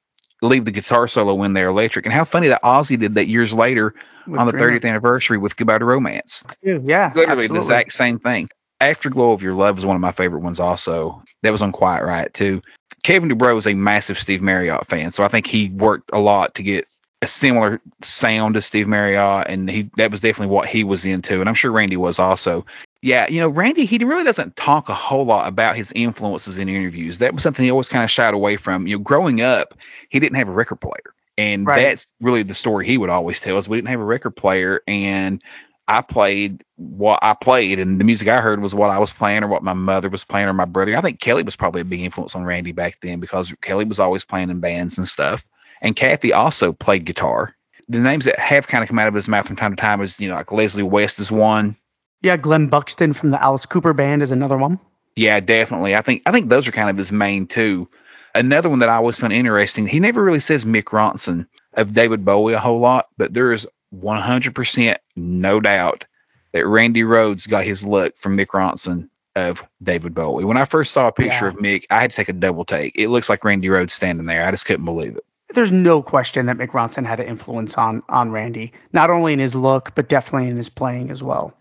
leave 0.42 0.64
the 0.66 0.70
guitar 0.72 1.08
solo 1.08 1.42
in 1.44 1.54
there 1.54 1.68
electric. 1.68 2.04
And 2.06 2.12
how 2.12 2.24
funny 2.24 2.48
that 2.48 2.62
Ozzy 2.62 2.98
did 2.98 3.14
that 3.14 3.26
years 3.26 3.52
later 3.54 3.94
With 4.26 4.40
on 4.40 4.46
the 4.46 4.52
30th 4.52 4.84
anniversary 4.84 5.38
with 5.38 5.56
Goodbye 5.56 5.78
to 5.78 5.84
Romance. 5.84 6.44
Yeah, 6.62 6.78
Literally 7.14 7.44
absolutely. 7.44 7.48
the 7.48 7.54
exact 7.56 7.92
same 7.92 8.18
thing. 8.18 8.48
Afterglow 8.82 9.32
of 9.32 9.42
Your 9.42 9.54
Love 9.54 9.78
is 9.78 9.86
one 9.86 9.96
of 9.96 10.02
my 10.02 10.12
favorite 10.12 10.42
ones 10.42 10.60
also. 10.60 11.22
That 11.42 11.50
was 11.50 11.62
on 11.62 11.72
Quiet 11.72 12.04
Riot 12.04 12.34
too. 12.34 12.60
Kevin 13.02 13.28
DuBrow 13.30 13.58
is 13.58 13.66
a 13.66 13.74
massive 13.74 14.18
Steve 14.18 14.42
Marriott 14.42 14.86
fan, 14.86 15.10
so 15.10 15.24
I 15.24 15.28
think 15.28 15.46
he 15.46 15.70
worked 15.70 16.10
a 16.12 16.20
lot 16.20 16.54
to 16.54 16.62
get 16.62 16.86
a 17.22 17.26
similar 17.26 17.80
sound 18.00 18.54
to 18.54 18.62
Steve 18.62 18.88
Marriott, 18.88 19.46
and 19.48 19.70
he 19.70 19.88
that 19.96 20.10
was 20.10 20.20
definitely 20.20 20.52
what 20.54 20.68
he 20.68 20.84
was 20.84 21.06
into, 21.06 21.40
and 21.40 21.48
I'm 21.48 21.54
sure 21.54 21.72
Randy 21.72 21.96
was 21.96 22.18
also. 22.18 22.66
Yeah, 23.00 23.28
you 23.28 23.40
know, 23.40 23.48
Randy, 23.48 23.84
he 23.84 23.98
really 24.04 24.22
doesn't 24.22 24.54
talk 24.54 24.88
a 24.88 24.94
whole 24.94 25.24
lot 25.24 25.48
about 25.48 25.76
his 25.76 25.92
influences 25.96 26.58
in 26.58 26.68
interviews. 26.68 27.18
That 27.18 27.34
was 27.34 27.42
something 27.42 27.64
he 27.64 27.70
always 27.70 27.88
kind 27.88 28.04
of 28.04 28.10
shied 28.10 28.34
away 28.34 28.56
from. 28.56 28.86
You 28.86 28.96
know, 28.96 29.02
growing 29.02 29.40
up, 29.40 29.74
he 30.10 30.20
didn't 30.20 30.36
have 30.36 30.48
a 30.48 30.52
record 30.52 30.80
player. 30.80 31.14
And 31.38 31.66
Right. 31.66 31.82
that's 31.82 32.06
really 32.20 32.42
the 32.44 32.54
story 32.54 32.86
he 32.86 32.98
would 32.98 33.10
always 33.10 33.40
tell 33.40 33.56
us. 33.56 33.66
We 33.66 33.76
didn't 33.76 33.88
have 33.88 34.00
a 34.00 34.04
record 34.04 34.36
player, 34.36 34.80
and 34.86 35.42
I 35.88 36.00
played 36.00 36.64
what 36.76 37.18
I 37.22 37.34
played, 37.34 37.78
and 37.78 38.00
the 38.00 38.04
music 38.04 38.28
I 38.28 38.40
heard 38.40 38.60
was 38.60 38.74
what 38.74 38.90
I 38.90 38.98
was 38.98 39.12
playing 39.12 39.42
or 39.42 39.48
what 39.48 39.62
my 39.62 39.72
mother 39.72 40.08
was 40.08 40.24
playing 40.24 40.48
or 40.48 40.52
my 40.52 40.64
brother. 40.64 40.96
I 40.96 41.00
think 41.00 41.20
Kelly 41.20 41.42
was 41.42 41.56
probably 41.56 41.80
a 41.80 41.84
big 41.84 42.00
influence 42.00 42.36
on 42.36 42.44
Randy 42.44 42.72
back 42.72 42.98
then 43.00 43.20
because 43.20 43.52
Kelly 43.62 43.84
was 43.84 43.98
always 43.98 44.24
playing 44.24 44.50
in 44.50 44.60
bands 44.60 44.96
and 44.96 45.08
stuff. 45.08 45.48
And 45.80 45.96
Kathy 45.96 46.32
also 46.32 46.72
played 46.72 47.04
guitar. 47.04 47.56
The 47.88 47.98
names 47.98 48.24
that 48.24 48.38
have 48.38 48.68
kind 48.68 48.82
of 48.82 48.88
come 48.88 48.98
out 48.98 49.08
of 49.08 49.14
his 49.14 49.28
mouth 49.28 49.46
from 49.46 49.56
time 49.56 49.74
to 49.74 49.80
time 49.80 50.00
is, 50.00 50.20
you 50.20 50.28
know, 50.28 50.36
like 50.36 50.52
Leslie 50.52 50.84
West 50.84 51.18
is 51.18 51.32
one. 51.32 51.76
Yeah, 52.22 52.36
Glen 52.36 52.68
Buxton 52.68 53.12
from 53.12 53.30
the 53.30 53.42
Alice 53.42 53.66
Cooper 53.66 53.92
Band 53.92 54.22
is 54.22 54.30
another 54.30 54.56
one. 54.56 54.78
Yeah, 55.16 55.40
definitely. 55.40 55.96
I 55.96 56.00
think 56.00 56.22
I 56.24 56.30
think 56.30 56.48
those 56.48 56.66
are 56.66 56.72
kind 56.72 56.88
of 56.88 56.96
his 56.96 57.12
main 57.12 57.46
two. 57.46 57.88
Another 58.34 58.70
one 58.70 58.78
that 58.78 58.88
I 58.88 58.94
always 58.94 59.18
found 59.18 59.32
interesting, 59.32 59.86
he 59.86 60.00
never 60.00 60.22
really 60.22 60.40
says 60.40 60.64
Mick 60.64 60.84
Ronson 60.84 61.46
of 61.74 61.92
David 61.92 62.24
Bowie 62.24 62.54
a 62.54 62.58
whole 62.58 62.78
lot, 62.78 63.06
but 63.18 63.34
there 63.34 63.52
is 63.52 63.66
100% 63.94 64.96
no 65.16 65.60
doubt 65.60 66.04
that 66.52 66.66
Randy 66.66 67.02
Rhoads 67.02 67.48
got 67.48 67.64
his 67.64 67.86
look 67.86 68.16
from 68.18 68.36
Mick 68.36 68.48
Ronson 68.48 69.08
of 69.36 69.66
David 69.82 70.14
Bowie. 70.14 70.44
When 70.44 70.56
I 70.58 70.64
first 70.64 70.92
saw 70.92 71.08
a 71.08 71.12
picture 71.12 71.46
Yeah. 71.46 71.52
of 71.52 71.56
Mick, 71.56 71.84
I 71.90 72.00
had 72.00 72.10
to 72.10 72.16
take 72.16 72.28
a 72.28 72.34
double 72.34 72.64
take. 72.64 72.92
It 72.96 73.08
looks 73.08 73.30
like 73.30 73.44
Randy 73.44 73.68
Rhoads 73.68 73.90
standing 73.90 74.26
there. 74.26 74.46
I 74.46 74.50
just 74.50 74.66
couldn't 74.66 74.84
believe 74.84 75.16
it. 75.16 75.24
There's 75.54 75.72
no 75.72 76.02
question 76.02 76.46
that 76.46 76.56
Mick 76.56 76.68
Ronson 76.68 77.06
had 77.06 77.20
an 77.20 77.26
influence 77.26 77.76
on 77.76 78.02
on 78.08 78.30
Randy, 78.30 78.72
not 78.92 79.10
only 79.10 79.32
in 79.32 79.38
his 79.38 79.54
look, 79.54 79.94
but 79.94 80.08
definitely 80.08 80.48
in 80.48 80.56
his 80.56 80.68
playing 80.68 81.10
as 81.10 81.22
well. 81.22 81.54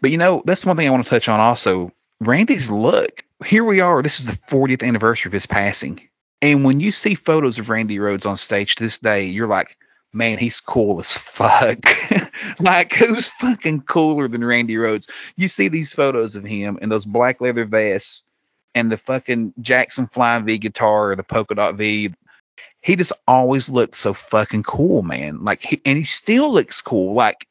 But 0.00 0.10
you 0.10 0.18
know, 0.18 0.42
that's 0.46 0.66
one 0.66 0.76
thing 0.76 0.86
I 0.86 0.90
want 0.90 1.02
to 1.04 1.10
touch 1.10 1.28
on 1.28 1.40
also. 1.40 1.90
Randy's 2.20 2.70
look. 2.70 3.22
Here 3.46 3.64
we 3.64 3.80
are. 3.80 4.00
This 4.02 4.20
is 4.20 4.26
the 4.26 4.32
40th 4.56 4.86
anniversary 4.86 5.28
of 5.28 5.32
his 5.32 5.46
passing. 5.46 6.00
And 6.40 6.64
when 6.64 6.78
you 6.80 6.92
see 6.92 7.14
photos 7.14 7.58
of 7.58 7.68
Randy 7.68 7.98
Rhoads 7.98 8.26
on 8.26 8.36
stage 8.36 8.76
to 8.76 8.84
this 8.84 8.98
day, 8.98 9.24
you're 9.24 9.48
like, 9.48 9.76
man, 10.12 10.38
he's 10.38 10.60
cool 10.60 10.98
as 10.98 11.16
fuck. 11.16 11.78
like, 12.60 12.92
who's 12.92 13.28
fucking 13.28 13.82
cooler 13.82 14.28
than 14.28 14.44
Randy 14.44 14.74
Rhoads? 14.74 15.10
You 15.36 15.48
see 15.48 15.68
these 15.68 15.94
photos 15.94 16.36
of 16.36 16.44
him 16.44 16.78
in 16.82 16.88
those 16.88 17.06
black 17.06 17.40
leather 17.40 17.64
vests 17.64 18.24
and 18.74 18.90
the 18.90 18.96
fucking 18.96 19.54
Jackson 19.60 20.06
Flying 20.06 20.44
V 20.44 20.58
guitar 20.58 21.10
or 21.10 21.16
the 21.16 21.24
polka 21.24 21.54
dot 21.54 21.76
V. 21.76 22.10
He 22.80 22.96
just 22.96 23.12
always 23.28 23.70
looked 23.70 23.94
so 23.94 24.12
fucking 24.12 24.64
cool, 24.64 25.02
man. 25.02 25.44
Like, 25.44 25.60
he, 25.62 25.80
and 25.84 25.96
he 25.96 26.04
still 26.04 26.52
looks 26.52 26.82
cool. 26.82 27.14
Like, 27.14 27.46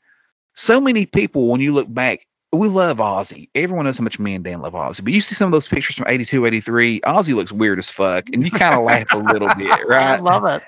so 0.53 0.81
many 0.81 1.05
people, 1.05 1.47
when 1.47 1.61
you 1.61 1.73
look 1.73 1.91
back, 1.93 2.19
we 2.53 2.67
love 2.67 2.97
Ozzy. 2.97 3.47
Everyone 3.55 3.85
knows 3.85 3.97
how 3.97 4.03
much 4.03 4.19
me 4.19 4.35
and 4.35 4.43
Dan 4.43 4.61
love 4.61 4.73
Ozzy. 4.73 5.03
But 5.03 5.13
you 5.13 5.21
see 5.21 5.35
some 5.35 5.45
of 5.47 5.51
those 5.53 5.69
pictures 5.69 5.95
from 5.95 6.07
82, 6.09 6.45
83, 6.45 6.99
Ozzy 7.01 7.33
looks 7.33 7.51
weird 7.53 7.79
as 7.79 7.89
fuck. 7.89 8.25
And 8.33 8.43
you 8.43 8.51
kind 8.51 8.75
of 8.75 8.83
laugh 8.83 9.13
a 9.13 9.17
little 9.17 9.49
bit, 9.57 9.79
right? 9.87 10.17
I 10.17 10.19
love 10.19 10.43
it. 10.45 10.61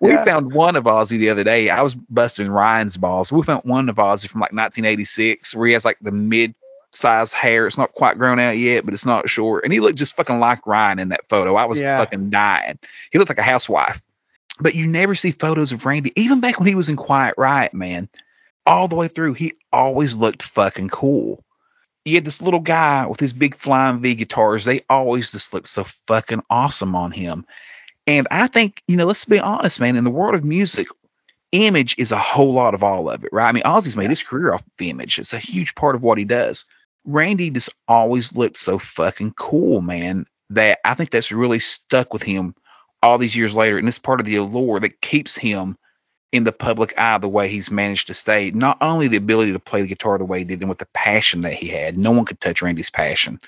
We 0.00 0.10
Yeah. 0.10 0.24
found 0.24 0.52
one 0.52 0.76
of 0.76 0.84
Ozzy 0.84 1.18
the 1.18 1.30
other 1.30 1.42
day. 1.44 1.70
I 1.70 1.80
was 1.80 1.94
busting 1.94 2.50
Ryan's 2.50 2.98
balls. 2.98 3.32
We 3.32 3.42
found 3.42 3.62
one 3.64 3.88
of 3.88 3.96
Ozzy 3.96 4.28
from 4.28 4.40
like 4.42 4.52
1986 4.52 5.54
where 5.54 5.66
he 5.68 5.72
has 5.72 5.84
like 5.84 5.96
the 6.02 6.12
mid 6.12 6.56
sized 6.92 7.32
hair. 7.32 7.66
It's 7.66 7.78
not 7.78 7.92
quite 7.92 8.18
grown 8.18 8.38
out 8.38 8.58
yet, 8.58 8.84
but 8.84 8.92
it's 8.92 9.06
not 9.06 9.30
short. 9.30 9.64
And 9.64 9.72
he 9.72 9.80
looked 9.80 9.96
just 9.96 10.16
fucking 10.16 10.40
like 10.40 10.66
Ryan 10.66 10.98
in 10.98 11.08
that 11.08 11.26
photo. 11.26 11.54
I 11.56 11.64
was 11.64 11.80
Yeah. 11.80 11.96
fucking 11.96 12.28
dying. 12.30 12.78
He 13.12 13.18
looked 13.18 13.30
like 13.30 13.38
a 13.38 13.42
housewife. 13.42 14.02
But 14.58 14.74
you 14.74 14.86
never 14.86 15.14
see 15.14 15.30
photos 15.30 15.72
of 15.72 15.86
Randy, 15.86 16.12
even 16.20 16.40
back 16.40 16.58
when 16.58 16.68
he 16.68 16.74
was 16.74 16.90
in 16.90 16.96
Quiet 16.96 17.34
Riot, 17.38 17.72
man. 17.72 18.10
All 18.70 18.86
the 18.86 18.94
way 18.94 19.08
through, 19.08 19.34
he 19.34 19.52
always 19.72 20.16
looked 20.16 20.44
fucking 20.44 20.90
cool. 20.90 21.44
You 22.04 22.14
had 22.14 22.24
this 22.24 22.40
little 22.40 22.60
guy 22.60 23.04
with 23.04 23.18
his 23.18 23.32
big 23.32 23.56
flying 23.56 23.98
V 23.98 24.14
guitars. 24.14 24.64
They 24.64 24.80
always 24.88 25.32
just 25.32 25.52
looked 25.52 25.66
so 25.66 25.82
fucking 25.82 26.42
awesome 26.50 26.94
on 26.94 27.10
him. 27.10 27.44
And 28.06 28.28
I 28.30 28.46
think, 28.46 28.82
you 28.86 28.96
know, 28.96 29.06
let's 29.06 29.24
be 29.24 29.40
honest, 29.40 29.80
man, 29.80 29.96
in 29.96 30.04
the 30.04 30.10
world 30.10 30.36
of 30.36 30.44
music, 30.44 30.86
image 31.50 31.96
is 31.98 32.12
a 32.12 32.16
whole 32.16 32.52
lot 32.52 32.74
of 32.74 32.84
all 32.84 33.10
of 33.10 33.24
it, 33.24 33.32
right? 33.32 33.48
I 33.48 33.52
mean, 33.52 33.64
Ozzy's 33.64 33.96
made 33.96 34.08
his 34.08 34.22
career 34.22 34.54
off 34.54 34.64
of 34.64 34.72
image. 34.80 35.18
It's 35.18 35.34
a 35.34 35.38
huge 35.38 35.74
part 35.74 35.96
of 35.96 36.04
what 36.04 36.16
he 36.16 36.24
does. 36.24 36.64
Randy 37.04 37.50
just 37.50 37.70
always 37.88 38.36
looked 38.36 38.58
so 38.58 38.78
fucking 38.78 39.32
cool, 39.32 39.80
man, 39.80 40.26
that 40.48 40.78
I 40.84 40.94
think 40.94 41.10
that's 41.10 41.32
really 41.32 41.58
stuck 41.58 42.12
with 42.12 42.22
him 42.22 42.54
all 43.02 43.18
these 43.18 43.36
years 43.36 43.56
later. 43.56 43.78
And 43.78 43.88
it's 43.88 43.98
part 43.98 44.20
of 44.20 44.26
the 44.26 44.36
allure 44.36 44.78
that 44.78 45.00
keeps 45.00 45.36
him 45.36 45.76
in 46.32 46.44
the 46.44 46.52
public 46.52 46.94
eye 46.96 47.18
the 47.18 47.28
way 47.28 47.48
he's 47.48 47.70
managed 47.70 48.06
to 48.06 48.14
stay. 48.14 48.50
Not 48.52 48.78
only 48.80 49.08
the 49.08 49.16
ability 49.16 49.52
to 49.52 49.58
play 49.58 49.82
the 49.82 49.88
guitar 49.88 50.16
the 50.16 50.24
way 50.24 50.38
he 50.38 50.44
did 50.44 50.60
and 50.60 50.68
with 50.68 50.78
the 50.78 50.88
passion 50.94 51.40
that 51.40 51.54
he 51.54 51.68
had. 51.68 51.98
No 51.98 52.12
one 52.12 52.24
could 52.24 52.40
touch 52.40 52.62
Randy's 52.62 52.90
passion. 52.90 53.40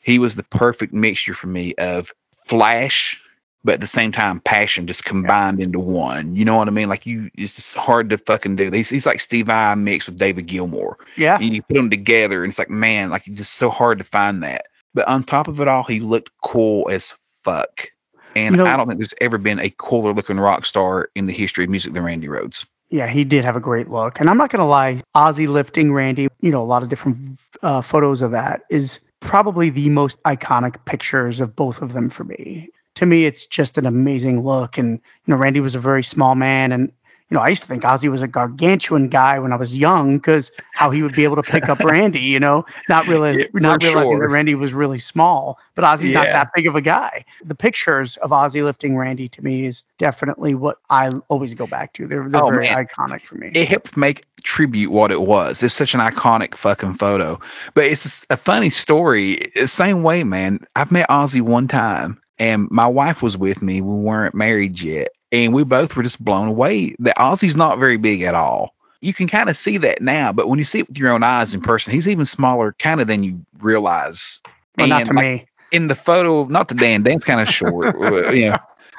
He 0.00 0.18
was 0.18 0.36
the 0.36 0.42
perfect 0.44 0.92
mixture 0.92 1.34
for 1.34 1.46
me 1.46 1.74
of 1.76 2.12
flash, 2.32 3.22
but 3.64 3.74
at 3.74 3.80
the 3.80 3.86
same 3.86 4.12
time, 4.12 4.40
passion 4.40 4.86
just 4.86 5.04
combined 5.04 5.60
into 5.60 5.78
one. 5.78 6.34
You 6.34 6.44
know 6.44 6.56
what 6.56 6.68
I 6.68 6.70
mean? 6.70 6.88
Like 6.88 7.06
you, 7.06 7.30
it's 7.36 7.54
just 7.54 7.76
hard 7.76 8.10
to 8.10 8.18
fucking 8.18 8.56
do. 8.56 8.70
He's, 8.70 8.90
he's 8.90 9.06
like 9.06 9.20
Steve 9.20 9.46
Vai 9.46 9.74
mixed 9.74 10.08
with 10.08 10.18
David 10.18 10.46
Gilmour. 10.46 10.96
Yeah. 11.16 11.38
And 11.40 11.54
you 11.54 11.62
put 11.62 11.74
them 11.74 11.90
together, 11.90 12.42
and 12.42 12.50
it's 12.50 12.58
like, 12.58 12.70
man, 12.70 13.10
like 13.10 13.26
it's 13.26 13.36
just 13.36 13.54
so 13.54 13.70
hard 13.70 13.98
to 13.98 14.04
find 14.04 14.42
that. 14.42 14.66
But 14.94 15.08
on 15.08 15.22
top 15.22 15.48
of 15.48 15.60
it 15.60 15.68
all, 15.68 15.84
he 15.84 16.00
looked 16.00 16.30
cool 16.42 16.88
as 16.90 17.16
fuck. 17.22 17.90
And 18.36 18.54
You 18.56 18.64
know- 18.64 18.70
I 18.70 18.76
don't 18.76 18.86
think 18.86 19.00
there's 19.00 19.14
ever 19.20 19.38
been 19.38 19.58
a 19.58 19.70
cooler 19.78 20.12
looking 20.12 20.38
rock 20.38 20.64
star 20.64 21.08
in 21.14 21.26
the 21.26 21.32
history 21.32 21.64
of 21.64 21.70
music 21.70 21.92
than 21.92 22.02
Randy 22.04 22.28
Rhoads. 22.28 22.66
Yeah, 22.90 23.06
he 23.06 23.22
did 23.24 23.44
have 23.44 23.54
a 23.56 23.60
great 23.60 23.88
look. 23.88 24.18
And 24.20 24.28
I'm 24.28 24.36
not 24.36 24.50
going 24.50 24.60
to 24.60 24.66
lie, 24.66 25.00
Ozzy 25.14 25.46
lifting 25.48 25.92
Randy, 25.92 26.28
you 26.40 26.50
know, 26.50 26.60
a 26.60 26.64
lot 26.64 26.82
of 26.82 26.88
different 26.88 27.38
uh, 27.62 27.82
photos 27.82 28.20
of 28.20 28.32
that 28.32 28.62
is 28.68 28.98
probably 29.20 29.70
the 29.70 29.88
most 29.90 30.20
iconic 30.24 30.84
pictures 30.86 31.40
of 31.40 31.54
both 31.54 31.82
of 31.82 31.92
them 31.92 32.08
for 32.08 32.24
me. 32.24 32.68
To 32.96 33.06
me, 33.06 33.26
it's 33.26 33.46
just 33.46 33.78
an 33.78 33.86
amazing 33.86 34.42
look. 34.42 34.76
And, 34.76 34.92
you 34.92 35.00
know, 35.28 35.36
Randy 35.36 35.60
was 35.60 35.76
a 35.76 35.78
very 35.78 36.02
small 36.02 36.34
man. 36.34 36.72
And, 36.72 36.90
you 37.30 37.36
know, 37.36 37.40
I 37.40 37.48
used 37.48 37.62
to 37.62 37.68
think 37.68 37.84
Ozzy 37.84 38.10
was 38.10 38.22
a 38.22 38.28
gargantuan 38.28 39.08
guy 39.08 39.38
when 39.38 39.52
I 39.52 39.56
was 39.56 39.78
young 39.78 40.16
because 40.18 40.50
how 40.74 40.90
he 40.90 41.02
would 41.02 41.14
be 41.14 41.24
able 41.24 41.36
to 41.36 41.42
pick 41.42 41.68
up 41.68 41.78
Randy, 41.84 42.20
you 42.20 42.40
know, 42.40 42.64
not 42.88 43.06
really, 43.06 43.38
Yeah, 43.38 43.46
not 43.54 43.82
realizing 43.82 44.18
sure. 44.18 44.20
that 44.20 44.28
Randy 44.28 44.54
was 44.54 44.72
really 44.74 44.98
small, 44.98 45.58
but 45.74 45.84
Ozzy's 45.84 46.12
not 46.12 46.30
that 46.32 46.48
big 46.54 46.66
of 46.66 46.74
a 46.74 46.80
guy. 46.80 47.24
The 47.44 47.54
pictures 47.54 48.16
of 48.18 48.30
Ozzy 48.30 48.62
lifting 48.64 48.96
Randy 48.96 49.28
to 49.28 49.42
me 49.42 49.64
is 49.64 49.84
definitely 49.98 50.54
what 50.54 50.78
I 50.90 51.10
always 51.28 51.54
go 51.54 51.66
back 51.66 51.92
to. 51.94 52.06
They're, 52.06 52.28
they're 52.28 52.42
Oh, 52.42 52.50
very 52.50 52.66
man. 52.66 52.84
iconic 52.86 53.22
for 53.22 53.36
me. 53.36 53.50
It 53.54 53.68
helped 53.68 53.96
make 53.96 54.24
tribute 54.42 54.90
what 54.90 55.10
it 55.12 55.22
was. 55.22 55.62
It's 55.62 55.74
such 55.74 55.94
an 55.94 56.00
iconic 56.00 56.54
fucking 56.54 56.94
photo. 56.94 57.38
But 57.74 57.84
it's 57.84 58.26
a 58.30 58.36
funny 58.36 58.70
story. 58.70 59.38
The 59.54 59.68
same 59.68 60.02
way, 60.02 60.24
man. 60.24 60.60
I've 60.76 60.90
met 60.90 61.08
Ozzy 61.08 61.42
one 61.42 61.68
time, 61.68 62.20
and 62.38 62.68
my 62.70 62.86
wife 62.86 63.22
was 63.22 63.36
with 63.38 63.62
me. 63.62 63.80
We 63.80 63.94
weren't 63.94 64.34
married 64.34 64.80
yet. 64.80 65.08
And 65.32 65.54
we 65.54 65.64
both 65.64 65.96
were 65.96 66.02
just 66.02 66.24
blown 66.24 66.48
away 66.48 66.94
that 66.98 67.16
Ozzy's 67.16 67.56
not 67.56 67.78
very 67.78 67.96
big 67.96 68.22
at 68.22 68.34
all. 68.34 68.74
You 69.00 69.14
can 69.14 69.28
kind 69.28 69.48
of 69.48 69.56
see 69.56 69.78
that 69.78 70.02
now, 70.02 70.32
but 70.32 70.48
when 70.48 70.58
you 70.58 70.64
see 70.64 70.80
it 70.80 70.88
with 70.88 70.98
your 70.98 71.10
own 71.10 71.22
eyes 71.22 71.54
in 71.54 71.60
person, 71.60 71.92
he's 71.92 72.08
even 72.08 72.24
smaller 72.24 72.74
kind 72.78 73.00
of 73.00 73.06
than 73.06 73.22
you 73.22 73.44
realize. 73.60 74.42
well, 74.76 74.88
not 74.88 75.06
to 75.06 75.12
like, 75.12 75.24
me. 75.24 75.46
in 75.72 75.88
the 75.88 75.94
photo, 75.94 76.44
not 76.46 76.68
to 76.68 76.74
Dan, 76.74 77.02
Dan's 77.02 77.24
kind 77.24 77.40
of 77.40 77.48
short, 77.48 77.94
you 78.34 78.50
know. 78.50 78.56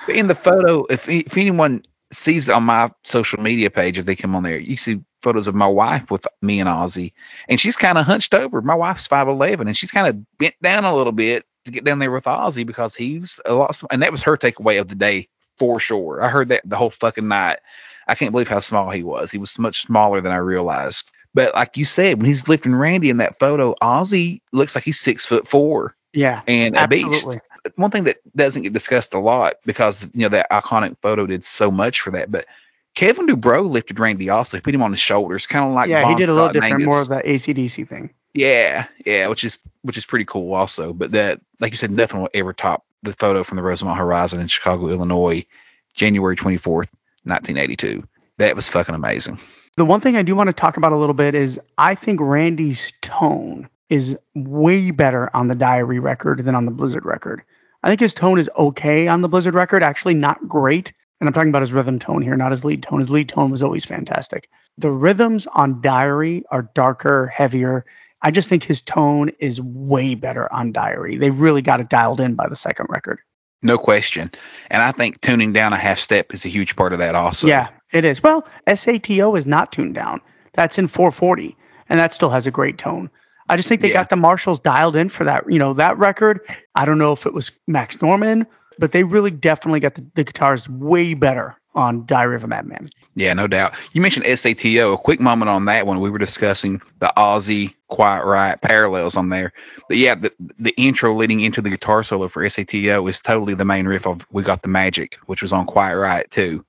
But 0.08 0.16
in 0.16 0.28
the 0.28 0.36
photo, 0.36 0.86
if 0.86 1.08
if 1.08 1.38
anyone 1.38 1.84
sees 2.12 2.50
on 2.50 2.64
my 2.64 2.90
social 3.04 3.42
media 3.42 3.70
page, 3.70 4.00
if 4.00 4.06
they 4.06 4.16
come 4.16 4.36
on 4.36 4.44
there, 4.44 4.58
you 4.58 4.76
see 4.76 5.00
photos 5.22 5.48
of 5.48 5.54
my 5.54 5.68
wife 5.68 6.10
with 6.10 6.26
me 6.42 6.60
and 6.60 6.68
Ozzy, 6.68 7.14
and 7.48 7.60
she's 7.60 7.76
kind 7.76 8.00
of 8.00 8.06
hunched 8.06 8.34
over. 8.34 8.62
My 8.64 8.74
wife's 8.74 9.06
five 9.06 9.28
eleven, 9.28 9.68
and 9.68 9.78
she's 9.78 9.92
kind 9.92 10.08
of 10.08 10.38
bent 10.40 10.56
down 10.64 10.84
a 10.84 10.96
little 10.96 11.14
bit 11.14 11.46
to 11.66 11.72
get 11.72 11.84
down 11.84 12.00
there 12.00 12.10
with 12.10 12.24
Ozzy 12.24 12.66
because 12.66 12.96
he's 12.96 13.40
a 13.46 13.54
lot, 13.54 13.80
and 13.92 14.02
that 14.02 14.12
was 14.12 14.24
her 14.24 14.36
takeaway 14.36 14.82
of 14.82 14.88
the 14.88 14.96
day 14.96 15.28
for 15.58 15.80
sure. 15.80 16.24
I 16.24 16.30
heard 16.30 16.50
that 16.50 16.62
the 16.66 16.78
whole 16.78 16.90
fucking 16.90 17.28
night. 17.28 17.60
I 18.08 18.16
can't 18.16 18.32
believe 18.32 18.48
how 18.48 18.60
small 18.60 18.90
he 18.90 19.04
was. 19.04 19.32
He 19.32 19.38
was 19.38 19.58
much 19.60 19.84
smaller 19.84 20.22
than 20.22 20.32
I 20.32 20.38
realized. 20.38 21.12
But 21.34 21.54
like 21.56 21.78
you 21.78 21.86
said, 21.86 22.18
when 22.18 22.26
he's 22.26 22.48
lifting 22.48 22.76
Randy 22.76 23.10
in 23.10 23.18
that 23.18 23.36
photo, 23.36 23.74
Ozzy 23.82 24.42
looks 24.52 24.76
like 24.76 24.84
he's 24.84 25.00
six 25.00 25.26
foot 25.26 25.48
four 25.48 25.96
Yeah, 26.14 26.42
and 26.48 26.76
a 26.76 26.88
beast. 26.88 27.38
One 27.76 27.92
thing 27.92 28.04
that 28.06 28.18
doesn't 28.36 28.64
get 28.64 28.74
discussed 28.74 29.14
a 29.14 29.20
lot 29.20 29.56
because 29.66 30.10
you 30.14 30.22
know 30.22 30.30
that 30.30 30.52
iconic 30.52 30.98
photo 31.02 31.26
did 31.26 31.44
so 31.44 31.72
much 31.72 32.02
for 32.02 32.12
that, 32.12 32.32
but 32.32 32.46
Kevin 32.96 33.28
DuBrow 33.28 33.70
lifted 33.70 34.00
Randy 34.00 34.30
also, 34.30 34.60
put 34.60 34.76
him 34.76 34.84
on 34.84 34.92
his 34.92 35.00
shoulders, 35.00 35.48
kind 35.48 35.66
of 35.66 35.72
like 35.72 35.90
yeah, 35.90 36.10
he 36.10 36.16
did 36.16 36.28
a 36.28 36.34
little 36.34 36.50
different, 36.50 36.84
more 36.84 37.02
of 37.02 37.08
the 37.08 37.22
ACDC 37.26 37.88
thing. 37.88 38.14
Yeah, 38.34 38.88
yeah, 39.06 39.28
which 39.28 39.44
is 39.44 39.58
which 39.84 39.98
is 39.98 40.06
pretty 40.06 40.26
cool 40.26 40.54
also. 40.54 40.92
But 40.92 41.12
that, 41.12 41.40
like 41.60 41.72
you 41.72 41.78
said, 41.78 41.92
nothing 41.92 42.22
will 42.22 42.30
ever 42.34 42.52
top 42.52 42.86
the 43.04 43.14
photo 43.14 43.44
from 43.44 43.58
the 43.58 43.64
Rosemont 43.64 43.98
Horizon 43.98 44.40
in 44.40 44.48
Chicago, 44.48 44.90
Illinois, 44.90 45.46
January 45.94 46.36
twenty 46.36 46.58
fourth, 46.58 46.96
nineteen 47.26 47.58
eighty 47.58 47.76
two. 47.76 48.04
That 48.38 48.56
was 48.56 48.70
fucking 48.70 48.96
amazing. 48.96 49.40
The 49.78 49.86
one 49.86 50.02
thing 50.02 50.18
I 50.18 50.24
do 50.24 50.36
want 50.36 50.48
to 50.48 50.54
talk 50.54 50.78
about 50.78 50.92
a 50.92 50.98
little 50.98 51.14
bit 51.14 51.36
is 51.36 51.60
I 51.78 51.96
think 51.96 52.20
Randy's 52.22 52.92
tone 53.02 53.70
is 53.90 54.18
way 54.36 54.92
better 54.92 55.30
on 55.36 55.48
the 55.48 55.56
Diary 55.56 56.00
record 56.00 56.44
than 56.44 56.56
on 56.56 56.66
the 56.66 56.72
Blizzard 56.72 57.06
record. 57.06 57.42
I 57.84 57.90
think 57.90 58.00
his 58.00 58.14
tone 58.14 58.38
is 58.38 58.50
okay 58.58 59.08
on 59.08 59.22
the 59.22 59.30
Blizzard 59.30 59.54
record, 59.54 59.84
actually 59.84 60.14
not 60.14 60.48
great. 60.48 60.94
And 61.20 61.28
I'm 61.28 61.34
talking 61.34 61.50
about 61.50 61.62
his 61.62 61.74
rhythm 61.74 62.00
tone 62.00 62.22
here, 62.22 62.36
not 62.36 62.52
his 62.52 62.66
lead 62.66 62.84
tone. 62.84 63.00
His 63.00 63.12
lead 63.12 63.30
tone 63.30 63.52
was 63.52 63.62
always 63.62 63.86
fantastic. 63.86 64.50
The 64.78 64.92
rhythms 64.92 65.46
on 65.54 65.80
Diary 65.82 66.44
are 66.52 66.70
darker, 66.74 67.28
heavier. 67.28 67.86
I 68.24 68.32
just 68.32 68.50
think 68.50 68.64
his 68.64 68.82
tone 68.82 69.30
is 69.40 69.62
way 69.62 70.16
better 70.16 70.52
on 70.54 70.72
Diary. 70.72 71.18
They 71.18 71.32
really 71.32 71.62
got 71.62 71.80
it 71.80 71.90
dialed 71.90 72.20
in 72.22 72.36
by 72.36 72.48
the 72.48 72.56
second 72.56 72.88
record. 72.90 73.20
No 73.64 73.78
question. 73.78 74.30
And 74.70 74.82
I 74.82 74.92
think 74.92 75.22
tuning 75.22 75.54
down 75.54 75.74
a 75.74 75.78
half 75.78 76.00
step 76.00 76.34
is 76.34 76.46
a 76.46 76.50
huge 76.50 76.76
part 76.76 76.94
of 76.94 77.00
that 77.00 77.16
also. 77.16 77.48
Yeah, 77.48 77.68
it 77.92 78.06
is. 78.06 78.22
Well, 78.24 78.48
SATO 78.68 79.38
is 79.38 79.46
not 79.46 79.72
tuned 79.72 79.96
down. 79.96 80.20
That's 80.54 80.78
in 80.78 80.88
440, 80.88 81.56
and 81.90 82.00
that 82.00 82.12
still 82.14 82.30
has 82.30 82.48
a 82.48 82.52
great 82.52 82.78
tone. 82.78 83.10
I 83.50 83.56
just 83.58 83.70
think 83.70 83.82
they 83.82 83.90
Yeah. 83.90 83.96
got 83.96 84.10
the 84.10 84.16
Marshalls 84.16 84.60
dialed 84.60 84.96
in 84.96 85.10
for 85.10 85.24
that. 85.26 85.44
You 85.50 85.60
know, 85.60 85.74
that 85.74 85.98
record. 85.98 86.40
I 86.76 86.86
don't 86.86 86.98
know 86.98 87.12
if 87.12 87.26
it 87.26 87.34
was 87.34 87.52
Max 87.68 88.02
Norman, 88.02 88.46
but 88.80 88.92
they 88.94 89.04
really 89.04 89.32
definitely 89.32 89.80
got 89.80 89.96
the, 89.96 90.06
the 90.16 90.24
guitars 90.24 90.68
way 90.70 91.14
better 91.14 91.56
on 91.76 92.06
Diary 92.06 92.36
of 92.36 92.44
a 92.44 92.48
Madman. 92.48 92.90
Yeah, 93.16 93.34
no 93.34 93.48
doubt. 93.48 93.74
You 93.92 94.02
mentioned 94.02 94.26
SATO. 94.26 94.94
A 94.94 94.98
quick 94.98 95.20
moment 95.20 95.50
on 95.50 95.66
that 95.66 95.86
one. 95.86 96.00
We 96.00 96.10
were 96.10 96.18
discussing 96.18 96.82
the 97.00 97.12
Ozzy 97.18 97.74
Quiet 97.88 98.24
Riot 98.26 98.62
parallels 98.62 99.18
on 99.18 99.30
there. 99.30 99.52
But 99.90 99.98
yeah, 99.98 100.16
the, 100.16 100.32
the 100.60 100.74
intro 100.78 101.14
leading 101.14 101.42
into 101.42 101.62
the 101.62 101.70
guitar 101.70 102.04
solo 102.04 102.30
for 102.30 102.44
SATO 102.44 103.10
is 103.10 103.20
totally 103.20 103.54
the 103.54 103.66
main 103.66 103.86
riff 103.86 104.08
of 104.08 104.26
We 104.32 104.44
Got 104.44 104.62
the 104.62 104.70
Magic, 104.70 105.18
which 105.26 105.42
was 105.42 105.52
on 105.52 105.66
Quiet 105.66 105.98
Riot 105.98 106.32
too. 106.32 106.66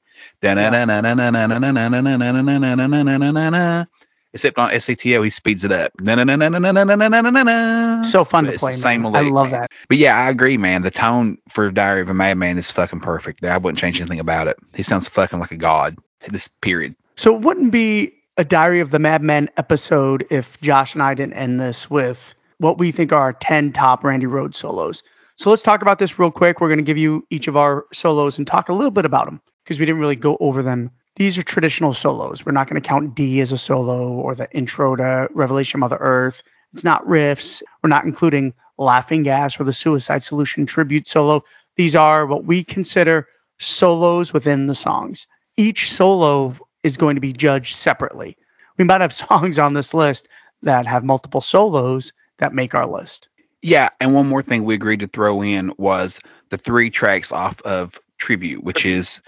Except 4.34 4.58
on 4.58 4.70
SATO, 4.70 5.22
he 5.22 5.30
speeds 5.30 5.62
it 5.62 5.72
up. 5.72 5.92
No, 6.00 6.14
no, 6.14 6.24
no, 6.24 6.36
no, 6.36 6.48
no, 6.48 6.58
no, 6.58 6.72
no, 6.72 6.84
no, 6.84 6.94
no, 6.96 7.20
no, 7.20 7.30
no, 7.30 7.42
no. 7.42 8.02
So 8.02 8.24
fun 8.24 8.46
But 8.46 8.52
to 8.52 8.58
play. 8.58 8.72
same. 8.72 9.04
I 9.04 9.28
love 9.28 9.50
that. 9.50 9.70
But 9.88 9.98
yeah, 9.98 10.16
I 10.16 10.30
agree, 10.30 10.56
man. 10.56 10.82
The 10.82 10.90
tone 10.90 11.36
for 11.48 11.70
Diary 11.70 12.00
of 12.00 12.08
a 12.08 12.14
Madman 12.14 12.56
is 12.56 12.70
fucking 12.70 13.00
perfect. 13.00 13.44
I 13.44 13.58
wouldn't 13.58 13.78
change 13.78 14.00
anything 14.00 14.20
about 14.20 14.48
it. 14.48 14.56
He 14.74 14.82
sounds 14.82 15.08
fucking 15.08 15.38
like 15.38 15.50
a 15.50 15.56
god. 15.56 15.96
This 16.28 16.48
period. 16.48 16.94
So 17.16 17.34
it 17.36 17.42
wouldn't 17.42 17.72
be 17.72 18.12
a 18.38 18.44
Diary 18.44 18.80
of 18.80 18.90
the 18.90 18.98
Madman 18.98 19.48
episode 19.56 20.24
if 20.30 20.58
Josh 20.60 20.94
and 20.94 21.02
I 21.02 21.14
didn't 21.14 21.34
end 21.34 21.60
this 21.60 21.90
with 21.90 22.34
what 22.58 22.78
we 22.78 22.92
think 22.92 23.12
are 23.12 23.20
our 23.20 23.32
10 23.34 23.72
top 23.72 24.02
Randy 24.04 24.26
Rhoads 24.26 24.56
solos. 24.56 25.02
So 25.36 25.50
let's 25.50 25.62
talk 25.62 25.82
about 25.82 25.98
this 25.98 26.18
real 26.18 26.30
quick. 26.30 26.60
We're 26.60 26.68
going 26.68 26.78
to 26.78 26.84
give 26.84 26.96
you 26.98 27.26
each 27.30 27.48
of 27.48 27.56
our 27.56 27.84
solos 27.92 28.38
and 28.38 28.46
talk 28.46 28.68
a 28.68 28.72
little 28.72 28.90
bit 28.90 29.04
about 29.04 29.26
them 29.26 29.40
because 29.64 29.78
we 29.78 29.84
didn't 29.86 30.00
really 30.00 30.16
go 30.16 30.36
over 30.40 30.62
them. 30.62 30.90
These 31.16 31.36
are 31.36 31.42
traditional 31.42 31.92
solos. 31.92 32.46
We're 32.46 32.52
not 32.52 32.68
going 32.68 32.80
to 32.80 32.88
count 32.88 33.14
D 33.14 33.40
as 33.40 33.52
a 33.52 33.58
solo 33.58 34.12
or 34.12 34.34
the 34.34 34.50
intro 34.56 34.96
to 34.96 35.28
Revelation 35.34 35.80
Mother 35.80 35.98
Earth. 36.00 36.42
It's 36.72 36.84
not 36.84 37.06
riffs. 37.06 37.62
We're 37.82 37.88
not 37.88 38.04
including 38.04 38.54
Laughing 38.78 39.22
Gas 39.22 39.60
or 39.60 39.64
the 39.64 39.74
Suicide 39.74 40.22
Solution 40.22 40.64
tribute 40.64 41.06
solo. 41.06 41.44
These 41.76 41.94
are 41.94 42.26
what 42.26 42.44
we 42.44 42.64
consider 42.64 43.28
solos 43.58 44.32
within 44.32 44.66
the 44.66 44.74
songs. 44.74 45.26
Each 45.56 45.90
solo 45.90 46.56
is 46.82 46.96
going 46.96 47.14
to 47.14 47.20
be 47.20 47.32
judged 47.32 47.76
separately. 47.76 48.36
We 48.78 48.84
might 48.84 49.02
have 49.02 49.12
songs 49.12 49.58
on 49.58 49.74
this 49.74 49.92
list 49.92 50.28
that 50.62 50.86
have 50.86 51.04
multiple 51.04 51.42
solos 51.42 52.12
that 52.38 52.54
make 52.54 52.74
our 52.74 52.86
list. 52.86 53.28
Yeah, 53.60 53.90
and 54.00 54.14
one 54.14 54.28
more 54.28 54.42
thing 54.42 54.64
we 54.64 54.74
agreed 54.74 55.00
to 55.00 55.06
throw 55.06 55.42
in 55.42 55.72
was 55.76 56.20
the 56.48 56.56
three 56.56 56.90
tracks 56.90 57.30
off 57.30 57.60
of 57.62 57.98
Tribute, 58.18 58.62
which 58.64 58.86
is 58.86 59.20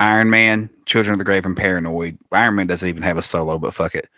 Iron 0.00 0.30
Man, 0.30 0.70
Children 0.86 1.14
of 1.14 1.18
the 1.18 1.24
Grave, 1.24 1.46
and 1.46 1.56
Paranoid. 1.56 2.18
Iron 2.32 2.56
Man 2.56 2.66
doesn't 2.66 2.88
even 2.88 3.02
have 3.02 3.18
a 3.18 3.22
solo, 3.22 3.58
but 3.58 3.74
fuck 3.74 3.94
it. 3.94 4.08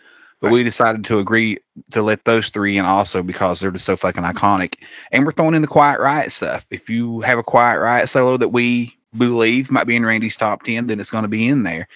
But 0.41 0.51
we 0.51 0.63
decided 0.63 1.05
to 1.05 1.19
agree 1.19 1.57
to 1.91 2.01
let 2.01 2.25
those 2.25 2.49
three 2.49 2.77
in 2.77 2.85
also 2.85 3.23
because 3.23 3.59
they're 3.59 3.71
just 3.71 3.85
so 3.85 3.95
fucking 3.95 4.23
iconic. 4.23 4.75
And 5.11 5.25
we're 5.25 5.31
throwing 5.31 5.55
in 5.55 5.61
the 5.61 5.67
Quiet 5.67 5.99
Riot 5.99 6.31
stuff. 6.31 6.67
If 6.71 6.89
you 6.89 7.21
have 7.21 7.39
a 7.39 7.43
Quiet 7.43 7.79
Riot 7.79 8.09
solo 8.09 8.37
that 8.37 8.49
we 8.49 8.95
believe 9.17 9.71
might 9.71 9.87
be 9.87 9.95
in 9.95 10.05
Randy's 10.05 10.37
top 10.37 10.63
10, 10.63 10.87
then 10.87 10.99
it's 10.99 11.09
going 11.09 11.23
to 11.23 11.29
be 11.29 11.47
in 11.47 11.63
there. 11.63 11.87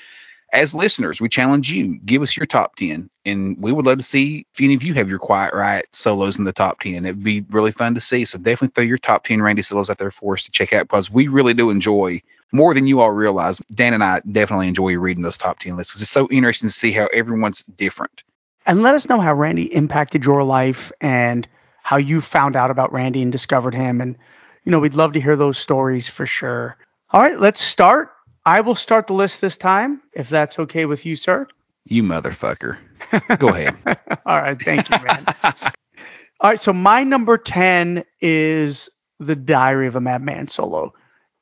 As 0.52 0.74
listeners, 0.74 1.22
we 1.22 1.30
challenge 1.30 1.72
you, 1.72 2.00
give 2.06 2.22
us 2.22 2.36
your 2.36 2.46
top 2.46 2.76
10. 2.76 3.10
And 3.26 3.56
we 3.60 3.72
would 3.72 3.86
love 3.86 3.98
to 4.00 4.04
see 4.04 4.46
if 4.52 4.62
any 4.62 4.74
of 4.74 4.84
you 4.84 4.94
have 4.96 5.10
your 5.10 5.20
Quiet 5.20 5.54
Riot 5.54 5.88
solos 5.92 6.40
in 6.40 6.46
the 6.46 6.54
top 6.54 6.80
10. 6.80 7.06
It'd 7.06 7.24
be 7.24 7.46
really 7.50 7.72
fun 7.72 7.94
to 7.94 8.02
see. 8.02 8.26
So 8.26 8.38
definitely 8.38 8.74
throw 8.74 8.84
your 8.84 8.98
top 8.98 9.26
10 9.26 9.42
Randy 9.42 9.62
solos 9.62 9.90
out 9.90 10.00
there 10.00 10.12
for 10.12 10.34
us 10.34 10.44
to 10.44 10.52
check 10.52 10.74
out 10.74 10.88
because 10.88 11.12
we 11.12 11.28
really 11.28 11.54
do 11.54 11.70
enjoy 11.70 12.22
more 12.52 12.74
than 12.74 12.88
you 12.88 13.00
all 13.00 13.12
realize. 13.12 13.60
Dan 13.72 13.94
and 13.94 14.04
I 14.04 14.22
definitely 14.32 14.68
enjoy 14.68 14.98
reading 14.98 15.24
those 15.24 15.38
top 15.38 15.60
10 15.60 15.76
lists 15.76 15.94
because 15.94 16.02
it's 16.02 16.12
so 16.12 16.28
interesting 16.32 16.68
to 16.68 16.74
see 16.74 16.92
how 16.92 17.08
everyone's 17.14 17.64
different. 17.64 18.24
And 18.66 18.82
let 18.82 18.96
us 18.96 19.08
know 19.08 19.20
how 19.20 19.34
Randy 19.34 19.74
impacted 19.74 20.26
your 20.26 20.44
life 20.44 20.92
and 21.02 21.48
how 21.84 21.98
you 21.98 22.22
found 22.22 22.56
out 22.56 22.72
about 22.72 22.92
Randy 22.92 23.22
and 23.22 23.32
discovered 23.32 23.74
him. 23.74 24.02
And, 24.02 24.18
you 24.64 24.72
know, 24.72 24.80
we'd 24.80 24.96
love 24.96 25.14
to 25.14 25.22
hear 25.22 25.36
those 25.36 25.58
stories 25.58 26.10
for 26.10 26.26
sure. 26.26 26.78
All 27.12 27.22
right, 27.22 27.40
let's 27.40 27.62
start. 27.62 28.12
I 28.46 28.62
will 28.62 28.76
start 28.76 29.08
the 29.08 29.14
list 29.14 29.42
this 29.42 29.58
time, 29.58 30.02
if 30.14 30.30
that's 30.30 30.60
okay 30.60 30.86
with 30.86 31.06
you, 31.06 31.16
sir. 31.16 31.48
You 31.86 32.04
motherfucker. 32.04 32.78
Go 33.38 33.50
ahead. 33.50 33.76
All 34.26 34.42
right, 34.42 34.62
thank 34.62 34.90
you, 34.90 34.98
man. 35.04 35.26
All 36.42 36.50
right, 36.52 36.60
so 36.60 36.72
my 36.72 37.04
number 37.04 37.38
10 37.38 38.04
is 38.22 38.90
The 39.20 39.36
Diary 39.36 39.88
of 39.88 39.96
a 39.96 40.02
Madman 40.02 40.48
solo. 40.48 40.94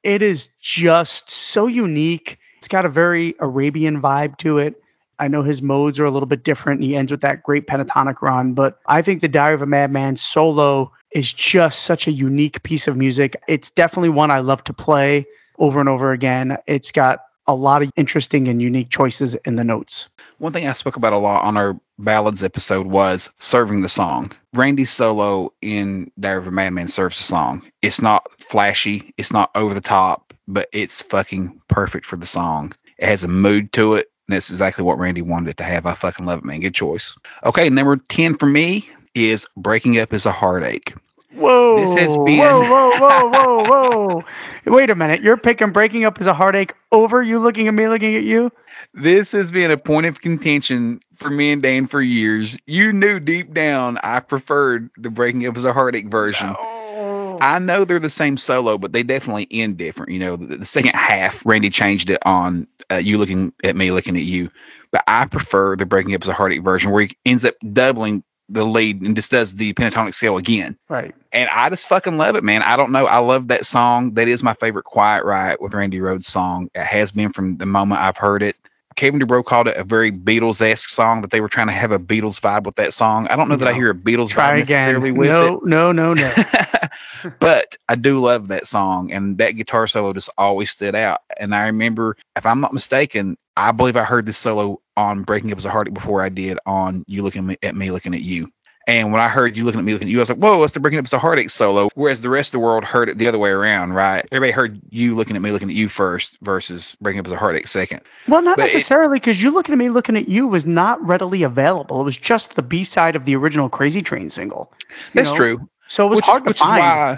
It 0.03 0.21
is 0.21 0.49
just 0.61 1.29
so 1.29 1.67
unique. 1.67 2.37
It's 2.57 2.67
got 2.67 2.85
a 2.85 2.89
very 2.89 3.35
Arabian 3.39 4.01
vibe 4.01 4.37
to 4.37 4.57
it. 4.57 4.81
I 5.19 5.27
know 5.27 5.41
his 5.41 5.61
modes 5.61 5.99
are 5.99 6.05
a 6.05 6.11
little 6.11 6.27
bit 6.27 6.43
different. 6.43 6.81
And 6.81 6.89
he 6.89 6.95
ends 6.95 7.11
with 7.11 7.21
that 7.21 7.43
great 7.43 7.67
pentatonic 7.67 8.21
run, 8.21 8.53
but 8.53 8.79
I 8.87 9.01
think 9.01 9.21
The 9.21 9.27
Diary 9.27 9.55
of 9.55 9.61
a 9.61 9.65
Madman 9.65 10.15
solo 10.15 10.91
is 11.11 11.33
just 11.33 11.83
such 11.83 12.07
a 12.07 12.11
unique 12.11 12.63
piece 12.63 12.87
of 12.87 12.97
music. 12.97 13.35
It's 13.47 13.71
definitely 13.71 14.09
one 14.09 14.31
I 14.31 14.39
love 14.39 14.63
to 14.65 14.73
play 14.73 15.25
over 15.57 15.79
and 15.79 15.89
over 15.89 16.11
again. 16.11 16.57
It's 16.67 16.91
got 16.91 17.21
a 17.47 17.55
lot 17.55 17.81
of 17.81 17.91
interesting 17.95 18.47
and 18.47 18.61
unique 18.61 18.89
choices 18.89 19.35
in 19.35 19.55
the 19.55 19.63
notes. 19.63 20.09
One 20.39 20.53
thing 20.53 20.67
I 20.67 20.73
spoke 20.73 20.97
about 20.97 21.13
a 21.13 21.17
lot 21.17 21.43
on 21.43 21.57
our 21.57 21.79
ballads 21.97 22.43
episode 22.43 22.87
was 22.87 23.31
serving 23.37 23.81
the 23.81 23.89
song. 23.89 24.31
Randy's 24.53 24.91
solo 24.91 25.51
in 25.61 26.11
Diary 26.19 26.39
of 26.39 26.47
a 26.47 26.51
Madman 26.51 26.87
serves 26.87 27.17
the 27.17 27.23
song. 27.23 27.65
It's 27.81 28.01
not 28.01 28.27
flashy, 28.41 29.13
it's 29.17 29.33
not 29.33 29.49
over 29.55 29.73
the 29.73 29.81
top, 29.81 30.33
but 30.47 30.67
it's 30.73 31.01
fucking 31.01 31.59
perfect 31.69 32.05
for 32.05 32.17
the 32.17 32.25
song. 32.25 32.73
It 32.99 33.07
has 33.07 33.23
a 33.23 33.27
mood 33.27 33.71
to 33.73 33.95
it, 33.95 34.07
and 34.27 34.35
that's 34.35 34.49
exactly 34.49 34.83
what 34.83 34.99
Randy 34.99 35.21
wanted 35.21 35.51
it 35.51 35.57
to 35.57 35.63
have. 35.63 35.85
I 35.85 35.93
fucking 35.93 36.25
love 36.25 36.39
it, 36.39 36.45
man. 36.45 36.59
Good 36.59 36.75
choice. 36.75 37.15
Okay, 37.45 37.69
number 37.69 37.97
10 38.09 38.37
for 38.37 38.47
me 38.47 38.87
is 39.15 39.47
Breaking 39.55 39.99
Up 39.99 40.13
is 40.13 40.25
a 40.25 40.31
Heartache. 40.31 40.93
Whoa! 41.33 41.79
This 41.79 41.95
has 41.95 42.15
been- 42.17 42.39
Whoa! 42.39 42.61
Whoa! 42.61 42.91
Whoa! 42.97 43.29
Whoa! 43.31 43.63
Whoa! 43.65 44.23
Wait 44.65 44.89
a 44.89 44.95
minute. 44.95 45.21
You're 45.21 45.37
picking 45.37 45.71
breaking 45.71 46.05
up 46.05 46.17
as 46.19 46.27
a 46.27 46.33
heartache 46.33 46.73
over 46.91 47.21
you 47.23 47.39
looking 47.39 47.67
at 47.67 47.73
me, 47.73 47.87
looking 47.87 48.15
at 48.15 48.23
you. 48.23 48.51
This 48.93 49.31
has 49.31 49.51
been 49.51 49.71
a 49.71 49.77
point 49.77 50.05
of 50.05 50.21
contention 50.21 50.99
for 51.15 51.29
me 51.29 51.51
and 51.51 51.61
Dan 51.61 51.87
for 51.87 52.01
years. 52.01 52.57
You 52.65 52.91
knew 52.93 53.19
deep 53.19 53.53
down 53.53 53.97
I 54.03 54.19
preferred 54.19 54.89
the 54.97 55.09
Breaking 55.09 55.45
Up 55.47 55.57
as 55.57 55.65
a 55.65 55.73
Heartache 55.73 56.07
version. 56.07 56.55
Oh. 56.57 57.37
I 57.41 57.59
know 57.59 57.85
they're 57.85 57.99
the 57.99 58.09
same 58.09 58.37
solo, 58.37 58.77
but 58.77 58.93
they 58.93 59.03
definitely 59.03 59.47
end 59.51 59.77
different. 59.77 60.11
You 60.11 60.19
know, 60.19 60.35
the, 60.35 60.57
the 60.57 60.65
second 60.65 60.95
half, 60.95 61.45
Randy 61.45 61.69
changed 61.69 62.09
it 62.09 62.19
on 62.25 62.67
uh, 62.91 62.95
you 62.95 63.17
looking 63.17 63.53
at 63.63 63.75
me, 63.75 63.91
looking 63.91 64.17
at 64.17 64.23
you. 64.23 64.49
But 64.91 65.03
I 65.07 65.25
prefer 65.25 65.75
the 65.75 65.85
Breaking 65.85 66.15
Up 66.15 66.23
as 66.23 66.27
a 66.27 66.33
Heartache 66.33 66.63
version 66.63 66.91
where 66.91 67.03
he 67.03 67.17
ends 67.25 67.45
up 67.45 67.55
doubling 67.73 68.23
the 68.49 68.65
lead 68.65 69.01
and 69.01 69.15
just 69.15 69.31
does 69.31 69.55
the 69.57 69.73
pentatonic 69.73 70.13
scale 70.13 70.37
again. 70.37 70.77
Right. 70.89 71.13
And 71.33 71.49
I 71.49 71.69
just 71.69 71.87
fucking 71.87 72.17
love 72.17 72.35
it, 72.35 72.43
man. 72.43 72.61
I 72.63 72.77
don't 72.77 72.91
know. 72.91 73.05
I 73.05 73.17
love 73.17 73.49
that 73.49 73.65
song. 73.65 74.13
That 74.13 74.27
is 74.27 74.43
my 74.43 74.53
favorite 74.53 74.85
Quiet 74.85 75.25
Riot 75.25 75.61
with 75.61 75.73
Randy 75.73 75.99
Rhoads 75.99 76.25
song. 76.25 76.69
It 76.73 76.83
has 76.83 77.11
been 77.11 77.31
from 77.31 77.57
the 77.57 77.65
moment 77.65 78.01
I've 78.01 78.17
heard 78.17 78.41
it. 78.41 78.55
Kevin 78.97 79.19
DuBrow 79.19 79.45
called 79.45 79.67
it 79.67 79.77
a 79.77 79.83
very 79.83 80.11
Beatles 80.11 80.59
esque 80.59 80.89
song 80.89 81.21
that 81.21 81.29
they 81.29 81.39
were 81.39 81.47
trying 81.47 81.67
to 81.67 81.73
have 81.73 81.91
a 81.91 81.99
Beatles 81.99 82.41
vibe 82.41 82.63
with 82.63 82.75
that 82.75 82.93
song. 82.93 83.27
I 83.27 83.35
don't 83.35 83.47
know 83.47 83.55
that 83.55 83.67
I 83.67 83.73
hear 83.73 83.91
a 83.91 83.95
Beatles 83.95 84.29
Try 84.29 84.59
vibe 84.59 84.63
again. 84.63 84.85
necessarily 84.85 85.11
with 85.11 85.29
it 85.29 85.33
No, 85.33 85.61
no, 85.63 85.91
no, 85.91 86.13
no. 86.15 86.33
but 87.39 87.77
I 87.87 87.95
do 87.95 88.19
love 88.19 88.47
that 88.47 88.65
song, 88.65 89.11
and 89.11 89.37
that 89.37 89.51
guitar 89.51 89.85
solo 89.85 90.13
just 90.13 90.31
always 90.39 90.71
stood 90.71 90.95
out. 90.95 91.19
And 91.39 91.53
I 91.53 91.67
remember, 91.67 92.17
if 92.35 92.45
I'm 92.45 92.59
not 92.59 92.73
mistaken, 92.73 93.37
I 93.55 93.71
believe 93.71 93.95
I 93.95 94.03
heard 94.03 94.25
this 94.25 94.37
solo 94.37 94.81
on 94.97 95.21
Breaking 95.21 95.51
Up 95.51 95.59
as 95.59 95.65
a 95.65 95.69
Heartache 95.69 95.93
before 95.93 96.23
I 96.23 96.29
did 96.29 96.57
on 96.65 97.03
You 97.07 97.21
Looking 97.21 97.55
at 97.61 97.75
Me, 97.75 97.91
Looking 97.91 98.15
at 98.15 98.21
You. 98.21 98.51
And 98.87 99.11
when 99.11 99.21
I 99.21 99.27
heard 99.27 99.57
you 99.57 99.65
looking 99.65 99.79
at 99.79 99.85
me, 99.85 99.91
looking 99.91 100.07
at 100.07 100.11
you, 100.11 100.19
I 100.19 100.21
was 100.21 100.29
like, 100.29 100.39
whoa, 100.39 100.57
what's 100.57 100.73
the 100.73 100.79
breaking 100.79 100.97
up 100.97 101.05
as 101.05 101.11
a 101.11 101.19
heartache 101.19 101.49
solo? 101.49 101.89
Whereas 101.95 102.21
the 102.21 102.29
rest 102.29 102.49
of 102.49 102.53
the 102.53 102.65
world 102.65 102.85
heard 102.85 103.09
it 103.09 103.17
the 103.17 103.27
other 103.27 103.37
way 103.37 103.49
around, 103.49 103.91
right? 103.91 104.25
Everybody 104.31 104.53
heard 104.53 104.79
you 104.89 105.13
looking 105.13 105.35
at 105.35 105.41
me, 105.41 105.51
looking 105.51 105.69
at 105.69 105.75
you 105.75 105.89
first 105.89 106.37
versus 106.41 106.95
breaking 107.01 107.19
up 107.19 107.25
as 107.25 107.33
a 107.33 107.37
heartache 107.37 107.67
second. 107.67 107.99
Well, 108.29 108.41
not 108.41 108.55
But 108.55 108.63
necessarily 108.63 109.19
because 109.19 109.43
you 109.43 109.51
looking 109.51 109.73
at 109.73 109.77
me, 109.77 109.89
looking 109.89 110.15
at 110.15 110.29
you 110.29 110.47
was 110.47 110.65
not 110.65 111.05
readily 111.05 111.43
available. 111.43 111.99
It 111.99 112.05
was 112.05 112.17
just 112.17 112.55
the 112.55 112.63
B 112.63 112.85
side 112.85 113.17
of 113.17 113.25
the 113.25 113.35
original 113.35 113.67
Crazy 113.67 114.01
Train 114.01 114.29
single. 114.29 114.71
That's 115.13 115.31
know? 115.31 115.35
true. 115.35 115.69
So 115.89 116.05
it 116.05 116.09
was 116.09 116.17
which 116.17 116.25
hard 116.25 116.41
is, 116.41 116.43
to 116.43 116.49
which 116.49 116.59
find. 116.59 116.77
Is 116.77 116.81
why, 116.81 117.17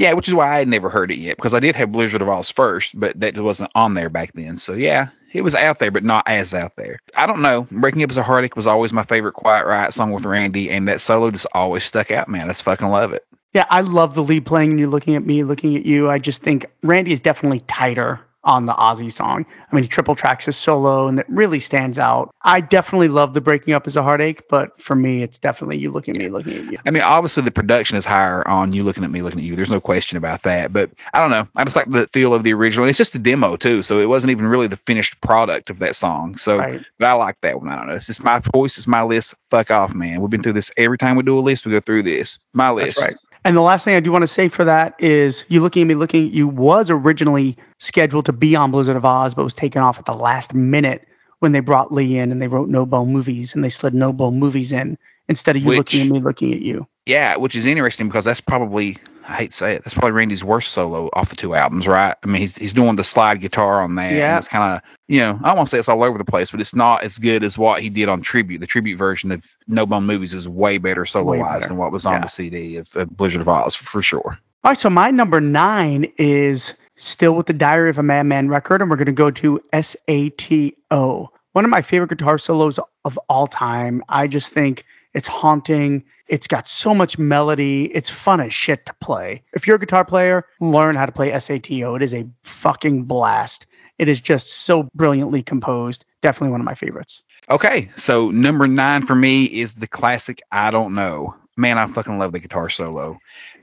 yeah, 0.00 0.14
which 0.14 0.28
is 0.28 0.34
why 0.34 0.50
I 0.50 0.58
had 0.58 0.68
never 0.68 0.88
heard 0.88 1.10
it 1.10 1.18
yet 1.18 1.36
because 1.36 1.52
I 1.52 1.60
did 1.60 1.76
have 1.76 1.92
Blizzard 1.92 2.22
of 2.22 2.28
Ozz 2.28 2.50
first, 2.50 2.98
but 2.98 3.20
that 3.20 3.38
wasn't 3.38 3.70
on 3.74 3.92
there 3.92 4.08
back 4.08 4.32
then. 4.32 4.56
So 4.56 4.72
yeah, 4.72 5.08
it 5.34 5.42
was 5.42 5.54
out 5.54 5.78
there, 5.78 5.90
but 5.90 6.04
not 6.04 6.26
as 6.26 6.54
out 6.54 6.74
there. 6.76 6.98
I 7.18 7.26
don't 7.26 7.42
know. 7.42 7.68
Breaking 7.70 8.02
Up 8.02 8.08
as 8.08 8.16
a 8.16 8.22
Heartache 8.22 8.56
was 8.56 8.66
always 8.66 8.94
my 8.94 9.02
favorite 9.02 9.34
Quiet 9.34 9.66
Riot 9.66 9.92
song 9.92 10.12
with 10.12 10.24
Randy, 10.24 10.70
and 10.70 10.88
that 10.88 11.02
solo 11.02 11.30
just 11.30 11.46
always 11.52 11.84
stuck 11.84 12.10
out, 12.10 12.28
man. 12.28 12.44
I 12.44 12.48
just 12.48 12.64
fucking 12.64 12.88
love 12.88 13.12
it. 13.12 13.26
Yeah, 13.52 13.66
I 13.68 13.82
love 13.82 14.14
the 14.14 14.24
lead 14.24 14.46
playing 14.46 14.70
and 14.70 14.80
you 14.80 14.88
looking 14.88 15.16
at 15.16 15.26
me, 15.26 15.44
looking 15.44 15.76
at 15.76 15.84
you. 15.84 16.08
I 16.08 16.18
just 16.18 16.42
think 16.42 16.64
Randy 16.82 17.12
is 17.12 17.20
definitely 17.20 17.60
tighter 17.60 18.20
on 18.44 18.66
the 18.66 18.72
Ozzy 18.74 19.12
song. 19.12 19.44
I 19.70 19.74
mean, 19.74 19.82
he 19.84 19.88
triple 19.88 20.14
tracks 20.14 20.46
his 20.46 20.56
solo 20.56 21.08
and 21.08 21.18
it 21.18 21.26
really 21.28 21.60
stands 21.60 21.98
out. 21.98 22.34
I 22.42 22.60
definitely 22.60 23.08
love 23.08 23.34
the 23.34 23.40
breaking 23.40 23.74
up 23.74 23.86
as 23.86 23.96
a 23.96 24.02
heartache, 24.02 24.48
but 24.48 24.80
for 24.80 24.96
me, 24.96 25.22
it's 25.22 25.38
definitely 25.38 25.78
you 25.78 25.90
looking 25.90 26.16
at 26.16 26.22
me, 26.22 26.28
looking 26.28 26.54
at 26.56 26.72
you. 26.72 26.78
I 26.86 26.90
mean, 26.90 27.02
obviously 27.02 27.42
the 27.42 27.50
production 27.50 27.98
is 27.98 28.06
higher 28.06 28.46
on 28.48 28.72
you 28.72 28.82
looking 28.82 29.04
at 29.04 29.10
me, 29.10 29.22
looking 29.22 29.40
at 29.40 29.44
you. 29.44 29.56
There's 29.56 29.70
no 29.70 29.80
question 29.80 30.16
about 30.16 30.42
that. 30.42 30.72
But 30.72 30.90
I 31.12 31.20
don't 31.20 31.30
know. 31.30 31.46
I 31.56 31.64
just 31.64 31.76
like 31.76 31.90
the 31.90 32.06
feel 32.08 32.32
of 32.34 32.42
the 32.44 32.54
original. 32.54 32.88
It's 32.88 32.98
just 32.98 33.14
a 33.14 33.18
demo 33.18 33.56
too, 33.56 33.82
so 33.82 33.98
it 33.98 34.08
wasn't 34.08 34.30
even 34.30 34.46
really 34.46 34.66
the 34.66 34.76
finished 34.76 35.20
product 35.20 35.68
of 35.68 35.78
that 35.80 35.94
song. 35.94 36.36
So, 36.36 36.58
Right. 36.58 36.82
but 36.98 37.08
I 37.08 37.12
like 37.12 37.40
that 37.42 37.60
one. 37.60 37.68
I 37.68 37.76
don't 37.76 37.88
know. 37.88 37.94
It's 37.94 38.06
just 38.06 38.24
my 38.24 38.40
choice. 38.54 38.78
It's 38.78 38.86
my 38.86 39.02
list. 39.02 39.34
Fuck 39.42 39.70
off, 39.70 39.94
man. 39.94 40.20
We've 40.20 40.30
been 40.30 40.42
through 40.42 40.54
this 40.54 40.72
every 40.76 40.96
time 40.98 41.16
we 41.16 41.22
do 41.22 41.38
a 41.38 41.40
list. 41.40 41.66
We 41.66 41.72
go 41.72 41.80
through 41.80 42.02
this. 42.04 42.38
My 42.54 42.70
list. 42.70 42.96
That's 42.98 43.08
right. 43.08 43.16
And 43.44 43.56
the 43.56 43.62
last 43.62 43.84
thing 43.84 43.94
I 43.96 44.00
do 44.00 44.12
want 44.12 44.22
to 44.22 44.28
say 44.28 44.48
for 44.48 44.64
that 44.64 44.94
is 44.98 45.44
you 45.48 45.60
looking 45.62 45.82
at 45.82 45.86
me, 45.88 45.94
looking 45.94 46.26
at 46.26 46.32
you 46.32 46.46
was 46.46 46.90
originally 46.90 47.56
scheduled 47.78 48.26
to 48.26 48.32
be 48.32 48.54
on 48.54 48.70
Blizzard 48.70 48.96
of 48.96 49.02
Ozz, 49.04 49.34
but 49.34 49.44
was 49.44 49.54
taken 49.54 49.80
off 49.82 49.98
at 49.98 50.04
the 50.06 50.14
last 50.14 50.52
minute 50.52 51.06
when 51.38 51.52
they 51.52 51.60
brought 51.60 51.90
Lee 51.92 52.18
in 52.18 52.30
and 52.32 52.42
they 52.42 52.48
wrote 52.48 52.68
No 52.68 52.84
Bone 52.84 53.12
Movies 53.12 53.54
and 53.54 53.64
they 53.64 53.70
slid 53.70 53.94
No 53.94 54.12
Bone 54.12 54.38
Movies 54.38 54.72
in 54.72 54.98
instead 55.28 55.56
of 55.56 55.62
you 55.62 55.68
Which- 55.68 55.78
looking 55.78 56.00
at 56.02 56.12
me, 56.12 56.20
looking 56.20 56.52
at 56.52 56.60
you. 56.60 56.86
Yeah, 57.06 57.36
which 57.36 57.56
is 57.56 57.64
interesting 57.64 58.08
because 58.08 58.26
that's 58.26 58.42
probably 58.42 58.98
I 59.30 59.34
hate 59.34 59.50
to 59.52 59.56
say 59.56 59.74
it, 59.74 59.84
that's 59.84 59.94
probably 59.94 60.10
Randy's 60.12 60.42
worst 60.44 60.72
solo 60.72 61.08
off 61.14 61.30
the 61.30 61.36
two 61.36 61.54
albums, 61.54 61.86
right? 61.86 62.16
I 62.22 62.26
mean, 62.26 62.40
he's 62.40 62.56
he's 62.58 62.74
doing 62.74 62.96
the 62.96 63.04
slide 63.04 63.40
guitar 63.40 63.80
on 63.80 63.94
that. 63.94 64.12
Yeah. 64.12 64.30
and 64.30 64.38
it's 64.38 64.48
kind 64.48 64.74
of 64.74 64.82
you 65.08 65.20
know 65.20 65.38
I 65.42 65.48
don't 65.48 65.56
want 65.56 65.68
to 65.68 65.70
say 65.70 65.78
it's 65.78 65.88
all 65.88 66.02
over 66.02 66.18
the 66.18 66.24
place, 66.24 66.50
but 66.50 66.60
it's 66.60 66.74
not 66.74 67.02
as 67.02 67.18
good 67.18 67.42
as 67.44 67.56
what 67.56 67.80
he 67.80 67.88
did 67.88 68.08
on 68.08 68.20
tribute. 68.22 68.58
The 68.58 68.66
tribute 68.66 68.96
version 68.96 69.30
of 69.32 69.44
No 69.68 69.86
Bone 69.86 70.04
Movies 70.04 70.34
is 70.34 70.48
way 70.48 70.78
better 70.78 71.04
solo 71.06 71.38
wise 71.38 71.68
than 71.68 71.76
what 71.76 71.92
was 71.92 72.04
on 72.06 72.14
Yeah. 72.14 72.20
the 72.22 72.28
CD 72.28 72.76
of, 72.76 72.94
of 72.96 73.16
Blizzard 73.16 73.40
of 73.40 73.46
Ozz 73.46 73.76
for 73.76 74.02
sure. 74.02 74.38
All 74.62 74.70
right, 74.72 74.78
so 74.78 74.90
my 74.90 75.10
number 75.10 75.40
nine 75.40 76.06
is 76.18 76.74
still 76.96 77.34
with 77.34 77.46
the 77.46 77.54
Diary 77.54 77.88
of 77.88 77.96
a 77.98 78.02
Madman 78.02 78.48
record, 78.48 78.82
and 78.82 78.90
we're 78.90 78.96
going 78.96 79.06
to 79.06 79.12
go 79.12 79.30
to 79.30 79.58
SATO. 79.72 81.28
One 81.52 81.64
of 81.64 81.70
my 81.70 81.82
favorite 81.82 82.10
guitar 82.10 82.38
solos 82.38 82.78
of 83.04 83.18
all 83.28 83.46
time. 83.46 84.02
I 84.08 84.26
just 84.26 84.52
think 84.52 84.84
it's 85.14 85.28
haunting. 85.28 86.04
It's 86.28 86.46
got 86.46 86.66
so 86.68 86.94
much 86.94 87.18
melody. 87.18 87.86
It's 87.94 88.08
fun 88.10 88.40
as 88.40 88.54
shit 88.54 88.86
to 88.86 88.94
play. 89.00 89.42
If 89.52 89.66
you're 89.66 89.76
a 89.76 89.80
guitar 89.80 90.04
player, 90.04 90.46
learn 90.60 90.94
how 90.96 91.06
to 91.06 91.12
play 91.12 91.30
SATO. 91.30 91.96
It 91.96 92.02
is 92.02 92.14
a 92.14 92.26
fucking 92.42 93.04
blast. 93.04 93.66
It 93.98 94.08
is 94.08 94.20
just 94.20 94.48
so 94.64 94.88
brilliantly 94.94 95.42
composed. 95.42 96.04
Definitely 96.22 96.52
one 96.52 96.60
of 96.60 96.64
my 96.64 96.74
favorites. 96.74 97.22
Okay, 97.50 97.90
so 97.96 98.30
number 98.30 98.66
nine 98.68 99.02
for 99.04 99.14
me 99.16 99.44
is 99.44 99.74
the 99.76 99.88
classic 99.88 100.40
I 100.52 100.70
Don't 100.70 100.94
Know. 100.94 101.34
Man, 101.56 101.78
I 101.78 101.86
fucking 101.88 102.18
love 102.18 102.32
the 102.32 102.38
guitar 102.38 102.68
solo. 102.68 103.18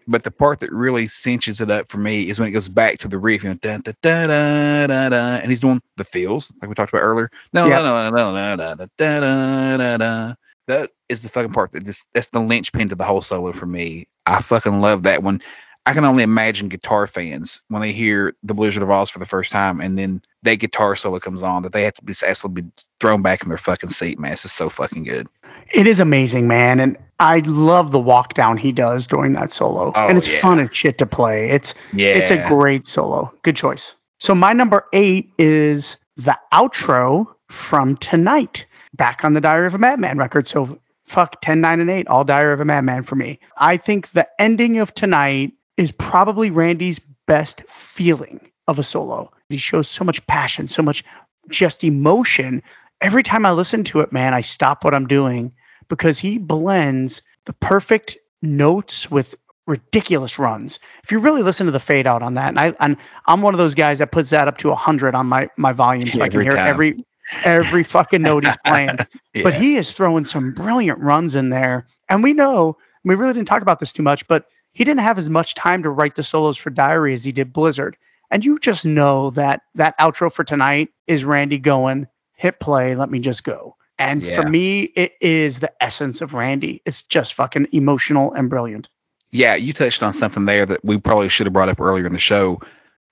But 0.09 0.23
the 0.23 0.31
part 0.31 0.59
that 0.59 0.71
really 0.71 1.07
cinches 1.07 1.59
it 1.61 1.71
up 1.71 1.89
for 1.89 1.97
me 1.97 2.29
is 2.29 2.39
when 2.39 2.47
it 2.47 2.51
goes 2.51 2.69
back 2.69 2.97
to 2.99 3.07
the 3.07 3.17
riff, 3.17 3.43
you 3.43 3.49
know, 3.49 3.55
da, 3.61 3.77
da, 3.77 3.91
da, 4.01 4.27
da, 4.27 4.87
da, 4.87 5.09
da, 5.09 5.17
and 5.37 5.47
he's 5.49 5.59
doing 5.59 5.81
the 5.97 6.03
feels 6.03 6.51
like 6.61 6.69
we 6.69 6.75
talked 6.75 6.93
about 6.93 7.03
earlier. 7.03 7.29
No, 7.53 7.67
Yep. 7.67 7.81
no, 7.83 7.83
no, 7.83 8.09
no, 8.09 8.31
no, 8.33 8.55
no, 8.55 8.55
da, 8.55 8.75
da, 8.75 9.19
da, 9.19 9.77
da, 9.77 9.97
da. 9.97 10.33
That 10.67 10.91
is 11.09 11.23
the 11.23 11.29
fucking 11.29 11.53
part 11.53 11.71
that 11.71 11.85
just 11.85 12.07
that's 12.13 12.27
the 12.27 12.39
linchpin 12.39 12.89
to 12.89 12.95
the 12.95 13.03
whole 13.03 13.21
solo 13.21 13.51
for 13.53 13.65
me. 13.65 14.05
I 14.25 14.41
fucking 14.41 14.81
love 14.81 15.03
that 15.03 15.23
one. 15.23 15.41
I 15.85 15.93
can 15.93 16.03
only 16.03 16.23
imagine 16.23 16.67
guitar 16.67 17.07
fans 17.07 17.61
when 17.69 17.81
they 17.81 17.93
hear 17.93 18.33
the 18.43 18.53
Blizzard 18.53 18.83
of 18.83 18.89
Ozz 18.89 19.09
for 19.09 19.19
the 19.19 19.25
first 19.25 19.53
time, 19.53 19.79
and 19.79 19.97
then 19.97 20.21
that 20.43 20.59
guitar 20.59 20.97
solo 20.97 21.17
comes 21.17 21.43
on 21.43 21.61
that 21.63 21.71
they 21.71 21.83
have 21.83 21.93
to 21.93 22.03
be 22.03 22.13
absolutely 22.25 22.63
be 22.63 22.69
thrown 22.99 23.21
back 23.21 23.41
in 23.41 23.47
their 23.47 23.57
fucking 23.57 23.89
seat, 23.89 24.19
man. 24.19 24.33
It's 24.33 24.41
just 24.41 24.55
so 24.55 24.67
fucking 24.67 25.05
good. 25.05 25.27
It 25.73 25.87
is 25.87 26.01
amazing, 26.01 26.47
man. 26.47 26.81
And 26.81 26.97
I 27.19 27.41
love 27.45 27.91
the 27.91 27.99
walk 27.99 28.33
down 28.33 28.57
he 28.57 28.71
does 28.71 29.07
during 29.07 29.33
that 29.33 29.51
solo. 29.51 29.91
Oh, 29.95 30.07
and 30.07 30.17
it's 30.17 30.27
yeah. 30.27 30.39
fun 30.39 30.59
and 30.59 30.73
shit 30.73 30.97
to 30.97 31.05
play. 31.05 31.49
It's 31.49 31.73
Yeah, 31.93 32.09
It's 32.09 32.31
a 32.31 32.45
great 32.47 32.85
solo. 32.85 33.33
Good 33.43 33.55
choice. 33.55 33.95
So 34.19 34.35
my 34.35 34.53
number 34.53 34.85
eight 34.93 35.31
is 35.37 35.97
the 36.15 36.37
outro 36.51 37.27
from 37.49 37.95
tonight, 37.97 38.65
back 38.97 39.23
on 39.23 39.33
the 39.33 39.41
Diary 39.41 39.67
of 39.67 39.75
a 39.75 39.77
Madman 39.77 40.17
record. 40.17 40.47
So 40.47 40.79
fuck 41.05 41.39
10, 41.41 41.61
9, 41.61 41.79
and 41.79 41.89
8, 41.89 42.07
all 42.07 42.23
Diary 42.23 42.53
of 42.53 42.59
a 42.59 42.65
Madman 42.65 43.03
for 43.03 43.15
me. 43.15 43.39
I 43.59 43.77
think 43.77 44.09
the 44.09 44.27
ending 44.39 44.77
of 44.79 44.93
tonight 44.93 45.53
is 45.77 45.91
probably 45.91 46.51
Randy's 46.51 46.99
best 47.27 47.61
feeling 47.69 48.51
of 48.67 48.79
a 48.79 48.83
solo. 48.83 49.31
He 49.49 49.57
shows 49.57 49.87
so 49.87 50.03
much 50.03 50.25
passion, 50.27 50.67
so 50.67 50.81
much 50.81 51.03
just 51.49 51.83
emotion. 51.83 52.61
Every 53.01 53.23
time 53.23 53.45
I 53.45 53.51
listen 53.51 53.83
to 53.85 54.01
it, 54.01 54.11
man, 54.11 54.33
I 54.33 54.41
stop 54.41 54.83
what 54.83 54.93
I'm 54.93 55.07
doing 55.07 55.53
because 55.87 56.19
he 56.19 56.37
blends 56.37 57.21
the 57.45 57.53
perfect 57.53 58.17
notes 58.41 59.09
with 59.09 59.35
ridiculous 59.67 60.39
runs. 60.39 60.79
If 61.03 61.11
you 61.11 61.19
really 61.19 61.43
listen 61.43 61.65
to 61.65 61.71
the 61.71 61.79
fade 61.79 62.07
out 62.07 62.23
on 62.23 62.33
that, 62.35 62.49
and 62.49 62.59
I 62.59 62.73
and 62.79 62.97
I'm 63.27 63.41
one 63.41 63.53
of 63.53 63.57
those 63.57 63.75
guys 63.75 63.99
that 63.99 64.11
puts 64.11 64.29
that 64.31 64.47
up 64.47 64.57
to 64.59 64.73
hundred 64.73 65.15
on 65.15 65.27
my 65.27 65.49
my 65.57 65.71
volume 65.71 66.07
so 66.07 66.21
I 66.21 66.29
can 66.29 66.41
hear 66.41 66.51
time. 66.51 66.67
every 66.67 67.03
every 67.45 67.83
fucking 67.83 68.21
note 68.21 68.45
he's 68.45 68.57
playing. 68.65 68.97
Yeah. 69.33 69.43
But 69.43 69.53
he 69.53 69.75
is 69.75 69.91
throwing 69.91 70.25
some 70.25 70.51
brilliant 70.51 70.99
runs 70.99 71.35
in 71.35 71.49
there. 71.49 71.85
And 72.09 72.23
we 72.23 72.33
know, 72.33 72.75
we 73.03 73.13
really 73.13 73.33
didn't 73.33 73.47
talk 73.47 73.61
about 73.61 73.77
this 73.79 73.93
too 73.93 74.01
much, 74.01 74.27
but 74.27 74.45
he 74.73 74.83
didn't 74.83 75.01
have 75.01 75.19
as 75.19 75.29
much 75.29 75.53
time 75.53 75.83
to 75.83 75.89
write 75.91 76.15
the 76.15 76.23
solos 76.23 76.57
for 76.57 76.71
Diary 76.71 77.13
as 77.13 77.23
he 77.23 77.31
did 77.31 77.53
Blizzard. 77.53 77.95
And 78.31 78.43
you 78.43 78.57
just 78.57 78.83
know 78.85 79.29
that 79.31 79.61
that 79.75 79.97
outro 79.99 80.33
for 80.33 80.43
tonight 80.43 80.89
is 81.05 81.23
Randy 81.23 81.59
going, 81.59 82.07
hit 82.33 82.59
play, 82.59 82.95
let 82.95 83.09
me 83.11 83.19
just 83.19 83.43
go. 83.43 83.75
And 83.99 84.23
Yeah. 84.23 84.41
for 84.41 84.47
me, 84.49 84.83
it 84.95 85.13
is 85.21 85.59
the 85.59 85.71
essence 85.81 86.19
of 86.21 86.33
Randy. 86.33 86.81
It's 86.85 87.03
just 87.03 87.33
fucking 87.35 87.67
emotional 87.71 88.33
and 88.33 88.49
brilliant. 88.49 88.89
yeah, 89.31 89.55
you 89.55 89.71
touched 89.73 90.01
on 90.01 90.13
something 90.13 90.45
there 90.45 90.65
that 90.65 90.83
we 90.85 90.97
probably 90.97 91.29
should 91.29 91.45
have 91.45 91.53
brought 91.53 91.69
up 91.69 91.79
earlier 91.81 92.05
in 92.07 92.13
the 92.13 92.17
show. 92.19 92.59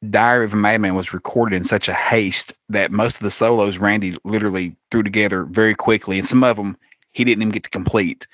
Diary 0.09 0.45
of 0.45 0.53
a 0.53 0.57
Madman 0.57 0.95
was 0.95 1.13
recorded 1.13 1.55
in 1.55 1.63
such 1.63 1.87
a 1.87 1.93
haste 1.93 2.53
that 2.69 2.91
most 2.91 3.17
of 3.17 3.23
the 3.23 3.31
solos 3.31 3.77
Randy 3.77 4.15
literally 4.23 4.75
threw 4.91 5.03
together 5.03 5.43
very 5.45 5.75
quickly, 5.75 6.17
and 6.17 6.25
some 6.25 6.43
of 6.43 6.57
them 6.57 6.77
he 7.11 7.23
didn't 7.23 7.41
even 7.41 7.51
get 7.51 7.63
to 7.63 7.69
complete. 7.69 8.27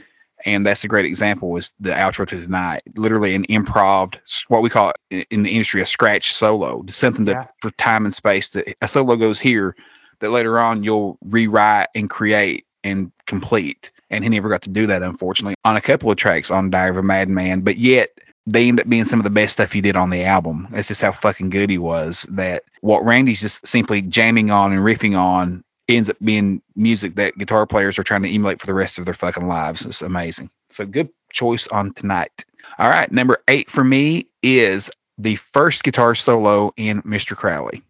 And 0.46 0.66
that's 0.66 0.84
a 0.84 0.88
great 0.88 1.06
example 1.06 1.52
was 1.52 1.74
the 1.80 1.92
outro 1.92 2.28
to 2.28 2.42
tonight, 2.42 2.82
literally 2.96 3.36
an 3.36 3.46
improv, 3.46 4.16
what 4.48 4.64
we 4.64 4.70
call 4.72 4.92
in 5.10 5.44
the 5.44 5.52
industry 5.52 5.82
a 5.82 5.86
scratch 5.86 6.34
solo, 6.34 6.84
something 6.88 7.26
to 7.28 7.34
Yeah. 7.34 7.46
for 7.62 7.70
time 7.72 8.06
and 8.06 8.14
space. 8.14 8.50
That 8.50 8.76
a 8.82 8.88
solo 8.88 9.16
goes 9.16 9.40
here, 9.40 9.76
that 10.20 10.32
later 10.32 10.58
on 10.58 10.84
you'll 10.84 11.20
rewrite 11.24 11.90
and 11.94 12.10
create 12.10 12.66
and 12.84 13.12
complete. 13.28 13.92
And 14.10 14.24
he 14.24 14.30
never 14.32 14.50
got 14.50 14.64
to 14.64 14.70
do 14.70 14.88
that, 14.88 15.04
unfortunately, 15.04 15.54
on 15.64 15.76
a 15.76 15.82
couple 15.82 16.10
of 16.10 16.18
tracks 16.18 16.50
on 16.50 16.72
Diary 16.72 16.90
of 16.90 16.98
a 16.98 17.04
Madman. 17.04 17.62
But 17.62 17.78
yet 17.78 18.10
they 18.46 18.68
end 18.68 18.80
up 18.80 18.90
being 18.90 19.06
some 19.06 19.20
of 19.20 19.24
the 19.24 19.30
best 19.30 19.54
stuff 19.54 19.72
he 19.72 19.82
did 19.82 19.96
on 19.96 20.10
the 20.10 20.24
album. 20.24 20.68
That's 20.72 20.88
just 20.88 21.02
how 21.02 21.12
fucking 21.12 21.50
good 21.50 21.70
he 21.70 21.78
was. 21.78 22.24
That 22.32 22.64
what 22.82 23.04
Randy's 23.04 23.42
just 23.42 23.66
simply 23.66 24.02
jamming 24.02 24.50
on 24.50 24.72
and 24.72 24.82
riffing 24.82 25.18
on 25.18 25.64
ends 25.88 26.10
up 26.10 26.18
being 26.24 26.62
music 26.76 27.16
that 27.16 27.38
guitar 27.38 27.66
players 27.66 28.00
are 28.00 28.04
trying 28.04 28.24
to 28.24 28.30
emulate 28.30 28.60
for 28.60 28.66
the 28.66 28.74
rest 28.74 28.98
of 28.98 29.06
their 29.06 29.14
fucking 29.14 29.48
lives. 29.48 29.86
It's 29.86 30.02
amazing. 30.02 30.50
So 30.70 30.86
good 30.86 31.10
choice 31.32 31.68
on 31.68 31.94
tonight. 31.94 32.46
All 32.80 32.90
right, 32.90 33.12
number 33.12 33.44
eight 33.48 33.70
for 33.70 33.84
me 33.84 34.28
is 34.42 34.90
the 35.18 35.36
first 35.36 35.84
guitar 35.84 36.16
solo 36.16 36.72
in 36.78 37.02
Mr. 37.04 37.36
Crowley. 37.36 37.84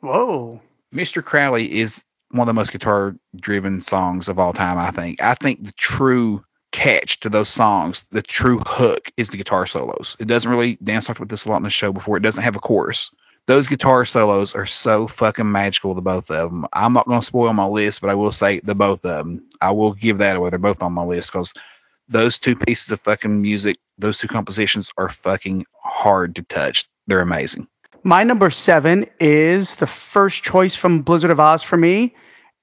Whoa. 0.00 0.60
Mr. 0.94 1.24
Crowley 1.24 1.72
is 1.72 2.04
one 2.30 2.42
of 2.42 2.46
the 2.46 2.58
most 2.58 2.72
guitar 2.72 3.16
driven 3.36 3.80
songs 3.80 4.28
of 4.28 4.38
all 4.38 4.52
time, 4.52 4.78
I 4.78 4.90
think. 4.90 5.20
I 5.22 5.34
think 5.34 5.64
the 5.64 5.72
true 5.76 6.42
catch 6.76 7.20
to 7.20 7.30
those 7.30 7.48
songs, 7.48 8.04
the 8.12 8.20
true 8.20 8.60
hook 8.66 9.10
is 9.16 9.30
the 9.30 9.38
guitar 9.38 9.64
solos. 9.66 10.14
It 10.20 10.28
doesn't 10.28 10.50
really, 10.50 10.76
Dan's 10.82 11.06
talked 11.06 11.18
about 11.18 11.30
this 11.30 11.46
a 11.46 11.48
lot 11.48 11.56
in 11.56 11.62
the 11.62 11.70
show 11.70 11.90
before, 11.90 12.18
it 12.18 12.22
doesn't 12.22 12.44
have 12.44 12.54
a 12.54 12.60
chorus. 12.60 13.10
Those 13.46 13.66
guitar 13.66 14.04
solos 14.04 14.54
are 14.54 14.66
so 14.66 15.06
fucking 15.06 15.50
magical, 15.50 15.94
the 15.94 16.02
both 16.02 16.30
of 16.30 16.50
them. 16.50 16.66
I'm 16.74 16.92
not 16.92 17.06
going 17.06 17.20
to 17.20 17.26
spoil 17.26 17.54
my 17.54 17.66
list, 17.66 18.02
but 18.02 18.10
I 18.10 18.14
will 18.14 18.30
say 18.30 18.60
the 18.60 18.74
both 18.74 19.04
of 19.06 19.24
them. 19.24 19.48
I 19.62 19.70
will 19.70 19.94
give 19.94 20.18
that 20.18 20.36
away. 20.36 20.50
They're 20.50 20.58
both 20.58 20.82
on 20.82 20.92
my 20.92 21.02
list 21.02 21.32
because 21.32 21.54
those 22.08 22.38
two 22.38 22.54
pieces 22.54 22.92
of 22.92 23.00
fucking 23.00 23.40
music, 23.40 23.78
those 23.96 24.18
two 24.18 24.28
compositions 24.28 24.92
are 24.98 25.08
fucking 25.08 25.64
hard 25.82 26.36
to 26.36 26.42
touch. 26.42 26.84
They're 27.06 27.20
amazing. 27.20 27.66
My 28.02 28.22
number 28.22 28.50
seven 28.50 29.06
is 29.18 29.76
the 29.76 29.86
first 29.86 30.42
choice 30.42 30.74
from 30.74 31.00
Blizzard 31.00 31.30
of 31.30 31.38
Ozz 31.38 31.64
for 31.64 31.78
me, 31.78 32.14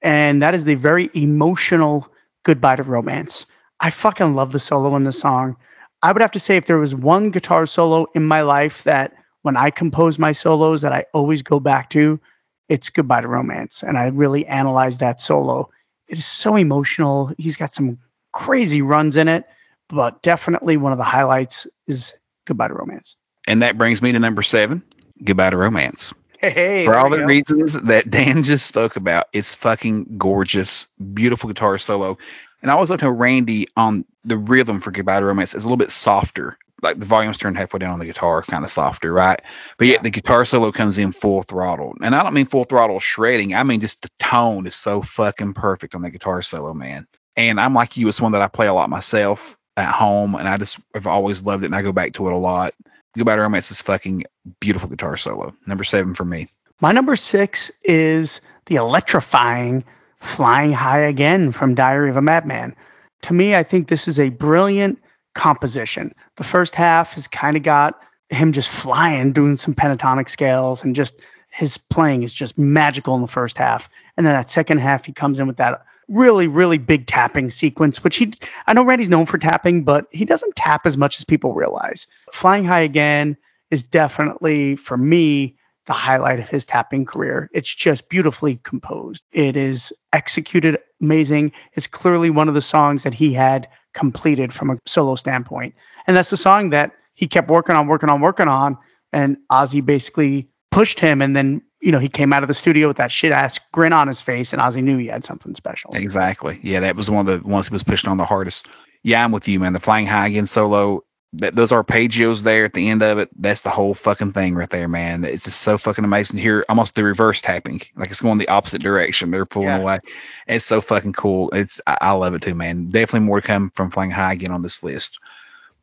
and 0.02 0.40
that 0.40 0.54
is 0.54 0.64
the 0.64 0.76
very 0.76 1.10
emotional 1.14 2.06
Goodbye 2.44 2.76
to 2.76 2.82
Romance. 2.82 3.46
I 3.80 3.90
fucking 3.90 4.34
love 4.34 4.52
the 4.52 4.58
solo 4.58 4.94
in 4.96 5.04
the 5.04 5.12
song. 5.12 5.56
I 6.02 6.12
would 6.12 6.22
have 6.22 6.32
to 6.32 6.40
say 6.40 6.56
if 6.56 6.66
there 6.66 6.78
was 6.78 6.94
one 6.94 7.30
guitar 7.30 7.66
solo 7.66 8.06
in 8.14 8.26
my 8.26 8.42
life 8.42 8.84
that 8.84 9.14
when 9.42 9.56
I 9.56 9.70
compose 9.70 10.18
my 10.18 10.32
solos 10.32 10.82
that 10.82 10.92
I 10.92 11.04
always 11.12 11.42
go 11.42 11.60
back 11.60 11.90
to, 11.90 12.20
it's 12.68 12.90
Goodbye 12.90 13.22
to 13.22 13.28
Romance. 13.28 13.82
And 13.82 13.98
I 13.98 14.08
really 14.08 14.46
analyze 14.46 14.98
that 14.98 15.20
solo. 15.20 15.70
It 16.08 16.18
is 16.18 16.26
so 16.26 16.56
emotional. 16.56 17.32
He's 17.38 17.56
got 17.56 17.72
some 17.72 17.98
crazy 18.32 18.82
runs 18.82 19.16
in 19.16 19.28
it, 19.28 19.44
but 19.88 20.22
definitely 20.22 20.76
one 20.76 20.92
of 20.92 20.98
the 20.98 21.04
highlights 21.04 21.66
is 21.86 22.14
Goodbye 22.46 22.68
to 22.68 22.74
Romance. 22.74 23.16
And 23.46 23.60
that 23.62 23.76
brings 23.76 24.02
me 24.02 24.12
to 24.12 24.18
number 24.18 24.42
seven, 24.42 24.82
Goodbye 25.24 25.50
to 25.50 25.56
Romance. 25.56 26.12
Hey, 26.40 26.84
For 26.84 26.94
all 26.94 27.08
the 27.08 27.24
reasons 27.24 27.80
that 27.82 28.10
Dan 28.10 28.42
just 28.42 28.66
spoke 28.66 28.96
about, 28.96 29.28
it's 29.32 29.54
fucking 29.54 30.18
gorgeous, 30.18 30.88
beautiful 31.14 31.48
guitar 31.48 31.78
solo. 31.78 32.18
And 32.64 32.70
I 32.70 32.74
always 32.74 32.88
look 32.88 33.00
to 33.00 33.12
Randy 33.12 33.68
on 33.76 34.06
the 34.24 34.38
rhythm 34.38 34.80
for 34.80 34.90
Goodbye 34.90 35.20
to 35.20 35.26
Romance 35.26 35.54
is 35.54 35.64
a 35.64 35.66
little 35.66 35.76
bit 35.76 35.90
softer. 35.90 36.56
Like 36.80 36.98
the 36.98 37.04
volume's 37.04 37.36
turned 37.36 37.58
halfway 37.58 37.78
down 37.78 37.92
on 37.92 37.98
the 37.98 38.06
guitar, 38.06 38.40
kind 38.40 38.64
of 38.64 38.70
softer, 38.70 39.12
right? 39.12 39.38
But 39.76 39.86
yet 39.86 40.02
the 40.02 40.10
guitar 40.10 40.46
solo 40.46 40.72
comes 40.72 40.96
in 40.96 41.12
full 41.12 41.42
throttle. 41.42 41.94
And 42.02 42.14
I 42.14 42.22
don't 42.22 42.32
mean 42.32 42.46
full 42.46 42.64
throttle 42.64 43.00
shredding. 43.00 43.54
I 43.54 43.64
mean 43.64 43.80
just 43.80 44.00
the 44.00 44.08
tone 44.18 44.66
is 44.66 44.74
so 44.74 45.02
fucking 45.02 45.52
perfect 45.52 45.94
on 45.94 46.00
the 46.00 46.10
guitar 46.10 46.40
solo, 46.40 46.72
man. 46.72 47.06
And 47.36 47.60
I'm 47.60 47.74
like 47.74 47.98
you, 47.98 48.08
it's 48.08 48.22
one 48.22 48.32
that 48.32 48.40
I 48.40 48.48
play 48.48 48.66
a 48.66 48.72
lot 48.72 48.88
myself 48.88 49.58
at 49.76 49.92
home, 49.92 50.34
and 50.34 50.48
I 50.48 50.56
just 50.56 50.80
have 50.94 51.06
always 51.06 51.44
loved 51.44 51.64
it, 51.64 51.66
and 51.66 51.74
I 51.74 51.82
go 51.82 51.92
back 51.92 52.14
to 52.14 52.28
it 52.28 52.32
a 52.32 52.38
lot. 52.38 52.72
Goodbye 53.14 53.36
to 53.36 53.42
Romance 53.42 53.70
is 53.70 53.82
fucking 53.82 54.24
beautiful 54.60 54.88
guitar 54.88 55.18
solo. 55.18 55.52
Number 55.66 55.84
seven 55.84 56.14
for 56.14 56.24
me. 56.24 56.48
My 56.80 56.92
number 56.92 57.14
six 57.16 57.70
is 57.84 58.40
the 58.66 58.76
electrifying 58.76 59.84
Flying 60.24 60.72
High 60.72 61.00
Again 61.00 61.52
from 61.52 61.74
Diary 61.74 62.10
of 62.10 62.16
a 62.16 62.22
Madman. 62.22 62.74
To 63.22 63.34
me, 63.34 63.54
I 63.54 63.62
think 63.62 63.88
this 63.88 64.08
is 64.08 64.18
a 64.18 64.30
brilliant 64.30 64.98
composition. 65.34 66.12
The 66.36 66.44
first 66.44 66.74
half 66.74 67.12
has 67.14 67.28
kind 67.28 67.56
of 67.56 67.62
got 67.62 68.00
him 68.30 68.50
just 68.50 68.68
flying, 68.68 69.32
doing 69.32 69.56
some 69.56 69.74
pentatonic 69.74 70.28
scales, 70.28 70.82
and 70.82 70.96
just 70.96 71.22
his 71.50 71.76
playing 71.78 72.22
is 72.22 72.32
just 72.32 72.58
magical 72.58 73.14
in 73.14 73.22
the 73.22 73.28
first 73.28 73.58
half. 73.58 73.88
And 74.16 74.26
then 74.26 74.32
that 74.32 74.50
second 74.50 74.78
half, 74.78 75.04
he 75.04 75.12
comes 75.12 75.38
in 75.38 75.46
with 75.46 75.58
that 75.58 75.84
really, 76.08 76.48
really 76.48 76.78
big 76.78 77.06
tapping 77.06 77.50
sequence, 77.50 78.02
which 78.02 78.16
he, 78.16 78.32
I 78.66 78.72
know 78.72 78.84
Randy's 78.84 79.08
known 79.08 79.26
for 79.26 79.38
tapping, 79.38 79.84
but 79.84 80.06
he 80.10 80.24
doesn't 80.24 80.56
tap 80.56 80.86
as 80.86 80.96
much 80.96 81.18
as 81.18 81.24
people 81.24 81.54
realize. 81.54 82.06
Flying 82.32 82.64
High 82.64 82.80
Again 82.80 83.36
is 83.70 83.82
definitely, 83.82 84.76
for 84.76 84.96
me, 84.96 85.56
the 85.86 85.92
highlight 85.92 86.38
of 86.38 86.48
his 86.48 86.64
tapping 86.64 87.04
career. 87.04 87.50
It's 87.52 87.74
just 87.74 88.08
beautifully 88.08 88.56
composed. 88.64 89.24
It 89.32 89.56
is 89.56 89.92
executed 90.12 90.78
amazing. 91.00 91.52
It's 91.74 91.86
clearly 91.86 92.30
one 92.30 92.48
of 92.48 92.54
the 92.54 92.60
songs 92.60 93.02
that 93.02 93.14
he 93.14 93.32
had 93.32 93.68
completed 93.92 94.52
from 94.52 94.70
a 94.70 94.78
solo 94.86 95.14
standpoint. 95.14 95.74
And 96.06 96.16
that's 96.16 96.30
the 96.30 96.36
song 96.36 96.70
that 96.70 96.92
he 97.14 97.26
kept 97.26 97.48
working 97.48 97.76
on, 97.76 97.86
working 97.86 98.08
on, 98.08 98.20
working 98.20 98.48
on. 98.48 98.78
And 99.12 99.36
Ozzy 99.52 99.84
basically 99.84 100.48
pushed 100.70 100.98
him. 100.98 101.22
And 101.22 101.36
then, 101.36 101.62
you 101.80 101.92
know, 101.92 101.98
he 101.98 102.08
came 102.08 102.32
out 102.32 102.42
of 102.42 102.48
the 102.48 102.54
studio 102.54 102.88
with 102.88 102.96
that 102.96 103.12
shit 103.12 103.30
ass 103.30 103.60
grin 103.72 103.92
on 103.92 104.08
his 104.08 104.20
face. 104.20 104.52
And 104.52 104.60
Ozzy 104.60 104.82
knew 104.82 104.98
he 104.98 105.06
had 105.06 105.24
something 105.24 105.54
special. 105.54 105.90
Exactly. 105.94 106.58
Yeah, 106.62 106.80
that 106.80 106.96
was 106.96 107.10
one 107.10 107.28
of 107.28 107.42
the 107.42 107.48
ones 107.48 107.68
he 107.68 107.72
was 107.72 107.84
pushing 107.84 108.10
on 108.10 108.16
the 108.16 108.24
hardest. 108.24 108.68
Yeah, 109.02 109.22
I'm 109.22 109.32
with 109.32 109.46
you, 109.46 109.60
man. 109.60 109.74
The 109.74 109.80
Flying 109.80 110.06
High 110.06 110.28
Again 110.28 110.46
solo 110.46 111.02
that 111.38 111.56
those 111.56 111.72
arpeggios 111.72 112.44
there 112.44 112.64
at 112.64 112.74
the 112.74 112.88
end 112.88 113.02
of 113.02 113.18
it, 113.18 113.28
that's 113.40 113.62
the 113.62 113.70
whole 113.70 113.94
fucking 113.94 114.32
thing 114.32 114.54
right 114.54 114.70
there, 114.70 114.88
man. 114.88 115.24
It's 115.24 115.44
just 115.44 115.62
so 115.62 115.76
fucking 115.78 116.04
amazing 116.04 116.36
to 116.36 116.42
hear 116.42 116.64
almost 116.68 116.94
the 116.94 117.04
reverse 117.04 117.40
tapping. 117.40 117.80
Like 117.96 118.10
it's 118.10 118.20
going 118.20 118.38
the 118.38 118.48
opposite 118.48 118.82
direction. 118.82 119.30
They're 119.30 119.46
pulling 119.46 119.68
yeah. 119.68 119.78
away. 119.78 119.98
It's 120.46 120.64
so 120.64 120.80
fucking 120.80 121.14
cool. 121.14 121.50
It's 121.52 121.80
I, 121.86 121.98
I, 122.00 122.12
love 122.12 122.34
it 122.34 122.42
too, 122.42 122.54
man. 122.54 122.88
Definitely 122.88 123.26
more 123.26 123.40
to 123.40 123.46
come 123.46 123.70
from 123.70 123.90
Flying 123.90 124.10
High 124.10 124.34
again 124.34 124.52
on 124.52 124.62
this 124.62 124.84
list. 124.84 125.18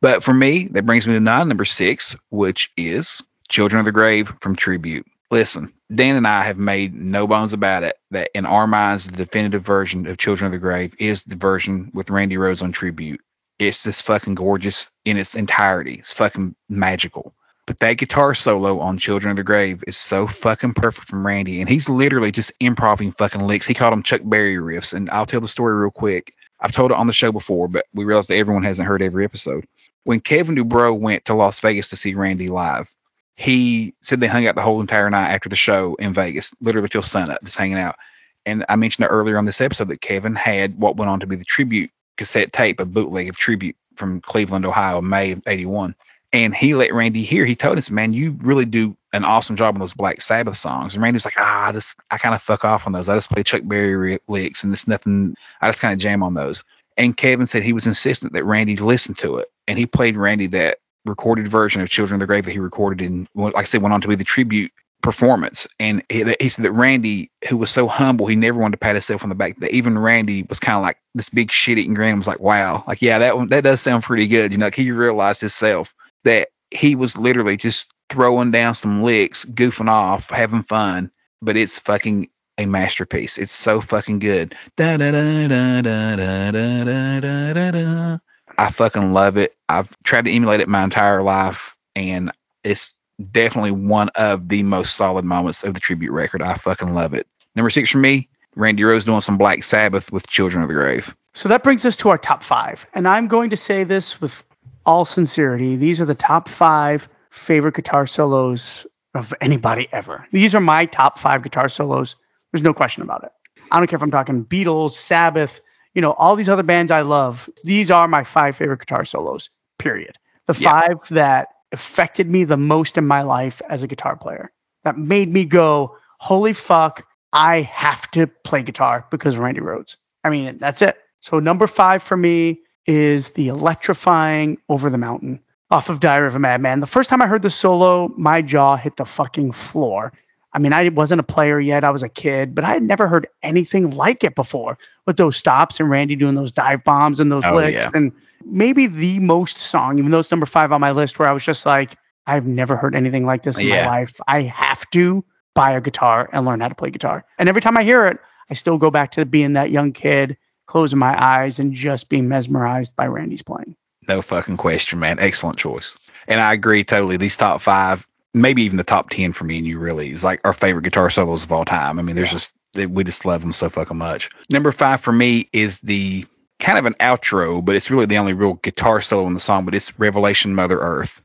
But 0.00 0.22
for 0.22 0.34
me, 0.34 0.68
that 0.72 0.86
brings 0.86 1.06
me 1.06 1.14
to 1.14 1.20
nine, 1.20 1.48
number 1.48 1.64
six, 1.64 2.16
which 2.30 2.70
is 2.76 3.22
Children 3.48 3.80
of 3.80 3.84
the 3.84 3.92
Grave 3.92 4.32
from 4.40 4.56
Tribute. 4.56 5.06
Listen, 5.30 5.72
Dan 5.94 6.16
and 6.16 6.26
I 6.26 6.42
have 6.42 6.58
made 6.58 6.94
no 6.94 7.26
bones 7.26 7.52
about 7.52 7.82
it 7.82 7.96
that 8.10 8.30
in 8.34 8.44
our 8.46 8.66
minds, 8.66 9.06
the 9.06 9.16
definitive 9.16 9.62
version 9.62 10.06
of 10.06 10.18
Children 10.18 10.46
of 10.46 10.52
the 10.52 10.58
Grave 10.58 10.94
is 10.98 11.24
the 11.24 11.36
version 11.36 11.90
with 11.94 12.10
Randy 12.10 12.36
Rhoads 12.36 12.62
on 12.62 12.72
Tribute. 12.72 13.20
It's 13.58 13.84
just 13.84 14.04
fucking 14.04 14.34
gorgeous 14.34 14.90
in 15.04 15.16
its 15.16 15.34
entirety. 15.34 15.94
It's 15.94 16.14
fucking 16.14 16.54
magical. 16.68 17.34
But 17.66 17.78
that 17.78 17.98
guitar 17.98 18.34
solo 18.34 18.80
on 18.80 18.98
Children 18.98 19.30
of 19.30 19.36
the 19.36 19.44
Grave 19.44 19.84
is 19.86 19.96
so 19.96 20.26
fucking 20.26 20.74
perfect 20.74 21.06
from 21.06 21.24
Randy. 21.24 21.60
And 21.60 21.68
he's 21.68 21.88
literally 21.88 22.32
just 22.32 22.52
improvising 22.58 23.12
fucking 23.12 23.42
licks. 23.42 23.66
He 23.66 23.74
called 23.74 23.92
them 23.92 24.02
Chuck 24.02 24.22
Berry 24.24 24.56
riffs. 24.56 24.92
And 24.92 25.08
I'll 25.10 25.26
tell 25.26 25.40
the 25.40 25.48
story 25.48 25.74
real 25.74 25.90
quick. 25.90 26.34
I've 26.60 26.72
told 26.72 26.90
it 26.90 26.96
on 26.96 27.06
the 27.06 27.12
show 27.12 27.30
before, 27.30 27.68
but 27.68 27.86
we 27.94 28.04
realized 28.04 28.30
that 28.30 28.36
everyone 28.36 28.64
hasn't 28.64 28.88
heard 28.88 29.02
every 29.02 29.24
episode. 29.24 29.64
When 30.04 30.20
Kevin 30.20 30.56
DuBrow 30.56 30.98
went 30.98 31.24
to 31.26 31.34
Las 31.34 31.60
Vegas 31.60 31.88
to 31.90 31.96
see 31.96 32.14
Randy 32.14 32.48
live, 32.48 32.92
he 33.36 33.94
said 34.00 34.20
they 34.20 34.26
hung 34.26 34.46
out 34.46 34.54
the 34.54 34.62
whole 34.62 34.80
entire 34.80 35.10
night 35.10 35.30
after 35.30 35.48
the 35.48 35.56
show 35.56 35.94
in 35.96 36.12
Vegas, 36.12 36.54
literally 36.60 36.88
till 36.88 37.02
sunup, 37.02 37.42
just 37.44 37.58
hanging 37.58 37.78
out. 37.78 37.96
And 38.44 38.64
I 38.68 38.76
mentioned 38.76 39.06
earlier 39.08 39.38
on 39.38 39.44
this 39.44 39.60
episode 39.60 39.88
that 39.88 40.00
Kevin 40.00 40.34
had 40.34 40.78
what 40.78 40.96
went 40.96 41.10
on 41.10 41.20
to 41.20 41.26
be 41.26 41.36
the 41.36 41.44
tribute 41.44 41.90
cassette 42.16 42.52
tape, 42.52 42.80
a 42.80 42.86
bootleg 42.86 43.28
of 43.28 43.36
Tribute 43.36 43.76
from 43.96 44.20
Cleveland, 44.20 44.64
Ohio, 44.64 45.00
May 45.00 45.32
of 45.32 45.42
81. 45.46 45.94
And 46.32 46.54
he 46.54 46.74
let 46.74 46.92
Randy 46.92 47.22
hear, 47.24 47.44
he 47.44 47.54
told 47.54 47.76
us, 47.76 47.90
man, 47.90 48.14
you 48.14 48.36
really 48.40 48.64
do 48.64 48.96
an 49.12 49.24
awesome 49.24 49.54
job 49.54 49.74
on 49.74 49.80
those 49.80 49.92
Black 49.92 50.22
Sabbath 50.22 50.56
songs. 50.56 50.94
And 50.94 51.02
Randy 51.02 51.16
was 51.16 51.26
like, 51.26 51.38
ah, 51.38 51.70
this, 51.72 51.94
I 52.10 52.16
kind 52.16 52.34
of 52.34 52.40
fuck 52.40 52.64
off 52.64 52.86
on 52.86 52.92
those. 52.92 53.08
I 53.08 53.14
just 53.14 53.30
play 53.30 53.42
Chuck 53.42 53.62
Berry 53.64 54.18
licks 54.28 54.64
and 54.64 54.72
it's 54.72 54.88
nothing, 54.88 55.36
I 55.60 55.68
just 55.68 55.82
kind 55.82 55.92
of 55.92 55.98
jam 55.98 56.22
on 56.22 56.34
those. 56.34 56.64
And 56.96 57.16
Kevin 57.16 57.46
said 57.46 57.62
he 57.62 57.74
was 57.74 57.86
insistent 57.86 58.32
that 58.32 58.44
Randy 58.44 58.76
listen 58.76 59.14
to 59.16 59.36
it. 59.36 59.50
And 59.68 59.78
he 59.78 59.86
played 59.86 60.16
Randy 60.16 60.46
that 60.48 60.78
recorded 61.04 61.48
version 61.48 61.82
of 61.82 61.90
Children 61.90 62.16
of 62.16 62.20
the 62.20 62.26
Grave 62.26 62.44
that 62.46 62.52
he 62.52 62.58
recorded 62.58 63.04
in, 63.04 63.26
like 63.34 63.56
I 63.56 63.64
said, 63.64 63.82
went 63.82 63.92
on 63.92 64.00
to 64.00 64.08
be 64.08 64.14
the 64.14 64.24
tribute 64.24 64.72
performance. 65.02 65.66
And 65.78 66.02
he, 66.08 66.24
he, 66.40 66.48
said 66.48 66.64
that 66.64 66.72
Randy, 66.72 67.30
who 67.48 67.56
was 67.56 67.70
so 67.70 67.86
humble, 67.86 68.26
he 68.26 68.36
never 68.36 68.58
wanted 68.58 68.72
to 68.72 68.78
pat 68.78 68.94
himself 68.94 69.22
on 69.22 69.28
the 69.28 69.34
back. 69.34 69.56
That 69.58 69.72
even 69.72 69.98
Randy 69.98 70.44
was 70.44 70.60
kind 70.60 70.76
of 70.76 70.82
like 70.82 70.98
this 71.14 71.28
big 71.28 71.50
shit 71.50 71.78
eating 71.78 71.94
grin. 71.94 72.16
Was 72.16 72.28
like, 72.28 72.40
wow, 72.40 72.84
like 72.86 73.02
yeah, 73.02 73.18
that 73.18 73.36
one 73.36 73.48
that 73.48 73.64
does 73.64 73.80
sound 73.80 74.04
pretty 74.04 74.26
good. 74.26 74.52
You 74.52 74.58
know, 74.58 74.66
like 74.66 74.74
he 74.74 74.90
realized 74.90 75.40
himself 75.40 75.94
that 76.24 76.48
he 76.70 76.94
was 76.96 77.18
literally 77.18 77.56
just 77.56 77.92
throwing 78.08 78.50
down 78.50 78.74
some 78.74 79.02
licks, 79.02 79.44
goofing 79.44 79.88
off, 79.88 80.30
having 80.30 80.62
fun. 80.62 81.10
But 81.42 81.56
it's 81.56 81.78
fucking 81.78 82.28
a 82.58 82.66
masterpiece. 82.66 83.38
It's 83.38 83.52
so 83.52 83.80
fucking 83.80 84.20
good. 84.20 84.54
Da 84.76 84.96
da 84.96 85.10
da 85.10 85.48
da 85.48 85.82
da 85.82 86.16
da 86.16 86.50
da 86.50 87.52
da 87.52 87.70
da. 87.70 88.18
I 88.58 88.70
fucking 88.70 89.12
love 89.12 89.36
it. 89.36 89.56
I've 89.68 89.96
tried 90.04 90.26
to 90.26 90.30
emulate 90.30 90.60
it 90.60 90.68
my 90.68 90.84
entire 90.84 91.22
life, 91.22 91.76
and 91.96 92.30
it's 92.62 92.96
definitely 93.22 93.72
one 93.72 94.08
of 94.16 94.48
the 94.48 94.62
most 94.62 94.96
solid 94.96 95.24
moments 95.24 95.64
of 95.64 95.74
the 95.74 95.80
tribute 95.80 96.12
record. 96.12 96.42
I 96.42 96.54
fucking 96.54 96.94
love 96.94 97.14
it. 97.14 97.26
Number 97.56 97.70
six 97.70 97.90
for 97.90 97.98
me, 97.98 98.28
Randy 98.56 98.82
Rhoads 98.82 99.06
doing 99.06 99.20
some 99.20 99.38
Black 99.38 99.62
Sabbath 99.62 100.12
with 100.12 100.28
Children 100.28 100.62
of 100.62 100.68
the 100.68 100.74
Grave. 100.74 101.14
So 101.34 101.48
that 101.48 101.62
brings 101.62 101.84
us 101.84 101.96
to 101.98 102.08
our 102.10 102.18
top 102.18 102.42
five. 102.42 102.86
And 102.94 103.08
I'm 103.08 103.28
going 103.28 103.50
to 103.50 103.56
say 103.56 103.84
this 103.84 104.20
with 104.20 104.44
all 104.84 105.04
sincerity. 105.04 105.76
These 105.76 106.00
are 106.00 106.04
the 106.04 106.14
top 106.14 106.48
five 106.48 107.08
favorite 107.30 107.74
guitar 107.74 108.06
solos 108.06 108.86
of 109.14 109.32
anybody 109.40 109.88
ever. 109.92 110.26
These 110.32 110.54
are 110.54 110.60
my 110.60 110.86
top 110.86 111.18
five 111.18 111.42
guitar 111.42 111.68
solos. 111.68 112.16
There's 112.52 112.62
no 112.62 112.74
question 112.74 113.02
about 113.02 113.24
it. 113.24 113.30
I 113.70 113.78
don't 113.78 113.88
care 113.88 113.96
if 113.96 114.02
I'm 114.02 114.10
talking 114.10 114.44
Beatles, 114.44 114.90
Sabbath, 114.90 115.60
you 115.94 116.02
know, 116.02 116.12
all 116.12 116.36
these 116.36 116.48
other 116.48 116.62
bands 116.62 116.90
I 116.90 117.02
love. 117.02 117.48
These 117.64 117.90
are 117.90 118.08
my 118.08 118.24
five 118.24 118.56
favorite 118.56 118.80
guitar 118.80 119.04
solos, 119.04 119.50
period. 119.78 120.18
The 120.46 120.58
yeah. 120.58 120.80
five 120.80 121.08
that 121.10 121.48
affected 121.72 122.28
me 122.28 122.44
the 122.44 122.56
most 122.56 122.98
in 122.98 123.06
my 123.06 123.22
life 123.22 123.60
as 123.68 123.82
a 123.82 123.86
guitar 123.86 124.16
player. 124.16 124.52
That 124.84 124.96
made 124.96 125.32
me 125.32 125.44
go, 125.44 125.96
holy 126.18 126.52
fuck, 126.52 127.06
I 127.32 127.62
have 127.62 128.10
to 128.12 128.26
play 128.26 128.62
guitar 128.62 129.06
because 129.10 129.34
of 129.34 129.40
Randy 129.40 129.60
Rhoads. 129.60 129.96
I 130.24 130.30
mean, 130.30 130.58
that's 130.58 130.82
it. 130.82 130.98
So 131.20 131.38
number 131.38 131.66
five 131.66 132.02
for 132.02 132.16
me 132.16 132.60
is 132.86 133.30
the 133.30 133.48
electrifying 133.48 134.58
Over 134.68 134.90
the 134.90 134.98
Mountain 134.98 135.40
off 135.70 135.88
of 135.88 136.00
Diary 136.00 136.26
of 136.26 136.36
a 136.36 136.38
Madman. 136.38 136.80
The 136.80 136.86
first 136.86 137.08
time 137.08 137.22
I 137.22 137.26
heard 137.26 137.42
the 137.42 137.50
solo, 137.50 138.08
my 138.18 138.42
jaw 138.42 138.76
hit 138.76 138.96
the 138.96 139.06
fucking 139.06 139.52
floor. 139.52 140.12
I 140.54 140.58
mean, 140.58 140.72
I 140.72 140.88
wasn't 140.90 141.20
a 141.20 141.24
player 141.24 141.58
yet. 141.60 141.82
I 141.82 141.90
was 141.90 142.02
a 142.02 142.08
kid, 142.08 142.54
but 142.54 142.64
I 142.64 142.74
had 142.74 142.82
never 142.82 143.08
heard 143.08 143.26
anything 143.42 143.90
like 143.92 144.22
it 144.22 144.34
before 144.34 144.78
with 145.06 145.16
those 145.16 145.36
stops 145.36 145.80
and 145.80 145.88
Randy 145.88 146.14
doing 146.14 146.34
those 146.34 146.52
dive 146.52 146.84
bombs 146.84 147.20
and 147.20 147.32
those 147.32 147.44
oh, 147.46 147.54
licks. 147.54 147.86
Yeah. 147.86 147.90
And 147.94 148.12
maybe 148.44 148.86
the 148.86 149.18
most 149.20 149.58
song, 149.58 149.98
even 149.98 150.10
though 150.10 150.20
it's 150.20 150.30
number 150.30 150.46
five 150.46 150.70
on 150.70 150.80
my 150.80 150.90
list, 150.90 151.18
where 151.18 151.28
I 151.28 151.32
was 151.32 151.44
just 151.44 151.64
like, 151.64 151.96
I've 152.26 152.46
never 152.46 152.76
heard 152.76 152.94
anything 152.94 153.24
like 153.24 153.42
this 153.42 153.58
in 153.58 153.66
yeah. 153.66 153.86
my 153.86 154.00
life. 154.00 154.20
I 154.28 154.42
have 154.42 154.88
to 154.90 155.24
buy 155.54 155.72
a 155.72 155.80
guitar 155.80 156.28
and 156.32 156.44
learn 156.44 156.60
how 156.60 156.68
to 156.68 156.74
play 156.74 156.90
guitar. 156.90 157.24
And 157.38 157.48
every 157.48 157.62
time 157.62 157.76
I 157.76 157.82
hear 157.82 158.06
it, 158.06 158.18
I 158.50 158.54
still 158.54 158.78
go 158.78 158.90
back 158.90 159.10
to 159.12 159.24
being 159.24 159.54
that 159.54 159.70
young 159.70 159.92
kid, 159.92 160.36
closing 160.66 160.98
my 160.98 161.20
eyes 161.22 161.58
and 161.58 161.72
just 161.72 162.08
being 162.08 162.28
mesmerized 162.28 162.94
by 162.96 163.06
Randy's 163.06 163.42
playing. 163.42 163.76
No 164.08 164.20
fucking 164.22 164.56
question, 164.56 164.98
man. 164.98 165.18
Excellent 165.18 165.56
choice. 165.56 165.98
And 166.28 166.40
I 166.40 166.52
agree 166.52 166.84
totally. 166.84 167.16
These 167.16 167.36
top 167.36 167.60
five, 167.60 168.06
maybe 168.34 168.62
even 168.62 168.76
the 168.76 168.84
top 168.84 169.10
10 169.10 169.32
for 169.32 169.44
me 169.44 169.58
and 169.58 169.66
you 169.66 169.78
really 169.78 170.10
is 170.10 170.24
like 170.24 170.40
our 170.44 170.52
favorite 170.52 170.84
guitar 170.84 171.10
solos 171.10 171.44
of 171.44 171.52
all 171.52 171.64
time. 171.64 171.98
I 171.98 172.02
mean, 172.02 172.16
there's 172.16 172.28
yeah. 172.28 172.38
just, 172.76 172.90
we 172.90 173.04
just 173.04 173.24
love 173.24 173.42
them 173.42 173.52
so 173.52 173.68
fucking 173.68 173.98
much. 173.98 174.30
Number 174.50 174.72
five 174.72 175.00
for 175.00 175.12
me 175.12 175.48
is 175.52 175.80
the 175.82 176.24
kind 176.62 176.78
of 176.78 176.86
an 176.86 176.94
outro, 176.94 177.62
but 177.62 177.74
it's 177.74 177.90
really 177.90 178.06
the 178.06 178.16
only 178.16 178.32
real 178.32 178.54
guitar 178.54 179.02
solo 179.02 179.26
in 179.26 179.34
the 179.34 179.40
song. 179.40 179.64
But 179.64 179.74
it's 179.74 179.98
Revelation 179.98 180.54
Mother 180.54 180.78
Earth. 180.78 181.20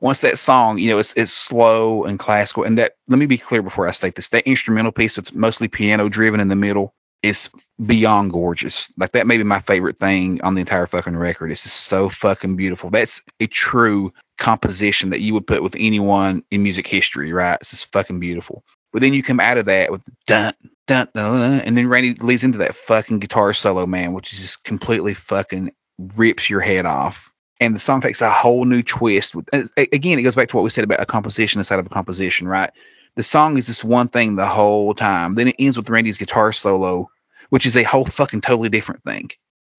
Once 0.00 0.20
that 0.20 0.38
song, 0.38 0.78
you 0.78 0.90
know, 0.90 0.98
it's 0.98 1.14
it's 1.14 1.32
slow 1.32 2.04
and 2.04 2.18
classical. 2.18 2.64
And 2.64 2.76
that 2.78 2.92
let 3.08 3.18
me 3.18 3.26
be 3.26 3.38
clear 3.38 3.62
before 3.62 3.88
I 3.88 3.92
state 3.92 4.14
this: 4.14 4.28
that 4.28 4.46
instrumental 4.46 4.92
piece, 4.92 5.18
it's 5.18 5.32
mostly 5.32 5.68
piano 5.68 6.08
driven 6.08 6.40
in 6.40 6.48
the 6.48 6.56
middle, 6.56 6.94
is 7.22 7.48
beyond 7.86 8.32
gorgeous. 8.32 8.92
Like 8.98 9.12
that 9.12 9.26
may 9.26 9.38
be 9.38 9.44
my 9.44 9.60
favorite 9.60 9.96
thing 9.96 10.40
on 10.42 10.54
the 10.54 10.60
entire 10.60 10.86
fucking 10.86 11.16
record. 11.16 11.50
It's 11.50 11.62
just 11.62 11.84
so 11.84 12.08
fucking 12.08 12.56
beautiful. 12.56 12.90
That's 12.90 13.22
a 13.40 13.46
true 13.46 14.12
composition 14.38 15.10
that 15.10 15.20
you 15.20 15.34
would 15.34 15.46
put 15.46 15.62
with 15.62 15.76
anyone 15.78 16.42
in 16.50 16.62
music 16.62 16.86
history, 16.86 17.32
right? 17.32 17.58
It's 17.60 17.70
just 17.70 17.92
fucking 17.92 18.20
beautiful. 18.20 18.64
But 18.92 19.00
then 19.00 19.14
you 19.14 19.22
come 19.22 19.40
out 19.40 19.58
of 19.58 19.64
that 19.66 19.90
with 19.90 20.06
dun 20.26 20.52
dun 20.86 21.08
dun, 21.14 21.40
dun 21.40 21.60
and 21.60 21.76
then 21.76 21.88
Randy 21.88 22.14
leads 22.14 22.44
into 22.44 22.58
that 22.58 22.74
fucking 22.74 23.20
guitar 23.20 23.52
solo, 23.52 23.86
man, 23.86 24.12
which 24.12 24.32
is 24.32 24.38
just 24.38 24.64
completely 24.64 25.14
fucking 25.14 25.72
rips 26.16 26.50
your 26.50 26.60
head 26.60 26.86
off. 26.86 27.30
And 27.60 27.74
the 27.74 27.78
song 27.78 28.00
takes 28.00 28.20
a 28.20 28.30
whole 28.30 28.64
new 28.64 28.82
twist. 28.82 29.34
With 29.34 29.48
again, 29.76 30.18
it 30.18 30.22
goes 30.22 30.36
back 30.36 30.48
to 30.48 30.56
what 30.56 30.62
we 30.62 30.70
said 30.70 30.84
about 30.84 31.00
a 31.00 31.06
composition 31.06 31.60
inside 31.60 31.78
of 31.78 31.86
a 31.86 31.90
composition, 31.90 32.48
right? 32.48 32.70
The 33.14 33.22
song 33.22 33.56
is 33.56 33.66
just 33.66 33.84
one 33.84 34.08
thing 34.08 34.36
the 34.36 34.46
whole 34.46 34.94
time. 34.94 35.34
Then 35.34 35.48
it 35.48 35.56
ends 35.58 35.76
with 35.76 35.88
Randy's 35.88 36.18
guitar 36.18 36.52
solo, 36.52 37.08
which 37.50 37.66
is 37.66 37.76
a 37.76 37.82
whole 37.82 38.06
fucking 38.06 38.40
totally 38.40 38.68
different 38.68 39.02
thing. 39.02 39.28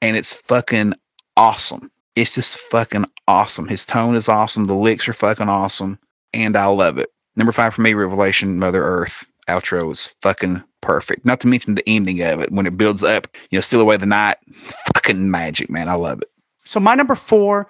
And 0.02 0.16
it's 0.16 0.34
fucking 0.34 0.94
awesome. 1.36 1.92
It's 2.16 2.36
just 2.36 2.60
fucking 2.60 3.06
awesome. 3.28 3.68
His 3.68 3.86
tone 3.86 4.16
is 4.16 4.30
awesome. 4.30 4.66
The 4.66 4.76
licks 4.76 5.08
are 5.08 5.14
fucking 5.14 5.50
awesome. 5.50 5.98
And 6.34 6.56
I 6.56 6.66
love 6.66 6.98
it. 6.98 7.10
Number 7.36 7.52
five 7.52 7.74
for 7.74 7.82
me, 7.82 7.94
Revelation, 7.94 8.60
Mother 8.60 8.84
Earth. 8.84 9.26
Outro 9.48 9.92
is 9.92 10.16
fucking 10.22 10.64
perfect. 10.82 11.26
Not 11.26 11.42
to 11.42 11.48
mention 11.48 11.76
the 11.76 11.88
ending 11.88 12.22
of 12.22 12.40
it 12.40 12.52
when 12.52 12.66
it 12.66 12.78
builds 12.78 13.04
up, 13.04 13.28
you 13.50 13.58
know, 13.58 13.62
Steal 13.62 13.82
Away 13.82 13.98
the 13.98 14.06
Night. 14.06 14.38
Fucking 14.54 15.30
magic, 15.32 15.70
man. 15.70 15.90
I 15.90 15.96
love 15.96 16.22
it. 16.22 16.30
So 16.64 16.80
my 16.80 16.96
number 16.96 17.16
four 17.16 17.68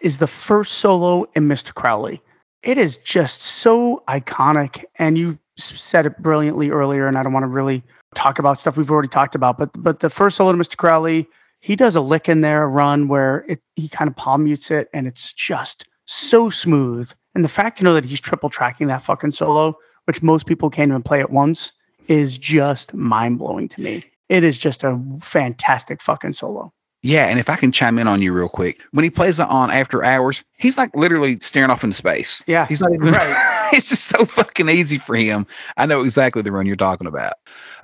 is 0.00 0.18
the 0.18 0.26
first 0.26 0.74
solo 0.74 1.24
in 1.34 1.48
Mr. 1.48 1.74
Crowley. 1.74 2.20
It 2.62 2.78
is 2.78 2.98
just 2.98 3.42
so 3.42 4.02
iconic. 4.08 4.84
And 4.98 5.18
you 5.18 5.38
said 5.56 6.06
it 6.06 6.18
brilliantly 6.18 6.70
earlier, 6.70 7.08
and 7.08 7.16
I 7.18 7.22
don't 7.22 7.32
want 7.32 7.44
to 7.44 7.48
really 7.48 7.82
talk 8.14 8.38
about 8.38 8.58
stuff 8.58 8.76
we've 8.76 8.90
already 8.90 9.08
talked 9.08 9.34
about, 9.34 9.58
but 9.58 9.70
but 9.82 10.00
the 10.00 10.10
first 10.10 10.36
solo 10.36 10.52
to 10.52 10.58
Mr. 10.58 10.76
Crowley, 10.76 11.26
he 11.60 11.76
does 11.76 11.96
a 11.96 12.00
lick 12.00 12.28
in 12.28 12.40
there, 12.40 12.64
a 12.64 12.68
run 12.68 13.08
where 13.08 13.44
it 13.48 13.64
he 13.76 13.88
kind 13.88 14.08
of 14.08 14.16
palm 14.16 14.44
mutes 14.44 14.70
it, 14.70 14.88
and 14.92 15.06
it's 15.06 15.32
just 15.32 15.88
so 16.06 16.50
smooth. 16.50 17.10
And 17.34 17.44
the 17.44 17.48
fact 17.48 17.78
to 17.78 17.84
know 17.84 17.94
that 17.94 18.04
he's 18.04 18.20
triple 18.20 18.48
tracking 18.48 18.86
that 18.86 19.02
fucking 19.02 19.32
solo, 19.32 19.76
which 20.04 20.22
most 20.22 20.46
people 20.46 20.70
can't 20.70 20.90
even 20.90 21.02
play 21.02 21.20
at 21.20 21.30
once, 21.30 21.72
is 22.08 22.38
just 22.38 22.94
mind 22.94 23.38
blowing 23.38 23.68
to 23.68 23.80
me. 23.80 24.04
It 24.28 24.44
is 24.44 24.58
just 24.58 24.84
a 24.84 25.00
fantastic 25.20 26.00
fucking 26.00 26.32
solo. 26.32 26.72
Yeah, 27.02 27.26
and 27.26 27.38
if 27.38 27.48
I 27.48 27.56
can 27.56 27.70
chime 27.70 27.98
in 27.98 28.08
on 28.08 28.20
you 28.20 28.32
real 28.32 28.48
quick, 28.48 28.82
when 28.90 29.04
he 29.04 29.10
plays 29.10 29.38
it 29.38 29.48
on 29.48 29.70
After 29.70 30.02
Hours, 30.02 30.42
he's 30.56 30.76
like 30.76 30.94
literally 30.96 31.38
staring 31.40 31.70
off 31.70 31.84
into 31.84 31.94
space. 31.94 32.42
Yeah, 32.48 32.66
he's 32.66 32.82
not 32.82 32.92
even. 32.92 33.12
Right. 33.12 33.68
it's 33.72 33.90
just 33.90 34.06
so 34.06 34.24
fucking 34.24 34.68
easy 34.68 34.98
for 34.98 35.14
him. 35.14 35.46
I 35.76 35.86
know 35.86 36.02
exactly 36.02 36.42
the 36.42 36.50
run 36.50 36.66
you're 36.66 36.74
talking 36.74 37.06
about. 37.06 37.34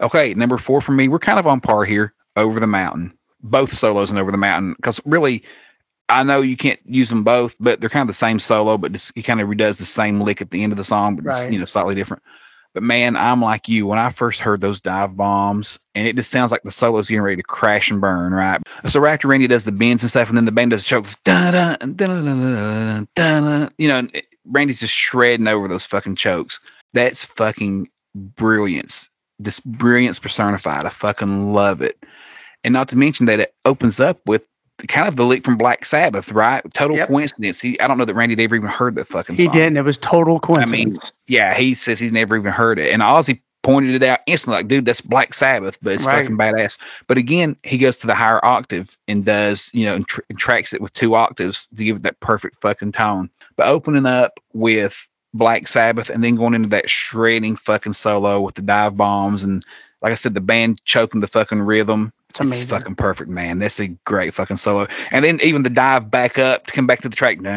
Okay, 0.01 0.35
number 0.35 0.59
four 0.59 0.81
for 0.81 0.93
me, 0.93 1.07
we're 1.07 1.21
kind 1.21 1.39
of 1.39 1.47
on 1.47 1.61
par 1.61 1.85
here. 1.85 2.15
Over 2.35 2.61
the 2.61 2.67
mountain, 2.67 3.13
both 3.43 3.73
solos 3.73 4.11
and 4.11 4.19
Over 4.19 4.31
the 4.31 4.37
Mountain, 4.37 4.75
because 4.75 5.01
really, 5.05 5.43
I 6.09 6.23
know 6.23 6.41
you 6.41 6.57
can't 6.57 6.81
use 6.85 7.09
them 7.09 7.25
both, 7.25 7.57
but 7.59 7.81
they're 7.81 7.91
kind 7.91 8.03
of 8.03 8.09
the 8.09 8.15
same 8.15 8.39
solo, 8.39 8.77
but 8.79 8.93
just, 8.93 9.17
he 9.17 9.23
kind 9.23 9.41
of 9.41 9.49
redoes 9.49 9.79
the 9.79 9.85
same 9.85 10.21
lick 10.21 10.41
at 10.43 10.51
the 10.51 10.63
end 10.63 10.73
of 10.73 10.77
the 10.77 10.85
song, 10.85 11.17
but 11.17 11.25
right. 11.25 11.37
it's, 11.37 11.51
you 11.51 11.59
know, 11.59 11.65
slightly 11.65 11.95
different. 11.95 12.23
But 12.75 12.83
man, 12.83 13.17
I'm 13.17 13.43
like 13.43 13.69
you. 13.69 13.87
When 13.87 13.99
I 13.99 14.11
first 14.11 14.41
heard 14.41 14.63
those 14.63 14.81
dive 14.81 15.15
bombs, 15.17 15.79
and 15.95 16.09
it 16.09 16.17
just 16.17 16.31
sounds 16.31 16.51
like 16.53 16.63
the 16.63 16.71
solo's 16.71 17.09
getting 17.09 17.23
ready 17.23 17.37
to 17.37 17.43
crash 17.43 17.91
and 17.91 18.01
burn, 18.01 18.33
right? 18.33 18.61
So 18.87 18.99
right 18.99 19.13
after 19.13 19.29
Randy 19.29 19.47
does 19.47 19.67
the 19.67 19.73
bends 19.73 20.03
and 20.03 20.09
stuff, 20.09 20.29
and 20.29 20.39
then 20.39 20.47
the 20.47 20.53
band 20.53 20.71
does 20.71 20.83
the 20.83 20.89
chokes, 20.89 21.17
da 21.25 21.51
da 21.51 21.77
da 21.77 23.69
you 23.77 23.89
know, 23.89 24.09
Randy's 24.47 24.81
just 24.81 24.95
shredding 24.95 25.49
over 25.49 25.69
those 25.69 25.85
fucking 25.85 26.17
chokes. 26.17 26.61
That's 26.95 27.25
fucking 27.25 27.89
brilliance. 28.15 29.11
This 29.39 29.61
brilliance 29.61 30.19
personified. 30.19 30.87
I 30.87 30.91
fucking 30.91 31.53
love 31.53 31.83
it. 31.83 32.07
And 32.65 32.73
not 32.73 32.89
to 32.89 32.97
mention 32.97 33.27
that 33.27 33.41
it 33.41 33.55
opens 33.65 33.99
up 33.99 34.21
with 34.27 34.49
kind 34.89 35.09
of 35.09 35.17
the 35.17 35.25
leak 35.25 35.45
from 35.45 35.57
Black 35.57 35.85
Sabbath, 35.85 36.33
right? 36.33 36.63
Total 36.75 36.97
yep. 36.97 37.09
coincidence. 37.09 37.61
He, 37.61 37.79
I 37.81 37.89
don't 37.89 37.99
know 37.99 38.05
that 38.05 38.15
Randy 38.15 38.43
ever 38.43 38.55
even 38.55 38.69
heard 38.69 38.95
that 38.97 39.07
fucking 39.07 39.37
song. 39.37 39.47
He 39.47 39.53
didn't. 39.53 39.77
It 39.77 39.85
was 39.85 39.99
total 39.99 40.41
coincidence. 40.41 40.99
I 40.99 41.05
mean, 41.05 41.13
yeah, 41.27 41.55
he 41.55 41.75
says 41.75 41.99
he's 41.99 42.13
never 42.13 42.37
even 42.37 42.53
heard 42.53 42.79
it. 42.79 42.93
And 42.93 43.03
Ozzy 43.03 43.41
pointed 43.63 43.95
it 43.95 44.03
out 44.03 44.21
instantly, 44.27 44.59
like, 44.59 44.69
dude, 44.69 44.85
that's 44.85 45.01
Black 45.01 45.35
Sabbath, 45.35 45.79
but 45.83 45.93
it's 45.93 46.05
right. 46.05 46.23
fucking 46.23 46.37
badass. 46.37 46.79
But 47.07 47.19
again, 47.19 47.57
he 47.63 47.79
goes 47.79 47.99
to 48.01 48.07
the 48.07 48.15
higher 48.15 48.45
octave 48.45 48.99
and 49.07 49.25
does, 49.25 49.71
you 49.73 49.85
know, 49.85 49.95
and, 49.95 50.07
tr- 50.07 50.23
and 50.29 50.39
tracks 50.39 50.73
it 50.73 50.81
with 50.81 50.93
two 50.93 51.15
octaves 51.15 51.69
to 51.69 51.85
give 51.85 51.99
it 51.99 52.03
that 52.03 52.19
perfect 52.21 52.57
fucking 52.57 52.93
tone. 52.93 53.31
But 53.57 53.69
opening 53.69 54.07
up 54.07 54.41
with 54.53 55.09
Black 55.33 55.69
Sabbath 55.69 56.11
and 56.11 56.25
then 56.25 56.35
going 56.35 56.55
into 56.55 56.69
that 56.71 56.91
shredding 56.91 57.57
fucking 57.57 57.93
solo 57.93 58.41
with 58.41 58.57
the 58.57 58.63
dive 58.63 58.97
bombs 58.97 59.45
and 59.45 59.65
like 60.03 60.11
I 60.11 60.17
said, 60.17 60.35
the 60.35 60.41
band 60.41 60.85
choking 60.85 61.21
the 61.21 61.29
fucking 61.29 61.61
rhythm 61.61 62.13
it's 62.33 62.41
amazing. 62.41 62.63
It's 62.63 62.71
fucking 62.71 62.95
perfect, 62.97 63.31
man. 63.31 63.59
That's 63.59 63.79
a 63.81 63.89
great 64.07 64.33
fucking 64.35 64.57
solo. 64.57 64.87
And 65.13 65.23
then 65.25 65.39
even 65.43 65.63
the 65.63 65.71
dive 65.71 66.11
back 66.11 66.39
up 66.39 66.67
to 66.67 66.73
come 66.73 66.87
back 66.87 67.03
to 67.03 67.09
the 67.11 67.17
track. 67.17 67.37
Yep. 67.43 67.53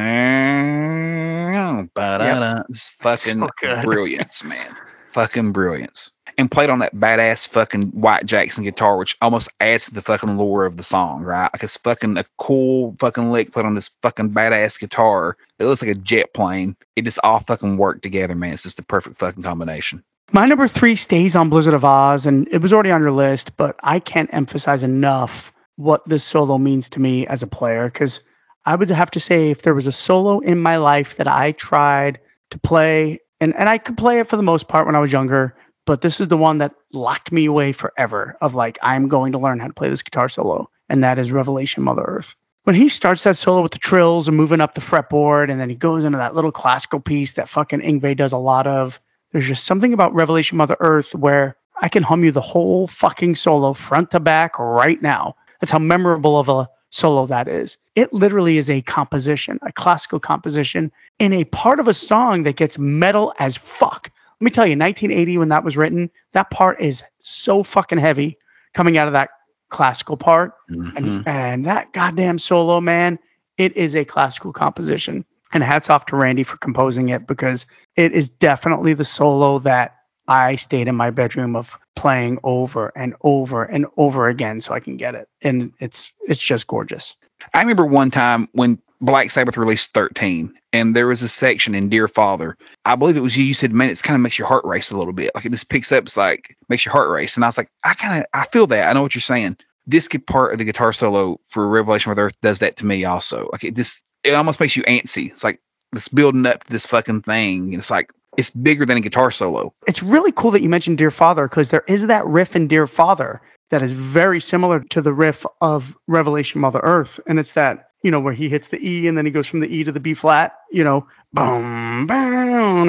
It's 2.70 2.90
fucking 2.90 3.40
so 3.40 3.50
brilliance, 3.84 4.44
man. 4.44 4.76
fucking 5.08 5.52
brilliance. 5.54 6.12
And 6.38 6.52
played 6.52 6.70
on 6.70 6.80
that 6.80 6.94
badass 6.94 7.48
fucking 7.48 7.84
White 7.92 8.26
Jackson 8.26 8.66
guitar, 8.66 8.98
which 8.98 9.16
almost 9.22 9.50
adds 9.62 9.86
to 9.86 9.94
the 9.94 10.02
fucking 10.02 10.36
lore 10.38 10.66
of 10.66 10.76
the 10.76 10.84
song, 10.84 11.24
right? 11.24 11.50
Like 11.54 11.64
it's 11.64 11.78
fucking 11.78 12.18
a 12.18 12.26
cool 12.38 12.94
fucking 13.00 13.32
lick 13.32 13.54
played 13.54 13.66
on 13.66 13.76
this 13.76 13.92
fucking 14.02 14.32
badass 14.32 14.78
guitar. 14.78 15.38
It 15.60 15.66
looks 15.66 15.82
like 15.82 15.96
a 15.96 16.00
jet 16.00 16.34
plane. 16.34 16.76
It 16.98 17.06
just 17.06 17.20
all 17.24 17.40
fucking 17.40 17.78
worked 17.78 18.04
together, 18.04 18.36
man. 18.36 18.52
It's 18.52 18.64
just 18.64 18.76
the 18.76 18.84
perfect 18.84 19.16
fucking 19.16 19.44
combination. 19.44 20.04
My 20.32 20.46
number 20.46 20.68
three 20.68 20.96
stays 20.96 21.36
on 21.36 21.50
Blizzard 21.50 21.76
of 21.76 21.84
Ozz, 21.84 22.26
and 22.26 22.48
it 22.52 22.62
was 22.62 22.74
already 22.74 22.92
on 22.92 23.02
your 23.02 23.12
list, 23.12 23.56
but 23.58 23.76
I 23.84 24.00
can't 24.00 24.34
emphasize 24.34 24.84
enough 24.84 25.54
what 25.76 26.08
this 26.10 26.24
solo 26.24 26.58
means 26.58 26.90
to 26.90 27.00
me 27.00 27.28
as 27.28 27.44
a 27.44 27.48
player. 27.48 27.86
Because 27.86 28.22
I 28.66 28.76
would 28.76 28.90
have 28.90 29.12
to 29.12 29.20
say, 29.20 29.52
if 29.52 29.62
there 29.62 29.76
was 29.76 29.88
a 29.88 29.92
solo 29.92 30.40
in 30.40 30.60
my 30.60 30.78
life 30.78 31.18
that 31.18 31.28
I 31.28 31.52
tried 31.54 32.20
to 32.50 32.60
play, 32.60 33.20
and, 33.40 33.56
and 33.56 33.70
I 33.70 33.78
could 33.78 33.98
play 33.98 34.20
it 34.20 34.28
for 34.28 34.36
the 34.36 34.44
most 34.44 34.68
part 34.68 34.88
when 34.88 34.96
I 34.96 35.00
was 35.00 35.12
younger, 35.12 35.56
but 35.86 36.02
this 36.02 36.20
is 36.20 36.30
the 36.30 36.38
one 36.38 36.58
that 36.58 36.74
locked 36.92 37.32
me 37.32 37.46
away 37.46 37.72
forever 37.72 38.36
of 38.42 38.56
like, 38.56 38.80
I'm 38.82 39.08
going 39.08 39.32
to 39.34 39.40
learn 39.40 39.60
how 39.60 39.68
to 39.68 39.74
play 39.74 39.90
this 39.90 40.02
guitar 40.02 40.28
solo, 40.28 40.70
and 40.90 41.04
that 41.04 41.20
is 41.20 41.32
Revelation 41.32 41.84
Mother 41.84 42.02
Earth. 42.02 42.36
When 42.64 42.76
he 42.76 42.90
starts 42.90 43.24
that 43.24 43.38
solo 43.38 43.62
with 43.62 43.74
the 43.74 43.78
trills 43.78 44.28
and 44.28 44.36
moving 44.36 44.60
up 44.60 44.74
the 44.74 44.82
fretboard, 44.82 45.52
and 45.52 45.60
then 45.60 45.70
he 45.70 45.76
goes 45.76 46.04
into 46.04 46.18
that 46.18 46.34
little 46.34 46.52
classical 46.52 47.00
piece 47.00 47.34
that 47.34 47.48
fucking 47.48 47.82
Yngwie 47.82 48.18
does 48.18 48.34
a 48.34 48.40
lot 48.40 48.66
of, 48.66 49.00
there's 49.36 49.48
just 49.48 49.66
something 49.66 49.92
about 49.92 50.14
Revelation 50.14 50.58
Mother 50.58 50.78
Earth 50.80 51.14
where 51.14 51.58
I 51.82 51.90
can 51.90 52.04
hum 52.04 52.24
you 52.24 52.32
the 52.32 52.40
whole 52.40 52.88
fucking 52.88 53.36
solo 53.36 53.74
front 53.74 54.12
to 54.12 54.20
back 54.22 54.58
right 54.58 55.02
now. 55.02 55.36
That's 55.60 55.72
how 55.74 55.80
memorable 55.80 56.40
of 56.40 56.48
a 56.48 56.70
solo 56.90 57.26
that 57.26 57.50
is. 57.50 57.78
It 57.96 58.14
literally 58.14 58.58
is 58.58 58.70
a 58.70 58.82
composition, 58.84 59.60
a 59.62 59.74
classical 59.74 60.22
composition 60.22 60.90
in 61.20 61.34
a 61.34 61.44
part 61.44 61.82
of 61.82 61.90
a 61.90 61.94
song 61.94 62.44
that 62.44 62.56
gets 62.56 62.80
metal 62.80 63.34
as 63.38 63.58
fuck. 63.58 64.10
Let 64.40 64.46
me 64.46 64.52
tell 64.52 64.66
you, 64.66 64.78
1980 64.78 65.38
when 65.38 65.50
that 65.50 65.66
was 65.66 65.76
written, 65.76 66.10
that 66.32 66.50
part 66.50 66.80
is 66.80 67.04
so 67.20 67.62
fucking 67.62 67.98
heavy 67.98 68.38
coming 68.74 68.98
out 68.98 69.08
of 69.08 69.14
that 69.14 69.32
classical 69.68 70.16
part. 70.16 70.54
Mm-hmm. 70.72 70.98
And, 70.98 71.28
and 71.28 71.66
that 71.66 71.92
goddamn 71.92 72.40
solo, 72.40 72.80
man, 72.80 73.20
it 73.58 73.76
is 73.76 73.98
a 73.98 74.06
classical 74.06 74.54
composition. 74.54 75.26
And 75.56 75.64
hats 75.64 75.90
off 75.90 76.06
to 76.08 76.18
Randy 76.18 76.44
for 76.44 76.58
composing 76.58 77.10
it 77.10 77.26
because 77.26 77.66
it 77.96 78.12
is 78.12 78.30
definitely 78.30 78.94
the 78.94 79.06
solo 79.06 79.58
that 79.60 79.96
I 80.28 80.56
stayed 80.56 80.88
in 80.88 80.96
my 80.96 81.12
bedroom 81.12 81.56
of 81.56 81.80
playing 81.96 82.40
over 82.44 82.92
and 82.96 83.16
over 83.22 83.64
and 83.64 83.86
over 83.96 84.28
again 84.28 84.60
so 84.60 84.74
I 84.74 84.82
can 84.82 84.98
get 84.98 85.16
it. 85.16 85.30
And 85.42 85.72
it's 85.80 86.12
it's 86.28 86.46
just 86.46 86.68
gorgeous. 86.68 87.16
I 87.54 87.62
remember 87.62 87.86
one 87.86 88.12
time 88.12 88.48
when 88.52 88.78
Black 89.02 89.32
Sabbath 89.32 89.56
released 89.56 89.94
13 89.94 90.54
and 90.74 90.96
there 90.96 91.08
was 91.08 91.22
a 91.22 91.28
section 91.28 91.74
in 91.74 91.88
Dear 91.88 92.08
Father. 92.08 92.58
I 92.86 92.96
believe 92.96 93.16
it 93.16 93.22
was 93.22 93.38
you. 93.38 93.46
You 93.46 93.54
said, 93.54 93.72
man, 93.72 93.90
it's 93.90 94.02
kind 94.02 94.16
of 94.16 94.22
makes 94.22 94.38
your 94.38 94.48
heart 94.48 94.66
race 94.66 94.92
a 94.92 94.98
little 94.98 95.14
bit. 95.14 95.32
Like 95.36 95.46
it 95.46 95.52
just 95.52 95.70
picks 95.70 95.92
up, 95.92 96.04
it's 96.04 96.18
like 96.18 96.56
makes 96.70 96.86
your 96.86 96.92
heart 96.92 97.10
race. 97.10 97.36
And 97.36 97.46
I 97.46 97.48
was 97.48 97.58
like, 97.58 97.70
I 97.84 97.94
kind 97.94 98.20
of, 98.20 98.26
I 98.34 98.46
feel 98.48 98.68
that. 98.68 98.90
I 98.90 98.94
know 98.94 99.02
what 99.02 99.16
you're 99.16 99.22
saying. 99.22 99.58
This 99.88 100.10
part 100.28 100.52
of 100.52 100.58
the 100.58 100.66
guitar 100.66 100.92
solo 100.92 101.40
for 101.50 101.68
Revelation 101.68 102.10
Mother 102.10 102.24
Earth 102.24 102.42
does 102.42 102.60
that 102.60 102.76
to 102.78 102.86
me 102.86 103.06
also. 103.06 103.48
Like 103.52 103.64
it 103.64 103.76
just, 103.76 104.04
it 104.26 104.34
almost 104.34 104.60
makes 104.60 104.76
you 104.76 104.84
antsy. 104.84 105.32
It's 105.32 105.44
like 105.44 105.62
it's 105.94 106.10
building 106.10 106.46
up 106.46 106.66
this 106.66 106.86
fucking 106.86 107.22
thing. 107.22 107.66
And 107.66 107.76
it's 107.76 107.92
like 107.92 108.12
it's 108.38 108.50
bigger 108.50 108.86
than 108.86 108.98
a 108.98 109.02
guitar 109.02 109.32
solo. 109.32 109.74
It's 109.88 110.04
really 110.04 110.32
cool 110.32 110.52
that 110.52 110.62
you 110.62 110.70
mentioned 110.70 110.98
Dear 110.98 111.12
Father 111.12 111.48
because 111.48 111.70
there 111.70 111.84
is 111.88 112.08
that 112.08 112.26
riff 112.26 112.56
in 112.56 112.68
Dear 112.68 112.88
Father 112.88 113.42
that 113.70 113.82
is 113.82 113.94
very 113.94 114.40
similar 114.40 114.80
to 114.82 115.02
the 115.02 115.14
riff 115.14 115.46
of 115.62 115.98
Revelation 116.08 116.62
Mother 116.62 116.82
Earth. 116.84 117.20
And 117.28 117.40
it's 117.40 117.54
that, 117.54 117.90
you 118.06 118.12
know, 118.12 118.20
where 118.20 118.34
he 118.34 118.48
hits 118.50 118.68
the 118.68 118.78
E 118.88 119.08
and 119.08 119.18
then 119.18 119.26
he 119.26 119.32
goes 119.32 119.48
from 119.48 119.62
the 119.62 119.76
E 119.76 119.84
to 119.84 119.92
the 119.92 120.00
B 120.00 120.14
flat, 120.14 120.56
you 120.72 120.84
know, 120.84 121.08
boom, 121.34 122.06
boom, 122.06 122.86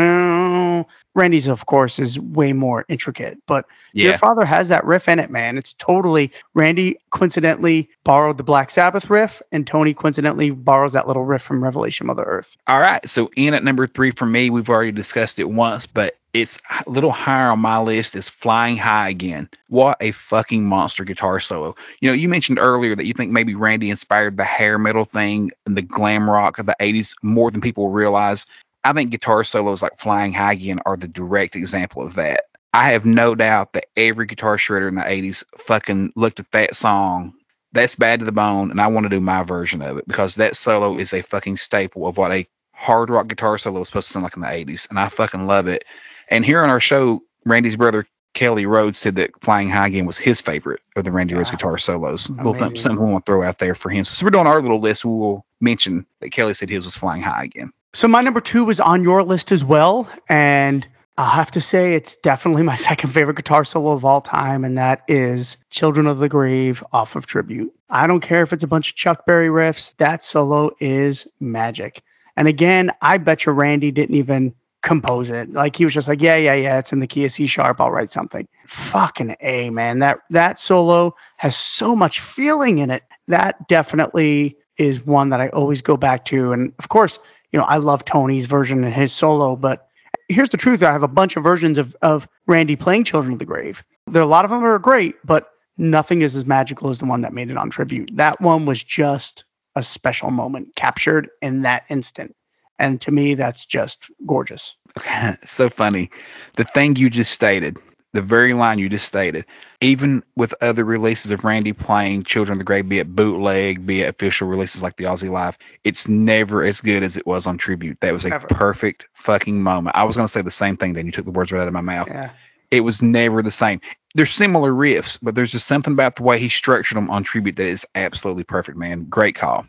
well, 0.76 0.88
Randy's 1.14 1.48
of 1.48 1.64
course 1.64 1.98
is 1.98 2.20
way 2.20 2.52
more 2.52 2.84
intricate, 2.90 3.38
but 3.46 3.64
Yeah. 3.94 4.10
Dear 4.10 4.18
Father 4.18 4.44
has 4.44 4.68
that 4.68 4.84
riff 4.84 5.08
in 5.08 5.18
it, 5.18 5.30
man. 5.30 5.56
It's 5.56 5.72
totally 5.74 6.30
Randy 6.52 6.98
coincidentally 7.10 7.88
borrowed 8.04 8.36
the 8.36 8.44
Black 8.44 8.68
Sabbath 8.68 9.08
riff, 9.08 9.40
and 9.52 9.66
Tony 9.66 9.94
coincidentally 9.94 10.50
borrows 10.50 10.92
that 10.92 11.06
little 11.06 11.24
riff 11.24 11.40
from 11.40 11.64
Revelation 11.64 12.06
Mother 12.06 12.24
Earth. 12.24 12.58
All 12.66 12.80
right. 12.80 13.06
So 13.08 13.30
in 13.36 13.54
at 13.54 13.64
number 13.64 13.86
three 13.86 14.10
for 14.10 14.26
me, 14.26 14.50
we've 14.50 14.68
already 14.68 14.92
discussed 14.92 15.38
it 15.38 15.48
once, 15.48 15.86
but 15.86 16.16
it's 16.40 16.60
a 16.86 16.90
little 16.90 17.12
higher 17.12 17.50
on 17.50 17.60
my 17.60 17.80
list 17.80 18.14
is 18.14 18.28
Flying 18.28 18.76
High 18.76 19.08
Again. 19.08 19.48
What 19.68 19.96
a 20.00 20.10
fucking 20.12 20.66
monster 20.66 21.02
guitar 21.02 21.40
solo. 21.40 21.74
You 22.02 22.10
know, 22.10 22.14
you 22.14 22.28
mentioned 22.28 22.58
earlier 22.58 22.94
that 22.94 23.06
you 23.06 23.14
think 23.14 23.32
maybe 23.32 23.54
Randy 23.54 23.88
inspired 23.88 24.36
the 24.36 24.44
hair 24.44 24.78
metal 24.78 25.04
thing 25.04 25.50
and 25.64 25.76
the 25.76 25.82
glam 25.82 26.28
rock 26.28 26.58
of 26.58 26.66
the 26.66 26.76
80s 26.78 27.14
more 27.22 27.50
than 27.50 27.62
people 27.62 27.88
realize. 27.88 28.44
I 28.84 28.92
think 28.92 29.10
guitar 29.10 29.44
solos 29.44 29.82
like 29.82 29.96
Flying 29.96 30.34
High 30.34 30.52
Again 30.52 30.78
are 30.84 30.96
the 30.96 31.08
direct 31.08 31.56
example 31.56 32.02
of 32.02 32.14
that. 32.16 32.42
I 32.74 32.90
have 32.90 33.06
no 33.06 33.34
doubt 33.34 33.72
that 33.72 33.86
every 33.96 34.26
guitar 34.26 34.58
shredder 34.58 34.88
in 34.88 34.96
the 34.96 35.02
80s 35.02 35.42
fucking 35.56 36.12
looked 36.16 36.38
at 36.38 36.52
that 36.52 36.76
song. 36.76 37.32
That's 37.72 37.96
bad 37.96 38.20
to 38.20 38.26
the 38.26 38.32
bone, 38.32 38.70
and 38.70 38.80
I 38.80 38.86
want 38.88 39.04
to 39.04 39.10
do 39.10 39.20
my 39.20 39.42
version 39.42 39.80
of 39.80 39.96
it 39.96 40.06
because 40.06 40.34
that 40.34 40.54
solo 40.54 40.98
is 40.98 41.14
a 41.14 41.22
fucking 41.22 41.56
staple 41.56 42.06
of 42.06 42.18
what 42.18 42.32
a 42.32 42.46
hard 42.72 43.08
rock 43.08 43.28
guitar 43.28 43.56
solo 43.56 43.78
was 43.78 43.88
supposed 43.88 44.08
to 44.08 44.12
sound 44.12 44.24
like 44.24 44.36
in 44.36 44.42
the 44.42 44.48
80s, 44.48 44.88
and 44.90 44.98
I 44.98 45.08
fucking 45.08 45.46
love 45.46 45.66
it. 45.66 45.84
And 46.28 46.44
here 46.44 46.62
on 46.62 46.70
our 46.70 46.80
show, 46.80 47.22
Randy's 47.44 47.76
brother 47.76 48.06
Kelly 48.36 48.64
Rhoads 48.64 48.96
said 48.96 49.16
that 49.16 49.30
Flying 49.40 49.70
High 49.70 49.86
Again 49.86 50.04
was 50.04 50.18
his 50.18 50.42
favorite 50.42 50.80
of 50.94 51.04
the 51.04 51.10
Randy 51.10 51.34
Rhoads 51.34 51.50
guitar 51.50 51.78
solos. 51.78 52.26
Th- 52.26 52.38
Amazing. 52.38 52.76
something 52.76 53.04
we 53.04 53.10
want 53.10 53.24
to 53.24 53.32
throw 53.32 53.42
out 53.42 53.58
there 53.58 53.74
for 53.74 53.88
him. 53.88 54.04
So 54.04 54.24
we're 54.26 54.30
doing 54.30 54.46
our 54.46 54.60
little 54.60 54.78
list. 54.78 55.06
We 55.06 55.12
will 55.12 55.46
mention 55.60 56.04
that 56.20 56.30
Kelly 56.30 56.52
said 56.52 56.68
his 56.68 56.84
was 56.84 56.96
Flying 56.96 57.22
High 57.22 57.44
Again. 57.44 57.70
So 57.94 58.06
my 58.06 58.20
number 58.20 58.42
two 58.42 58.66
was 58.66 58.78
on 58.78 59.02
your 59.02 59.22
list 59.22 59.52
as 59.52 59.64
well, 59.64 60.06
and 60.28 60.86
I'll 61.16 61.30
have 61.30 61.50
to 61.52 61.62
say 61.62 61.94
it's 61.94 62.14
definitely 62.16 62.62
my 62.62 62.74
second 62.88 63.08
favorite 63.08 63.36
guitar 63.36 63.64
solo 63.64 63.92
of 63.92 64.04
all 64.04 64.20
time, 64.20 64.66
and 64.66 64.76
that 64.76 65.02
is 65.08 65.56
"Children 65.70 66.06
of 66.06 66.18
the 66.18 66.28
Grave" 66.28 66.84
off 66.92 67.16
of 67.16 67.24
Tribute. 67.24 67.72
I 67.88 68.06
don't 68.06 68.20
care 68.20 68.42
if 68.42 68.52
it's 68.52 68.64
a 68.64 68.68
bunch 68.68 68.90
of 68.90 68.96
Chuck 68.96 69.24
Berry 69.24 69.48
riffs; 69.48 69.96
that 69.96 70.22
solo 70.22 70.72
is 70.78 71.26
magic. 71.40 72.02
And 72.36 72.48
again, 72.48 72.92
I 73.00 73.16
bet 73.16 73.46
you 73.46 73.52
Randy 73.52 73.90
didn't 73.90 74.16
even 74.16 74.54
compose 74.86 75.30
it. 75.30 75.50
Like 75.50 75.76
he 75.76 75.84
was 75.84 75.92
just 75.92 76.08
like, 76.08 76.22
"Yeah, 76.22 76.36
yeah, 76.36 76.54
yeah, 76.54 76.78
it's 76.78 76.92
in 76.92 77.00
the 77.00 77.06
key 77.06 77.24
of 77.26 77.32
C 77.32 77.46
sharp. 77.46 77.80
I'll 77.80 77.90
write 77.90 78.12
something." 78.12 78.48
Fucking 78.66 79.36
a 79.40 79.68
man, 79.70 79.98
that 79.98 80.20
that 80.30 80.58
solo 80.58 81.14
has 81.36 81.54
so 81.56 81.94
much 81.94 82.20
feeling 82.20 82.78
in 82.78 82.90
it. 82.90 83.02
That 83.28 83.68
definitely 83.68 84.56
is 84.78 85.04
one 85.04 85.30
that 85.30 85.40
I 85.40 85.48
always 85.48 85.82
go 85.82 85.96
back 85.96 86.24
to, 86.26 86.52
and 86.52 86.72
of 86.78 86.88
course 86.88 87.18
you 87.56 87.62
know, 87.62 87.64
I 87.64 87.78
love 87.78 88.04
Tony's 88.04 88.44
version 88.44 88.84
and 88.84 88.92
his 88.92 89.14
solo, 89.14 89.56
but 89.56 89.88
here's 90.28 90.50
the 90.50 90.58
truth. 90.58 90.82
I 90.82 90.92
have 90.92 91.02
a 91.02 91.08
bunch 91.08 91.38
of 91.38 91.42
versions 91.42 91.78
of, 91.78 91.96
of 92.02 92.28
Randy 92.46 92.76
playing 92.76 93.04
Children 93.04 93.32
of 93.32 93.38
the 93.38 93.46
Grave. 93.46 93.82
There 94.08 94.20
are 94.20 94.26
a 94.26 94.28
lot 94.28 94.44
of 94.44 94.50
them 94.50 94.62
are 94.62 94.78
great, 94.78 95.14
but 95.24 95.48
nothing 95.78 96.20
is 96.20 96.36
as 96.36 96.44
magical 96.44 96.90
as 96.90 96.98
the 96.98 97.06
one 97.06 97.22
that 97.22 97.32
made 97.32 97.48
it 97.48 97.56
on 97.56 97.70
tribute. 97.70 98.10
That 98.12 98.38
one 98.42 98.66
was 98.66 98.84
just 98.84 99.46
a 99.74 99.82
special 99.82 100.30
moment 100.30 100.68
captured 100.76 101.30
in 101.40 101.62
that 101.62 101.84
instant. 101.88 102.35
And 102.78 103.00
to 103.00 103.10
me, 103.10 103.34
that's 103.34 103.64
just 103.64 104.10
gorgeous. 104.26 104.76
so 105.44 105.68
funny. 105.68 106.10
The 106.56 106.64
thing 106.64 106.96
you 106.96 107.10
just 107.10 107.32
stated, 107.32 107.76
the 108.12 108.22
very 108.22 108.54
line 108.54 108.78
you 108.78 108.88
just 108.88 109.06
stated, 109.06 109.44
even 109.80 110.22
with 110.36 110.54
other 110.60 110.84
releases 110.84 111.30
of 111.30 111.44
Randy 111.44 111.72
playing 111.72 112.24
Children 112.24 112.54
of 112.54 112.58
the 112.60 112.64
Grave, 112.64 112.88
be 112.88 112.98
it 112.98 113.14
bootleg, 113.14 113.86
be 113.86 114.02
it 114.02 114.08
official 114.08 114.48
releases 114.48 114.82
like 114.82 114.96
the 114.96 115.04
Ozzy 115.04 115.30
Live, 115.30 115.58
it's 115.84 116.08
never 116.08 116.62
as 116.62 116.80
good 116.80 117.02
as 117.02 117.16
it 117.16 117.26
was 117.26 117.46
on 117.46 117.58
tribute. 117.58 118.00
That 118.00 118.12
was 118.12 118.24
a 118.24 118.34
Ever. 118.34 118.46
perfect 118.48 119.08
fucking 119.12 119.62
moment. 119.62 119.96
I 119.96 120.04
was 120.04 120.16
going 120.16 120.26
to 120.26 120.32
say 120.32 120.42
the 120.42 120.50
same 120.50 120.76
thing, 120.76 120.94
then 120.94 121.06
you 121.06 121.12
took 121.12 121.26
the 121.26 121.30
words 121.30 121.52
right 121.52 121.60
out 121.60 121.68
of 121.68 121.74
my 121.74 121.80
mouth. 121.80 122.08
Yeah. 122.08 122.30
It 122.70 122.80
was 122.80 123.00
never 123.00 123.42
the 123.42 123.50
same. 123.50 123.80
There's 124.14 124.30
similar 124.30 124.72
riffs, 124.72 125.18
but 125.22 125.34
there's 125.34 125.52
just 125.52 125.68
something 125.68 125.92
about 125.92 126.16
the 126.16 126.22
way 126.22 126.38
he 126.38 126.48
structured 126.48 126.96
them 126.96 127.10
on 127.10 127.22
tribute 127.22 127.56
that 127.56 127.66
is 127.66 127.86
absolutely 127.94 128.44
perfect, 128.44 128.76
man. 128.78 129.04
Great 129.04 129.34
call. 129.34 129.66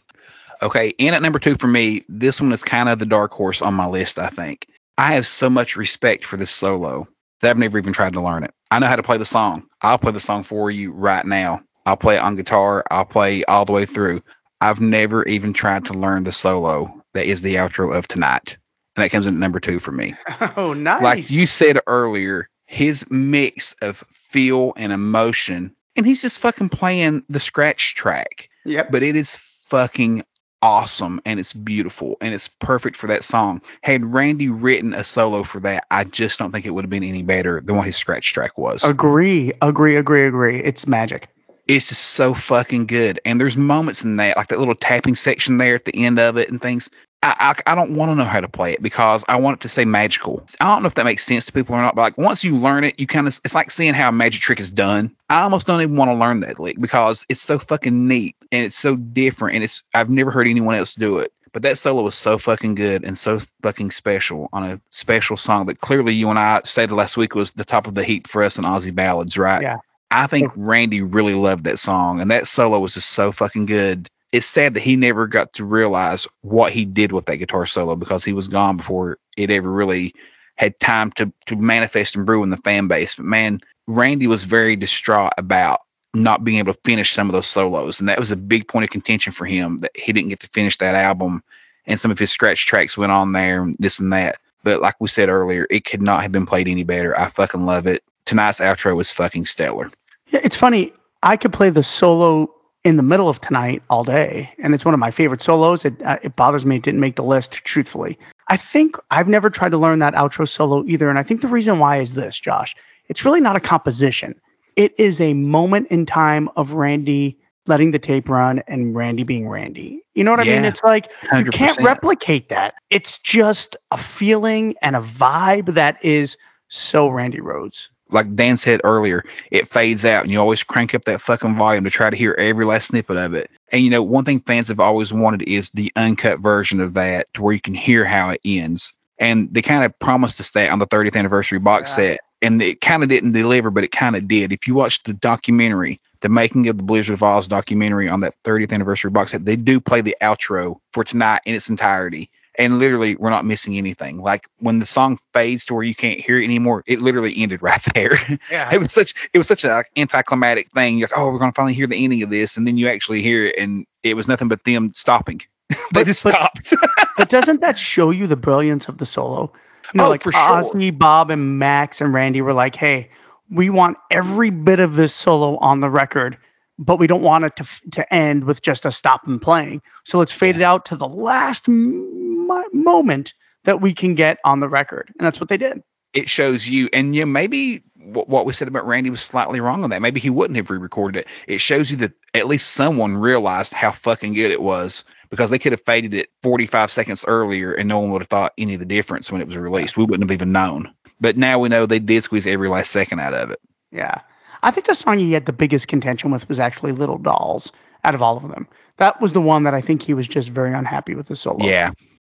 Okay, 0.61 0.89
in 0.97 1.13
at 1.13 1.21
number 1.21 1.39
two 1.39 1.55
for 1.55 1.67
me, 1.67 2.01
this 2.09 2.41
one 2.41 2.51
is 2.51 2.63
kind 2.63 2.89
of 2.89 2.99
the 2.99 3.05
dark 3.05 3.31
horse 3.31 3.61
on 3.61 3.73
my 3.73 3.85
list, 3.87 4.17
I 4.19 4.27
think. 4.29 4.67
I 4.97 5.13
have 5.13 5.25
so 5.27 5.49
much 5.49 5.75
respect 5.77 6.25
for 6.25 6.37
this 6.37 6.49
solo 6.51 7.05
that 7.41 7.51
I've 7.51 7.57
never 7.57 7.77
even 7.77 7.93
tried 7.93 8.13
to 8.13 8.21
learn 8.21 8.43
it. 8.43 8.51
I 8.71 8.79
know 8.79 8.87
how 8.87 8.95
to 8.95 9.03
play 9.03 9.17
the 9.17 9.25
song. 9.25 9.67
I'll 9.81 9.97
play 9.99 10.11
the 10.11 10.19
song 10.19 10.43
for 10.43 10.71
you 10.71 10.91
right 10.91 11.25
now. 11.25 11.61
I'll 11.85 11.95
play 11.97 12.15
it 12.15 12.21
on 12.21 12.35
guitar. 12.35 12.83
I'll 12.89 13.05
play 13.05 13.43
all 13.45 13.63
the 13.65 13.71
way 13.73 13.85
through. 13.85 14.21
I've 14.59 14.81
never 14.81 15.23
even 15.25 15.53
tried 15.53 15.85
to 15.85 15.93
learn 15.93 16.23
the 16.23 16.31
solo 16.31 16.89
that 17.13 17.25
is 17.27 17.43
the 17.43 17.55
outro 17.55 17.95
of 17.95 18.07
tonight. 18.07 18.57
And 18.95 19.03
that 19.03 19.11
comes 19.11 19.27
in 19.27 19.35
at 19.35 19.39
number 19.39 19.59
two 19.59 19.79
for 19.79 19.91
me. 19.91 20.13
Oh, 20.57 20.73
nice. 20.73 21.03
Like 21.03 21.31
you 21.31 21.45
said 21.45 21.77
earlier, 21.85 22.49
his 22.65 23.05
mix 23.11 23.73
of 23.83 23.97
feel 24.09 24.73
and 24.75 24.91
emotion, 24.91 25.73
and 25.95 26.05
he's 26.05 26.21
just 26.21 26.39
fucking 26.39 26.69
playing 26.69 27.23
the 27.29 27.39
scratch 27.39 27.93
track 27.95 28.49
Yep. 28.65 28.91
but 28.91 29.03
it 29.03 29.15
is 29.15 29.35
fucking 29.35 30.23
awesome 30.61 31.21
and 31.25 31.39
it's 31.39 31.53
beautiful 31.53 32.17
and 32.21 32.33
it's 32.33 32.47
perfect 32.47 32.95
for 32.95 33.07
that 33.07 33.23
song. 33.23 33.61
Had 33.83 34.03
Randy 34.03 34.49
written 34.49 34.93
a 34.93 35.03
solo 35.03 35.43
for 35.43 35.59
that, 35.61 35.85
I 35.91 36.03
just 36.05 36.39
don't 36.39 36.51
think 36.51 36.65
it 36.65 36.71
would 36.71 36.83
have 36.83 36.89
been 36.89 37.03
any 37.03 37.23
better 37.23 37.61
than 37.61 37.77
what 37.77 37.85
his 37.85 37.95
scratch 37.95 38.33
track 38.33 38.57
was. 38.57 38.83
Agree. 38.83 39.53
Agree. 39.61 39.95
Agree. 39.95 40.25
Agree. 40.25 40.59
It's 40.59 40.87
magic. 40.87 41.29
It's 41.67 41.89
just 41.89 42.11
so 42.11 42.33
fucking 42.33 42.85
good. 42.85 43.19
And 43.25 43.41
there's 43.41 43.57
moments 43.57 44.03
in 44.03 44.15
that, 44.17 44.37
like 44.37 44.47
that 44.47 44.59
little 44.59 44.75
tapping 44.75 45.15
section 45.15 45.57
there 45.57 45.75
at 45.75 45.85
the 45.85 45.95
end 45.95 46.17
of 46.17 46.37
it 46.37 46.49
and 46.49 46.61
things. 46.61 46.89
I, 47.23 47.55
I, 47.67 47.71
I 47.71 47.75
don't 47.75 47.95
want 47.95 48.11
to 48.11 48.15
know 48.15 48.25
how 48.25 48.39
to 48.39 48.47
play 48.47 48.73
it 48.73 48.81
because 48.81 49.25
I 49.27 49.37
want 49.37 49.59
it 49.59 49.61
to 49.61 49.69
stay 49.69 49.85
magical. 49.85 50.43
I 50.61 50.65
don't 50.65 50.83
know 50.83 50.87
if 50.87 50.95
that 50.95 51.05
makes 51.05 51.25
sense 51.25 51.45
to 51.47 51.51
people 51.51 51.75
or 51.75 51.81
not, 51.81 51.95
but 51.95 52.01
like 52.01 52.17
once 52.17 52.43
you 52.43 52.55
learn 52.55 52.83
it, 52.83 52.99
you 52.99 53.07
kind 53.07 53.27
of, 53.27 53.39
it's 53.43 53.55
like 53.55 53.71
seeing 53.71 53.93
how 53.93 54.09
a 54.09 54.11
magic 54.11 54.41
trick 54.41 54.59
is 54.59 54.71
done. 54.71 55.13
I 55.29 55.41
almost 55.41 55.67
don't 55.67 55.81
even 55.81 55.97
want 55.97 56.09
to 56.09 56.15
learn 56.15 56.41
that 56.41 56.59
lick 56.59 56.79
because 56.79 57.25
it's 57.29 57.41
so 57.41 57.57
fucking 57.57 58.07
neat 58.07 58.35
and 58.51 58.65
it's 58.65 58.77
so 58.77 58.95
different 58.95 59.55
and 59.55 59.63
it's, 59.63 59.83
I've 59.93 60.09
never 60.09 60.31
heard 60.31 60.47
anyone 60.47 60.75
else 60.75 60.93
do 60.93 61.17
it. 61.17 61.33
But 61.53 61.63
that 61.63 61.77
solo 61.77 62.03
was 62.03 62.13
so 62.13 62.37
fucking 62.37 62.75
good 62.75 63.03
and 63.03 63.17
so 63.17 63.39
fucking 63.63 63.89
special 63.89 64.47
on 64.53 64.63
a 64.63 64.79
special 64.91 65.37
song 65.37 65.65
that 65.65 65.79
clearly 65.79 66.13
you 66.13 66.29
and 66.29 66.37
I 66.37 66.61
stated 66.65 66.93
last 66.93 67.17
week 67.17 67.33
was 67.33 67.53
the 67.53 67.65
top 67.65 67.87
of 67.87 67.95
the 67.95 68.03
heap 68.03 68.27
for 68.27 68.43
us 68.43 68.59
in 68.59 68.63
Ozzy 68.63 68.93
ballads, 68.93 69.37
right? 69.37 69.61
Yeah. 69.61 69.77
I 70.11 70.27
think 70.27 70.51
Randy 70.55 71.01
really 71.01 71.33
loved 71.33 71.65
that 71.65 71.79
song, 71.79 72.21
and 72.21 72.31
that 72.31 72.47
solo 72.47 72.79
was 72.79 72.93
just 72.93 73.09
so 73.09 73.31
fucking 73.31 73.65
good. 73.65 74.09
It's 74.37 74.45
sad 74.45 74.75
that 74.75 74.83
he 74.83 74.95
never 74.95 75.25
got 75.25 75.51
to 75.53 75.65
realize 75.65 76.27
what 76.41 76.71
he 76.71 76.85
did 76.85 77.11
with 77.11 77.25
that 77.25 77.37
guitar 77.37 77.65
solo 77.65 77.95
because 77.95 78.23
he 78.23 78.33
was 78.33 78.47
gone 78.47 78.77
before 78.77 79.17
it 79.35 79.49
ever 79.49 79.71
really 79.71 80.13
had 80.57 80.79
time 80.79 81.09
to 81.13 81.33
to 81.47 81.55
manifest 81.55 82.15
and 82.15 82.23
brew 82.23 82.43
in 82.43 82.51
the 82.51 82.57
fan 82.57 82.87
base. 82.87 83.15
But 83.15 83.25
man, 83.25 83.59
Randy 83.87 84.27
was 84.27 84.43
very 84.43 84.75
distraught 84.75 85.33
about 85.39 85.79
not 86.13 86.43
being 86.43 86.59
able 86.59 86.71
to 86.71 86.79
finish 86.85 87.13
some 87.13 87.27
of 87.27 87.33
those 87.33 87.47
solos, 87.47 87.99
and 87.99 88.07
that 88.07 88.19
was 88.19 88.31
a 88.31 88.35
big 88.35 88.67
point 88.67 88.83
of 88.83 88.91
contention 88.91 89.33
for 89.33 89.45
him 89.45 89.79
that 89.79 89.91
he 89.95 90.13
didn't 90.13 90.29
get 90.29 90.39
to 90.41 90.49
finish 90.49 90.77
that 90.77 90.93
album, 90.93 91.41
and 91.87 91.97
some 91.97 92.11
of 92.11 92.19
his 92.19 92.29
scratch 92.29 92.67
tracks 92.67 92.95
went 92.95 93.11
on 93.11 93.31
there, 93.31 93.63
and 93.63 93.75
this 93.79 93.99
and 93.99 94.13
that. 94.13 94.37
But 94.63 94.83
like 94.83 94.97
we 94.99 95.07
said 95.07 95.29
earlier, 95.29 95.65
it 95.71 95.85
could 95.85 96.03
not 96.03 96.21
have 96.21 96.31
been 96.31 96.45
played 96.45 96.67
any 96.67 96.83
better. 96.83 97.19
I 97.19 97.29
fucking 97.29 97.65
love 97.65 97.87
it. 97.87 98.03
Tonight's 98.25 98.59
outro 98.59 98.95
was 98.95 99.11
fucking 99.11 99.45
stellar. 99.45 99.89
Yeah, 100.27 100.41
it's 100.43 100.57
funny. 100.57 100.93
I 101.23 101.37
could 101.37 101.53
play 101.53 101.71
the 101.71 101.81
solo 101.81 102.53
in 102.87 102.95
the 102.95 103.03
middle 103.03 103.27
of 103.27 103.41
tonight 103.41 103.83
all 103.89 104.05
day, 104.05 104.49
and 104.59 104.73
it's 104.73 104.85
one 104.85 104.93
of 104.93 104.99
my 104.99 105.11
favorite 105.11 105.41
solos. 105.41 105.83
It 105.83 106.01
uh, 106.03 106.17
it 106.23 106.37
bothers 106.37 106.65
me 106.65 106.77
it 106.77 106.83
didn't 106.83 107.01
make 107.01 107.17
the 107.17 107.23
list. 107.23 107.51
Truthfully, 107.65 108.17
I 108.47 108.55
think 108.55 108.95
I've 109.11 109.27
never 109.27 109.49
tried 109.49 109.71
to 109.71 109.77
learn 109.77 109.99
that 109.99 110.13
outro 110.13 110.47
solo 110.47 110.85
either, 110.85 111.09
and 111.09 111.19
I 111.19 111.23
think 111.23 111.41
the 111.41 111.49
reason 111.49 111.79
why 111.79 111.97
is 111.97 112.13
this, 112.13 112.39
Josh. 112.39 112.73
It's 113.09 113.25
really 113.25 113.41
not 113.41 113.57
a 113.57 113.59
composition. 113.59 114.39
It 114.77 114.97
is 114.97 115.19
a 115.19 115.33
moment 115.33 115.87
in 115.89 116.05
time 116.05 116.49
of 116.55 116.73
Randy 116.73 117.37
letting 117.65 117.91
the 117.91 117.99
tape 117.99 118.29
run 118.29 118.59
and 118.67 118.95
Randy 118.95 119.23
being 119.23 119.49
Randy. 119.49 120.01
You 120.15 120.23
know 120.23 120.31
what 120.31 120.39
I 120.39 120.43
mean? 120.43 120.63
Yeah, 120.63 120.69
It's 120.69 120.83
like 120.83 121.09
you 121.35 121.45
can't 121.45 121.77
replicate 121.79 122.47
that. 122.49 122.75
It's 122.89 123.17
just 123.17 123.75
a 123.91 123.97
feeling 123.97 124.75
and 124.81 124.95
a 124.95 125.01
vibe 125.01 125.73
that 125.73 126.03
is 126.03 126.37
so 126.69 127.09
Randy 127.09 127.39
Rhoads. 127.39 127.89
Like 128.09 128.35
Dan 128.35 128.57
said 128.57 128.81
earlier, 128.83 129.23
it 129.51 129.67
fades 129.67 130.05
out 130.05 130.23
and 130.23 130.31
you 130.31 130.39
always 130.39 130.63
crank 130.63 130.95
up 130.95 131.05
that 131.05 131.21
fucking 131.21 131.55
volume 131.57 131.83
to 131.83 131.89
try 131.89 132.09
to 132.09 132.15
hear 132.15 132.33
every 132.37 132.65
last 132.65 132.87
snippet 132.89 133.17
of 133.17 133.33
it. 133.33 133.49
And 133.71 133.83
you 133.83 133.89
know, 133.89 134.01
one 134.03 134.23
thing 134.23 134.39
fans 134.39 134.69
have 134.69 134.79
always 134.79 135.11
wanted 135.13 135.41
is 135.43 135.69
the 135.71 135.91
uncut 135.95 136.39
version 136.39 136.79
of 136.79 136.93
that 136.93 137.27
to 137.33 137.41
where 137.41 137.53
you 137.53 137.61
can 137.61 137.73
hear 137.73 138.05
how 138.05 138.29
it 138.29 138.41
ends. 138.45 138.93
And 139.19 139.53
they 139.53 139.61
kind 139.61 139.83
of 139.83 139.97
promised 139.99 140.39
us 140.39 140.51
that 140.51 140.69
on 140.71 140.79
the 140.79 140.87
30th 140.87 141.15
anniversary 141.15 141.59
box 141.59 141.89
Yeah. 141.91 141.95
set. 141.95 142.19
And 142.41 142.61
it 142.61 142.81
kind 142.81 143.01
of 143.01 143.09
didn't 143.09 143.31
deliver, 143.31 143.71
but 143.71 143.83
it 143.83 143.91
kind 143.91 144.15
of 144.15 144.27
did. 144.27 144.53
If 144.53 144.67
you 144.67 144.75
watch 144.75 145.01
the 145.03 145.13
documentary, 145.13 145.99
the 146.21 146.29
making 146.29 146.67
of 146.67 146.77
the 146.77 146.83
Blizzard 146.83 147.13
of 147.15 147.19
Ozz 147.21 147.49
documentary 147.49 148.07
on 148.07 148.19
that 148.21 148.35
30th 148.43 148.71
anniversary 148.71 149.09
box 149.09 149.31
set, 149.31 149.45
they 149.45 149.55
do 149.55 149.79
play 149.79 150.01
the 150.01 150.15
outro 150.21 150.75
for 150.93 151.03
tonight 151.03 151.41
in 151.45 151.55
its 151.55 151.69
entirety. 151.69 152.29
And 152.59 152.79
literally, 152.79 153.15
we're 153.17 153.29
not 153.29 153.45
missing 153.45 153.77
anything. 153.77 154.19
Like 154.21 154.47
when 154.59 154.79
the 154.79 154.85
song 154.85 155.17
fades 155.33 155.63
to 155.65 155.73
where 155.75 155.83
you 155.83 155.93
can't 155.93 156.19
hear 156.19 156.39
it 156.39 156.43
anymore, 156.43 156.83
it 156.87 157.01
literally 157.01 157.33
ended 157.37 157.61
right 157.61 157.81
there. 157.93 158.13
Yeah. 158.51 158.73
it 158.73 158.79
was 158.79 158.91
such 158.91 159.13
it 159.33 159.37
was 159.37 159.47
such 159.47 159.63
an 159.63 159.83
anticlimactic 159.95 160.71
thing. 160.71 160.97
You're 160.97 161.07
like, 161.09 161.17
oh, 161.19 161.31
we're 161.31 161.39
gonna 161.39 161.51
finally 161.53 161.73
hear 161.75 161.87
the 161.87 162.03
ending 162.03 162.23
of 162.23 162.29
this, 162.29 162.57
and 162.57 162.65
then 162.65 162.77
you 162.77 162.87
actually 162.87 163.21
hear 163.21 163.45
it, 163.47 163.55
and 163.57 163.85
it 164.03 164.15
was 164.15 164.27
nothing 164.27 164.47
but 164.47 164.63
them 164.63 164.91
stopping. 164.93 165.41
they 165.69 165.75
But- 165.93 166.05
just 166.07 166.23
but- 166.23 166.33
stopped. 166.33 166.73
but 167.17 167.29
doesn't 167.29 167.61
that 167.61 167.77
show 167.77 168.09
you 168.09 168.25
the 168.27 168.35
brilliance 168.37 168.87
of 168.87 168.97
the 168.97 169.05
solo? 169.05 169.51
You 169.93 169.99
know, 169.99 170.05
Oh, 170.07 170.09
like 170.09 170.21
for 170.23 170.31
sure. 170.31 170.41
Ozzy, 170.41 170.97
Bob, 170.97 171.29
and 171.31 171.59
Max 171.59 172.01
and 172.01 172.13
Randy 172.13 172.41
were 172.41 172.53
like, 172.53 172.75
"Hey, 172.75 173.09
we 173.49 173.69
want 173.69 173.97
every 174.11 174.49
bit 174.49 174.79
of 174.79 174.95
this 174.95 175.13
solo 175.13 175.57
on 175.59 175.79
the 175.79 175.89
record, 175.89 176.37
but 176.79 176.97
we 176.97 177.07
don't 177.07 177.21
want 177.23 177.45
it 177.45 177.55
to 177.57 177.65
to 177.91 178.13
end 178.13 178.43
with 178.45 178.61
just 178.61 178.85
a 178.85 178.91
stop 178.91 179.25
and 179.27 179.41
playing. 179.41 179.81
So 180.05 180.17
let's 180.19 180.31
fade 180.31 180.55
it 180.55 180.61
out 180.61 180.85
to 180.85 180.95
the 180.95 181.07
last 181.07 181.67
m- 181.67 182.47
moment 182.73 183.33
that 183.63 183.81
we 183.81 183.93
can 183.93 184.15
get 184.15 184.37
on 184.43 184.59
the 184.59 184.69
record." 184.69 185.11
And 185.17 185.25
that's 185.25 185.39
what 185.39 185.49
they 185.49 185.57
did. 185.57 185.81
it 186.13 186.29
shows 186.29 186.67
you, 186.67 186.89
and 186.93 187.15
you 187.15 187.21
know, 187.21 187.31
maybe 187.31 187.83
what, 188.03 188.29
what 188.29 188.45
we 188.45 188.53
said 188.53 188.67
about 188.67 188.85
Randy 188.87 189.09
was 189.09 189.21
slightly 189.21 189.59
wrong 189.59 189.83
on 189.83 189.89
that. 189.89 190.01
Maybe 190.01 190.19
he 190.19 190.29
wouldn't 190.29 190.55
have 190.55 190.69
re-recorded 190.69 191.19
it. 191.19 191.27
It 191.47 191.59
shows 191.59 191.91
you 191.91 191.97
that 191.97 192.13
at 192.33 192.47
least 192.47 192.71
someone 192.71 193.17
realized 193.17 193.73
how 193.73 193.91
fucking 193.91 194.33
good 194.33 194.51
it 194.51 194.61
was 194.61 195.03
because 195.29 195.49
they 195.51 195.59
could 195.59 195.73
have 195.73 195.81
faded 195.81 196.13
it 196.13 196.29
45 196.41 196.89
seconds 196.89 197.25
earlier 197.27 197.73
and 197.73 197.89
no 197.89 197.99
one 197.99 198.11
would 198.11 198.21
have 198.21 198.29
thought 198.29 198.53
any 198.57 198.75
of 198.75 198.79
the 198.79 198.85
difference 198.85 199.29
when 199.31 199.41
it 199.41 199.47
was 199.47 199.57
released. 199.57 199.97
We 199.97 200.05
wouldn't 200.05 200.23
have 200.29 200.33
even 200.35 200.53
known. 200.53 200.91
But 201.19 201.35
now 201.35 201.59
we 201.59 201.67
know 201.67 201.85
they 201.85 201.99
did 201.99 202.23
squeeze 202.23 202.47
every 202.47 202.69
last 202.69 202.91
second 202.91 203.19
out 203.19 203.33
of 203.33 203.51
it. 203.51 203.59
Yeah. 203.91 204.21
I 204.67 204.71
think 204.71 204.85
the 204.85 204.95
song 204.95 205.17
he 205.17 205.31
had 205.31 205.45
the 205.45 205.53
biggest 205.53 205.87
contention 205.87 206.29
with 206.29 206.49
was 206.49 206.59
actually 206.59 206.91
Little 206.91 207.17
Dolls 207.17 207.71
out 208.03 208.13
of 208.13 208.21
all 208.21 208.35
of 208.35 208.49
them. 208.49 208.67
That 208.97 209.21
was 209.21 209.31
the 209.31 209.39
one 209.39 209.63
that 209.63 209.73
I 209.73 209.79
think 209.79 210.01
he 210.01 210.13
was 210.13 210.27
just 210.27 210.49
very 210.49 210.73
unhappy 210.73 211.15
with 211.15 211.29
the 211.29 211.37
solo. 211.37 211.63
Yeah. 211.63 211.91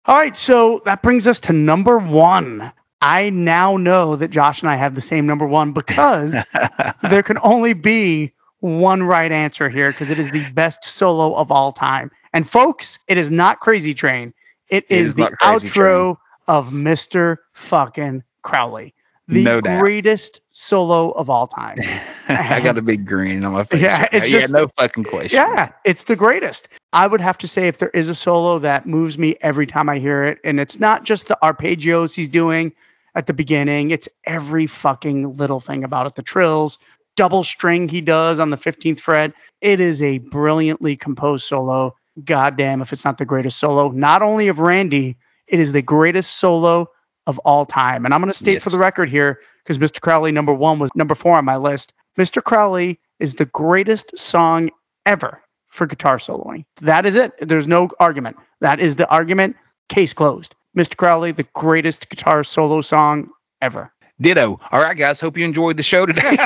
All 0.06 0.16
right, 0.16 0.34
so 0.34 0.80
that 0.86 1.02
brings 1.02 1.26
us 1.26 1.38
to 1.40 1.52
number 1.52 1.98
one. 1.98 2.72
I 3.02 3.28
now 3.28 3.76
know 3.76 4.16
that 4.16 4.28
Josh 4.28 4.62
and 4.62 4.70
I 4.70 4.76
have 4.76 4.94
the 4.94 5.00
same 5.02 5.26
number 5.26 5.46
one 5.46 5.72
because 5.72 6.34
there 7.10 7.22
can 7.22 7.36
only 7.42 7.74
be 7.74 8.32
one 8.60 9.02
right 9.02 9.30
answer 9.30 9.68
here 9.68 9.92
because 9.92 10.10
it 10.10 10.18
is 10.18 10.30
the 10.30 10.50
best 10.52 10.84
solo 10.84 11.34
of 11.34 11.52
all 11.52 11.70
time. 11.70 12.10
And 12.32 12.48
folks, 12.48 12.98
it 13.08 13.18
is 13.18 13.30
not 13.30 13.60
Crazy 13.60 13.92
Train. 13.92 14.32
It 14.70 14.86
is, 14.88 15.08
is 15.08 15.14
the 15.16 15.36
outro 15.42 16.16
of 16.48 16.70
Mr. 16.70 17.36
fucking 17.52 18.22
Crowley. 18.40 18.94
The 19.32 19.44
No 19.44 19.60
doubt. 19.60 19.80
greatest 19.80 20.40
solo 20.50 21.10
of 21.12 21.30
all 21.30 21.46
time. 21.46 21.76
I 22.28 22.60
got 22.62 22.76
a 22.78 22.82
big 22.82 23.06
grin 23.06 23.44
on 23.44 23.52
my 23.52 23.64
face. 23.70 23.80
Yeah, 23.82 24.00
right 24.02 24.08
it's 24.12 24.26
now. 24.32 24.38
just- 24.40 24.52
yeah, 24.52 24.58
no 24.60 24.66
fucking 24.78 25.04
question. 25.04 25.36
Yeah, 25.36 25.70
it's 25.84 26.04
the 26.04 26.16
greatest. 26.16 26.68
I 26.92 27.06
would 27.06 27.20
have 27.20 27.38
to 27.38 27.48
say 27.48 27.68
if 27.68 27.78
there 27.78 27.90
is 27.90 28.08
a 28.08 28.14
solo 28.14 28.58
that 28.60 28.86
moves 28.86 29.18
me 29.18 29.36
every 29.40 29.66
time 29.66 29.88
I 29.88 29.98
hear 29.98 30.24
it, 30.24 30.38
and 30.44 30.60
it's 30.60 30.78
not 30.78 31.04
just 31.04 31.28
the 31.28 31.38
arpeggios 31.42 32.14
he's 32.14 32.28
doing 32.28 32.72
at 33.14 33.26
the 33.26 33.34
beginning, 33.34 33.90
it's 33.90 34.08
every 34.24 34.66
fucking 34.66 35.34
little 35.36 35.60
thing 35.60 35.84
about 35.84 36.06
it. 36.06 36.14
The 36.14 36.22
trills, 36.22 36.78
double 37.16 37.44
string 37.44 37.88
he 37.88 38.00
does 38.00 38.40
on 38.40 38.50
the 38.50 38.56
15th 38.56 39.00
fret. 39.00 39.32
It 39.60 39.80
is 39.80 40.00
a 40.02 40.18
brilliantly 40.18 40.96
composed 40.96 41.44
solo. 41.46 41.94
Goddamn, 42.24 42.82
if 42.82 42.92
it's 42.92 43.04
not 43.06 43.16
the 43.18 43.24
greatest 43.24 43.58
solo, 43.58 43.88
not 43.90 44.20
only 44.22 44.48
of 44.48 44.58
Randy, 44.58 45.16
it 45.46 45.58
is 45.60 45.72
the 45.72 45.82
greatest 45.82 46.38
solo 46.38 46.88
of 47.26 47.38
all 47.40 47.64
time. 47.64 48.04
And 48.04 48.14
I'm 48.14 48.20
going 48.20 48.32
to 48.32 48.38
state 48.38 48.62
for 48.62 48.70
the 48.70 48.78
record 48.78 49.08
here, 49.08 49.40
because 49.62 49.78
Mr. 49.78 50.00
Crowley, 50.00 50.32
number 50.32 50.52
one, 50.52 50.78
was 50.78 50.90
number 50.94 51.14
four 51.14 51.36
on 51.36 51.44
my 51.44 51.56
list. 51.56 51.92
Mr. 52.18 52.42
Crowley 52.42 52.98
is 53.20 53.36
the 53.36 53.46
greatest 53.46 54.16
song 54.18 54.70
ever 55.06 55.40
for 55.68 55.86
guitar 55.86 56.18
soloing. 56.18 56.64
That 56.80 57.06
is 57.06 57.16
it. 57.16 57.32
There's 57.38 57.66
no 57.66 57.88
argument. 57.98 58.36
That 58.60 58.80
is 58.80 58.96
the 58.96 59.08
argument. 59.08 59.56
Case 59.88 60.12
closed. 60.12 60.54
Mr. 60.76 60.96
Crowley, 60.96 61.32
the 61.32 61.46
greatest 61.54 62.08
guitar 62.08 62.44
solo 62.44 62.80
song 62.80 63.30
ever. 63.60 63.92
Ditto. 64.20 64.60
All 64.70 64.80
right, 64.80 64.96
guys. 64.96 65.20
Hope 65.20 65.36
you 65.36 65.44
enjoyed 65.44 65.76
the 65.76 65.82
show 65.82 66.06
today. 66.06 66.20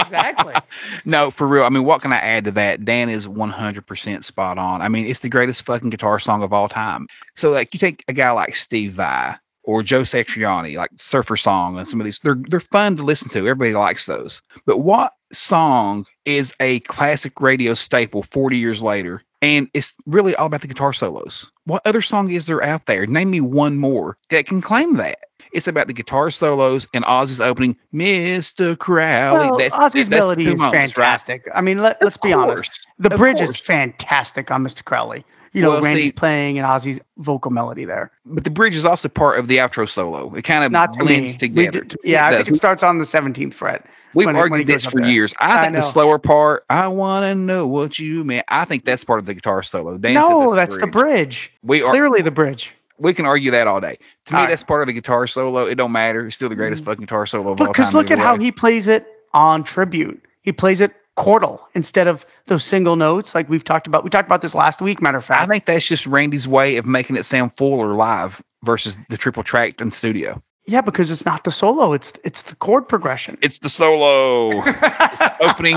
exactly. 0.00 0.54
no, 1.04 1.30
for 1.30 1.46
real. 1.46 1.64
I 1.64 1.68
mean, 1.68 1.84
what 1.84 2.00
can 2.00 2.12
I 2.12 2.16
add 2.16 2.44
to 2.46 2.50
that? 2.52 2.84
Dan 2.84 3.08
is 3.08 3.28
100% 3.28 4.24
spot 4.24 4.58
on. 4.58 4.80
I 4.80 4.88
mean, 4.88 5.06
it's 5.06 5.20
the 5.20 5.28
greatest 5.28 5.66
fucking 5.66 5.90
guitar 5.90 6.18
song 6.18 6.42
of 6.42 6.52
all 6.52 6.68
time. 6.68 7.06
So, 7.34 7.50
like, 7.50 7.74
you 7.74 7.78
take 7.78 8.04
a 8.08 8.12
guy 8.12 8.30
like 8.30 8.56
Steve 8.56 8.92
Vai 8.92 9.34
or 9.64 9.82
Joe 9.82 10.02
Satriani, 10.02 10.76
like 10.76 10.90
Surfer 10.96 11.36
Song, 11.36 11.76
and 11.78 11.88
some 11.88 12.00
of 12.00 12.04
these, 12.04 12.20
they're 12.20 12.38
they're 12.48 12.60
fun 12.60 12.96
to 12.96 13.02
listen 13.02 13.28
to. 13.30 13.40
Everybody 13.40 13.74
likes 13.74 14.06
those. 14.06 14.42
But 14.66 14.78
what 14.78 15.12
song 15.32 16.04
is 16.24 16.54
a 16.60 16.80
classic 16.80 17.40
radio 17.40 17.74
staple 17.74 18.22
40 18.22 18.56
years 18.56 18.82
later? 18.82 19.22
And 19.42 19.68
it's 19.74 19.94
really 20.06 20.34
all 20.36 20.46
about 20.46 20.62
the 20.62 20.68
guitar 20.68 20.94
solos. 20.94 21.50
What 21.64 21.82
other 21.84 22.00
song 22.00 22.30
is 22.30 22.46
there 22.46 22.62
out 22.62 22.86
there? 22.86 23.06
Name 23.06 23.30
me 23.30 23.40
one 23.42 23.76
more 23.76 24.16
that 24.30 24.46
can 24.46 24.62
claim 24.62 24.94
that. 24.96 25.18
It's 25.52 25.68
about 25.68 25.86
the 25.86 25.92
guitar 25.92 26.30
solos 26.30 26.88
and 26.94 27.04
Ozzy's 27.04 27.40
opening, 27.40 27.76
Mr. 27.92 28.76
Crowley. 28.76 29.50
Well, 29.50 29.58
that's 29.58 29.76
Ozzy's 29.76 30.08
that's 30.08 30.22
melody 30.22 30.46
is 30.46 30.58
moments, 30.58 30.72
right? 30.72 31.06
fantastic. 31.06 31.48
I 31.54 31.60
mean, 31.60 31.80
let, 31.80 32.02
let's 32.02 32.16
Of 32.16 32.22
be 32.22 32.32
honest. 32.32 32.88
The 32.98 33.12
Of 33.12 33.18
bridge 33.18 33.40
is 33.40 33.60
fantastic 33.60 34.50
on 34.50 34.64
Mr. 34.64 34.84
Crowley. 34.84 35.24
You 35.54 35.62
know, 35.62 35.70
Well, 35.70 35.82
Randy's 35.82 36.06
see- 36.06 36.12
playing 36.12 36.58
and 36.58 36.66
Ozzy's 36.66 37.00
vocal 37.18 37.50
melody 37.50 37.84
there. 37.84 38.10
But 38.26 38.44
the 38.44 38.50
bridge 38.50 38.74
is 38.76 38.84
also 38.84 39.08
part 39.08 39.38
of 39.38 39.48
the 39.48 39.58
outro 39.58 39.88
solo. 39.88 40.34
It 40.34 40.42
kind 40.42 40.64
of 40.64 40.72
Not 40.72 40.92
to 40.94 41.04
blends 41.04 41.40
We 41.40 41.48
together. 41.48 41.86
yeah, 42.02 42.26
I 42.26 42.34
think 42.34 42.48
it 42.48 42.56
starts 42.56 42.82
on 42.82 42.98
the 42.98 43.04
17th 43.06 43.54
fret. 43.54 43.86
We've 44.14 44.26
when 44.26 44.34
it- 44.34 44.38
when 44.40 44.52
argued 44.52 44.66
this 44.68 44.84
for 44.84 45.00
years. 45.00 45.32
I 45.40 45.58
I 45.58 45.62
think 45.64 45.76
the 45.76 45.82
slower 45.82 46.18
part, 46.18 46.64
I 46.70 46.88
want 46.88 47.24
to 47.24 47.34
know 47.34 47.66
what 47.66 47.98
you 47.98 48.24
mean. 48.24 48.42
I 48.48 48.64
think 48.64 48.84
that's 48.84 49.04
part 49.04 49.20
of 49.20 49.26
the 49.26 49.34
guitar 49.34 49.62
solo. 49.62 49.96
Dan 49.96 50.14
no, 50.14 50.54
that's 50.54 50.76
the 50.76 50.86
bridge. 50.86 51.52
We 51.62 51.82
are 51.82 51.90
Clearly 51.90 52.20
the 52.20 52.30
bridge. 52.30 52.74
we 52.98 53.14
can 53.14 53.24
argue 53.24 53.50
that 53.52 53.66
all 53.66 53.80
day. 53.80 53.96
To 54.26 54.34
me, 54.34 54.36
All 54.38 54.44
right. 54.44 54.50
that's 54.50 54.62
part 54.64 54.82
of 54.82 54.86
the 54.88 54.92
guitar 54.92 55.26
solo. 55.26 55.66
It 55.66 55.76
don't 55.76 55.92
matter. 55.92 56.26
It's 56.26 56.36
still 56.36 56.48
the 56.48 56.54
greatest 56.56 56.82
mm. 56.82 56.86
fucking 56.86 57.02
guitar 57.02 57.26
solo 57.26 57.52
of 57.52 57.60
all 57.60 57.66
time. 57.66 57.72
Because 57.72 57.94
look 57.94 58.10
at 58.10 58.18
either 58.18 58.22
how 58.26 58.38
he 58.38 58.50
plays 58.52 58.86
it 58.88 59.06
on 59.34 59.62
tribute. 59.64 60.24
He 60.42 60.52
plays 60.52 60.80
it 60.80 60.92
chordal 61.16 61.60
instead 61.74 62.06
of 62.08 62.26
those 62.46 62.64
single 62.64 62.96
notes 62.96 63.34
like 63.34 63.48
we've 63.48 63.64
talked 63.64 63.86
about. 63.86 64.04
We 64.04 64.10
talked 64.10 64.28
about 64.28 64.42
this 64.42 64.54
last 64.54 64.80
week, 64.80 65.00
matter 65.00 65.18
of 65.18 65.24
fact. 65.24 65.42
I 65.42 65.46
think 65.46 65.66
that's 65.66 65.86
just 65.86 66.06
Randy's 66.06 66.48
way 66.48 66.76
of 66.76 66.86
making 66.86 67.16
it 67.16 67.24
sound 67.24 67.52
fuller 67.52 67.94
live 67.94 68.42
versus 68.64 68.98
the 69.08 69.16
triple 69.16 69.42
tracked 69.42 69.80
in 69.80 69.90
studio. 69.90 70.42
yeah, 70.66 70.80
because 70.80 71.10
it's 71.10 71.24
not 71.26 71.44
the 71.44 71.52
solo; 71.52 71.92
it's 71.92 72.12
it's 72.24 72.42
the 72.42 72.56
chord 72.56 72.88
progression. 72.88 73.38
It's 73.42 73.58
the 73.58 73.68
solo. 73.68 74.62
it's 74.64 75.20
the 75.20 75.34
opening. 75.48 75.76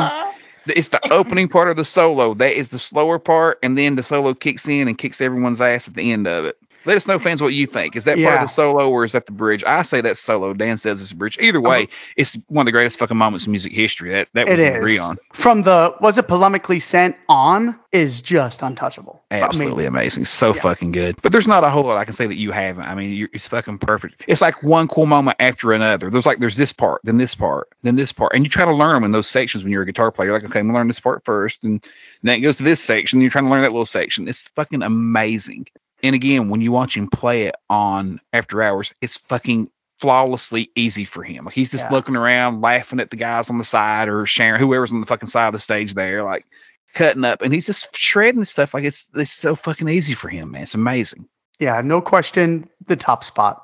It's 0.70 0.90
the 0.90 1.00
opening 1.14 1.48
part 1.48 1.70
of 1.70 1.78
the 1.78 1.86
solo. 1.86 2.34
That 2.34 2.52
is 2.52 2.72
the 2.72 2.80
slower 2.80 3.20
part, 3.20 3.58
and 3.64 3.78
then 3.78 3.96
the 3.96 4.04
solo 4.04 4.34
kicks 4.34 4.68
in 4.68 4.88
and 4.88 4.98
kicks 4.98 5.22
everyone's 5.22 5.62
ass 5.62 5.88
at 5.88 5.94
the 5.94 6.12
end 6.12 6.28
of 6.28 6.44
it. 6.46 6.58
Let 6.88 6.96
us 6.96 7.08
know, 7.08 7.20
fans, 7.20 7.42
what 7.42 7.54
you 7.54 7.68
think. 7.68 7.98
Is 7.98 8.06
that 8.06 8.18
part 8.18 8.36
of 8.36 8.42
the 8.42 8.48
solo 8.48 8.90
or 8.90 9.04
is 9.04 9.12
that 9.12 9.26
the 9.26 9.34
bridge? 9.34 9.62
I 9.66 9.82
say 9.82 10.00
that's 10.00 10.22
solo. 10.22 10.54
Dan 10.54 10.78
says 10.78 11.02
it's 11.02 11.12
bridge. 11.12 11.38
Either 11.40 11.60
uh-huh. 11.60 11.70
way, 11.70 11.88
it's 12.16 12.38
one 12.48 12.64
of 12.64 12.66
the 12.66 12.72
greatest 12.72 12.98
fucking 12.98 13.18
moments 13.18 13.46
in 13.46 13.52
music 13.52 13.74
history. 13.74 14.12
That 14.12 14.30
that 14.34 14.48
It 14.48 14.58
we 14.58 14.64
agree 14.66 14.98
on. 14.98 15.18
from 15.34 15.64
the 15.64 15.94
was 16.00 16.18
it 16.18 16.28
polemically 16.28 16.82
sent 16.82 17.18
on 17.28 17.78
is 17.92 18.22
just 18.22 18.62
untouchable. 18.62 19.22
Absolutely 19.32 19.86
Amazing. 19.86 20.22
amazing. 20.22 20.26
So 20.26 20.54
Yeah. 20.54 20.62
fucking 20.62 20.92
good. 20.94 21.22
But 21.22 21.34
there's 21.34 21.48
not 21.48 21.66
a 21.66 21.70
whole 21.70 21.84
lot 21.84 21.98
I 21.98 22.06
can 22.06 22.14
say 22.14 22.28
that 22.28 22.36
you 22.36 22.52
haven't. 22.52 22.86
I 22.86 22.96
mean, 22.96 23.14
you're, 23.14 23.30
it's 23.34 23.48
fucking 23.48 23.80
perfect. 23.80 24.24
It's 24.28 24.42
like 24.42 24.64
one 24.64 24.88
cool 24.88 25.08
moment 25.08 25.36
after 25.42 25.74
another. 25.74 26.10
There's 26.10 26.26
like, 26.26 26.40
there's 26.40 26.58
this 26.58 26.72
part, 26.72 27.02
then 27.04 27.18
this 27.18 27.36
part, 27.36 27.68
then 27.82 27.98
this 27.98 28.14
part. 28.14 28.34
And 28.34 28.46
you 28.46 28.50
try 28.50 28.64
to 28.64 28.74
learn 28.74 28.94
them 28.94 29.04
in 29.04 29.12
those 29.12 29.28
sections 29.28 29.64
when 29.64 29.74
you're 29.74 29.82
a 29.82 29.86
guitar 29.86 30.12
player. 30.12 30.28
You're 30.30 30.38
like, 30.38 30.46
okay, 30.46 30.60
I'm 30.60 30.68
gonna 30.68 30.78
learn 30.78 30.88
this 30.88 31.02
part 31.02 31.26
first. 31.26 31.66
And 31.66 31.86
then 32.24 32.38
it 32.38 32.42
goes 32.42 32.58
to 32.58 32.64
this 32.64 32.82
section. 32.82 33.20
You're 33.20 33.30
trying 33.30 33.46
to 33.46 33.52
learn 33.52 33.62
that 33.64 33.72
little 33.72 33.86
section. 33.86 34.28
It's 34.28 34.48
fucking 34.50 34.84
amazing. 34.84 35.68
And 36.04 36.14
again, 36.16 36.50
when 36.50 36.62
you 36.62 36.72
watch 36.72 36.96
him 36.96 37.08
play 37.08 37.44
it 37.44 37.56
on 37.70 38.20
After 38.34 38.62
Hours, 38.62 38.94
it's 39.02 39.18
fucking 39.18 39.68
flawlessly 40.00 40.70
easy 40.76 41.06
for 41.06 41.24
him. 41.24 41.46
Like 41.46 41.56
he's 41.56 41.72
just 41.72 41.88
Yeah. 41.90 41.96
looking 41.96 42.16
around, 42.16 42.62
laughing 42.62 43.00
at 43.00 43.10
the 43.10 43.16
guys 43.16 43.50
on 43.50 43.58
the 43.58 43.64
side 43.64 44.08
or 44.08 44.26
sharing 44.28 44.60
whoever's 44.60 44.94
on 44.94 45.00
the 45.02 45.08
fucking 45.08 45.28
side 45.30 45.48
of 45.48 45.54
the 45.54 45.60
stage 45.60 45.96
there, 45.96 46.24
like 46.24 46.46
cutting 46.94 47.26
up, 47.26 47.42
and 47.42 47.52
he's 47.54 47.66
just 47.66 47.98
shredding 47.98 48.46
stuff. 48.46 48.74
Like 48.76 48.84
it's 48.84 49.10
it's 49.16 49.32
so 49.32 49.56
fucking 49.56 49.88
easy 49.88 50.14
for 50.14 50.30
him, 50.30 50.52
man. 50.52 50.62
It's 50.64 50.76
amazing. 50.76 51.28
Yeah, 51.60 51.82
no 51.84 52.00
question, 52.02 52.66
the 52.86 52.96
top 52.96 53.24
spot. 53.24 53.64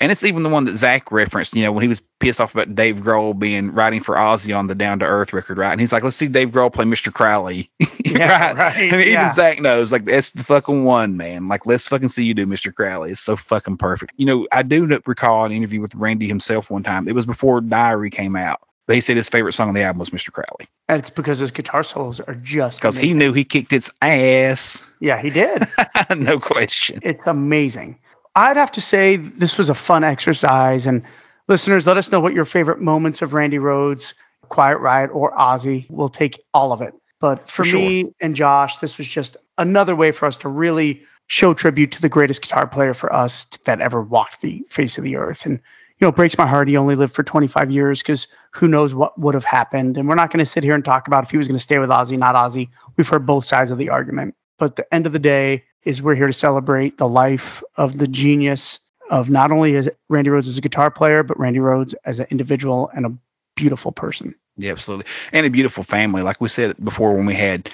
And 0.00 0.12
it's 0.12 0.24
even 0.24 0.42
the 0.42 0.48
one 0.48 0.64
that 0.64 0.72
Zakk 0.72 1.10
referenced, 1.10 1.54
you 1.54 1.62
know, 1.62 1.72
when 1.72 1.82
he 1.82 1.88
was 1.88 2.00
pissed 2.20 2.40
off 2.40 2.54
about 2.54 2.74
Dave 2.74 2.96
Grohl 2.96 3.38
being 3.38 3.72
writing 3.72 4.00
for 4.00 4.14
Ozzy 4.14 4.56
on 4.56 4.66
the 4.66 4.74
Down 4.74 4.98
to 5.00 5.06
Earth 5.06 5.32
record, 5.32 5.58
right? 5.58 5.72
And 5.72 5.80
he's 5.80 5.92
like, 5.92 6.02
let's 6.02 6.16
see 6.16 6.28
Dave 6.28 6.50
Grohl 6.50 6.72
play 6.72 6.84
Mr. 6.84 7.12
Crowley. 7.12 7.70
Yeah, 8.06 8.52
right, 8.52 8.76
I 8.76 8.96
mean, 8.96 9.08
yeah. 9.08 9.28
even 9.28 9.28
Zakk 9.30 9.60
knows, 9.60 9.90
like, 9.90 10.04
that's 10.04 10.32
the 10.32 10.44
fucking 10.44 10.84
one, 10.84 11.16
man. 11.16 11.48
Like, 11.48 11.66
let's 11.66 11.88
fucking 11.88 12.08
see 12.08 12.22
you 12.24 12.32
do 12.32 12.46
Mr. 12.46 12.72
Crowley. 12.72 13.10
It's 13.10 13.18
so 13.18 13.34
fucking 13.34 13.78
perfect. 13.78 14.12
You 14.18 14.26
know, 14.26 14.46
I 14.52 14.62
do 14.62 14.86
recall 15.06 15.44
an 15.44 15.50
interview 15.50 15.80
with 15.80 15.92
Randy 15.96 16.28
himself 16.28 16.70
one 16.70 16.84
time. 16.84 17.08
It 17.08 17.14
was 17.16 17.26
before 17.26 17.60
Diary 17.60 18.10
came 18.10 18.36
out. 18.36 18.60
But 18.86 18.94
he 18.94 19.00
said 19.00 19.16
his 19.16 19.28
favorite 19.28 19.54
song 19.54 19.68
on 19.68 19.74
the 19.74 19.82
album 19.82 19.98
was 19.98 20.10
Mr. 20.10 20.30
Crowley 20.30 20.68
And 20.88 21.00
it's 21.00 21.10
because 21.10 21.38
his 21.38 21.50
guitar 21.50 21.82
solos 21.82 22.20
are 22.20 22.34
just 22.34 22.80
because 22.80 22.98
he 22.98 23.14
knew 23.14 23.32
he 23.32 23.44
kicked 23.44 23.72
its 23.72 23.90
ass. 24.02 24.90
Yeah, 25.00 25.20
he 25.20 25.30
did. 25.30 25.62
no 26.16 26.38
question. 26.38 27.00
It's 27.02 27.26
amazing. 27.26 27.98
I'd 28.36 28.56
have 28.56 28.72
to 28.72 28.80
say 28.80 29.16
this 29.16 29.56
was 29.58 29.70
a 29.70 29.74
fun 29.74 30.04
exercise. 30.04 30.86
And 30.86 31.02
listeners, 31.48 31.86
let 31.86 31.96
us 31.96 32.10
know 32.10 32.20
what 32.20 32.34
your 32.34 32.44
favorite 32.44 32.80
moments 32.80 33.22
of 33.22 33.32
Randy 33.32 33.58
Rhoads, 33.58 34.14
Quiet 34.48 34.78
Riot, 34.78 35.10
or 35.12 35.32
Ozzy. 35.32 35.86
We'll 35.88 36.08
take 36.08 36.42
all 36.52 36.72
of 36.72 36.80
it. 36.80 36.94
But 37.20 37.48
for, 37.48 37.64
For 37.64 37.76
me 37.76 38.12
and 38.20 38.34
Josh, 38.34 38.76
this 38.78 38.98
was 38.98 39.08
just 39.08 39.36
another 39.56 39.96
way 39.96 40.10
for 40.10 40.26
us 40.26 40.36
to 40.38 40.48
really 40.48 41.02
show 41.28 41.54
tribute 41.54 41.90
to 41.92 42.02
the 42.02 42.08
greatest 42.08 42.42
guitar 42.42 42.66
player 42.66 42.92
for 42.92 43.12
us 43.12 43.46
that 43.64 43.80
ever 43.80 44.02
walked 44.02 44.42
the 44.42 44.62
face 44.68 44.98
of 44.98 45.04
the 45.04 45.16
earth. 45.16 45.46
And 45.46 45.60
you 45.98 46.04
know, 46.04 46.08
it 46.08 46.16
breaks 46.16 46.36
my 46.36 46.46
heart. 46.46 46.68
He 46.68 46.76
only 46.76 46.96
lived 46.96 47.14
for 47.14 47.22
25 47.22 47.70
years 47.70 48.02
because 48.02 48.26
who 48.50 48.66
knows 48.66 48.94
what 48.94 49.18
would 49.18 49.34
have 49.34 49.44
happened. 49.44 49.96
And 49.96 50.08
we're 50.08 50.16
not 50.16 50.30
going 50.30 50.44
to 50.44 50.46
sit 50.46 50.64
here 50.64 50.74
and 50.74 50.84
talk 50.84 51.06
about 51.06 51.24
if 51.24 51.30
he 51.30 51.36
was 51.36 51.46
going 51.46 51.56
to 51.56 51.62
stay 51.62 51.78
with 51.78 51.88
Ozzy, 51.88 52.18
not 52.18 52.34
Ozzy. 52.34 52.68
We've 52.96 53.08
heard 53.08 53.24
both 53.24 53.44
sides 53.44 53.70
of 53.70 53.78
the 53.78 53.88
argument. 53.88 54.34
But 54.58 54.76
the 54.76 54.92
end 54.92 55.06
of 55.06 55.12
the 55.12 55.18
day 55.18 55.64
is 55.84 56.02
we're 56.02 56.14
here 56.14 56.26
to 56.26 56.32
celebrate 56.32 56.98
the 56.98 57.08
life 57.08 57.62
of 57.76 57.98
the 57.98 58.06
genius 58.06 58.78
of 59.10 59.28
not 59.28 59.52
only 59.52 59.76
as 59.76 59.88
Randy 60.08 60.30
Rhoads 60.30 60.48
as 60.48 60.58
a 60.58 60.60
guitar 60.60 60.90
player, 60.90 61.22
but 61.22 61.38
Randy 61.38 61.58
Rhoads 61.58 61.94
as 62.04 62.20
an 62.20 62.26
individual 62.30 62.90
and 62.94 63.06
a 63.06 63.12
beautiful 63.54 63.92
person. 63.92 64.34
Yeah, 64.56 64.72
absolutely. 64.72 65.06
And 65.32 65.46
a 65.46 65.50
beautiful 65.50 65.82
family. 65.82 66.22
Like 66.22 66.40
we 66.40 66.48
said 66.48 66.76
before 66.82 67.14
when 67.14 67.26
we 67.26 67.34
had 67.34 67.68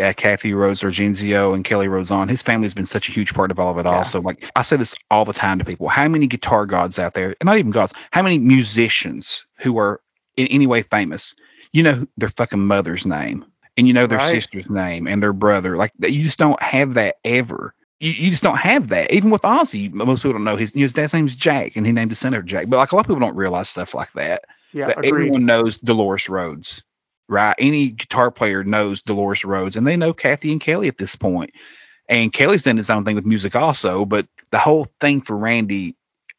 uh, 0.00 0.12
Kathy 0.16 0.52
Rhoads 0.52 0.84
Argenzio 0.84 1.54
and 1.54 1.64
Kelly 1.64 1.88
Rhoads 1.88 2.14
on, 2.14 2.28
his 2.28 2.42
family 2.42 2.66
has 2.66 2.74
been 2.74 2.86
such 2.86 3.08
a 3.08 3.12
huge 3.12 3.34
part 3.34 3.50
of 3.50 3.58
all 3.58 3.70
of 3.70 3.78
it. 3.78 3.86
Yeah. 3.86 3.96
Also, 3.96 4.20
like 4.20 4.50
I 4.54 4.62
say 4.62 4.76
this 4.76 4.94
all 5.10 5.24
the 5.24 5.32
time 5.32 5.58
to 5.58 5.64
people: 5.64 5.88
how 5.88 6.06
many 6.08 6.26
guitar 6.26 6.66
gods 6.66 6.98
out 6.98 7.14
there? 7.14 7.34
and 7.40 7.46
Not 7.46 7.58
even 7.58 7.70
gods. 7.70 7.94
How 8.12 8.22
many 8.22 8.38
musicians 8.38 9.46
who 9.58 9.78
are 9.78 10.00
in 10.36 10.46
any 10.48 10.66
way 10.66 10.82
famous? 10.82 11.34
You 11.72 11.82
know 11.82 12.06
their 12.16 12.30
fucking 12.30 12.66
mother's 12.66 13.04
name, 13.04 13.44
and 13.78 13.88
you 13.88 13.94
know 13.94 14.06
their 14.06 14.18
Right. 14.18 14.32
sister's 14.34 14.68
name 14.68 15.06
and 15.06 15.22
their 15.22 15.32
brother. 15.32 15.78
Like 15.78 15.92
you 16.00 16.22
just 16.24 16.38
don't 16.38 16.62
have 16.62 16.94
that 16.94 17.16
ever. 17.24 17.74
You, 18.00 18.10
you 18.12 18.30
just 18.30 18.42
don't 18.42 18.58
have 18.58 18.88
that. 18.88 19.10
Even 19.12 19.30
with 19.30 19.42
Ozzy, 19.42 19.92
most 19.92 20.20
people 20.22 20.34
don't 20.34 20.44
know 20.44 20.56
his, 20.56 20.74
his 20.74 20.92
dad's 20.92 21.14
name's 21.14 21.36
Jack, 21.36 21.76
and 21.76 21.86
he 21.86 21.92
named 21.92 22.10
his 22.10 22.18
son 22.18 22.34
after 22.34 22.42
Jack. 22.44 22.66
But 22.68 22.76
like 22.76 22.92
a 22.92 22.96
lot 22.96 23.06
of 23.06 23.06
people 23.08 23.20
don't 23.20 23.36
realize 23.36 23.68
stuff 23.70 23.94
like 23.94 24.12
that 24.12 24.42
Yeah, 24.74 24.88
that 24.88 25.04
everyone 25.04 25.46
knows 25.46 25.78
Dolores 25.78 26.26
Rhoads, 26.26 26.82
right? 27.28 27.54
Any 27.58 27.88
guitar 27.90 28.30
player 28.30 28.64
knows 28.64 29.02
Dolores 29.02 29.42
Rhoads, 29.42 29.76
and 29.76 29.86
they 29.86 29.96
know 29.96 30.12
Kathy 30.12 30.52
and 30.52 30.60
Kelly 30.60 30.88
at 30.88 30.98
this 30.98 31.16
point. 31.16 31.50
And 32.08 32.32
Kelly's 32.32 32.64
done 32.64 32.76
his 32.78 32.90
own 32.90 33.04
thing 33.04 33.16
with 33.16 33.26
music 33.26 33.54
also, 33.56 34.04
but 34.04 34.26
the 34.50 34.58
whole 34.58 34.86
thing 35.00 35.20
for 35.20 35.36
Randy, 35.36 35.94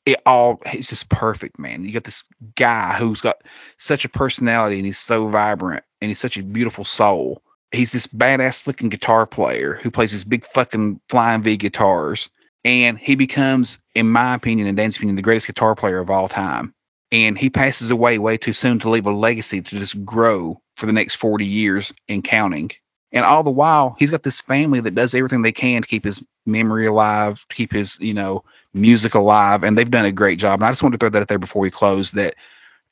it 0.06 0.22
all 0.26 0.60
it's 0.66 0.90
just 0.90 1.10
perfect, 1.10 1.60
man. 1.60 1.84
You 1.84 1.92
got 1.92 2.04
this 2.04 2.24
guy 2.56 2.94
who's 2.94 3.22
got 3.22 3.44
such 3.78 4.06
a 4.06 4.10
personality 4.10 4.78
and 4.78 4.86
he's 4.86 4.98
so 4.98 5.28
vibrant 5.28 5.84
and 6.02 6.10
he's 6.10 6.20
such 6.20 6.38
a 6.38 6.44
beautiful 6.44 6.86
soul. 6.86 7.42
He's 7.72 7.92
this 7.92 8.08
badass 8.08 8.66
looking 8.66 8.90
guitar 8.90 9.28
player 9.28 9.76
who 9.76 9.92
plays 9.92 10.12
these 10.12 10.26
big 10.26 10.46
fucking 10.46 11.00
flying 11.10 11.44
V 11.44 11.58
guitars. 11.58 12.30
And 12.66 12.98
he 12.98 13.16
becomes, 13.16 13.80
in 13.96 14.10
my 14.10 14.36
opinion 14.36 14.68
and 14.68 14.76
Dan's 14.76 14.98
opinion, 14.98 15.16
the 15.16 15.22
greatest 15.22 15.48
guitar 15.48 15.76
player 15.76 16.00
of 16.00 16.10
all 16.10 16.28
time 16.28 16.74
and 17.12 17.38
he 17.38 17.50
passes 17.50 17.92
away 17.92 18.20
way 18.20 18.38
too 18.38 18.54
soon 18.54 18.80
to 18.80 18.90
leave 18.90 19.08
a 19.08 19.12
legacy 19.12 19.62
to 19.62 19.80
just 19.80 20.04
grow 20.06 20.62
for 20.76 20.86
the 20.86 20.94
next 20.94 21.16
40 21.16 21.46
years 21.46 21.94
and 22.08 22.24
counting. 22.24 22.72
And 23.12 23.26
all 23.26 23.44
the 23.44 23.50
while, 23.50 23.96
he's 23.98 24.12
got 24.12 24.24
this 24.24 24.40
family 24.40 24.80
that 24.82 24.96
does 24.96 25.16
everything 25.16 25.42
they 25.42 25.52
can 25.52 25.82
to 25.82 25.88
keep 25.88 26.06
his 26.06 26.24
memory 26.46 26.86
alive, 26.86 27.44
to 27.50 27.56
keep 27.56 27.72
his, 27.72 28.00
you 28.00 28.14
know, 28.14 28.44
music 28.74 29.16
alive. 29.16 29.64
And 29.64 29.78
they've 29.78 29.90
done 29.90 30.06
a 30.06 30.12
great 30.12 30.38
job. 30.38 30.60
And 30.60 30.66
I 30.66 30.72
just 30.72 30.84
wanted 30.84 31.00
to 31.00 31.04
throw 31.04 31.10
that 31.10 31.22
out 31.24 31.28
there 31.28 31.40
before 31.40 31.62
we 31.62 31.72
close 31.72 32.12
that, 32.12 32.36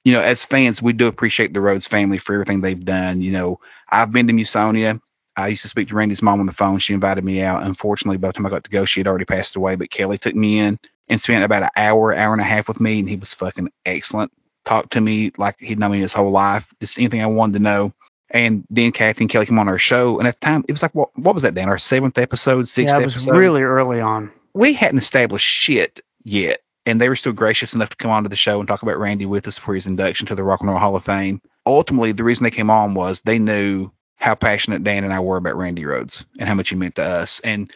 you 0.06 0.14
know, 0.14 0.22
as 0.22 0.44
fans, 0.44 0.82
we 0.82 0.94
do 0.94 1.08
appreciate 1.08 1.54
the 1.54 1.60
Rhoads 1.60 1.88
family 1.88 2.18
for 2.18 2.34
everything 2.34 2.62
they've 2.62 2.84
done. 2.84 3.22
You 3.22 3.32
know, 3.32 3.60
I've 3.90 4.12
been 4.12 4.28
to 4.28 4.34
Musonia. 4.34 5.00
I 5.36 5.50
used 5.50 5.62
to 5.62 5.68
speak 5.68 5.90
to 5.90 5.96
Randy's 5.96 6.24
mom 6.24 6.40
on 6.40 6.48
the 6.48 6.52
phone. 6.52 6.80
She 6.80 6.96
invited 6.96 7.24
me 7.24 7.44
out. 7.44 7.62
Unfortunately, 7.62 8.18
by 8.18 8.30
the 8.30 8.34
time 8.34 8.46
I 8.48 8.50
got 8.50 8.64
to 8.64 8.72
go, 8.72 8.86
she 8.86 9.02
had 9.02 9.08
already 9.08 9.26
passed 9.26 9.56
away. 9.56 9.76
But 9.76 9.92
Kelly 9.92 10.18
took 10.18 10.34
me 10.34 10.58
in 10.60 10.80
and 11.10 11.22
spent 11.22 11.44
about 11.44 11.64
an 11.64 11.70
hour, 11.76 12.16
hour 12.16 12.34
and 12.34 12.42
a 12.42 12.46
half 12.46 12.68
with 12.68 12.80
me, 12.80 13.00
and 13.00 13.08
he 13.08 13.18
was 13.18 13.36
fucking 13.36 13.70
excellent. 13.86 14.32
Talked 14.66 14.92
to 14.94 15.02
me 15.02 15.32
like 15.38 15.56
he'd 15.60 15.78
known 15.78 15.92
me 15.92 16.00
his 16.00 16.14
whole 16.14 16.32
life. 16.32 16.74
Just 16.82 16.98
anything 16.98 17.22
I 17.22 17.28
wanted 17.28 17.54
to 17.54 17.60
know. 17.60 17.94
And 18.32 18.66
then 18.70 18.92
Kathy 18.92 19.24
and 19.24 19.30
Kelly 19.30 19.46
came 19.46 19.58
on 19.60 19.70
our 19.70 19.78
show, 19.78 20.20
and 20.20 20.28
at 20.28 20.40
the 20.40 20.46
time 20.46 20.66
it 20.68 20.72
was 20.74 20.82
like, 20.82 20.94
what, 20.94 21.10
what 21.18 21.34
was 21.34 21.44
that, 21.44 21.54
Dan? 21.56 21.70
Our 21.70 21.78
seventh 21.78 22.18
episode, 22.18 22.68
sixth 22.68 22.94
yeah, 22.94 23.02
it 23.02 23.06
was 23.06 23.16
episode. 23.16 23.38
really 23.38 23.62
early 23.62 24.02
on. 24.02 24.32
we 24.54 24.74
hadn't 24.74 24.98
established 24.98 25.48
shit 25.48 26.02
yet, 26.24 26.60
and 26.86 27.00
they 27.00 27.08
were 27.08 27.16
still 27.16 27.32
gracious 27.32 27.74
enough 27.74 27.90
to 27.90 27.96
come 27.96 28.12
onto 28.12 28.28
the 28.30 28.36
show 28.36 28.60
and 28.60 28.68
talk 28.68 28.84
about 28.84 29.00
Randy 29.00 29.26
with 29.26 29.48
us 29.48 29.58
for 29.58 29.74
his 29.74 29.88
induction 29.88 30.28
to 30.28 30.36
the 30.36 30.44
Rock 30.44 30.60
and 30.60 30.70
Roll 30.70 30.80
Hall 30.80 30.96
of 30.96 31.06
Fame. 31.06 31.42
Ultimately, 31.66 32.12
the 32.12 32.24
reason 32.24 32.44
they 32.44 32.52
came 32.52 32.70
on 32.70 32.94
was 32.94 33.22
they 33.22 33.40
knew 33.40 33.90
how 34.18 34.36
passionate 34.36 34.84
Dan 34.84 35.04
and 35.04 35.14
I 35.14 35.20
were 35.20 35.38
about 35.38 35.56
Randy 35.56 35.84
Rhoads 35.84 36.26
and 36.40 36.50
how 36.50 36.56
much 36.56 36.70
he 36.70 36.76
meant 36.76 36.96
to 36.96 37.04
us, 37.04 37.40
and 37.42 37.72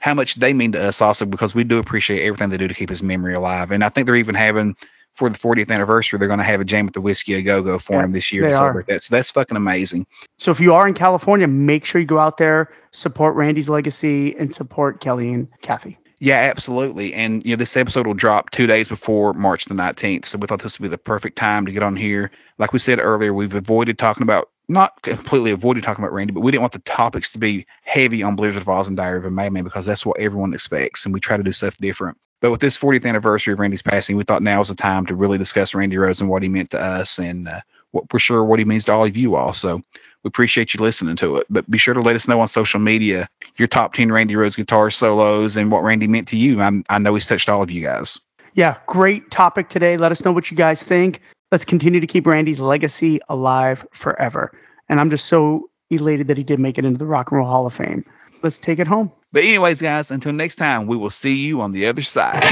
how 0.00 0.14
much 0.14 0.34
they 0.34 0.52
mean 0.52 0.72
to 0.72 0.82
us 0.82 1.00
also 1.00 1.24
because 1.24 1.54
we 1.54 1.62
do 1.62 1.78
appreciate 1.78 2.24
everything 2.26 2.50
they 2.50 2.56
do 2.56 2.66
to 2.66 2.74
keep 2.74 2.88
his 2.88 3.04
memory 3.04 3.34
alive. 3.34 3.70
And 3.70 3.84
I 3.84 3.88
think 3.88 4.06
they're 4.06 4.16
even 4.16 4.34
having 4.34 4.74
for 5.14 5.28
the 5.28 5.38
40th 5.38 5.70
anniversary, 5.70 6.18
they're 6.18 6.28
going 6.28 6.38
to 6.38 6.44
have 6.44 6.60
a 6.60 6.64
jam 6.64 6.86
with 6.86 6.94
the 6.94 7.00
Whisky 7.00 7.34
a 7.34 7.42
Go 7.42 7.62
Go 7.62 7.78
for 7.78 7.94
Yeah, 7.94 8.04
him 8.04 8.12
this 8.12 8.32
year 8.32 8.48
to 8.48 8.56
are. 8.56 8.82
that. 8.88 9.02
So 9.02 9.14
that's 9.14 9.30
fucking 9.30 9.56
amazing. 9.56 10.06
So 10.38 10.50
if 10.50 10.60
you 10.60 10.72
are 10.74 10.86
in 10.88 10.94
California, 10.94 11.46
make 11.46 11.84
sure 11.84 12.00
you 12.00 12.06
go 12.06 12.18
out 12.18 12.38
there, 12.38 12.72
support 12.92 13.34
Randy's 13.34 13.68
legacy, 13.68 14.36
and 14.36 14.52
support 14.52 15.00
Kelly 15.00 15.32
and 15.32 15.48
Kathy. 15.60 15.98
Yeah, 16.20 16.36
absolutely. 16.36 17.12
And 17.14 17.44
you 17.44 17.50
know, 17.50 17.56
this 17.56 17.76
episode 17.76 18.06
will 18.06 18.14
drop 18.14 18.50
two 18.50 18.68
days 18.68 18.88
before 18.88 19.32
March 19.34 19.64
the 19.64 19.74
nineteenth. 19.74 20.24
So 20.24 20.38
we 20.38 20.46
thought 20.46 20.62
this 20.62 20.78
would 20.78 20.84
be 20.84 20.88
the 20.88 20.96
perfect 20.96 21.36
time 21.36 21.66
to 21.66 21.72
get 21.72 21.82
on 21.82 21.96
here. 21.96 22.30
Like 22.58 22.72
we 22.72 22.78
said 22.78 23.00
earlier, 23.00 23.34
we've 23.34 23.54
avoided 23.54 23.98
talking 23.98 24.22
about 24.22 24.48
not 24.72 25.00
completely 25.02 25.50
avoided 25.50 25.84
talking 25.84 26.02
about 26.04 26.12
Randy, 26.12 26.32
but 26.32 26.40
we 26.40 26.50
didn't 26.50 26.62
want 26.62 26.72
the 26.72 26.80
topics 26.80 27.30
to 27.32 27.38
be 27.38 27.66
heavy 27.82 28.22
on 28.22 28.36
Blizzard 28.36 28.62
of 28.62 28.68
Ozz 28.68 28.88
and 28.88 28.96
Diary 28.96 29.18
of 29.18 29.24
a 29.24 29.30
Madman 29.30 29.64
because 29.64 29.86
that's 29.86 30.04
what 30.04 30.18
everyone 30.18 30.54
expects, 30.54 31.04
and 31.04 31.14
we 31.14 31.20
try 31.20 31.36
to 31.36 31.42
do 31.42 31.52
stuff 31.52 31.76
different. 31.78 32.18
But 32.40 32.50
with 32.50 32.60
this 32.60 32.78
40th 32.78 33.06
anniversary 33.06 33.52
of 33.52 33.60
Randy's 33.60 33.82
passing, 33.82 34.16
we 34.16 34.24
thought 34.24 34.42
now 34.42 34.58
was 34.58 34.68
the 34.68 34.74
time 34.74 35.06
to 35.06 35.14
really 35.14 35.38
discuss 35.38 35.74
Randy 35.74 35.96
Rhoads 35.96 36.20
and 36.20 36.28
what 36.28 36.42
he 36.42 36.48
meant 36.48 36.70
to 36.72 36.80
us, 36.80 37.18
and 37.18 37.48
uh, 37.48 37.60
what 37.92 38.12
we're 38.12 38.18
sure 38.18 38.42
what 38.42 38.58
he 38.58 38.64
means 38.64 38.84
to 38.86 38.92
all 38.92 39.04
of 39.04 39.16
you 39.16 39.36
all. 39.36 39.52
So 39.52 39.80
we 40.22 40.28
appreciate 40.28 40.74
you 40.74 40.80
listening 40.80 41.16
to 41.16 41.36
it. 41.36 41.46
But 41.50 41.70
be 41.70 41.78
sure 41.78 41.94
to 41.94 42.00
let 42.00 42.16
us 42.16 42.26
know 42.26 42.40
on 42.40 42.48
social 42.48 42.80
media 42.80 43.28
your 43.56 43.68
top 43.68 43.94
10 43.94 44.10
Randy 44.10 44.34
Rhoads 44.34 44.56
guitar 44.56 44.90
solos 44.90 45.56
and 45.56 45.70
what 45.70 45.82
Randy 45.82 46.06
meant 46.06 46.28
to 46.28 46.36
you. 46.36 46.60
I'm, 46.60 46.82
I 46.90 46.98
know 46.98 47.14
he's 47.14 47.26
touched 47.26 47.48
all 47.48 47.62
of 47.62 47.70
you 47.70 47.82
guys. 47.82 48.20
Yeah, 48.54 48.76
great 48.86 49.30
topic 49.30 49.68
today. 49.68 49.96
Let 49.96 50.12
us 50.12 50.24
know 50.24 50.32
what 50.32 50.50
you 50.50 50.56
guys 50.56 50.82
think. 50.82 51.20
Let's 51.52 51.66
continue 51.66 52.00
to 52.00 52.06
keep 52.06 52.26
Randy's 52.26 52.60
legacy 52.60 53.20
alive 53.28 53.86
forever. 53.92 54.58
And 54.88 54.98
I'm 54.98 55.10
just 55.10 55.26
so 55.26 55.68
elated 55.90 56.26
that 56.28 56.38
he 56.38 56.42
did 56.42 56.58
make 56.58 56.78
it 56.78 56.86
into 56.86 56.98
the 56.98 57.04
Rock 57.04 57.30
and 57.30 57.36
Roll 57.36 57.46
Hall 57.46 57.66
of 57.66 57.74
Fame. 57.74 58.06
Let's 58.42 58.56
take 58.56 58.78
it 58.78 58.86
home. 58.86 59.12
But, 59.32 59.42
anyways, 59.44 59.82
guys, 59.82 60.10
until 60.10 60.32
next 60.32 60.54
time, 60.54 60.86
we 60.86 60.96
will 60.96 61.10
see 61.10 61.36
you 61.36 61.60
on 61.60 61.72
the 61.72 61.86
other 61.86 62.00
side. 62.00 62.42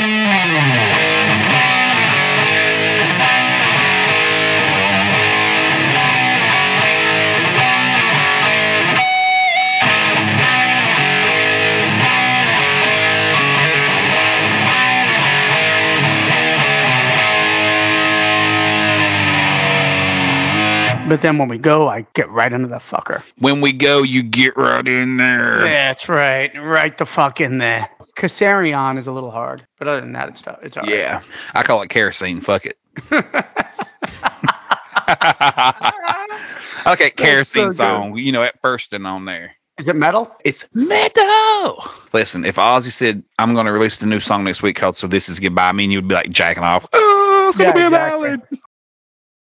But 21.10 21.20
then 21.22 21.38
when 21.38 21.48
we 21.48 21.58
go, 21.58 21.88
I 21.88 22.06
get 22.14 22.30
right 22.30 22.52
into 22.52 22.68
the 22.68 22.76
fucker. 22.76 23.24
When 23.38 23.60
we 23.60 23.72
go, 23.72 24.04
you 24.04 24.22
get 24.22 24.56
right 24.56 24.86
in 24.86 25.16
there. 25.16 25.58
That's 25.58 26.08
right. 26.08 26.52
Right 26.56 26.96
the 26.96 27.04
fuck 27.04 27.40
in 27.40 27.58
there. 27.58 27.90
Kaisarion 28.16 28.96
is 28.96 29.08
a 29.08 29.12
little 29.12 29.32
hard. 29.32 29.66
But 29.80 29.88
other 29.88 30.02
than 30.02 30.12
that, 30.12 30.28
it's, 30.28 30.44
it's 30.62 30.76
all 30.76 30.84
right. 30.84 30.92
Yeah. 30.92 31.20
I 31.54 31.64
call 31.64 31.82
it 31.82 31.90
kerosene. 31.90 32.40
Fuck 32.40 32.66
it. 32.66 32.78
okay, 36.86 37.10
kerosene 37.10 37.72
so 37.72 37.84
song. 37.84 38.16
You 38.16 38.30
know, 38.30 38.44
at 38.44 38.56
first 38.60 38.92
and 38.92 39.04
on 39.04 39.24
there. 39.24 39.56
Is 39.78 39.88
it 39.88 39.96
metal? 39.96 40.32
It's 40.44 40.64
metal. 40.74 41.82
Listen, 42.12 42.44
if 42.44 42.54
Ozzy 42.54 42.92
said, 42.92 43.24
I'm 43.40 43.54
going 43.54 43.66
to 43.66 43.72
release 43.72 43.98
the 43.98 44.06
new 44.06 44.20
song 44.20 44.44
next 44.44 44.62
week 44.62 44.76
called 44.76 44.94
So 44.94 45.08
This 45.08 45.28
Is 45.28 45.40
Goodbye, 45.40 45.70
I 45.70 45.72
mean, 45.72 45.90
you 45.90 45.98
would 45.98 46.06
be 46.06 46.14
like 46.14 46.30
jacking 46.30 46.62
off. 46.62 46.86
Oh, 46.92 47.46
it's 47.48 47.56
going 47.56 47.70
to 47.70 47.74
be 47.74 47.80
a 47.80 47.86
exactly. 47.86 48.28
ballad. 48.28 48.59